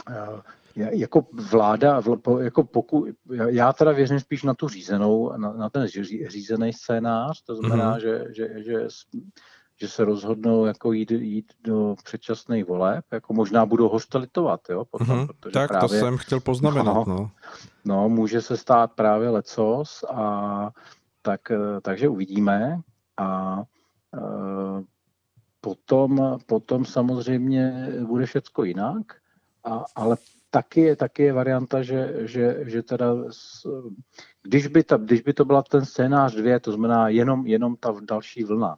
uh, 0.09 0.39
jako 0.75 1.27
vláda, 1.51 2.01
jako 2.39 2.63
pokud, 2.63 3.09
já 3.49 3.73
teda 3.73 3.91
věřím 3.91 4.19
spíš 4.19 4.43
na 4.43 4.53
tu 4.53 4.67
řízenou, 4.67 5.37
na, 5.37 5.53
na 5.53 5.69
ten 5.69 5.87
řízený 6.27 6.73
scénář, 6.73 7.43
to 7.43 7.55
znamená, 7.55 7.97
mm-hmm. 7.97 8.01
že, 8.01 8.25
že, 8.33 8.63
že 8.63 8.87
že 9.79 9.87
se 9.87 10.05
rozhodnou 10.05 10.65
jako 10.65 10.91
jít, 10.91 11.11
jít 11.11 11.53
do 11.63 11.95
předčasných 12.03 12.65
voleb, 12.65 13.05
jako 13.11 13.33
možná 13.33 13.65
budou 13.65 13.89
ho 13.89 13.99
litovat, 14.15 14.61
jo, 14.69 14.85
potom, 14.85 15.07
mm-hmm, 15.07 15.27
protože 15.39 15.53
tak 15.53 15.67
právě, 15.67 15.89
to 15.89 15.95
jsem 15.95 16.17
chtěl 16.17 16.39
poznamenat, 16.39 16.93
no, 16.93 17.05
no. 17.07 17.31
No, 17.85 18.09
může 18.09 18.41
se 18.41 18.57
stát 18.57 18.91
právě 18.91 19.29
lecos 19.29 20.03
a 20.09 20.69
tak, 21.21 21.51
eh, 21.51 21.81
takže 21.81 22.09
uvidíme 22.09 22.81
a 23.17 23.61
e, 24.13 24.83
potom, 25.61 26.37
potom 26.45 26.85
samozřejmě 26.85 27.89
bude 28.07 28.25
všecko 28.25 28.63
jinak, 28.63 29.03
a, 29.63 29.85
ale 29.95 30.17
taky 30.49 30.81
je, 30.81 30.95
taky 30.95 31.23
je 31.23 31.33
varianta, 31.33 31.83
že, 31.83 32.13
že, 32.19 32.57
že 32.65 32.83
teda 32.83 33.13
s, 33.29 33.67
když, 34.43 34.67
by 34.67 34.83
ta, 34.83 34.97
když 34.97 35.21
by 35.21 35.33
to 35.33 35.45
byla 35.45 35.63
ten 35.63 35.85
scénář 35.85 36.35
dvě, 36.35 36.59
to 36.59 36.71
znamená 36.71 37.09
jenom, 37.09 37.47
jenom 37.47 37.75
ta 37.75 37.95
další 38.09 38.43
vlna, 38.43 38.77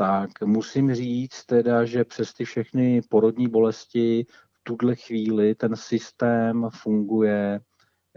tak 0.00 0.30
musím 0.44 0.94
říct 0.94 1.44
teda, 1.44 1.84
že 1.84 2.04
přes 2.04 2.32
ty 2.32 2.44
všechny 2.44 3.00
porodní 3.08 3.48
bolesti 3.48 4.26
v 4.52 4.60
tuhle 4.62 4.96
chvíli 4.96 5.54
ten 5.54 5.76
systém 5.76 6.68
funguje 6.72 7.60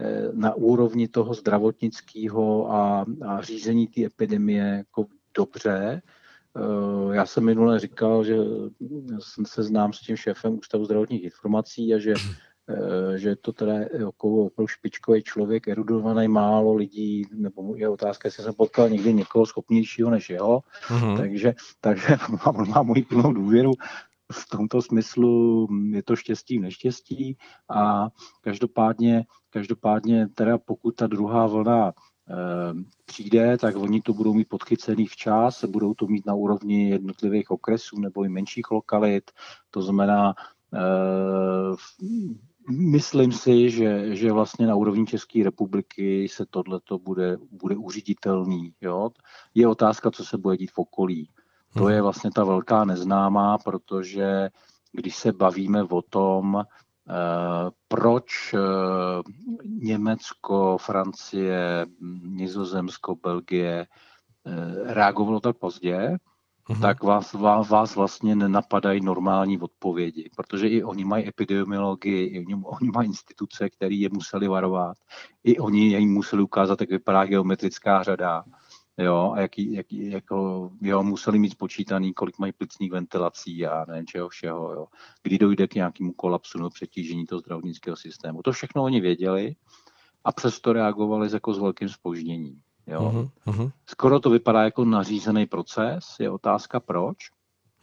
eh, 0.00 0.28
na 0.32 0.54
úrovni 0.54 1.08
toho 1.08 1.34
zdravotnického 1.34 2.72
a, 2.72 3.04
a 3.26 3.40
řízení 3.42 3.86
té 3.86 4.04
epidemie 4.04 4.64
jako 4.64 5.06
dobře. 5.36 6.02
Eh, 6.56 7.16
já 7.16 7.26
jsem 7.26 7.44
minule 7.44 7.80
říkal, 7.80 8.24
že 8.24 8.36
jsem 9.18 9.46
se 9.46 9.62
znám 9.62 9.92
s 9.92 10.00
tím 10.00 10.16
šéfem 10.16 10.58
Ústavu 10.58 10.84
zdravotních 10.84 11.24
informací 11.24 11.94
a 11.94 11.98
že, 11.98 12.14
že 13.16 13.36
to 13.36 13.52
teda 13.52 13.74
jako 13.74 14.46
opravdu 14.46 14.68
špičkový 14.68 15.22
člověk, 15.22 15.68
erudovaný 15.68 16.28
málo 16.28 16.74
lidí, 16.74 17.26
nebo 17.34 17.76
je 17.76 17.88
otázka, 17.88 18.26
jestli 18.26 18.44
jsem 18.44 18.54
potkal 18.54 18.88
někdy 18.88 19.14
někoho 19.14 19.46
schopnějšího 19.46 20.10
než 20.10 20.30
jeho, 20.30 20.60
uh-huh. 20.88 21.16
takže, 21.16 21.54
takže 21.80 22.16
mám, 22.46 22.68
mám 22.68 22.86
můj 22.86 23.02
plnou 23.02 23.32
důvěru. 23.32 23.72
V 24.32 24.48
tomto 24.48 24.82
smyslu 24.82 25.68
je 25.90 26.02
to 26.02 26.16
štěstí 26.16 26.58
neštěstí 26.58 27.36
a 27.70 28.08
každopádně, 28.40 29.24
každopádně 29.50 30.28
teda 30.34 30.58
pokud 30.58 30.96
ta 30.96 31.06
druhá 31.06 31.46
vlna 31.46 31.92
Ehm, 32.28 32.84
přijde, 33.04 33.58
tak 33.58 33.76
oni 33.76 34.00
to 34.00 34.12
budou 34.12 34.34
mít 34.34 34.48
podchycený 34.48 35.06
včas, 35.06 35.64
budou 35.64 35.94
to 35.94 36.06
mít 36.06 36.26
na 36.26 36.34
úrovni 36.34 36.90
jednotlivých 36.90 37.50
okresů 37.50 38.00
nebo 38.00 38.24
i 38.24 38.28
menších 38.28 38.70
lokalit. 38.70 39.30
To 39.70 39.82
znamená, 39.82 40.34
ehm, 40.72 42.38
myslím 42.70 43.32
si, 43.32 43.70
že, 43.70 44.16
že 44.16 44.32
vlastně 44.32 44.66
na 44.66 44.74
úrovni 44.74 45.06
České 45.06 45.44
republiky 45.44 46.28
se 46.28 46.46
tohleto 46.50 46.98
bude, 46.98 47.38
bude 47.50 47.76
uřiditelný. 47.76 48.72
Jo? 48.80 49.10
Je 49.54 49.68
otázka, 49.68 50.10
co 50.10 50.24
se 50.24 50.38
bude 50.38 50.56
dít 50.56 50.70
v 50.70 50.78
okolí. 50.78 51.28
To 51.76 51.88
je 51.88 51.96
mhm. 51.96 52.02
vlastně 52.02 52.30
ta 52.30 52.44
velká 52.44 52.84
neznámá, 52.84 53.58
protože 53.58 54.50
když 54.92 55.16
se 55.16 55.32
bavíme 55.32 55.82
o 55.82 56.02
tom, 56.02 56.64
Eh, 57.10 57.70
proč 57.88 58.54
eh, 58.54 58.58
Německo, 59.64 60.78
Francie, 60.78 61.86
Nizozemsko, 62.22 63.16
Belgie 63.16 63.86
eh, 64.46 64.94
reagovalo 64.94 65.40
tak 65.40 65.56
pozdě, 65.56 66.16
uh-huh. 66.68 66.80
tak 66.80 67.02
vás, 67.02 67.32
vás, 67.32 67.68
vás 67.68 67.96
vlastně 67.96 68.36
nenapadají 68.36 69.00
normální 69.00 69.58
odpovědi, 69.58 70.30
protože 70.36 70.68
i 70.68 70.84
oni 70.84 71.04
mají 71.04 71.28
epidemiologii, 71.28 72.26
i 72.26 72.46
oni, 72.46 72.54
oni 72.64 72.90
mají 72.94 73.08
instituce, 73.08 73.70
které 73.70 73.94
je 73.94 74.08
museli 74.12 74.48
varovat, 74.48 74.96
i 75.44 75.58
oni 75.58 75.96
jim 75.96 76.12
museli 76.12 76.42
ukázat, 76.42 76.80
jak 76.80 76.90
vypadá 76.90 77.24
geometrická 77.24 78.02
řada 78.02 78.44
jo, 78.98 79.32
a 79.34 79.40
jaký, 79.40 79.72
jaký, 79.72 80.10
jako, 80.10 80.70
jo, 80.80 81.02
museli 81.02 81.38
mít 81.38 81.50
spočítaný, 81.50 82.14
kolik 82.14 82.38
mají 82.38 82.52
plicních 82.52 82.90
ventilací 82.90 83.66
a 83.66 83.84
nevím 83.88 84.06
čeho 84.06 84.28
všeho, 84.28 84.72
jo. 84.72 84.86
Kdy 85.22 85.38
dojde 85.38 85.68
k 85.68 85.74
nějakému 85.74 86.12
kolapsu 86.12 86.58
nebo 86.58 86.70
přetížení 86.70 87.26
toho 87.26 87.40
zdravotnického 87.40 87.96
systému. 87.96 88.42
To 88.42 88.52
všechno 88.52 88.82
oni 88.82 89.00
věděli 89.00 89.56
a 90.24 90.32
přesto 90.32 90.72
reagovali 90.72 91.28
jako 91.32 91.54
s 91.54 91.58
velkým 91.58 91.88
spožděním. 91.88 92.60
Jo. 92.86 93.28
Uh-huh, 93.46 93.72
Skoro 93.86 94.20
to 94.20 94.30
vypadá 94.30 94.62
jako 94.62 94.84
nařízený 94.84 95.46
proces, 95.46 96.04
je 96.20 96.30
otázka 96.30 96.80
proč. 96.80 97.16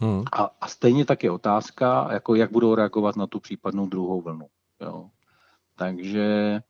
Uh-huh. 0.02 0.24
A, 0.32 0.50
a 0.62 0.68
stejně 0.68 1.06
tak 1.06 1.24
je 1.24 1.32
otázka, 1.32 2.08
jako 2.12 2.36
jak 2.36 2.52
budou 2.52 2.76
reagovat 2.76 3.16
na 3.16 3.28
tu 3.28 3.40
případnou 3.40 3.88
druhou 3.88 4.22
vlnu. 4.22 4.48
Jo. 4.82 5.10
Takže 5.76 6.62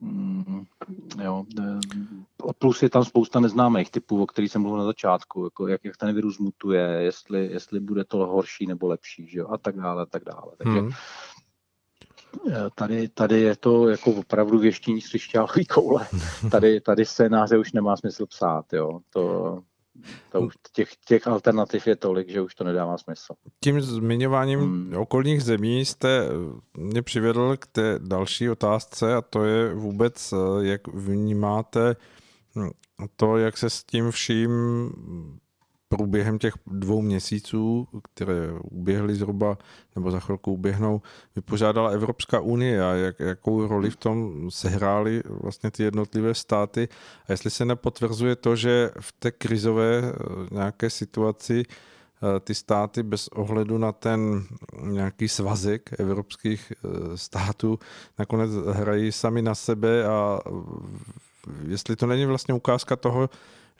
Mm, 0.00 0.66
jo, 1.22 1.44
plus 2.58 2.82
je 2.82 2.90
tam 2.90 3.04
spousta 3.04 3.40
neznámých 3.40 3.90
typů, 3.90 4.22
o 4.22 4.26
kterých 4.26 4.52
jsem 4.52 4.62
mluvil 4.62 4.78
na 4.78 4.84
začátku, 4.84 5.44
jako 5.44 5.68
jak, 5.68 5.84
jak 5.84 5.96
ten 5.96 6.14
virus 6.14 6.38
mutuje, 6.38 6.82
jestli, 6.82 7.46
jestli 7.46 7.80
bude 7.80 8.04
to 8.04 8.16
horší 8.16 8.66
nebo 8.66 8.86
lepší, 8.86 9.28
že 9.28 9.38
jo, 9.38 9.48
a 9.48 9.58
tak 9.58 9.76
dále, 9.76 10.02
a 10.02 10.06
tak 10.06 10.24
dále. 10.24 10.52
Takže 10.58 10.78
hmm. 10.78 10.88
Eh, 10.88 10.94
tady, 12.74 13.08
tady 13.08 13.40
je 13.40 13.56
to 13.56 13.88
jako 13.88 14.10
opravdu 14.12 14.58
věštění 14.58 15.00
z 15.00 15.08
křišťálový 15.08 15.66
koule. 15.66 16.06
Tady, 16.50 16.80
tady 16.80 17.04
scénáře 17.04 17.58
už 17.58 17.72
nemá 17.72 17.96
smysl 17.96 18.26
psát, 18.26 18.72
jo. 18.72 19.00
To, 19.10 19.58
to 20.32 20.40
už 20.40 20.54
těch, 20.72 20.96
těch 20.96 21.26
alternativ 21.26 21.86
je 21.86 21.96
tolik, 21.96 22.28
že 22.28 22.40
už 22.40 22.54
to 22.54 22.64
nedává 22.64 22.98
smysl. 22.98 23.34
Tím 23.60 23.80
zmiňováním 23.80 24.60
hmm. 24.60 24.96
okolních 24.96 25.42
zemí 25.42 25.84
jste 25.84 26.22
eh, 26.22 26.30
mě 26.80 27.02
přivedl 27.02 27.56
k 27.56 27.66
té 27.66 27.98
další 27.98 28.50
otázce 28.50 29.14
a 29.14 29.22
to 29.22 29.44
je 29.44 29.74
vůbec, 29.74 30.32
eh, 30.32 30.66
jak 30.66 30.88
vnímáte 30.88 31.96
hm, 32.56 32.70
to, 33.16 33.36
jak 33.36 33.56
se 33.56 33.70
s 33.70 33.84
tím 33.84 34.10
vším 34.10 34.50
průběhem 35.88 36.38
těch 36.38 36.54
dvou 36.66 37.02
měsíců, 37.02 37.88
které 38.14 38.52
uběhly 38.70 39.14
zhruba, 39.14 39.58
nebo 39.96 40.10
za 40.10 40.20
chvilku 40.20 40.52
uběhnou, 40.52 41.02
vypořádala 41.36 41.90
Evropská 41.90 42.40
unie 42.40 42.84
a 42.84 42.92
jak, 42.92 43.20
jakou 43.20 43.66
roli 43.66 43.90
v 43.90 43.96
tom 43.96 44.50
sehrály 44.50 45.22
vlastně 45.26 45.70
ty 45.70 45.82
jednotlivé 45.82 46.34
státy. 46.34 46.88
A 47.28 47.32
jestli 47.32 47.50
se 47.50 47.64
nepotvrzuje 47.64 48.36
to, 48.36 48.56
že 48.56 48.90
v 49.00 49.12
té 49.12 49.30
krizové 49.30 49.98
eh, 49.98 50.14
nějaké 50.50 50.90
situaci 50.90 51.62
eh, 51.66 52.40
ty 52.40 52.54
státy 52.54 53.02
bez 53.02 53.28
ohledu 53.28 53.78
na 53.78 53.92
ten 53.92 54.44
nějaký 54.82 55.28
svazek 55.28 55.90
evropských 55.98 56.72
eh, 56.72 57.16
států 57.16 57.78
nakonec 58.18 58.50
hrají 58.52 59.12
sami 59.12 59.42
na 59.42 59.54
sebe 59.54 60.04
a 60.06 60.40
jestli 61.68 61.96
to 61.96 62.06
není 62.06 62.26
vlastně 62.26 62.54
ukázka 62.54 62.96
toho, 62.96 63.30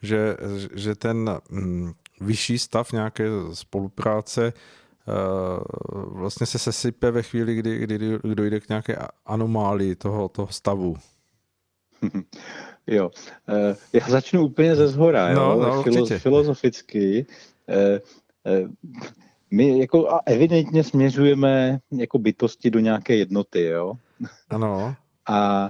že, 0.01 0.37
že 0.73 0.95
ten 0.95 1.37
mm, 1.49 1.93
vyšší 2.21 2.59
stav 2.59 2.91
nějaké 2.91 3.25
spolupráce 3.53 4.53
eh, 4.53 5.11
vlastně 5.91 6.45
se 6.45 6.59
sesype 6.59 7.11
ve 7.11 7.23
chvíli, 7.23 7.55
kdy, 7.55 7.79
kdy 7.79 8.19
dojde 8.23 8.59
k 8.59 8.69
nějaké 8.69 8.97
anomálii 9.25 9.95
toho, 9.95 10.29
toho 10.29 10.47
stavu. 10.47 10.97
Jo, 12.91 13.11
eh, 13.49 13.75
já 13.93 14.09
začnu 14.09 14.45
úplně 14.45 14.75
ze 14.75 14.87
zhora, 14.87 15.33
no, 15.33 15.41
jo, 15.41 15.59
no, 15.59 15.83
Filo, 15.83 16.05
filozoficky. 16.05 17.25
Eh, 17.69 17.99
my 19.51 19.79
jako 19.79 20.09
a 20.09 20.21
evidentně 20.25 20.83
směřujeme 20.83 21.79
jako 21.91 22.19
bytosti 22.19 22.71
do 22.71 22.79
nějaké 22.79 23.15
jednoty, 23.15 23.63
jo. 23.63 23.93
Ano. 24.49 24.95
A 25.27 25.69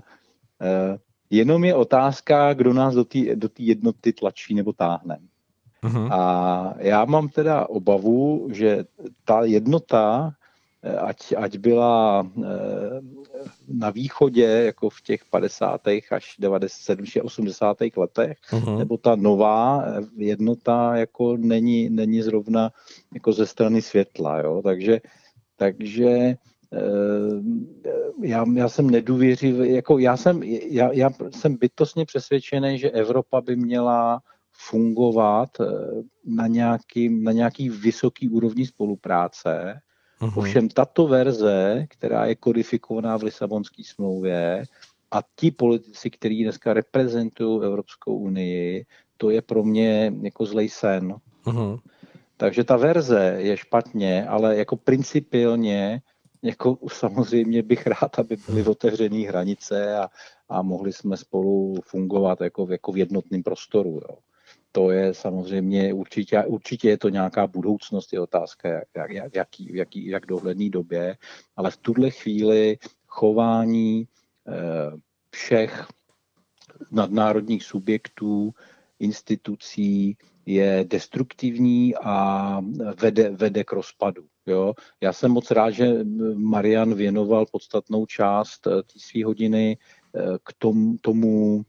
Jenom 1.29 1.63
je 1.63 1.75
otázka, 1.75 2.53
kdo 2.53 2.73
nás 2.73 2.95
do 2.95 3.05
té 3.05 3.35
do 3.35 3.49
jednoty 3.59 4.13
tlačí 4.13 4.55
nebo 4.55 4.73
táhne. 4.73 5.19
Uh-huh. 5.83 6.13
A 6.13 6.73
já 6.77 7.05
mám 7.05 7.29
teda 7.29 7.69
obavu, 7.69 8.47
že 8.51 8.83
ta 9.25 9.43
jednota, 9.43 10.31
eh, 10.83 10.97
ať, 10.97 11.33
ať 11.37 11.57
byla 11.57 12.27
eh, 12.43 12.49
na 13.67 13.89
východě, 13.89 14.43
jako 14.43 14.89
v 14.89 15.01
těch 15.01 15.25
50. 15.25 15.81
až 16.11 16.35
90, 16.39 16.99
80. 17.23 17.77
letech, 17.97 18.37
uh-huh. 18.51 18.77
nebo 18.77 18.97
ta 18.97 19.15
nová 19.15 19.83
eh, 19.85 20.01
jednota 20.15 20.95
jako 20.95 21.37
není, 21.37 21.89
není 21.89 22.21
zrovna 22.21 22.71
jako 23.13 23.33
ze 23.33 23.45
strany 23.45 23.81
světla. 23.81 24.39
Jo? 24.39 24.61
Takže, 24.63 25.01
takže 25.55 26.35
já, 28.21 28.45
já 28.55 28.69
jsem 28.69 28.89
nedůvěřivý, 28.89 29.73
jako 29.73 29.99
já 29.99 30.17
jsem, 30.17 30.43
já, 30.43 30.91
já 30.91 31.09
jsem 31.29 31.55
bytostně 31.55 32.05
přesvědčený, 32.05 32.79
že 32.79 32.89
Evropa 32.89 33.41
by 33.41 33.55
měla 33.55 34.21
fungovat 34.51 35.49
eh, 35.59 35.65
na 36.25 36.47
nějaký, 36.47 37.09
na 37.23 37.31
nějaký 37.31 37.69
vysoký 37.69 38.29
úrovni 38.29 38.65
spolupráce. 38.65 39.81
Uh-huh. 40.21 40.39
Ovšem 40.39 40.69
tato 40.69 41.07
verze, 41.07 41.85
která 41.89 42.25
je 42.25 42.35
kodifikovaná 42.35 43.17
v 43.17 43.23
Lisabonské 43.23 43.83
smlouvě 43.85 44.63
a 45.11 45.19
ti 45.35 45.51
politici, 45.51 46.09
kteří 46.09 46.43
dneska 46.43 46.73
reprezentují 46.73 47.63
Evropskou 47.63 48.17
unii, 48.17 48.85
to 49.17 49.29
je 49.29 49.41
pro 49.41 49.63
mě 49.63 50.13
jako 50.21 50.45
zlej 50.45 50.69
sen. 50.69 51.15
Uh-huh. 51.45 51.79
Takže 52.37 52.63
ta 52.63 52.77
verze 52.77 53.35
je 53.37 53.57
špatně, 53.57 54.27
ale 54.27 54.57
jako 54.57 54.75
principiálně 54.75 56.01
jako 56.41 56.77
samozřejmě 56.87 57.63
bych 57.63 57.87
rád, 57.87 58.19
aby 58.19 58.37
byly 58.47 58.65
otevřené 58.65 59.27
hranice 59.27 59.97
a, 59.97 60.09
a 60.49 60.61
mohli 60.61 60.93
jsme 60.93 61.17
spolu 61.17 61.75
fungovat 61.85 62.41
jako, 62.41 62.67
jako 62.71 62.91
v 62.91 62.97
jednotném 62.97 63.43
prostoru. 63.43 64.01
Jo. 64.09 64.17
To 64.71 64.91
je 64.91 65.13
samozřejmě 65.13 65.93
určitě, 65.93 66.43
určitě 66.43 66.89
je 66.89 66.97
to 66.97 67.09
nějaká 67.09 67.47
budoucnost, 67.47 68.13
je 68.13 68.19
otázka, 68.19 68.69
jak, 68.69 69.11
jak, 69.11 69.35
jaký, 69.35 69.75
jaký, 69.75 70.05
jak 70.05 70.25
dohledný 70.25 70.69
době, 70.69 71.17
ale 71.55 71.71
v 71.71 71.77
tuhle 71.77 72.09
chvíli 72.09 72.77
chování 73.07 74.07
eh, 74.47 74.51
všech 75.31 75.87
nadnárodních 76.91 77.63
subjektů, 77.63 78.53
institucí, 78.99 80.17
je 80.45 80.85
destruktivní 80.87 81.95
a 81.95 82.61
vede, 83.01 83.29
vede 83.29 83.63
k 83.63 83.71
rozpadu. 83.71 84.27
Jo? 84.49 84.73
Já 85.01 85.13
jsem 85.13 85.31
moc 85.31 85.51
rád, 85.51 85.69
že 85.69 85.95
Marian 86.35 86.93
věnoval 86.93 87.45
podstatnou 87.51 88.05
část 88.05 88.59
té 88.61 88.99
své 88.99 89.25
hodiny 89.25 89.77
k 90.43 90.53
tom, 90.57 90.97
tomu 90.97 91.65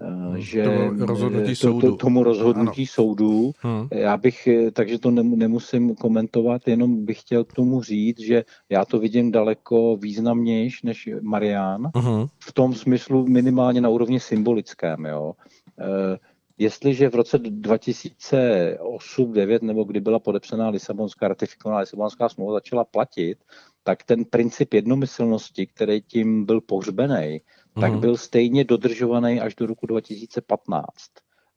Hmm, 0.00 0.40
že 0.40 0.64
to 0.98 1.06
rozhodnutí 1.06 1.56
to, 1.56 1.80
to, 1.80 1.96
tomu 1.96 2.22
rozhodnutí 2.22 2.82
ano. 2.82 2.86
soudu. 2.86 3.52
Hmm. 3.58 3.88
Já 3.90 4.16
bych, 4.16 4.48
takže 4.72 4.98
to 4.98 5.10
nemusím 5.10 5.94
komentovat, 5.94 6.68
jenom 6.68 7.04
bych 7.04 7.20
chtěl 7.20 7.44
k 7.44 7.52
tomu 7.52 7.82
říct, 7.82 8.20
že 8.20 8.44
já 8.68 8.84
to 8.84 8.98
vidím 8.98 9.32
daleko 9.32 9.96
významnější 9.96 10.86
než 10.86 11.08
Marian, 11.20 11.90
hmm. 11.96 12.26
v 12.38 12.52
tom 12.52 12.74
smyslu 12.74 13.26
minimálně 13.26 13.80
na 13.80 13.88
úrovni 13.88 14.20
symbolickém. 14.20 15.04
Jo. 15.04 15.32
E, 15.80 16.18
jestliže 16.58 17.08
v 17.08 17.14
roce 17.14 17.38
2008-2009, 17.38 19.62
nebo 19.62 19.84
kdy 19.84 20.00
byla 20.00 20.18
podepsaná 20.18 20.68
Lisabonská, 20.68 21.28
ratifikovaná 21.28 21.80
Lisabonská 21.80 22.28
smlouva, 22.28 22.52
začala 22.52 22.84
platit, 22.84 23.38
tak 23.82 24.02
ten 24.02 24.24
princip 24.24 24.74
jednomyslnosti, 24.74 25.66
který 25.66 26.02
tím 26.02 26.44
byl 26.44 26.60
pohřbený, 26.60 27.40
tak 27.80 27.92
mhm. 27.92 28.00
byl 28.00 28.16
stejně 28.16 28.64
dodržovaný 28.64 29.40
až 29.40 29.54
do 29.54 29.66
roku 29.66 29.86
2015. 29.86 30.86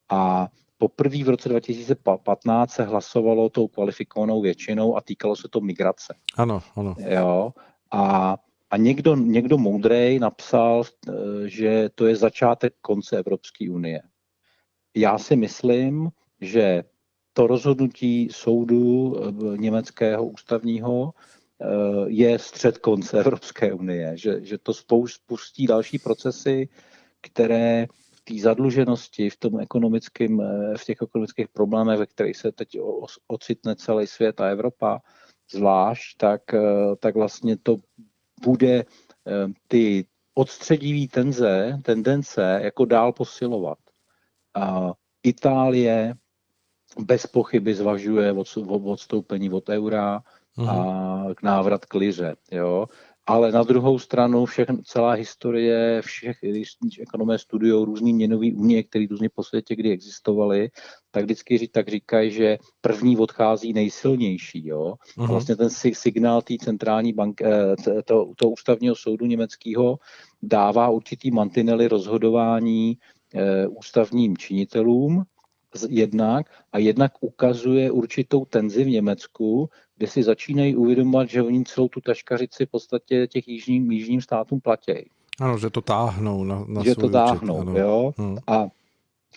A 0.09 0.47
poprvé 0.77 1.23
v 1.23 1.29
roce 1.29 1.49
2015 1.49 2.71
se 2.71 2.83
hlasovalo 2.83 3.49
tou 3.49 3.67
kvalifikovanou 3.67 4.41
většinou 4.41 4.97
a 4.97 5.01
týkalo 5.01 5.35
se 5.35 5.47
to 5.49 5.61
migrace. 5.61 6.15
Ano, 6.37 6.61
ano. 6.75 6.95
Jo, 6.99 7.53
a, 7.91 8.37
a 8.71 8.77
někdo, 8.77 9.15
někdo 9.15 9.57
moudrej 9.57 10.19
napsal, 10.19 10.83
eh, 10.83 11.11
že 11.45 11.89
to 11.95 12.07
je 12.07 12.15
začátek 12.15 12.73
konce 12.81 13.17
Evropské 13.17 13.69
unie. 13.69 14.01
Já 14.95 15.17
si 15.17 15.35
myslím, 15.35 16.09
že 16.41 16.83
to 17.33 17.47
rozhodnutí 17.47 18.29
soudu 18.31 19.15
eh, 19.15 19.57
německého 19.57 20.25
ústavního 20.25 21.13
Eh, 21.61 22.05
je 22.07 22.39
střed 22.39 22.77
konce 22.77 23.19
Evropské 23.19 23.73
unie, 23.73 24.17
že, 24.17 24.45
že 24.45 24.57
to 24.57 24.73
spustí 25.07 25.67
další 25.67 25.99
procesy, 25.99 26.69
které 27.21 27.87
v 28.11 28.21
té 28.21 28.41
zadluženosti, 28.41 29.29
v 29.29 29.37
tom 29.37 29.59
ekonomickém, 29.59 30.41
eh, 30.41 30.77
v 30.77 30.85
těch 30.85 30.97
ekonomických 31.01 31.47
problémech, 31.47 31.99
ve 31.99 32.05
kterých 32.05 32.37
se 32.37 32.51
teď 32.51 32.77
ocitne 33.27 33.75
celý 33.75 34.07
svět 34.07 34.41
a 34.41 34.47
Evropa 34.47 35.01
zvlášť, 35.51 36.17
tak, 36.17 36.41
tak 36.99 37.15
vlastně 37.15 37.57
to 37.57 37.77
bude 38.43 38.85
ty 39.67 40.05
odstředivý 40.33 41.07
tenze, 41.07 41.79
tendence 41.83 42.59
jako 42.63 42.85
dál 42.85 43.13
posilovat. 43.13 43.77
Itálie 45.23 46.15
bez 46.99 47.27
pochyby 47.27 47.75
zvažuje 47.75 48.33
odstoupení 48.83 49.49
od 49.49 49.69
eura, 49.69 50.21
a 50.57 50.73
mhm. 51.23 51.35
k 51.35 51.43
návrat 51.43 51.85
k 51.85 51.93
liře. 51.93 52.35
Jo? 52.51 52.85
Ale 53.25 53.51
na 53.51 53.63
druhou 53.63 53.99
stranu 53.99 54.45
všechn, 54.45 54.77
celá 54.83 55.11
historie 55.11 56.01
všech, 56.01 56.37
když 56.41 56.99
ekonomé 57.01 57.37
studují 57.37 57.85
různý 57.85 58.13
měnový 58.13 58.53
unie, 58.53 58.83
které 58.83 59.05
různě 59.09 59.29
po 59.29 59.43
světě 59.43 59.75
kdy 59.75 59.91
existovaly, 59.91 60.69
tak 61.11 61.23
vždycky 61.23 61.67
tak 61.67 61.87
říkají, 61.87 62.31
že 62.31 62.57
první 62.81 63.17
odchází 63.17 63.73
nejsilnější. 63.73 64.67
Jo? 64.67 64.79
Uh-huh. 64.79 65.13
A 65.17 65.21
mhm. 65.21 65.31
vlastně 65.31 65.55
ten 65.55 65.69
signál 65.93 66.41
té 66.41 66.53
centrální 66.61 67.13
banky, 67.13 67.43
eh, 67.45 67.75
to, 68.05 68.31
to 68.35 68.49
ústavního 68.49 68.95
soudu 68.95 69.25
německého 69.25 69.97
dává 70.43 70.89
určitý 70.89 71.31
mantinely 71.31 71.87
rozhodování 71.87 72.97
ústavním 73.69 74.37
činitelům, 74.37 75.23
jednak 75.89 76.45
a 76.71 76.77
jednak 76.77 77.11
ukazuje 77.19 77.91
určitou 77.91 78.45
tenzi 78.45 78.83
v 78.83 78.89
Německu, 78.89 79.69
kde 79.97 80.07
si 80.07 80.23
začínají 80.23 80.75
uvědomovat, 80.75 81.29
že 81.29 81.43
oni 81.43 81.63
celou 81.63 81.87
tu 81.87 82.01
taškařici 82.01 82.65
v 82.65 82.69
podstatě 82.69 83.27
těch 83.27 83.47
jižním, 83.47 83.91
jižním 83.91 84.21
státům 84.21 84.61
platí. 84.61 85.09
Ano, 85.39 85.57
že 85.57 85.69
to 85.69 85.81
táhnou 85.81 86.43
na, 86.43 86.65
na 86.67 86.83
Že 86.83 86.95
to 86.95 87.09
táhnou, 87.09 87.61
účet, 87.61 87.79
jo. 87.79 88.13
Hmm. 88.17 88.37
A, 88.47 88.67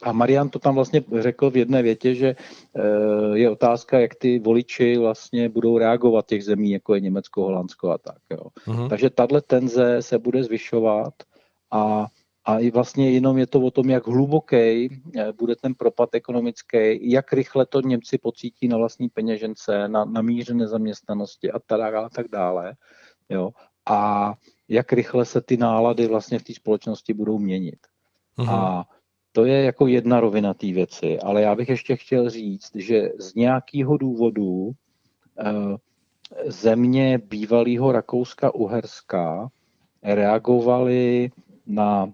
a 0.02 0.12
Marian 0.12 0.48
to 0.48 0.58
tam 0.58 0.74
vlastně 0.74 1.02
řekl 1.20 1.50
v 1.50 1.56
jedné 1.56 1.82
větě, 1.82 2.14
že 2.14 2.28
e, 2.28 2.36
je 3.38 3.50
otázka, 3.50 4.00
jak 4.00 4.14
ty 4.14 4.38
voliči 4.38 4.98
vlastně 4.98 5.48
budou 5.48 5.78
reagovat 5.78 6.26
těch 6.26 6.44
zemí, 6.44 6.70
jako 6.70 6.94
je 6.94 7.00
Německo, 7.00 7.42
Holandsko 7.42 7.90
a 7.90 7.98
tak. 7.98 8.18
Jo. 8.30 8.46
Hmm. 8.64 8.88
Takže 8.88 9.10
tahle 9.10 9.40
tenze 9.40 10.02
se 10.02 10.18
bude 10.18 10.44
zvyšovat 10.44 11.14
a 11.70 12.06
a 12.44 12.58
i 12.58 12.70
vlastně 12.70 13.10
jenom 13.10 13.38
je 13.38 13.46
to 13.46 13.60
o 13.60 13.70
tom, 13.70 13.90
jak 13.90 14.06
hluboký 14.06 14.56
eh, 14.56 15.32
bude 15.38 15.56
ten 15.56 15.74
propad 15.74 16.14
ekonomický, 16.14 17.10
jak 17.10 17.32
rychle 17.32 17.66
to 17.66 17.80
Němci 17.80 18.18
pocítí 18.18 18.68
na 18.68 18.76
vlastní 18.76 19.08
peněžence, 19.08 19.88
na, 19.88 20.04
na 20.04 20.22
míře 20.22 20.54
nezaměstnanosti 20.54 21.52
a 21.52 21.58
tak, 21.58 21.94
a 21.94 22.08
tak 22.08 22.28
dále. 22.28 22.74
Jo. 23.28 23.50
A 23.86 24.32
jak 24.68 24.92
rychle 24.92 25.24
se 25.24 25.40
ty 25.40 25.56
nálady 25.56 26.06
vlastně 26.06 26.38
v 26.38 26.44
té 26.44 26.54
společnosti 26.54 27.14
budou 27.14 27.38
měnit. 27.38 27.78
Uh-huh. 28.38 28.50
A 28.50 28.84
to 29.32 29.44
je 29.44 29.62
jako 29.62 29.86
jedna 29.86 30.20
rovina 30.20 30.54
té 30.54 30.66
věci, 30.66 31.18
ale 31.18 31.42
já 31.42 31.54
bych 31.54 31.68
ještě 31.68 31.96
chtěl 31.96 32.30
říct, 32.30 32.70
že 32.74 33.08
z 33.18 33.34
nějakého 33.34 33.96
důvodu 33.96 34.70
eh, 35.38 35.76
země 36.46 37.18
bývalého 37.18 37.92
Rakouska-Uherska 37.92 39.48
reagovaly 40.02 41.30
na 41.66 42.12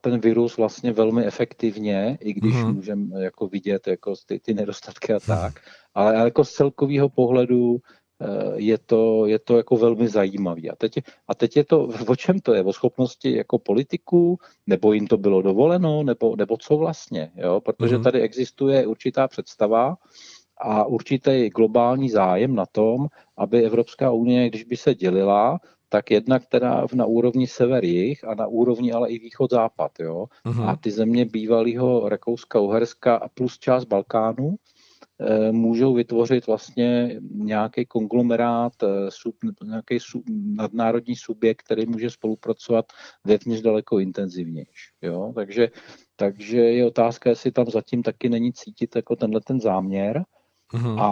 ten 0.00 0.20
virus 0.20 0.56
vlastně 0.56 0.92
velmi 0.92 1.26
efektivně, 1.26 2.18
i 2.20 2.32
když 2.32 2.54
mm-hmm. 2.54 2.74
můžeme 2.74 3.24
jako 3.24 3.46
vidět 3.46 3.86
jako 3.86 4.14
ty, 4.26 4.40
ty 4.40 4.54
nedostatky 4.54 5.12
a 5.12 5.20
tak, 5.20 5.52
ale 5.94 6.14
jako 6.14 6.44
z 6.44 6.52
celkového 6.52 7.08
pohledu 7.08 7.76
eh, 7.76 8.26
je 8.54 8.78
to, 8.78 9.26
je 9.26 9.38
to 9.38 9.56
jako 9.56 9.76
velmi 9.76 10.08
zajímavý. 10.08 10.70
A 10.70 10.76
teď, 10.76 10.98
a 11.28 11.34
teď 11.34 11.56
je 11.56 11.64
to, 11.64 11.88
o 12.06 12.16
čem 12.16 12.40
to 12.40 12.54
je? 12.54 12.62
O 12.62 12.72
schopnosti 12.72 13.36
jako 13.36 13.58
politiků, 13.58 14.38
nebo 14.66 14.92
jim 14.92 15.06
to 15.06 15.16
bylo 15.16 15.42
dovoleno, 15.42 16.02
nebo, 16.02 16.36
nebo 16.36 16.56
co 16.56 16.76
vlastně? 16.76 17.32
Jo? 17.36 17.60
Protože 17.60 17.96
mm-hmm. 17.96 18.02
tady 18.02 18.20
existuje 18.20 18.86
určitá 18.86 19.28
představa 19.28 19.96
a 20.58 20.84
určitý 20.84 21.48
globální 21.48 22.10
zájem 22.10 22.54
na 22.54 22.66
tom, 22.66 23.06
aby 23.36 23.62
Evropská 23.62 24.10
unie, 24.10 24.48
když 24.48 24.64
by 24.64 24.76
se 24.76 24.94
dělila, 24.94 25.60
tak 25.94 26.10
jednak 26.10 26.42
teda 26.50 26.90
na 26.90 27.06
úrovni 27.06 27.46
sever-jih 27.46 28.18
a 28.26 28.34
na 28.34 28.50
úrovni 28.50 28.90
ale 28.90 29.14
i 29.14 29.18
východ-západ. 29.22 29.92
Jo? 30.00 30.26
Uh-huh. 30.42 30.66
A 30.66 30.76
ty 30.76 30.90
země 30.90 31.24
bývalého 31.24 32.08
Rakouska, 32.08 32.60
Uherska 32.60 33.16
a 33.16 33.28
plus 33.28 33.58
část 33.58 33.84
Balkánu 33.84 34.58
e, 35.18 35.52
můžou 35.52 35.94
vytvořit 35.94 36.46
vlastně 36.46 37.20
nějaký 37.30 37.86
konglomerát, 37.86 38.82
e, 38.82 38.86
sub, 39.08 39.36
nějaký 39.64 40.00
sub, 40.00 40.24
nadnárodní 40.58 41.16
subjekt, 41.16 41.62
který 41.62 41.86
může 41.86 42.10
spolupracovat 42.10 42.86
vevnitř 43.24 43.62
daleko 43.62 43.98
intenzivnější. 43.98 44.90
Jo? 45.02 45.32
Takže, 45.34 45.68
takže 46.16 46.58
je 46.58 46.86
otázka, 46.86 47.30
jestli 47.30 47.52
tam 47.52 47.66
zatím 47.70 48.02
taky 48.02 48.28
není 48.28 48.52
cítit 48.52 48.96
jako 48.96 49.16
tenhle 49.16 49.40
ten 49.40 49.60
záměr 49.60 50.24
uh-huh. 50.74 50.98
a 50.98 51.08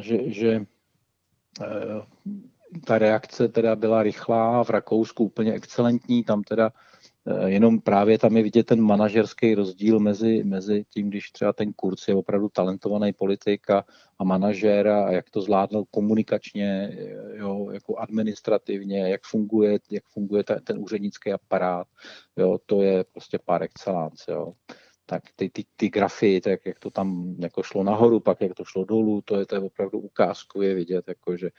že, 0.00 0.30
že 0.30 0.50
e, 1.62 1.66
ta 2.86 2.98
reakce 2.98 3.48
teda 3.48 3.76
byla 3.76 4.02
rychlá, 4.02 4.64
v 4.64 4.70
Rakousku 4.70 5.24
úplně 5.24 5.52
excelentní, 5.52 6.24
tam 6.24 6.42
teda 6.42 6.72
eh, 7.26 7.50
jenom 7.50 7.80
právě 7.80 8.18
tam 8.18 8.36
je 8.36 8.42
vidět 8.42 8.66
ten 8.66 8.80
manažerský 8.80 9.54
rozdíl 9.54 10.00
mezi, 10.00 10.44
mezi 10.44 10.84
tím, 10.90 11.08
když 11.10 11.30
třeba 11.30 11.52
ten 11.52 11.72
kurz 11.72 12.08
je 12.08 12.14
opravdu 12.14 12.48
talentovaný 12.48 13.12
politik 13.12 13.70
a, 13.70 13.84
a 14.18 14.24
manažér 14.24 14.88
a 14.88 15.12
jak 15.12 15.30
to 15.30 15.40
zvládl 15.40 15.84
komunikačně, 15.90 16.90
eh, 16.92 17.36
jo, 17.36 17.70
jako 17.70 17.96
administrativně, 17.96 19.10
jak 19.10 19.22
funguje, 19.24 19.78
jak 19.90 20.04
funguje 20.04 20.44
ta, 20.44 20.60
ten 20.60 20.78
úřednický 20.78 21.32
aparát, 21.32 21.86
jo, 22.36 22.58
to 22.66 22.82
je 22.82 23.04
prostě 23.12 23.38
par 23.38 23.62
excellence, 23.62 24.32
jo 24.32 24.52
tak 25.06 25.22
ty, 25.36 25.50
ty, 25.50 25.64
ty 25.76 25.88
grafy, 25.88 26.40
tak 26.40 26.66
jak 26.66 26.78
to 26.78 26.90
tam 26.90 27.36
jako 27.38 27.62
šlo 27.62 27.84
nahoru, 27.84 28.20
pak 28.20 28.40
jak 28.40 28.54
to 28.54 28.64
šlo 28.64 28.84
dolů, 28.84 29.22
to 29.24 29.36
je, 29.36 29.46
to 29.46 29.54
je 29.54 29.60
opravdu 29.60 29.98
ukázkově 29.98 30.74
vidět, 30.74 31.04
jako 31.08 31.36
že, 31.36 31.50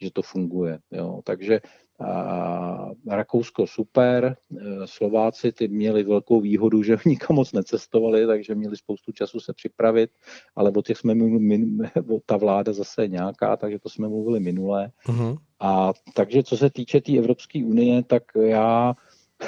že 0.00 0.10
to 0.10 0.22
funguje. 0.22 0.78
Jo. 0.90 1.20
Takže 1.24 1.60
a 2.00 2.90
Rakousko 3.06 3.66
super, 3.66 4.24
e, 4.24 4.36
Slováci 4.84 5.52
ty 5.52 5.68
měli 5.68 6.02
velkou 6.02 6.40
výhodu, 6.40 6.82
že 6.82 6.96
nikam 7.06 7.36
moc 7.36 7.52
necestovali, 7.52 8.26
takže 8.26 8.54
měli 8.54 8.76
spoustu 8.76 9.12
času 9.12 9.40
se 9.40 9.52
připravit, 9.52 10.10
ale 10.56 10.72
o 10.76 10.82
těch 10.82 10.98
jsme 10.98 11.14
mluvili, 11.14 11.66
ta 12.26 12.36
vláda 12.36 12.72
zase 12.72 13.08
nějaká, 13.08 13.56
takže 13.56 13.78
to 13.78 13.88
jsme 13.88 14.08
mluvili 14.08 14.40
minule. 14.40 14.90
Uh-huh. 15.06 15.38
A 15.60 15.92
takže 16.14 16.42
co 16.42 16.56
se 16.56 16.70
týče 16.70 17.00
té 17.00 17.04
tý 17.04 17.18
Evropské 17.18 17.64
unie, 17.64 18.02
tak 18.02 18.22
já 18.40 18.94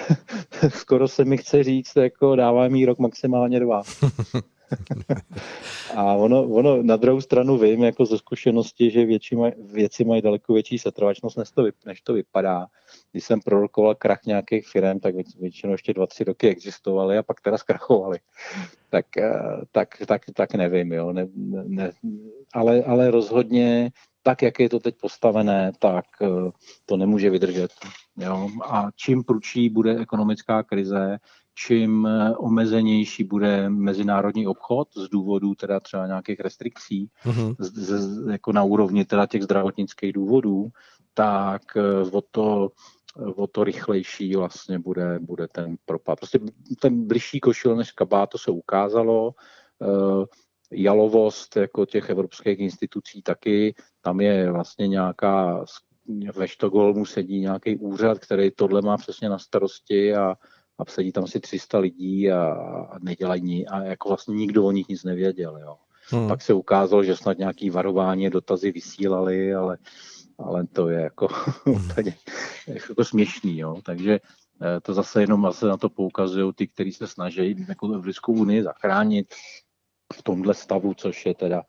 skoro 0.68 1.08
se 1.08 1.24
mi 1.24 1.38
chce 1.38 1.64
říct, 1.64 1.96
jako 1.96 2.36
dává 2.36 2.68
mi 2.68 2.84
rok 2.84 2.98
maximálně 2.98 3.60
dva. 3.60 3.82
a 5.96 6.14
ono, 6.14 6.42
ono 6.42 6.82
na 6.82 6.96
druhou 6.96 7.20
stranu 7.20 7.58
vím 7.58 7.82
jako 7.82 8.06
ze 8.06 8.18
zkušenosti, 8.18 8.90
že 8.90 9.06
větší 9.06 9.36
maj, 9.36 9.52
věci 9.72 10.04
mají 10.04 10.22
daleko 10.22 10.54
větší 10.54 10.78
setrvačnost, 10.78 11.38
než 11.38 11.50
to, 11.50 11.64
než 11.86 12.00
to 12.00 12.12
vypadá. 12.12 12.66
Když 13.12 13.24
jsem 13.24 13.40
prorokoval 13.40 13.94
krach 13.94 14.24
nějakých 14.26 14.68
firm, 14.68 15.00
tak 15.00 15.14
většinou 15.40 15.72
ještě 15.72 15.94
dva, 15.94 16.06
tři 16.06 16.24
roky 16.24 16.48
existovaly 16.48 17.18
a 17.18 17.22
pak 17.22 17.40
teda 17.40 17.58
zkrachovaly. 17.58 18.18
Tak, 18.90 19.16
eh, 19.16 19.32
tak, 19.72 19.88
tak, 20.06 20.22
tak 20.34 20.54
nevím, 20.54 20.92
jo. 20.92 21.12
Ne, 21.12 21.28
ne, 21.66 21.92
ale, 22.54 22.82
ale 22.82 23.10
rozhodně 23.10 23.90
tak, 24.26 24.42
jak 24.42 24.60
je 24.60 24.68
to 24.68 24.80
teď 24.80 24.94
postavené, 25.00 25.72
tak 25.78 26.04
eh, 26.22 26.50
to 26.86 26.96
nemůže 26.96 27.30
vydržet. 27.30 27.70
Jo? 28.16 28.48
A 28.64 28.88
čím 28.96 29.24
prudší 29.24 29.70
bude 29.70 29.98
ekonomická 29.98 30.62
krize, 30.62 31.18
čím 31.54 32.06
eh, 32.06 32.36
omezenější 32.36 33.24
bude 33.24 33.70
mezinárodní 33.70 34.46
obchod 34.46 34.88
z 34.96 35.08
důvodu 35.08 35.54
teda 35.54 35.80
třeba 35.80 36.06
nějakých 36.06 36.40
restrikcí, 36.40 37.10
mm-hmm. 37.24 37.56
z, 37.58 37.72
z, 37.78 38.26
jako 38.30 38.52
na 38.52 38.62
úrovni 38.62 39.04
teda 39.04 39.26
těch 39.26 39.42
zdravotnických 39.42 40.12
důvodů, 40.12 40.68
tak 41.14 41.62
eh, 41.76 42.10
o 42.10 42.20
to, 42.20 42.70
o 43.36 43.46
to 43.46 43.64
rychlejší 43.64 44.36
vlastně 44.36 44.78
bude, 44.78 45.18
bude 45.20 45.48
ten 45.48 45.76
propad. 45.84 46.18
Prostě 46.18 46.40
ten 46.80 47.06
bližší 47.06 47.40
košil 47.40 47.76
než 47.76 47.92
kabát, 47.92 48.30
to 48.30 48.38
se 48.38 48.50
ukázalo. 48.50 49.34
Jalovost 50.70 51.56
jako 51.56 51.86
těch 51.86 52.10
evropských 52.10 52.58
institucí 52.58 53.22
taky, 53.22 53.74
tam 54.06 54.20
je 54.20 54.52
vlastně 54.52 54.88
nějaká, 54.88 55.64
ve 56.34 56.48
Štokholmu 56.48 57.06
sedí 57.06 57.40
nějaký 57.40 57.76
úřad, 57.76 58.18
který 58.18 58.50
tohle 58.50 58.82
má 58.82 58.96
přesně 58.96 59.28
na 59.28 59.38
starosti 59.38 60.14
a, 60.14 60.34
a 60.78 60.84
sedí 60.88 61.12
tam 61.12 61.24
asi 61.24 61.40
300 61.40 61.78
lidí 61.78 62.32
a, 62.32 62.42
a 62.90 62.98
nedělají 62.98 63.42
nic 63.42 63.66
a 63.70 63.82
jako 63.82 64.08
vlastně 64.08 64.34
nikdo 64.34 64.64
o 64.64 64.70
nich 64.70 64.88
nic 64.88 65.04
nevěděl, 65.04 65.58
jo. 65.58 65.76
Hmm. 66.10 66.28
Pak 66.28 66.42
se 66.42 66.54
ukázalo, 66.54 67.04
že 67.04 67.16
snad 67.16 67.38
nějaký 67.38 67.70
varování, 67.70 68.30
dotazy 68.30 68.72
vysílali, 68.72 69.54
ale, 69.54 69.78
ale 70.38 70.66
to 70.66 70.88
je 70.88 71.00
jako 71.00 71.28
úplně 71.66 72.16
jako 72.66 73.04
směšný, 73.04 73.58
jo. 73.58 73.80
Takže 73.84 74.20
eh, 74.62 74.80
to 74.80 74.94
zase 74.94 75.20
jenom 75.20 75.42
zase 75.42 75.66
na 75.66 75.76
to 75.76 75.88
poukazují 75.88 76.52
ty, 76.54 76.66
kteří 76.66 76.92
se 76.92 77.06
snaží 77.06 77.66
jako 77.68 77.94
Evropskou 77.94 78.32
unii 78.32 78.62
zachránit 78.62 79.34
v 80.14 80.22
tomhle 80.22 80.54
stavu, 80.54 80.94
což 80.94 81.26
je 81.26 81.34
teda 81.34 81.62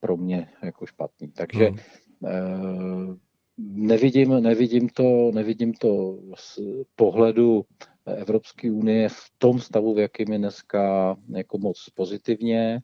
pro 0.00 0.16
mě 0.16 0.48
jako 0.62 0.86
špatný. 0.86 1.28
Takže 1.28 1.64
hmm. 1.66 1.78
Eh, 2.26 3.16
nevidím, 3.58 4.42
nevidím, 4.42 4.88
to, 4.88 5.30
nevidím 5.34 5.74
to 5.74 6.18
z 6.34 6.58
pohledu 6.96 7.64
Evropské 8.06 8.70
unie 8.70 9.08
v 9.08 9.30
tom 9.38 9.58
stavu, 9.58 9.94
v 9.94 9.98
jakým 9.98 10.32
je 10.32 10.38
dneska 10.38 11.16
jako 11.28 11.58
moc 11.58 11.88
pozitivně, 11.94 12.80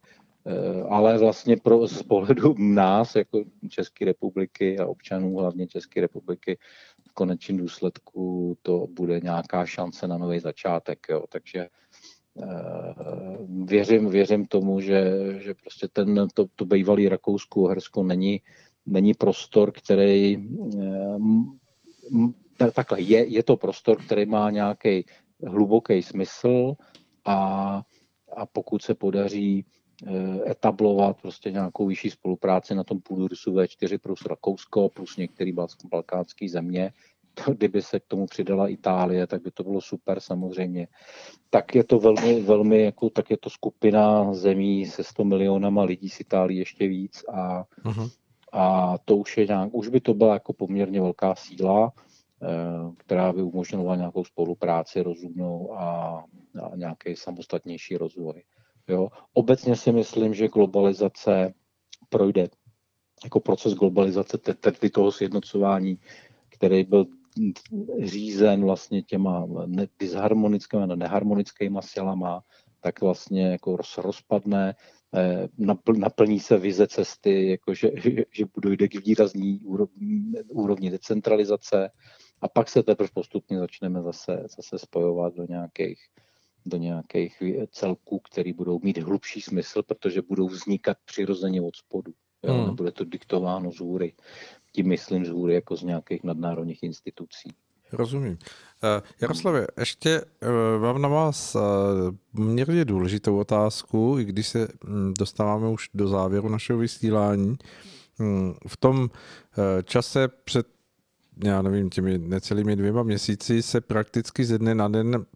eh, 0.47 0.83
ale 0.89 1.19
vlastně 1.19 1.57
pro, 1.57 1.87
z 1.87 2.03
pohledu 2.03 2.55
nás, 2.59 3.17
jako 3.17 3.45
České 3.69 4.05
republiky 4.05 4.79
a 4.79 4.87
občanů 4.87 5.37
hlavně 5.37 5.67
České 5.67 6.01
republiky, 6.01 6.59
v 7.09 7.13
konečném 7.13 7.59
důsledku 7.59 8.57
to 8.63 8.87
bude 8.91 9.21
nějaká 9.21 9.67
šance 9.67 10.09
na 10.09 10.19
nový 10.19 10.41
začátek. 10.41 11.07
Jo. 11.11 11.25
Takže 11.29 11.61
Eh, 11.61 11.88
věřím, 13.65 14.09
věřím 14.09 14.47
tomu, 14.47 14.81
že, 14.81 15.13
že 15.39 15.55
prostě 15.55 15.89
ten, 15.93 16.29
to, 16.35 16.47
to 16.57 16.65
bývalý 16.65 17.09
Rakousko, 17.09 17.61
Uhersko 17.61 18.03
není, 18.03 18.41
není 18.87 19.15
prostor, 19.15 19.73
který 19.73 20.37
eh, 22.67 22.71
takhle, 22.73 23.01
je, 23.01 23.27
je 23.27 23.43
to 23.43 23.57
prostor, 23.57 24.05
který 24.05 24.27
má 24.27 24.51
nějaký 24.51 25.05
hluboký 25.47 26.03
smysl 26.03 26.75
a, 27.25 27.83
a 28.37 28.47
pokud 28.47 28.83
se 28.83 28.95
podaří 28.95 29.65
eh, 30.07 30.51
etablovat 30.51 31.21
prostě 31.23 31.51
nějakou 31.51 31.87
vyšší 31.87 32.11
spolupráci 32.11 32.75
na 32.75 32.85
tom 32.85 33.01
půdorysu 33.01 33.53
V4 33.53 33.99
plus 33.99 34.27
Rakousko 34.27 34.89
plus 34.89 35.17
některé 35.17 35.53
balkánské 35.91 36.49
země, 36.49 36.93
kdyby 37.53 37.83
se 37.83 38.01
k 38.01 38.07
tomu 38.07 38.27
přidala 38.27 38.69
Itálie, 38.69 39.27
tak 39.27 39.43
by 39.43 39.51
to 39.51 39.63
bylo 39.63 39.81
super 39.81 40.21
samozřejmě. 40.21 40.89
Tak 41.51 41.75
je 41.75 41.85
to 41.85 41.99
velmi, 41.99 42.41
velmi 42.41 42.83
jako, 42.83 43.11
tak 43.11 43.31
je 43.31 43.37
to 43.37 43.51
skupina 43.51 44.35
zemí 44.35 44.87
se 44.87 45.05
100 45.05 45.25
milionama 45.25 45.83
lidí 45.83 46.09
z 46.09 46.21
Itálie 46.21 46.61
ještě 46.61 46.89
víc 46.89 47.25
a, 47.29 47.65
uh-huh. 47.85 48.11
a 48.53 48.95
to 49.05 49.17
už 49.17 49.39
je 49.39 49.47
nějak, 49.47 49.75
už 49.75 49.89
by 49.89 50.01
to 50.01 50.15
byla 50.15 50.35
jako 50.35 50.53
poměrně 50.53 51.01
velká 51.01 51.35
síla, 51.35 51.93
eh, 52.43 52.47
která 52.97 53.33
by 53.33 53.43
umožňovala 53.43 53.97
nějakou 53.97 54.25
spolupráci 54.25 55.03
rozumnou 55.03 55.75
a, 55.75 56.25
a 56.63 56.77
nějaký 56.77 57.17
samostatnější 57.17 57.97
rozvoj. 57.97 58.43
Jo. 58.89 59.09
Obecně 59.33 59.77
si 59.77 59.93
myslím, 59.93 60.35
že 60.35 60.49
globalizace 60.49 61.55
projde 62.09 62.49
jako 63.25 63.41
proces 63.41 63.75
globalizace, 63.75 64.39
tedy 64.39 64.91
toho 64.91 65.13
sjednocování, 65.13 65.99
který 66.49 66.85
byl 66.85 67.07
řízen 68.03 68.65
vlastně 68.65 69.03
těma 69.03 69.47
disharmonickými 69.99 70.83
a 70.83 70.97
neharmonickými 70.97 71.79
silama, 71.81 72.43
tak 72.81 73.01
vlastně 73.01 73.47
jako 73.47 73.77
rozpadne, 73.99 74.75
eh, 75.15 75.49
naplní 75.99 76.41
se 76.41 76.59
vize 76.59 76.87
cesty, 76.87 77.51
jako 77.51 77.75
že, 77.75 77.91
že 78.31 78.45
dojde 78.57 78.89
k 78.89 79.05
výrazný 79.07 79.61
úrovni 80.49 80.91
decentralizace 80.91 81.91
a 82.41 82.49
pak 82.49 82.69
se 82.69 82.83
teprve 82.83 83.11
postupně 83.15 83.59
začneme 83.59 84.03
zase, 84.03 84.47
zase 84.57 84.79
spojovat 84.79 85.35
do 85.35 85.47
nějakých, 85.49 85.99
do 86.67 86.77
nějakých 86.77 87.43
celků, 87.71 88.19
které 88.19 88.53
budou 88.53 88.81
mít 88.83 88.99
hlubší 88.99 89.41
smysl, 89.41 89.83
protože 89.83 90.23
budou 90.23 90.47
vznikat 90.49 90.97
přirozeně 91.05 91.63
od 91.63 91.77
spodu. 91.77 92.13
Jo? 92.43 92.55
Hmm. 92.55 92.67
Nebude 92.67 92.93
to 92.93 93.05
diktováno 93.05 93.73
z 93.73 93.81
hůry 93.81 94.13
tím 94.79 94.89
myslím 94.89 95.25
z 95.25 95.29
hůry 95.29 95.55
jako 95.55 95.77
z 95.77 95.83
nějakých 95.83 96.25
nadnárodních 96.25 96.83
institucí. 96.83 97.55
Rozumím. 97.93 98.33
Uh, 98.33 98.39
Jaroslavě, 99.21 99.67
ještě 99.79 100.23
uh, 100.23 100.83
mám 100.83 101.03
na 101.03 101.09
vás 101.09 101.55
uh, 101.55 101.61
poměrně 102.37 102.85
důležitou 102.85 103.39
otázku, 103.39 104.17
i 104.21 104.25
když 104.25 104.49
se 104.49 104.69
um, 104.69 105.15
dostáváme 105.19 105.69
už 105.69 105.91
do 105.95 106.09
závěru 106.09 106.49
našeho 106.49 106.79
vysílání. 106.79 107.57
Um, 108.21 108.55
v 108.67 108.77
tom 108.77 109.11
čase 109.85 110.29
před, 110.29 110.67
já 111.45 111.63
nevím, 111.63 111.91
těmi 111.91 112.19
necelými 112.19 112.77
dvěma 112.77 113.03
měsíci 113.03 113.63
se 113.63 113.81
prakticky 113.81 114.45
ze 114.45 114.59
dne 114.59 114.75
na 114.75 114.89
den 114.89 115.27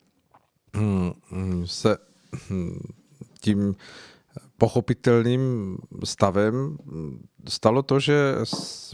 um, 0.77 1.67
se 1.67 1.97
tím 3.41 3.75
pochopitelným 4.63 5.77
stavem. 6.05 6.79
Stalo 7.49 7.83
to, 7.83 8.01
že 8.01 8.35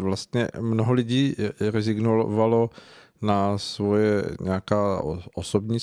vlastně 0.01 0.49
mnoho 0.61 0.93
lidí 0.93 1.37
rezignovalo 1.61 2.71
na 3.23 3.59
svoje 3.59 4.25
nějaká 4.41 5.03
osobní 5.35 5.79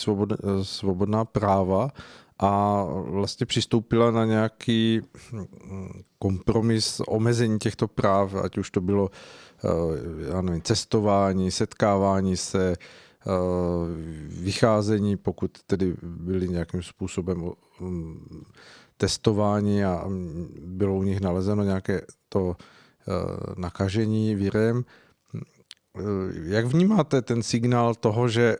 svobodná 0.62 1.26
práva 1.26 1.90
a 2.40 2.84
vlastně 2.90 3.45
přistoupila 3.45 4.12
na 4.12 4.26
nějaký 4.26 5.02
kompromis 6.20 7.02
omezení 7.07 7.60
těchto 7.60 7.88
práv, 7.88 8.36
ať 8.36 8.57
už 8.57 8.72
to 8.72 8.82
bylo 8.82 9.10
eh, 9.10 10.30
já 10.34 10.41
nevím, 10.41 10.62
cestování, 10.62 11.52
setkávání 11.52 12.38
se, 12.38 12.76
vycházení, 14.27 15.18
pokud 15.18 15.64
tedy 15.68 15.95
byly 16.02 16.47
nějakým 16.47 16.84
způsobem 16.84 17.52
testování 18.97 19.84
a 19.84 20.06
bylo 20.65 20.95
u 20.95 21.03
nich 21.03 21.22
nalezeno 21.22 21.64
nějaké 21.64 22.02
to 22.30 22.56
eh, 22.57 23.11
nakažení 23.57 24.35
virem. 24.35 24.85
Eh, 25.35 26.02
jak 26.43 26.65
vnímáte 26.65 27.22
ten 27.22 27.43
signál 27.43 27.95
toho, 27.95 28.27
že 28.27 28.56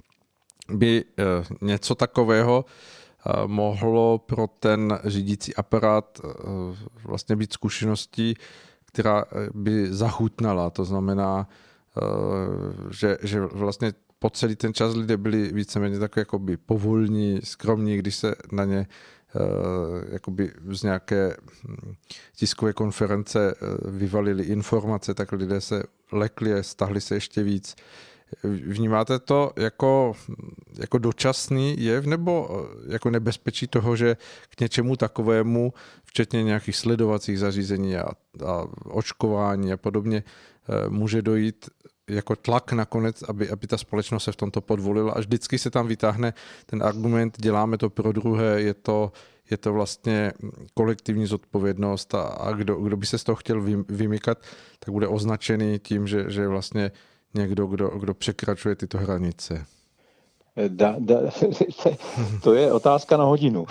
by 0.68 1.04
eh, 1.04 1.24
něco 1.60 1.94
takového 1.94 2.64
mohlo 3.46 4.18
pro 4.18 4.46
ten 4.46 4.98
řídící 5.04 5.54
aparát 5.54 6.20
vlastně 7.04 7.36
být 7.36 7.52
zkušeností, 7.52 8.34
která 8.84 9.24
by 9.54 9.92
zachutnala. 9.92 10.70
To 10.70 10.84
znamená, 10.84 11.48
že, 12.90 13.18
že 13.22 13.40
vlastně 13.40 13.92
po 14.18 14.30
celý 14.30 14.56
ten 14.56 14.74
čas 14.74 14.94
lidé 14.94 15.16
byli 15.16 15.52
víceméně 15.52 15.98
tak 15.98 16.16
jakoby 16.16 16.56
povolní, 16.56 17.40
skromní, 17.44 17.96
když 17.96 18.16
se 18.16 18.34
na 18.52 18.64
ně 18.64 18.86
Eh, 19.36 20.12
jakoby 20.12 20.52
z 20.70 20.82
nějaké 20.82 21.36
hm, 21.68 21.94
tiskové 22.36 22.72
konference 22.72 23.54
eh, 23.54 23.90
vyvalili 23.90 24.44
informace, 24.44 25.14
tak 25.14 25.32
lidé 25.32 25.60
se 25.60 25.82
lekli 26.12 26.54
a 26.54 26.62
stahli 26.62 27.00
se 27.00 27.14
ještě 27.14 27.42
víc. 27.42 27.76
Vnímáte 28.44 29.18
to 29.18 29.52
jako, 29.56 30.12
jako 30.78 30.98
dočasný 30.98 31.74
jev 31.78 32.06
nebo 32.06 32.48
eh, 32.50 32.92
jako 32.92 33.10
nebezpečí 33.10 33.66
toho, 33.66 33.96
že 33.96 34.16
k 34.56 34.60
něčemu 34.60 34.96
takovému, 34.96 35.72
včetně 36.04 36.42
nějakých 36.42 36.76
sledovacích 36.76 37.38
zařízení 37.38 37.96
a, 37.96 38.08
a 38.46 38.66
očkování 38.84 39.72
a 39.72 39.76
podobně, 39.76 40.22
může 40.88 41.22
dojít 41.22 41.68
jako 42.10 42.36
tlak 42.36 42.72
nakonec, 42.72 43.22
aby, 43.22 43.50
aby 43.50 43.66
ta 43.66 43.78
společnost 43.78 44.24
se 44.24 44.32
v 44.32 44.36
tomto 44.36 44.60
podvolila? 44.60 45.12
A 45.12 45.18
vždycky 45.18 45.58
se 45.58 45.70
tam 45.70 45.86
vytáhne 45.86 46.34
ten 46.66 46.82
argument, 46.82 47.36
děláme 47.40 47.78
to 47.78 47.90
pro 47.90 48.12
druhé, 48.12 48.62
je 48.62 48.74
to, 48.74 49.12
je 49.50 49.56
to 49.56 49.72
vlastně 49.72 50.32
kolektivní 50.74 51.26
zodpovědnost 51.26 52.14
a, 52.14 52.22
a 52.22 52.52
kdo, 52.52 52.74
kdo 52.76 52.96
by 52.96 53.06
se 53.06 53.18
z 53.18 53.24
toho 53.24 53.36
chtěl 53.36 53.62
vymykat, 53.88 54.38
tak 54.78 54.92
bude 54.92 55.08
označený 55.08 55.78
tím, 55.78 56.06
že, 56.06 56.24
že 56.30 56.40
je 56.40 56.48
vlastně 56.48 56.90
někdo, 57.34 57.66
kdo, 57.66 57.88
kdo 57.88 58.14
překračuje 58.14 58.76
tyto 58.76 58.98
hranice. 58.98 59.66
Da, 60.68 60.96
da, 60.98 61.20
to 62.42 62.54
je 62.54 62.72
otázka 62.72 63.16
na 63.16 63.24
hodinu. 63.24 63.66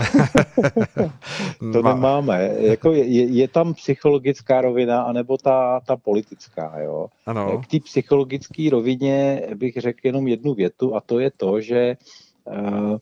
to 1.74 1.82
nemáme. 1.82 2.56
Jako 2.58 2.92
je, 2.92 3.24
je 3.24 3.48
tam 3.48 3.74
psychologická 3.74 4.62
rovina, 4.62 5.02
anebo 5.02 5.38
ta, 5.38 5.80
ta 5.80 5.98
politická. 5.98 6.80
Jo? 6.80 7.08
Ano. 7.26 7.62
K 7.62 7.68
té 7.68 7.80
psychologické 7.80 8.70
rovině 8.72 9.48
bych 9.56 9.78
řekl 9.78 10.00
jenom 10.04 10.28
jednu 10.28 10.54
větu 10.54 10.96
a 10.96 11.02
to 11.02 11.20
je 11.20 11.32
to, 11.38 11.62
že 11.62 11.98
uh, 12.46 12.98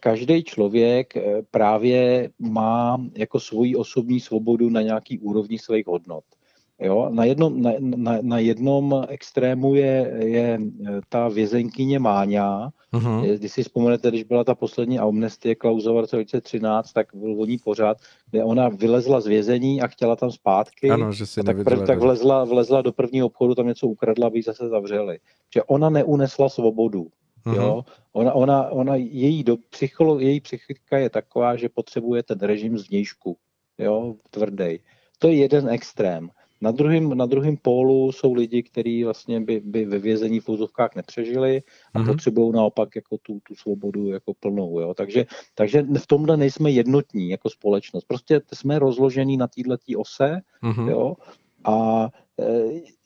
každý 0.00 0.44
člověk 0.44 1.16
eh, 1.16 1.42
právě 1.50 2.30
má 2.38 2.98
jako 3.16 3.40
svoji 3.40 3.76
osobní 3.76 4.20
svobodu 4.20 4.70
na 4.70 4.82
nějaký 4.82 5.18
úrovni 5.18 5.58
svých 5.58 5.86
hodnot. 5.86 6.24
Jo? 6.82 7.08
Na, 7.10 7.24
jednom, 7.24 7.62
na, 7.62 7.72
na, 7.78 8.18
na 8.22 8.38
jednom 8.38 9.06
extrému 9.08 9.74
je, 9.74 10.14
je 10.24 10.58
eh, 10.58 11.00
ta 11.08 11.28
vězenkyně 11.28 11.98
Máňa. 11.98 12.70
Uh-huh. 12.92 13.36
Když 13.38 13.52
si 13.52 13.62
vzpomenete, 13.62 14.08
když 14.08 14.24
byla 14.24 14.44
ta 14.44 14.54
poslední 14.54 14.98
amnestie 14.98 15.54
Klauzova 15.54 15.98
v 15.98 16.00
roce 16.00 16.16
2013, 16.16 16.92
tak 16.92 17.06
byl 17.14 17.42
o 17.42 17.46
ní 17.46 17.58
pořád, 17.58 17.96
kde 18.30 18.44
ona 18.44 18.68
vylezla 18.68 19.20
z 19.20 19.26
vězení 19.26 19.82
a 19.82 19.86
chtěla 19.86 20.16
tam 20.16 20.30
zpátky. 20.30 20.90
Ano, 20.90 21.12
že 21.12 21.26
si 21.26 21.42
tak, 21.42 21.64
prv, 21.64 21.86
tak 21.86 21.98
vlezla, 21.98 22.44
vlezla 22.44 22.82
do 22.82 22.92
prvního 22.92 23.26
obchodu, 23.26 23.54
tam 23.54 23.66
něco 23.66 23.86
ukradla, 23.86 24.26
aby 24.26 24.42
zase 24.42 24.68
zavřeli. 24.68 25.18
Že 25.54 25.62
ona 25.62 25.90
neunesla 25.90 26.48
svobodu. 26.48 27.06
Uh-huh. 27.46 27.56
Jo? 27.56 27.84
Ona, 28.12 28.32
ona, 28.32 28.68
ona, 28.68 28.96
její, 28.96 29.44
do, 29.44 29.56
psycholo, 29.70 30.18
její 30.18 30.40
psychika 30.40 30.98
je 30.98 31.10
taková, 31.10 31.56
že 31.56 31.68
potřebuje 31.68 32.22
ten 32.22 32.38
režim 32.38 32.78
zvnějšku, 32.78 33.36
jo, 33.78 34.14
tvrdý. 34.30 34.78
To 35.18 35.28
je 35.28 35.34
jeden 35.34 35.68
extrém. 35.68 36.30
Na 36.62 36.70
druhém, 36.70 37.18
na 37.18 37.26
druhém 37.26 37.56
pólu 37.56 38.12
jsou 38.12 38.34
lidi, 38.34 38.62
kteří 38.62 39.04
vlastně 39.04 39.40
by, 39.40 39.60
by 39.64 39.84
ve 39.84 39.98
vězení 39.98 40.40
v 40.40 40.48
úzovkách 40.48 40.94
nepřežili 40.96 41.62
a 41.94 41.98
mm-hmm. 41.98 42.06
potřebují 42.06 42.52
naopak 42.52 42.96
jako 42.96 43.18
tu, 43.18 43.40
tu 43.42 43.54
svobodu 43.54 44.08
jako 44.08 44.34
plnou. 44.34 44.80
Jo? 44.80 44.94
Takže, 44.94 45.26
takže 45.54 45.82
v 45.98 46.06
tomhle 46.06 46.36
nejsme 46.36 46.70
jednotní 46.70 47.30
jako 47.30 47.50
společnost. 47.50 48.04
Prostě 48.04 48.40
jsme 48.52 48.78
rozložení 48.78 49.36
na 49.36 49.46
této 49.46 49.98
ose 49.98 50.40
mm-hmm. 50.62 50.88
jo? 50.88 51.14
a 51.64 52.08
e, 52.40 52.44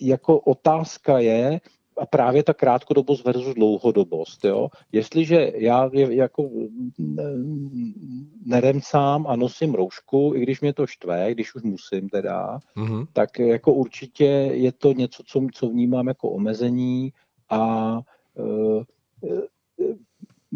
jako 0.00 0.40
otázka 0.40 1.18
je, 1.18 1.60
a 1.98 2.06
právě 2.06 2.42
ta 2.42 2.54
krátkodobost 2.54 3.24
versus 3.24 3.54
dlouhodobost. 3.54 4.44
Jo? 4.44 4.68
Jestliže 4.92 5.52
já 5.54 5.90
jako 5.92 6.50
neremcám 8.46 9.26
a 9.26 9.36
nosím 9.36 9.74
roušku, 9.74 10.32
i 10.36 10.40
když 10.40 10.60
mě 10.60 10.72
to 10.72 10.86
štve, 10.86 11.34
když 11.34 11.54
už 11.54 11.62
musím 11.62 12.08
teda, 12.08 12.58
mm-hmm. 12.76 13.06
tak 13.12 13.38
jako 13.38 13.72
určitě 13.72 14.24
je 14.52 14.72
to 14.72 14.92
něco, 14.92 15.22
co, 15.26 15.46
co 15.54 15.68
vnímám 15.68 16.08
jako 16.08 16.30
omezení 16.30 17.12
a 17.50 18.00
e, 18.38 18.84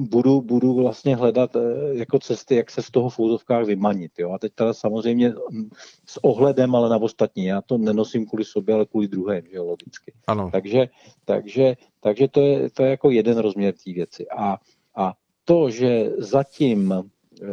budu, 0.01 0.41
budu 0.41 0.75
vlastně 0.75 1.17
hledat 1.17 1.57
eh, 1.57 1.61
jako 1.93 2.19
cesty, 2.19 2.55
jak 2.55 2.71
se 2.71 2.83
z 2.83 2.91
toho 2.91 3.09
v 3.11 3.19
úzovkách 3.19 3.67
vymanit. 3.67 4.13
Jo? 4.19 4.33
A 4.33 4.39
teď 4.39 4.53
teda 4.55 4.75
samozřejmě 4.75 5.33
s 6.07 6.25
ohledem 6.25 6.75
ale 6.75 6.89
na 6.89 6.97
ostatní. 6.97 7.45
Já 7.45 7.61
to 7.61 7.79
nenosím 7.79 8.27
kvůli 8.27 8.45
sobě, 8.45 8.75
ale 8.75 8.87
kvůli 8.87 9.09
druhém, 9.09 9.43
že 9.53 9.61
logicky. 9.61 10.13
Ano. 10.27 10.51
Takže, 10.53 10.89
takže, 11.25 11.75
takže 12.01 12.29
to, 12.29 12.41
je, 12.41 12.71
to 12.71 12.83
je 12.83 12.91
jako 12.91 13.11
jeden 13.11 13.39
rozměr 13.39 13.75
té 13.85 13.93
věci. 13.93 14.27
A, 14.29 14.57
a 14.97 15.13
to, 15.45 15.71
že 15.71 16.11
zatím 16.19 16.95
eh, 17.43 17.47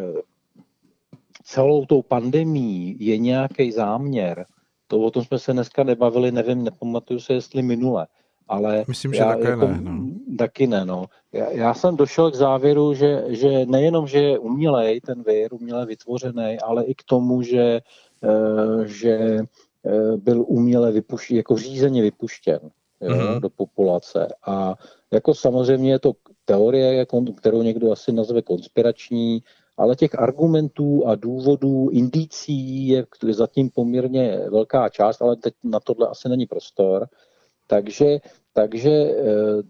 celou 1.44 1.86
tou 1.86 2.02
pandemí 2.02 2.95
je 2.99 3.18
nějaký 3.18 3.72
záměr, 3.72 4.45
to 4.88 4.99
o 4.99 5.11
tom 5.11 5.24
jsme 5.24 5.40
se 5.40 5.53
dneska 5.53 5.84
nebavili, 5.84 6.32
nevím, 6.32 6.64
nepamatuju 6.64 7.19
se, 7.19 7.34
jestli 7.34 7.61
minule, 7.61 8.07
ale 8.48 8.86
Myslím, 8.88 9.14
že 9.14 9.19
já, 9.19 9.36
také 9.36 9.49
jako, 9.49 9.68
ne. 9.68 9.82
No. 9.82 10.07
Taky 10.38 10.68
ne, 10.68 10.86
no. 10.86 11.06
Já, 11.32 11.49
já 11.49 11.74
jsem 11.74 11.95
došel 11.95 12.32
k 12.32 12.36
závěru, 12.36 12.94
že, 12.94 13.24
že 13.28 13.65
nejenom, 13.65 14.07
že 14.07 14.19
je 14.19 14.40
umělej 14.40 15.02
ten 15.02 15.24
vir, 15.24 15.53
uměle 15.53 15.86
vytvořený, 15.86 16.57
ale 16.64 16.86
i 16.86 16.95
k 16.95 17.03
tomu, 17.03 17.41
že, 17.41 17.80
uh, 18.24 18.84
že 18.84 19.38
uh, 19.84 20.18
byl 20.18 20.45
uměle 20.48 20.91
vypuštěn, 20.91 21.38
jako 21.38 21.57
řízeně 21.57 22.02
vypuštěn 22.02 22.60
jo, 23.02 23.15
mm-hmm. 23.15 23.40
do 23.40 23.49
populace. 23.49 24.28
A 24.48 24.76
jako 25.11 25.34
samozřejmě 25.34 25.91
je 25.91 25.99
to 25.99 26.11
teorie, 26.45 27.06
kterou 27.38 27.61
někdo 27.61 27.91
asi 27.91 28.11
nazve 28.11 28.41
konspirační, 28.41 29.44
ale 29.78 29.95
těch 29.95 30.19
argumentů 30.19 31.07
a 31.07 31.15
důvodů, 31.15 31.90
indicí 31.90 32.88
je 32.88 33.06
zatím 33.30 33.69
poměrně 33.69 34.40
velká 34.49 34.90
část, 34.90 35.22
ale 35.22 35.36
teď 35.36 35.53
na 35.64 35.80
tohle 35.80 36.07
asi 36.07 36.30
není 36.30 36.45
prostor. 36.45 37.07
Takže, 37.68 38.19
takže 38.53 38.91
eh, 38.91 39.64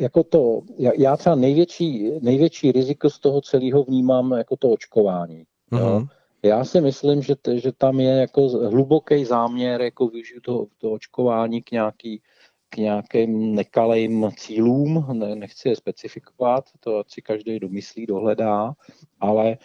jako 0.00 0.22
to, 0.22 0.60
já 0.98 1.16
třeba 1.16 1.36
největší, 1.36 2.10
největší 2.20 2.72
riziko 2.72 3.10
z 3.10 3.18
toho 3.18 3.40
celého 3.40 3.84
vnímám 3.84 4.32
jako 4.32 4.56
to 4.56 4.70
očkování. 4.70 5.44
Mm-hmm. 5.72 5.78
Jo? 5.78 5.98
Mhm. 5.98 6.08
Já 6.42 6.64
si 6.64 6.80
myslím, 6.80 7.22
že, 7.22 7.36
t, 7.36 7.58
že 7.58 7.72
tam 7.72 8.00
je 8.00 8.10
jako 8.10 8.48
hluboký 8.48 9.24
záměr 9.24 9.82
jako 9.82 10.08
využít 10.08 10.40
to, 10.42 10.66
to 10.78 10.92
očkování 10.92 11.62
k 11.62 11.70
nějaký, 11.70 12.22
k 12.68 12.76
nějakým 12.76 13.54
nekalým 13.54 14.30
cílům, 14.36 15.06
ne, 15.12 15.36
nechci 15.36 15.68
je 15.68 15.76
specifikovat, 15.76 16.64
to 16.80 17.02
si 17.08 17.22
každý 17.22 17.60
domyslí, 17.60 18.06
dohledá, 18.06 18.72
ale 19.20 19.58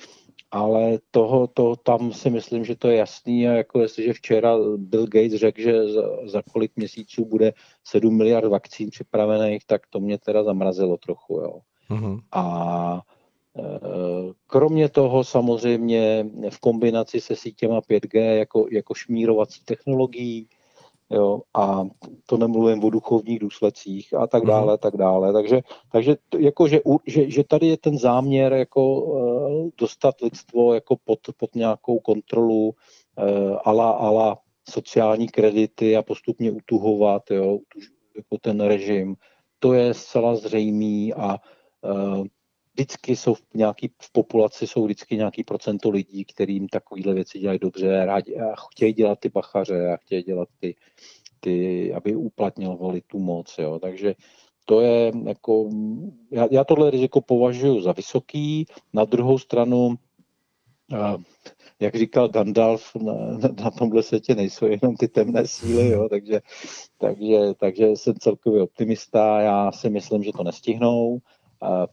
ale 0.52 1.00
toho, 1.12 1.48
to, 1.48 1.76
tam 1.76 2.14
si 2.14 2.30
myslím, 2.30 2.66
že 2.66 2.76
to 2.76 2.88
je 2.88 2.98
jasný 2.98 3.48
a 3.48 3.52
jako 3.52 3.82
jestliže 3.82 4.14
včera 4.14 4.58
Bill 4.78 5.08
Gates 5.08 5.40
řekl, 5.40 5.62
že 5.62 5.88
za, 5.88 6.02
za 6.26 6.42
kolik 6.52 6.72
měsíců 6.76 7.26
bude 7.26 7.54
7 7.84 8.18
miliard 8.18 8.50
vakcín 8.50 8.90
připravených, 8.90 9.66
tak 9.66 9.88
to 9.88 10.00
mě 10.00 10.18
teda 10.18 10.44
zamrazilo 10.44 10.98
trochu, 10.98 11.34
jo. 11.34 11.60
Uh-huh. 11.90 12.20
A 12.32 13.02
e, 13.58 13.64
kromě 14.48 14.90
toho 14.90 15.24
samozřejmě 15.24 16.26
v 16.50 16.60
kombinaci 16.60 17.22
se 17.22 17.36
sítěma 17.36 17.82
5G 17.82 18.36
jako, 18.36 18.68
jako 18.72 18.94
šmírovací 18.94 19.62
technologií, 19.66 20.48
jo, 21.12 21.42
a 21.54 21.88
to 22.26 22.38
nemluvím 22.38 22.84
o 22.84 22.90
duchovních 22.90 23.40
důsledcích 23.40 24.14
a 24.14 24.28
tak 24.28 24.44
mhm. 24.44 24.52
dále, 24.52 24.78
tak 24.78 24.98
dále. 24.98 25.34
Takže, 25.34 25.62
takže 25.92 26.16
jako, 26.40 26.68
že, 26.68 26.80
že, 27.08 27.30
že 27.30 27.44
tady 27.44 27.68
je 27.68 27.78
ten 27.78 27.98
záměr 27.98 28.54
jako 28.54 29.02
uh, 29.02 29.70
dostat 29.78 30.22
lidstvo 30.22 30.74
jako 30.74 30.96
pod, 31.04 31.20
pod 31.38 31.56
nějakou 31.56 32.00
kontrolu 32.00 32.68
uh, 32.68 33.58
ala, 33.64 33.92
ala 33.92 34.38
sociální 34.70 35.28
kredity 35.28 35.98
a 35.98 36.02
postupně 36.02 36.52
utuhovat 36.52 37.32
jo, 37.32 37.60
jako 38.18 38.38
ten 38.42 38.62
režim. 38.62 39.16
To 39.60 39.74
je 39.74 39.94
zcela 39.94 40.36
zřejmý 40.36 41.14
a 41.14 41.38
uh, 41.82 42.26
vždycky 42.74 43.16
jsou 43.16 43.34
v 43.34 43.42
nějaký, 43.54 43.92
v 44.02 44.12
populaci 44.12 44.68
jsou 44.68 44.84
vždycky 44.86 45.18
nějaký 45.18 45.44
procento 45.44 45.90
lidí, 45.90 46.26
kterým 46.26 46.68
takovéhle 46.68 47.14
věci 47.14 47.40
dělají 47.40 47.60
dobře 47.60 48.06
rádi, 48.06 48.36
a 48.36 48.56
chtějí 48.56 48.94
dělat 48.94 49.20
ty 49.20 49.30
bachaře 49.30 49.88
a 49.88 49.98
chtějí 49.98 50.24
dělat 50.24 50.50
ty, 50.60 50.76
ty 51.40 51.94
aby 51.94 52.16
uplatňovali 52.16 53.02
tu 53.08 53.20
moc. 53.20 53.56
Jo. 53.60 53.80
Takže 53.80 54.16
to 54.66 54.82
je 54.82 55.12
jako, 55.26 55.70
já, 56.32 56.48
já 56.52 56.64
tohle 56.64 56.92
riziko 56.92 57.22
považuji 57.22 57.82
za 57.82 57.92
vysoký, 57.92 58.66
na 58.94 59.06
druhou 59.06 59.38
stranu 59.38 59.98
jak 61.80 61.96
říkal 61.96 62.30
Gandalf, 62.30 62.96
na, 62.96 63.14
na 63.64 63.72
tomhle 63.72 64.04
světě 64.04 64.36
nejsou 64.36 64.66
jenom 64.66 64.96
ty 64.96 65.08
temné 65.08 65.48
síly, 65.48 65.90
jo, 65.90 66.10
takže, 66.10 66.42
takže, 66.98 67.38
takže 67.60 67.88
jsem 67.88 68.16
celkově 68.16 68.62
optimista, 68.62 69.42
já 69.42 69.72
si 69.72 69.90
myslím, 69.90 70.24
že 70.24 70.32
to 70.32 70.44
nestihnou, 70.44 71.20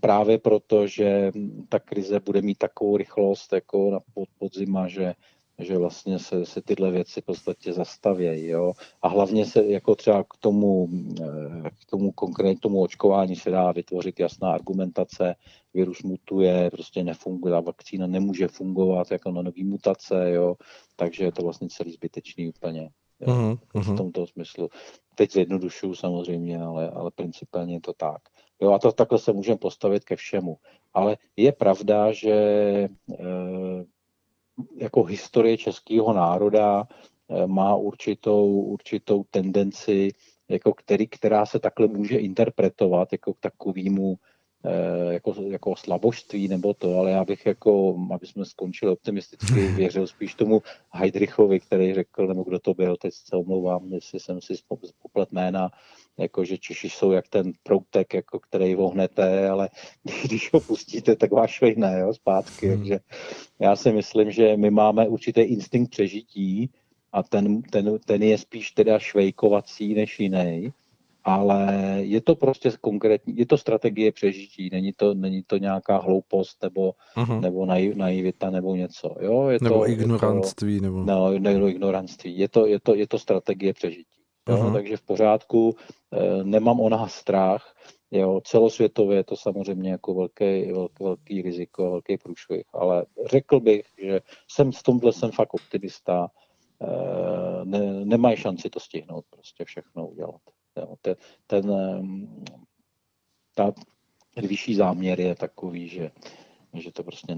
právě 0.01 0.39
proto, 0.39 0.87
že 0.87 1.33
ta 1.69 1.79
krize 1.79 2.21
bude 2.21 2.43
mít 2.43 2.59
takovou 2.59 2.97
rychlost 2.97 3.53
jako 3.53 3.91
na 3.91 4.01
pod, 4.15 4.29
podzima, 4.39 4.89
že, 4.89 5.15
že 5.59 5.79
vlastně 5.79 6.19
se, 6.19 6.47
se 6.47 6.63
tyhle 6.63 6.91
věci 6.91 7.21
v 7.21 7.25
podstatě 7.25 7.73
zastavějí. 7.73 8.47
Jo? 8.47 8.73
A 9.03 9.09
hlavně 9.09 9.47
se 9.47 9.65
jako 9.65 9.95
třeba 9.95 10.25
k 10.25 10.37
tomu, 10.41 10.89
eh, 11.21 11.71
k 11.71 11.91
tomu 11.91 12.13
konkrétně 12.13 12.61
tomu 12.61 12.83
očkování 12.83 13.37
se 13.37 13.51
dá 13.51 13.73
vytvořit 13.73 14.21
jasná 14.21 14.53
argumentace, 14.53 15.35
virus 15.75 16.03
mutuje, 16.03 16.71
prostě 16.71 17.05
nefunguje, 17.05 17.53
ta 17.53 17.61
vakcína 17.61 18.07
nemůže 18.07 18.49
fungovat 18.49 19.11
jako 19.11 19.31
na 19.31 19.43
nový 19.43 19.65
mutace, 19.65 20.31
jo? 20.31 20.55
takže 20.97 21.25
je 21.25 21.33
to 21.33 21.43
vlastně 21.43 21.69
celý 21.69 21.93
zbytečný 21.93 22.49
úplně. 22.49 22.91
Jo? 23.21 23.29
Uh-huh, 23.75 23.95
v 23.95 23.97
tomto 23.97 24.27
smyslu. 24.27 24.69
Teď 25.15 25.33
zjednodušuju 25.33 25.95
samozřejmě, 25.95 26.63
ale, 26.63 26.91
ale 26.91 27.11
principálně 27.11 27.75
je 27.75 27.81
to 27.81 27.93
tak. 27.93 28.23
Jo, 28.61 28.73
a 28.73 28.79
to 28.79 28.93
takhle 28.93 29.19
se 29.19 29.33
můžeme 29.33 29.59
postavit 29.59 30.05
ke 30.05 30.17
všemu. 30.17 30.57
Ale 30.95 31.17
je 31.37 31.53
pravda, 31.53 32.13
že 32.13 32.33
e, 32.33 32.89
jako 34.77 35.03
historie 35.03 35.57
českého 35.57 36.13
národa 36.13 36.89
e, 37.29 37.47
má 37.47 37.75
určitou, 37.75 38.61
určitou 38.61 39.25
tendenci, 39.31 40.13
jako 40.49 40.73
který, 40.73 41.07
která 41.07 41.47
se 41.47 41.59
takhle 41.59 41.87
může 41.87 42.19
interpretovat 42.19 43.13
jako 43.13 43.35
k 43.35 43.41
takovému 43.41 44.17
jako, 45.11 45.35
jako 45.49 45.77
slabožství 45.77 46.49
nebo 46.49 46.75
to, 46.75 46.99
ale 46.99 47.11
já 47.11 47.25
bych 47.25 47.47
jako, 47.47 47.97
aby 48.15 48.27
jsme 48.27 48.45
skončili 48.45 48.93
optimisticky, 48.93 49.69
věřil 49.77 50.07
spíš 50.07 50.35
tomu 50.35 50.63
Heidrichovi, 50.93 51.61
který 51.61 51.95
řekl, 51.95 52.27
nebo 52.27 52.43
kdo 52.43 52.59
to 52.59 52.75
byl, 52.75 52.97
teď 52.97 53.15
se 53.15 53.37
omlouvám, 53.37 53.93
jestli 53.93 54.21
jsem 54.21 54.41
si 54.41 54.55
poplet 55.03 55.33
jména, 55.33 55.71
jako 56.19 56.45
že 56.45 56.59
Češi 56.59 56.91
jsou 56.91 57.13
jak 57.13 57.29
ten 57.29 57.53
proutek, 57.63 58.15
jako 58.15 58.41
který 58.41 58.75
vohnete, 58.75 59.49
ale 59.49 59.69
když 60.25 60.53
ho 60.53 60.61
pustíte, 60.61 61.17
tak 61.17 61.33
vás 61.33 61.51
švejne 61.51 61.99
jo, 62.01 62.15
zpátky. 62.15 62.67
Hmm. 62.69 62.79
Takže 62.79 62.99
já 63.59 63.77
si 63.77 63.93
myslím, 63.93 64.31
že 64.31 64.57
my 64.57 64.71
máme 64.71 65.09
určitý 65.09 65.41
instinkt 65.41 65.91
přežití 65.91 66.71
a 67.13 67.23
ten, 67.23 67.63
ten, 67.63 67.99
ten 68.05 68.23
je 68.23 68.39
spíš 68.39 68.71
teda 68.71 68.99
švejkovací 68.99 69.95
než 69.95 70.21
jiný 70.21 70.73
ale 71.29 71.67
je 72.01 72.21
to 72.21 72.37
prostě 72.37 72.71
konkrétní, 72.81 73.37
je 73.37 73.47
to 73.47 73.59
strategie 73.59 74.13
přežití, 74.13 74.69
není 74.73 74.93
to, 74.93 75.15
není 75.15 75.43
to 75.47 75.57
nějaká 75.57 75.97
hloupost 75.97 76.63
nebo, 76.63 76.93
uh-huh. 77.17 77.41
nebo 77.41 77.67
naiv, 77.67 77.97
naivita 77.97 78.51
nebo 78.51 78.75
něco. 78.75 79.15
Jo? 79.21 79.49
Je 79.49 79.59
nebo 79.63 79.79
to, 79.79 79.89
ignorantství. 79.89 80.75
Je 80.75 80.81
to, 80.81 80.85
nebo... 80.85 81.05
No, 81.05 81.39
nebo 81.39 81.69
ignorantství. 81.69 82.39
Je 82.39 82.49
to, 82.49 82.67
je 82.67 82.81
to, 82.81 82.95
je 82.95 83.07
to 83.09 83.19
strategie 83.19 83.73
přežití. 83.73 84.21
Jo? 84.49 84.57
Uh-huh. 84.57 84.73
Takže 84.73 84.97
v 84.97 85.03
pořádku, 85.03 85.77
eh, 86.13 86.45
nemám 86.45 86.81
o 86.81 86.89
nás 86.89 87.15
strach, 87.15 87.75
Jo, 88.11 88.41
celosvětově 88.45 89.17
je 89.17 89.25
to 89.25 89.37
samozřejmě 89.37 89.91
jako 89.91 90.15
velký, 90.15 90.73
velký, 90.73 91.05
velký 91.05 91.43
riziko, 91.43 91.91
velký 91.91 92.17
průšvih, 92.17 92.65
ale 92.73 93.07
řekl 93.31 93.61
bych, 93.61 93.87
že 94.03 94.21
jsem 94.51 94.73
v 94.73 94.83
tomhle 94.83 95.13
jsem 95.13 95.31
fakt 95.31 95.55
optimista, 95.55 96.29
e, 96.83 97.65
ne, 97.65 98.05
nemají 98.05 98.37
šanci 98.37 98.71
to 98.71 98.81
stihnout, 98.81 99.25
prostě 99.31 99.65
všechno 99.65 100.09
udělat. 100.09 100.41
Jo, 100.79 100.95
ten, 101.03 101.15
ten, 101.47 101.73
ta 103.55 103.73
vyšší 104.37 104.75
záměr 104.75 105.21
je 105.21 105.35
takový, 105.35 105.89
že, 105.89 106.11
že 106.75 106.93
to 106.93 107.03
prostě 107.03 107.37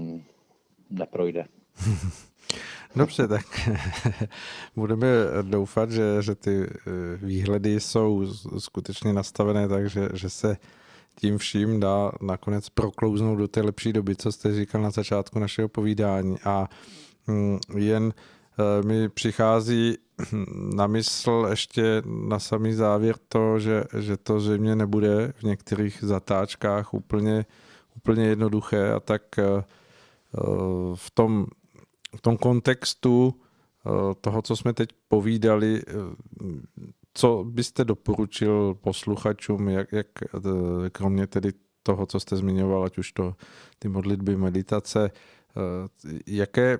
neprojde. 0.89 1.45
Dobře, 2.95 3.27
tak 3.27 3.69
budeme 4.75 5.07
doufat, 5.41 5.91
že, 5.91 6.21
že 6.21 6.35
ty 6.35 6.63
eh, 6.63 6.71
výhledy 7.17 7.79
jsou 7.79 8.25
skutečně 8.57 9.13
nastavené 9.13 9.67
tak, 9.67 9.89
že, 9.89 10.09
že 10.13 10.29
se 10.29 10.57
tím 11.15 11.37
vším 11.37 11.79
dá 11.79 12.11
nakonec 12.21 12.69
proklouznout 12.69 13.39
do 13.39 13.47
té 13.47 13.61
lepší 13.61 13.93
doby, 13.93 14.15
co 14.15 14.31
jste 14.31 14.55
říkal 14.55 14.81
na 14.81 14.89
začátku 14.89 15.39
našeho 15.39 15.69
povídání. 15.69 16.35
A 16.45 16.69
mm, 17.27 17.59
jen 17.77 18.13
mi 18.85 19.09
přichází 19.09 19.97
na 20.75 20.87
mysl 20.87 21.47
ještě 21.49 22.01
na 22.05 22.39
samý 22.39 22.73
závěr 22.73 23.15
to, 23.27 23.59
že, 23.59 23.83
že 23.99 24.17
to 24.17 24.39
zřejmě 24.39 24.75
nebude 24.75 25.33
v 25.37 25.43
některých 25.43 25.99
zatáčkách 26.01 26.93
úplně, 26.93 27.45
úplně 27.95 28.25
jednoduché. 28.25 28.93
A 28.93 28.99
tak 28.99 29.39
eh, 29.39 29.43
eh, 29.43 29.63
v 30.95 31.11
tom, 31.13 31.45
v 32.15 32.21
tom 32.21 32.37
kontextu 32.37 33.35
toho, 34.21 34.41
co 34.41 34.55
jsme 34.55 34.73
teď 34.73 34.89
povídali, 35.07 35.81
co 37.13 37.45
byste 37.47 37.85
doporučil 37.85 38.73
posluchačům, 38.81 39.69
jak, 39.69 39.91
jak 39.91 40.07
kromě 40.91 41.27
tedy 41.27 41.53
toho, 41.83 42.05
co 42.05 42.19
jste 42.19 42.35
zmiňoval, 42.35 42.83
ať 42.83 42.97
už 42.97 43.11
to 43.11 43.35
ty 43.79 43.89
modlitby, 43.89 44.37
meditace, 44.37 45.11
jaké 46.27 46.79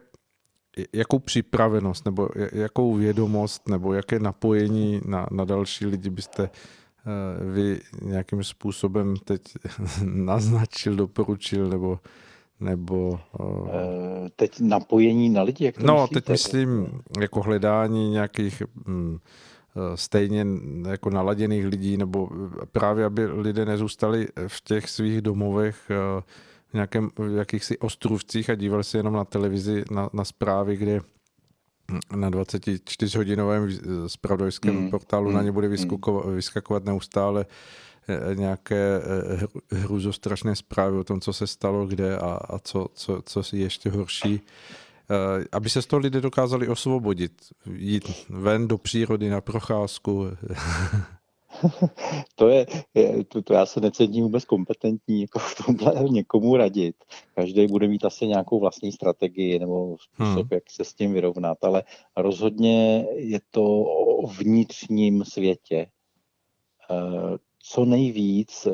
jakou 0.93 1.19
připravenost 1.19 2.05
nebo 2.05 2.29
jakou 2.51 2.93
vědomost 2.93 3.69
nebo 3.69 3.93
jaké 3.93 4.19
napojení 4.19 5.01
na, 5.05 5.27
na 5.31 5.45
další 5.45 5.85
lidi 5.85 6.09
byste 6.09 6.43
eh, 6.43 7.53
vy 7.53 7.81
nějakým 8.01 8.43
způsobem 8.43 9.15
teď 9.25 9.41
naznačil, 10.03 10.95
doporučil 10.95 11.69
nebo 11.69 11.99
nebo... 12.59 13.19
Uh, 13.39 14.27
teď 14.35 14.59
napojení 14.59 15.29
na 15.29 15.41
lidi? 15.41 15.65
Jak 15.65 15.75
to 15.77 15.87
no, 15.87 16.01
myslíte? 16.01 16.21
teď 16.21 16.29
myslím 16.29 17.01
jako 17.19 17.41
hledání 17.41 18.09
nějakých 18.09 18.63
um, 18.87 19.19
stejně 19.95 20.45
jako 20.89 21.09
naladěných 21.09 21.65
lidí, 21.65 21.97
nebo 21.97 22.29
právě, 22.71 23.05
aby 23.05 23.25
lidé 23.25 23.65
nezůstali 23.65 24.27
v 24.47 24.61
těch 24.61 24.89
svých 24.89 25.21
domovech 25.21 25.77
uh, 25.89 26.23
nějakém, 26.73 27.09
v 27.17 27.37
jakýchsi 27.37 27.77
ostrůvcích 27.77 28.49
a 28.49 28.55
díval 28.55 28.83
se 28.83 28.97
jenom 28.97 29.13
na 29.13 29.25
televizi, 29.25 29.83
na, 29.91 30.09
na 30.13 30.25
zprávy, 30.25 30.77
kde 30.77 31.01
na 32.15 32.31
24-hodinovém 32.31 33.79
spravodajském 34.07 34.75
mm. 34.75 34.89
portálu 34.89 35.29
mm. 35.29 35.35
na 35.35 35.41
ně 35.41 35.51
bude 35.51 35.67
mm. 35.67 36.35
vyskakovat 36.35 36.85
neustále 36.85 37.45
eh, 38.07 38.35
nějaké 38.35 39.01
eh, 39.71 39.75
hruzostrašné 39.75 40.55
zprávy 40.55 40.97
o 40.97 41.03
tom, 41.03 41.21
co 41.21 41.33
se 41.33 41.47
stalo, 41.47 41.87
kde 41.87 42.17
a, 42.17 42.39
a 42.49 42.59
co, 42.59 42.87
co, 42.93 43.21
co 43.21 43.41
je 43.53 43.61
ještě 43.61 43.89
horší. 43.89 44.41
Eh, 45.11 45.45
aby 45.51 45.69
se 45.69 45.81
z 45.81 45.85
toho 45.85 45.99
lidé 45.99 46.21
dokázali 46.21 46.67
osvobodit, 46.67 47.31
jít 47.73 48.03
ven 48.29 48.67
do 48.67 48.77
přírody 48.77 49.29
na 49.29 49.41
procházku, 49.41 50.27
to 52.35 52.49
je, 52.49 52.65
je 52.93 53.25
to, 53.25 53.41
to 53.41 53.53
já 53.53 53.65
se 53.65 53.81
necítím 53.81 54.23
vůbec 54.23 54.45
kompetentní 54.45 55.21
jako 55.21 55.39
v 55.39 55.55
tomhle 55.65 56.03
někomu 56.09 56.57
radit. 56.57 56.95
Každý 57.35 57.67
bude 57.67 57.87
mít 57.87 58.05
asi 58.05 58.27
nějakou 58.27 58.59
vlastní 58.59 58.91
strategii 58.91 59.59
nebo 59.59 59.97
způsob, 59.99 60.35
hmm. 60.35 60.49
jak 60.51 60.63
se 60.69 60.83
s 60.83 60.93
tím 60.93 61.13
vyrovnat, 61.13 61.57
ale 61.63 61.83
rozhodně 62.17 63.07
je 63.15 63.39
to 63.51 63.63
o 63.83 64.27
vnitřním 64.27 65.25
světě. 65.25 65.87
Eh, 66.91 67.37
co 67.63 67.85
nejvíc 67.85 68.67
eh, 68.67 68.71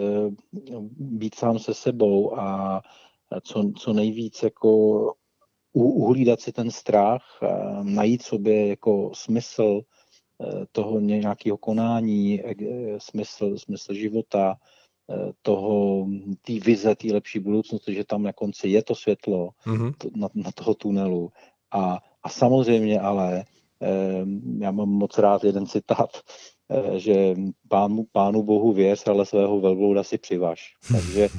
být 0.89 1.35
sám 1.35 1.59
se 1.59 1.73
sebou 1.73 2.39
a 2.39 2.81
co, 3.43 3.71
co 3.77 3.93
nejvíc 3.93 4.43
jako 4.43 5.13
uhlídat 5.73 6.41
si 6.41 6.51
ten 6.51 6.71
strach, 6.71 7.39
najít 7.83 8.21
sobě 8.21 8.67
jako 8.67 9.11
smysl, 9.13 9.81
toho 10.71 10.99
nějakého 10.99 11.57
konání, 11.57 12.41
eh, 12.45 12.55
smysl, 12.97 13.57
smysl 13.57 13.93
života, 13.93 14.55
eh, 15.09 15.31
toho, 15.41 16.05
té 16.41 16.53
vize, 16.53 16.95
té 16.95 17.13
lepší 17.13 17.39
budoucnosti, 17.39 17.93
že 17.93 18.03
tam 18.03 18.23
na 18.23 18.33
konci 18.33 18.69
je 18.69 18.83
to 18.83 18.95
světlo 18.95 19.49
mm-hmm. 19.65 19.93
to, 19.97 20.09
na, 20.15 20.29
na 20.35 20.51
toho 20.51 20.73
tunelu. 20.73 21.31
A, 21.71 21.97
a 22.23 22.29
samozřejmě 22.29 22.99
ale, 22.99 23.43
já 24.59 24.71
mám 24.71 24.89
moc 24.89 25.17
rád 25.17 25.43
jeden 25.43 25.65
citát, 25.65 26.09
že 26.95 27.35
pánu, 27.67 28.05
pánu 28.11 28.43
bohu 28.43 28.73
věř, 28.73 29.07
ale 29.07 29.25
svého 29.25 29.59
velblouda 29.59 30.03
si 30.03 30.17
přivaž. 30.17 30.73
Takže 30.91 31.29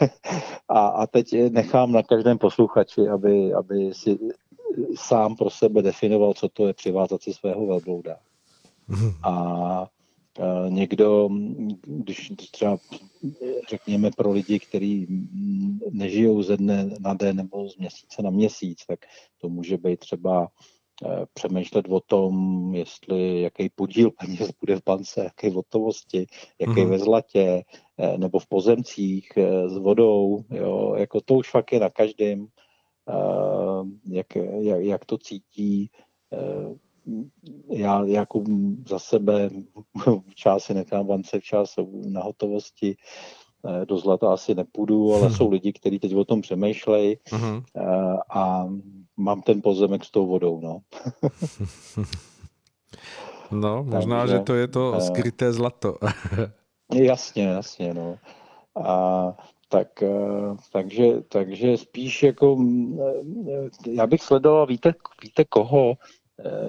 a, 0.68 0.86
a 0.86 1.06
teď 1.06 1.34
nechám 1.50 1.92
na 1.92 2.02
každém 2.02 2.38
posluchači, 2.38 3.08
aby, 3.08 3.54
aby 3.54 3.94
si 3.94 4.18
sám 4.94 5.36
pro 5.36 5.50
sebe 5.50 5.82
definoval, 5.82 6.34
co 6.34 6.48
to 6.48 6.66
je 6.66 6.74
přivázat 6.74 7.22
si 7.22 7.32
svého 7.32 7.66
velblouda. 7.66 8.16
A 9.22 9.86
někdo, 10.68 11.28
když 11.86 12.32
třeba 12.50 12.78
řekněme 13.70 14.10
pro 14.16 14.32
lidi, 14.32 14.58
kteří 14.58 15.06
nežijou 15.90 16.42
ze 16.42 16.56
dne 16.56 16.90
na 17.00 17.14
den 17.14 17.36
nebo 17.36 17.68
z 17.68 17.76
měsíce 17.76 18.22
na 18.22 18.30
měsíc, 18.30 18.86
tak 18.86 18.98
to 19.40 19.48
může 19.48 19.76
být 19.76 20.00
třeba 20.00 20.48
e, 21.04 21.26
přemýšlet 21.34 21.86
o 21.88 22.00
tom, 22.00 22.74
jestli 22.74 23.40
jaký 23.42 23.68
podíl 23.68 24.10
peněz 24.10 24.50
bude 24.60 24.76
v 24.76 24.82
bance, 24.86 25.24
jaké 25.24 25.50
hotovosti, 25.50 26.26
jaký 26.58 26.72
mm-hmm. 26.72 26.88
ve 26.88 26.98
zlatě, 26.98 27.64
e, 27.98 28.18
nebo 28.18 28.38
v 28.38 28.46
pozemcích 28.46 29.28
e, 29.36 29.68
s 29.68 29.76
vodou, 29.78 30.44
jo, 30.50 30.94
jako 30.96 31.20
to 31.20 31.34
už 31.34 31.50
fakt 31.50 31.72
je 31.72 31.80
na 31.80 31.90
každém, 31.90 32.46
jak, 34.06 34.26
jak, 34.60 34.84
jak 34.84 35.04
to 35.04 35.18
cítí, 35.18 35.90
já 37.70 38.04
jako 38.04 38.44
za 38.88 38.98
sebe 38.98 39.50
čas 40.34 40.64
si 40.64 40.74
nechám 40.74 41.06
bance 41.06 41.40
včas 41.40 41.74
na 42.06 42.22
hotovosti, 42.22 42.96
eh, 43.68 43.86
do 43.86 43.98
zlata 43.98 44.32
asi 44.32 44.54
nepůjdu, 44.54 45.12
ale 45.14 45.26
hmm. 45.26 45.34
jsou 45.34 45.50
lidi, 45.50 45.72
kteří 45.72 45.98
teď 45.98 46.14
o 46.14 46.24
tom 46.24 46.40
přemýšlejí 46.40 47.16
uh-huh. 47.16 47.62
a 48.34 48.66
mám 49.16 49.42
ten 49.42 49.62
pozemek 49.62 50.04
s 50.04 50.10
tou 50.10 50.26
vodou, 50.26 50.60
no. 50.60 50.78
no, 53.50 53.84
možná, 53.84 54.18
Takže, 54.18 54.34
že 54.34 54.40
to 54.40 54.54
je 54.54 54.68
to 54.68 54.94
eh, 54.96 55.00
skryté 55.00 55.52
zlato. 55.52 55.98
jasně, 56.94 57.44
jasně, 57.44 57.94
no. 57.94 58.18
A 58.84 59.36
tak, 59.68 59.88
takže, 60.72 61.22
takže 61.28 61.76
spíš 61.76 62.22
jako, 62.22 62.56
já 63.86 64.06
bych 64.06 64.22
sledoval, 64.22 64.66
víte, 64.66 64.94
víte 65.22 65.44
koho, 65.44 65.94
Eh, 65.94 65.96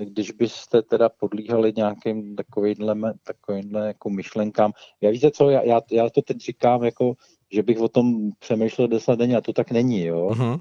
když 0.03 0.31
byste 0.31 0.81
teda 0.81 1.09
podlíhali 1.09 1.73
nějakým 1.75 2.35
takovýmhle, 2.35 3.13
takovýmhle 3.23 3.87
jako 3.87 4.09
myšlenkám. 4.09 4.71
Já 5.01 5.09
víte 5.09 5.31
co, 5.31 5.49
já, 5.49 5.61
já, 5.63 5.81
já 5.91 6.09
to 6.09 6.21
teď 6.21 6.37
říkám 6.37 6.83
jako, 6.83 7.13
že 7.51 7.63
bych 7.63 7.79
o 7.79 7.87
tom 7.87 8.31
přemýšlel 8.39 8.87
deset 8.87 9.15
denně 9.15 9.37
a 9.37 9.41
to 9.41 9.53
tak 9.53 9.71
není, 9.71 10.05
jo. 10.05 10.29
Uh-huh. 10.29 10.59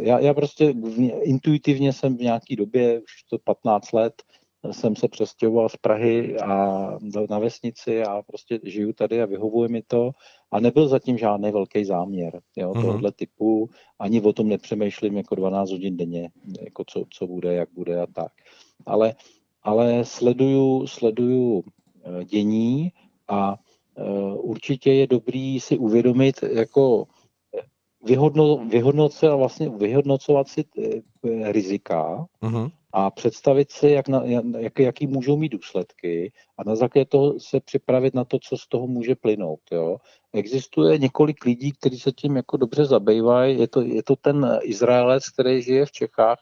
Já, 0.00 0.18
já 0.18 0.34
prostě 0.34 0.74
intuitivně 1.22 1.92
jsem 1.92 2.16
v 2.16 2.20
nějaký 2.20 2.56
době, 2.56 3.00
už 3.00 3.22
to 3.30 3.38
15 3.44 3.92
let, 3.92 4.14
jsem 4.70 4.96
se 4.96 5.08
přestěhoval 5.08 5.68
z 5.68 5.76
Prahy 5.76 6.38
a 6.38 6.88
na 7.30 7.38
vesnici 7.38 8.02
a 8.02 8.22
prostě 8.22 8.60
žiju 8.62 8.92
tady 8.92 9.22
a 9.22 9.26
vyhovuje 9.26 9.68
mi 9.68 9.82
to 9.82 10.10
a 10.54 10.60
nebyl 10.60 10.88
zatím 10.88 11.18
žádný 11.18 11.50
velký 11.50 11.84
záměr 11.84 12.40
jo, 12.56 12.70
uh-huh. 12.70 12.80
tohohle 12.82 13.12
typu, 13.12 13.70
ani 13.98 14.20
o 14.20 14.32
tom 14.32 14.48
nepřemýšlím 14.48 15.16
jako 15.16 15.34
12 15.34 15.70
hodin 15.70 15.96
denně, 15.96 16.30
jako 16.60 16.84
co, 16.86 17.04
co 17.10 17.26
bude, 17.26 17.54
jak 17.54 17.68
bude 17.74 18.02
a 18.02 18.06
tak. 18.06 18.32
Ale, 18.86 19.14
ale 19.62 20.04
sleduju, 20.04 20.86
sleduju 20.86 21.62
eh, 22.04 22.24
dění 22.24 22.92
a 23.28 23.56
uh, 23.98 24.50
určitě 24.50 24.92
je 24.92 25.06
dobrý 25.06 25.60
si 25.60 25.78
uvědomit, 25.78 26.42
jako 26.42 27.06
vyhodno, 28.04 28.56
vyhodnocovat, 28.56 29.38
vlastně 29.38 29.68
vyhodnocovat 29.68 30.48
si 30.48 30.64
rizika 31.52 32.26
uh-huh 32.42 32.70
a 32.96 33.10
představit 33.10 33.72
si, 33.72 33.88
jak 33.88 34.08
na, 34.08 34.22
jak, 34.58 34.78
jaký 34.78 35.06
můžou 35.06 35.36
mít 35.36 35.48
důsledky 35.48 36.32
a 36.58 36.64
na 36.64 36.76
základě 36.76 37.04
toho 37.04 37.40
se 37.40 37.60
připravit 37.60 38.14
na 38.14 38.24
to, 38.24 38.38
co 38.38 38.56
z 38.56 38.68
toho 38.68 38.86
může 38.86 39.14
plynout. 39.14 39.60
Jo. 39.72 39.96
Existuje 40.32 40.98
několik 40.98 41.44
lidí, 41.44 41.72
kteří 41.72 42.00
se 42.00 42.12
tím 42.12 42.36
jako 42.36 42.56
dobře 42.56 42.84
zabývají. 42.84 43.58
Je 43.60 43.68
to, 43.68 43.80
je 43.80 44.02
to 44.02 44.16
ten 44.16 44.58
Izraelec, 44.62 45.28
který 45.28 45.62
žije 45.62 45.86
v 45.86 45.92
Čechách. 45.92 46.38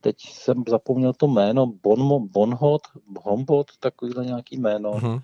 Teď 0.00 0.16
jsem 0.20 0.64
zapomněl 0.68 1.12
to 1.12 1.26
jméno, 1.26 1.66
Bon, 1.66 2.28
Bonhot, 2.28 2.82
Hombot, 3.22 3.66
takovýhle 3.80 4.24
nějaký 4.24 4.58
jméno. 4.58 4.92
Uh-huh. 4.92 5.22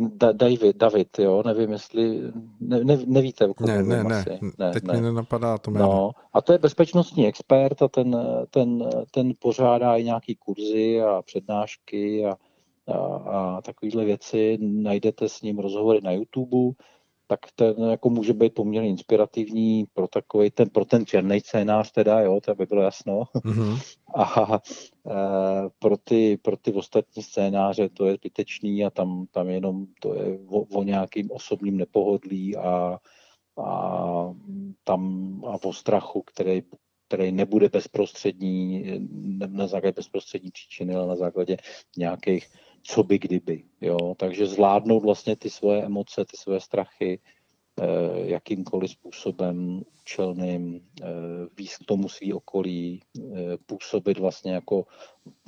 Da, 0.00 0.32
David, 0.32 0.76
David, 0.76 1.18
jo, 1.18 1.42
nevím, 1.46 1.72
jestli, 1.72 2.20
ne, 2.60 2.84
ne, 2.84 2.98
nevíte, 3.06 3.46
o 3.46 3.54
ne, 3.66 3.82
ne, 3.82 4.04
ne, 4.04 4.16
asi. 4.16 4.38
ne, 4.58 4.70
teď 4.70 4.82
ne. 4.82 4.94
mi 4.94 5.00
nenapadá 5.00 5.58
to 5.58 5.70
jméno. 5.70 5.86
No, 5.86 6.10
a 6.32 6.40
to 6.40 6.52
je 6.52 6.58
bezpečnostní 6.58 7.26
expert 7.26 7.82
a 7.82 7.88
ten, 7.88 8.16
ten, 8.50 8.90
ten 9.10 9.32
pořádá 9.38 9.96
i 9.96 10.04
nějaký 10.04 10.36
kurzy 10.36 11.02
a 11.02 11.22
přednášky 11.22 12.26
a, 12.26 12.36
a, 12.86 12.96
a 13.16 13.60
takovéhle 13.62 14.04
věci. 14.04 14.58
Najdete 14.60 15.28
s 15.28 15.42
ním 15.42 15.58
rozhovory 15.58 16.00
na 16.02 16.12
YouTube 16.12 16.74
tak 17.30 17.40
ten 17.54 17.74
jako 17.90 18.10
může 18.10 18.32
být 18.32 18.54
poměrně 18.54 18.88
inspirativní 18.88 19.84
pro 19.94 20.08
takový 20.08 20.50
ten, 20.50 20.70
pro 20.70 20.84
ten 20.84 21.06
černý 21.06 21.40
scénář 21.40 21.92
teda, 21.92 22.20
jo, 22.20 22.40
to 22.40 22.54
by 22.54 22.66
bylo 22.66 22.82
jasno. 22.82 23.22
Mm-hmm. 23.34 23.78
A 24.14 24.58
e, 25.06 25.14
pro, 25.78 25.96
ty, 25.96 26.36
pro 26.42 26.56
ty 26.56 26.72
ostatní 26.72 27.22
scénáře 27.22 27.88
to 27.88 28.06
je 28.06 28.14
zbytečný 28.14 28.84
a 28.84 28.90
tam, 28.90 29.26
tam 29.30 29.48
jenom 29.48 29.86
to 30.00 30.14
je 30.14 30.38
o, 30.48 30.60
o 30.60 30.82
nějakým 30.82 31.30
osobním 31.30 31.76
nepohodlí 31.76 32.56
a, 32.56 32.98
a 33.58 34.34
tam 34.84 35.02
a 35.46 35.64
o 35.64 35.72
strachu, 35.72 36.22
který, 36.22 36.62
který 37.08 37.32
nebude 37.32 37.68
bezprostřední, 37.68 38.84
ne 39.10 39.46
na 39.46 39.66
základě 39.66 39.92
bezprostřední 39.92 40.50
příčiny, 40.50 40.94
ale 40.94 41.06
na 41.06 41.16
základě 41.16 41.56
nějakých 41.96 42.46
co 42.82 43.02
by 43.02 43.18
kdyby. 43.18 43.62
Jo? 43.80 44.14
Takže 44.16 44.46
zvládnout 44.46 45.00
vlastně 45.00 45.36
ty 45.36 45.50
svoje 45.50 45.84
emoce, 45.84 46.24
ty 46.24 46.36
svoje 46.36 46.60
strachy 46.60 47.20
eh, 47.80 47.86
jakýmkoliv 48.14 48.90
způsobem 48.90 49.82
účelným, 50.02 50.80
eh, 51.02 51.06
víc 51.58 51.76
k 51.76 51.84
tomu 51.84 52.08
svý 52.08 52.32
okolí, 52.32 53.02
eh, 53.18 53.22
působit 53.66 54.18
vlastně 54.18 54.52
jako 54.52 54.86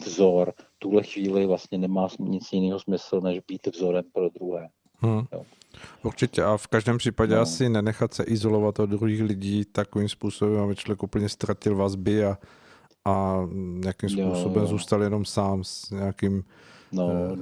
vzor. 0.06 0.52
V 0.56 0.78
tuhle 0.78 1.02
chvíli 1.02 1.46
vlastně 1.46 1.78
nemá 1.78 2.08
nic 2.18 2.52
jiného 2.52 2.80
smysl, 2.80 3.20
než 3.20 3.38
být 3.48 3.66
vzorem 3.66 4.04
pro 4.12 4.28
druhé. 4.28 4.68
Hmm. 4.98 5.22
Jo. 5.32 5.42
Určitě 6.04 6.42
a 6.42 6.56
v 6.56 6.66
každém 6.66 6.98
případě 6.98 7.34
no. 7.34 7.40
asi 7.40 7.68
nenechat 7.68 8.14
se 8.14 8.24
izolovat 8.24 8.80
od 8.80 8.90
druhých 8.90 9.22
lidí 9.22 9.64
takovým 9.64 10.08
způsobem, 10.08 10.60
aby 10.60 10.76
člověk 10.76 11.02
úplně 11.02 11.28
ztratil 11.28 11.76
vazby 11.76 12.24
a, 12.24 12.38
a 13.04 13.46
nějakým 13.54 14.08
způsobem 14.08 14.56
jo, 14.56 14.60
jo. 14.60 14.66
zůstal 14.66 15.02
jenom 15.02 15.24
sám 15.24 15.64
s 15.64 15.90
nějakým 15.90 16.44
No, 16.92 17.06
uh, 17.06 17.38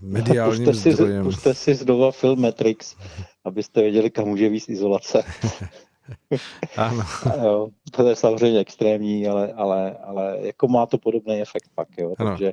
mediálním 0.00 0.64
puste 0.64 0.74
si, 0.74 0.92
zdrojem. 0.92 1.24
Puste 1.24 1.54
si 1.54 1.74
znova 1.74 2.12
film 2.12 2.40
Matrix, 2.40 2.96
abyste 3.44 3.82
věděli, 3.82 4.10
kam 4.10 4.28
může 4.28 4.48
víc 4.48 4.68
izolace. 4.68 5.22
ano. 6.76 7.02
jo, 7.44 7.68
to 7.90 8.08
je 8.08 8.16
samozřejmě 8.16 8.58
extrémní, 8.58 9.28
ale, 9.28 9.52
ale, 9.52 9.96
ale 9.96 10.38
jako 10.40 10.68
má 10.68 10.86
to 10.86 10.98
podobný 10.98 11.40
efekt 11.40 11.70
pak, 11.74 11.88
jo. 11.98 12.14
Takže, 12.18 12.52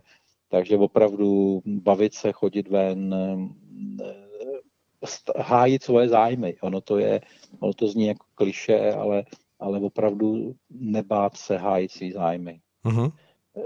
takže 0.50 0.78
opravdu 0.78 1.62
bavit 1.66 2.14
se, 2.14 2.32
chodit 2.32 2.68
ven, 2.68 3.16
eh, 4.02 4.14
hájit 5.38 5.84
svoje 5.84 6.10
zájmy. 6.10 6.56
Ono 6.62 6.82
to 6.82 6.98
je, 6.98 7.22
ono 7.60 7.74
to 7.74 7.88
zní 7.88 8.08
jako 8.08 8.26
kliše, 8.36 8.94
ale, 8.94 9.24
ale 9.60 9.80
opravdu 9.80 10.56
nebát 10.70 11.38
se 11.38 11.58
hájit 11.58 11.92
svý 11.92 12.12
zájmy. 12.12 12.60
Uh-huh. 12.86 13.12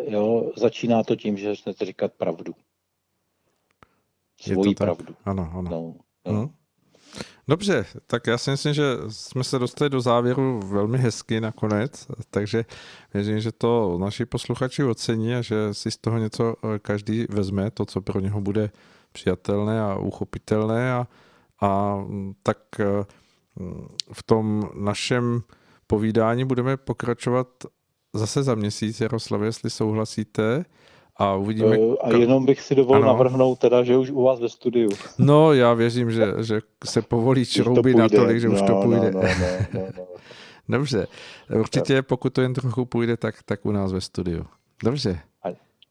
Jo, 0.08 0.52
začíná 0.58 1.04
to 1.04 1.16
tím, 1.16 1.38
že 1.38 1.50
začnete 1.50 1.86
říkat 1.86 2.14
pravdu 2.14 2.54
svoji 4.42 4.76
pravdu. 4.76 5.16
Ano, 5.26 5.52
ano. 5.54 5.70
No, 5.72 5.94
no. 6.26 6.40
Hmm. 6.40 6.50
Dobře, 7.48 7.86
tak 8.08 8.28
já 8.28 8.38
si 8.38 8.52
myslím, 8.52 8.74
že 8.74 8.84
jsme 9.10 9.44
se 9.44 9.60
dostali 9.60 9.90
do 9.90 10.02
závěru 10.02 10.60
velmi 10.60 10.98
hezky 10.98 11.42
nakonec, 11.42 12.08
takže 12.30 12.66
věřím, 13.14 13.40
že 13.40 13.52
to 13.52 13.98
naši 14.02 14.26
posluchači 14.26 14.84
ocení 14.84 15.36
a 15.36 15.42
že 15.42 15.56
si 15.74 15.92
z 15.92 15.98
toho 15.98 16.18
něco 16.18 16.56
eh, 16.64 16.80
každý 16.80 17.26
vezme, 17.30 17.72
to, 17.72 17.86
co 17.86 18.02
pro 18.02 18.20
něho 18.20 18.42
bude 18.42 18.72
přijatelné 19.12 19.82
a 19.82 19.96
uchopitelné 19.96 20.94
a, 20.94 21.08
a 21.62 21.96
mm, 21.96 22.34
tak 22.44 22.58
eh, 22.80 23.06
v 24.14 24.24
tom 24.24 24.70
našem 24.76 25.42
povídání 25.88 26.46
budeme 26.46 26.78
pokračovat 26.78 27.48
zase 28.14 28.44
za 28.44 28.56
měsíc, 28.56 29.02
Jaroslav, 29.02 29.42
jestli 29.42 29.70
souhlasíte 29.70 30.66
a 31.22 31.36
uvidíme. 31.36 31.78
Eh, 31.78 31.96
a 32.02 32.18
jenom 32.18 32.46
bych 32.46 32.62
si 32.62 32.76
dovolil 32.76 33.04
ano. 33.04 33.14
navrhnout 33.14 33.60
teda, 33.60 33.84
že 33.84 33.98
už 33.98 34.10
u 34.10 34.24
vás 34.24 34.40
ve 34.40 34.50
studiu. 34.50 34.90
No, 35.18 35.54
já 35.54 35.74
věřím, 35.74 36.12
že, 36.12 36.34
že 36.42 36.60
se 36.86 37.02
povolí 37.02 37.46
šrouby 37.46 37.96
natolik, 37.96 38.40
že 38.40 38.48
no, 38.48 38.54
už 38.54 38.62
to 38.62 38.72
no, 38.72 38.82
půjde. 38.82 39.12
No, 39.12 39.22
no, 39.22 39.30
no, 39.74 39.88
no. 39.98 40.06
Dobře, 40.70 41.08
určitě 41.60 42.02
pokud 42.02 42.34
to 42.34 42.42
jen 42.42 42.54
trochu 42.54 42.86
půjde, 42.86 43.18
tak, 43.18 43.36
tak 43.46 43.66
u 43.66 43.72
nás 43.72 43.94
ve 43.94 44.02
studiu. 44.02 44.46
Dobře. 44.84 45.20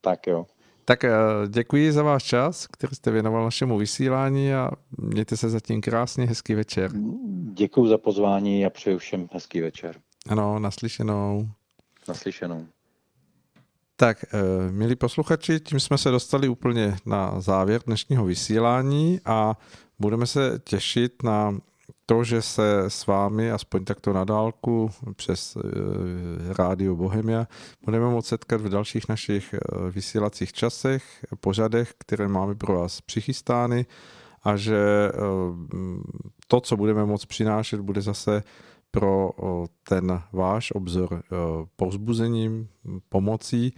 Tak 0.01 0.27
jo. 0.27 0.47
Tak 0.85 1.05
eh, 1.05 1.11
děkuji 1.49 1.93
za 1.93 2.03
váš 2.03 2.25
čas, 2.25 2.67
který 2.67 2.97
jste 2.97 3.11
věnoval 3.11 3.45
našemu 3.45 3.79
vysílání 3.79 4.55
a 4.55 4.71
mějte 4.99 5.37
se 5.37 5.51
zatím 5.51 5.81
krásně, 5.81 6.27
hezký 6.27 6.55
večer. 6.55 6.91
Děkuji 7.53 7.87
za 7.87 7.99
pozvání 7.99 8.67
a 8.67 8.71
přeju 8.71 8.99
všem 8.99 9.29
hezký 9.33 9.61
večer. 9.61 9.97
Ano, 10.29 10.59
naslyšenou. 10.59 11.49
Naslyšenou. 12.09 12.67
Tak, 14.01 14.25
eh, 14.25 14.73
milí 14.73 14.97
posluchači, 14.97 15.61
tím 15.61 15.81
jsme 15.81 15.99
se 15.99 16.11
dostali 16.11 16.49
úplně 16.49 16.97
na 17.07 17.41
závěr 17.41 17.81
dnešního 17.87 18.25
vysílání 18.25 19.21
a 19.25 19.57
budeme 19.99 20.27
se 20.27 20.61
těšit 20.65 21.23
na 21.23 21.59
to, 22.07 22.25
že 22.25 22.43
se 22.43 22.85
s 22.89 23.07
vámi, 23.07 23.51
aspoň 23.51 23.85
takto 23.85 24.13
na 24.13 24.25
dálku, 24.25 24.91
přes 25.17 25.57
eh, 25.57 25.61
Rádio 26.59 26.97
Bohemia, 26.97 27.47
budeme 27.85 28.09
moct 28.09 28.27
setkat 28.27 28.61
v 28.61 28.69
dalších 28.69 29.09
našich 29.09 29.55
eh, 29.55 29.59
vysílacích 29.91 30.53
časech, 30.53 31.05
pořadech, 31.41 31.95
které 31.99 32.29
máme 32.29 32.55
pro 32.55 32.81
vás 32.81 33.01
přichystány 33.01 33.87
a 34.43 34.57
že 34.57 35.11
to, 36.49 36.61
co 36.61 36.77
budeme 36.77 37.05
moct 37.05 37.27
přinášet, 37.27 37.81
bude 37.81 38.01
zase 38.01 38.43
pro 38.91 39.31
ten 39.89 40.23
váš 40.33 40.71
obzor 40.71 41.23
povzbuzením, 41.77 42.69
pomocí 43.09 43.75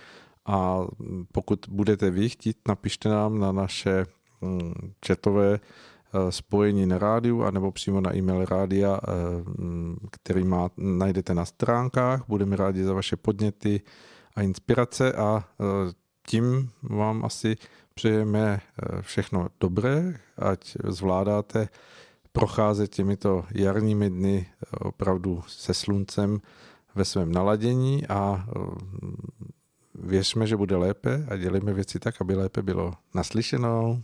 a 0.47 0.87
pokud 1.33 1.67
budete 1.69 2.11
vy 2.11 2.29
chtít, 2.29 2.57
napište 2.69 3.09
nám 3.09 3.39
na 3.39 3.53
naše 3.53 4.07
mm, 4.41 4.93
chatové 5.07 5.55
e, 5.55 6.33
spojení 6.33 6.87
na 6.87 6.99
rádiu 6.99 7.43
anebo 7.43 7.73
přímo 7.73 8.01
na 8.01 8.17
e-mail 8.17 8.45
rádia, 8.45 9.01
e, 9.03 9.13
mm, 9.63 9.97
který 10.11 10.45
má, 10.45 10.71
najdete 10.77 11.35
na 11.35 11.45
stránkách. 11.45 12.25
Budeme 12.29 12.57
rádi 12.57 12.85
za 12.85 12.95
vaše 12.95 13.17
podněty 13.17 13.81
a 14.37 14.43
inspirace 14.43 15.13
a 15.13 15.45
e, 15.45 15.65
tím 16.27 16.71
vám 16.83 17.25
asi 17.25 17.57
přejeme 17.95 18.61
všechno 19.01 19.49
dobré, 19.61 20.15
ať 20.39 20.77
zvládáte 20.85 21.69
procházet 22.33 22.95
těmito 22.95 23.45
jarními 23.55 24.11
dny 24.11 24.47
opravdu 24.81 25.43
se 25.47 25.75
sluncem 25.75 26.41
ve 26.95 27.05
svém 27.05 27.33
naladění 27.33 28.07
a 28.07 28.47
věřme, 29.95 30.47
že 30.47 30.57
bude 30.57 30.77
lépe 30.77 31.27
a 31.29 31.37
dělejme 31.37 31.73
věci 31.73 31.99
tak, 31.99 32.21
aby 32.21 32.35
lépe 32.35 32.63
bylo 32.63 32.95
naslyšenou. 33.15 34.01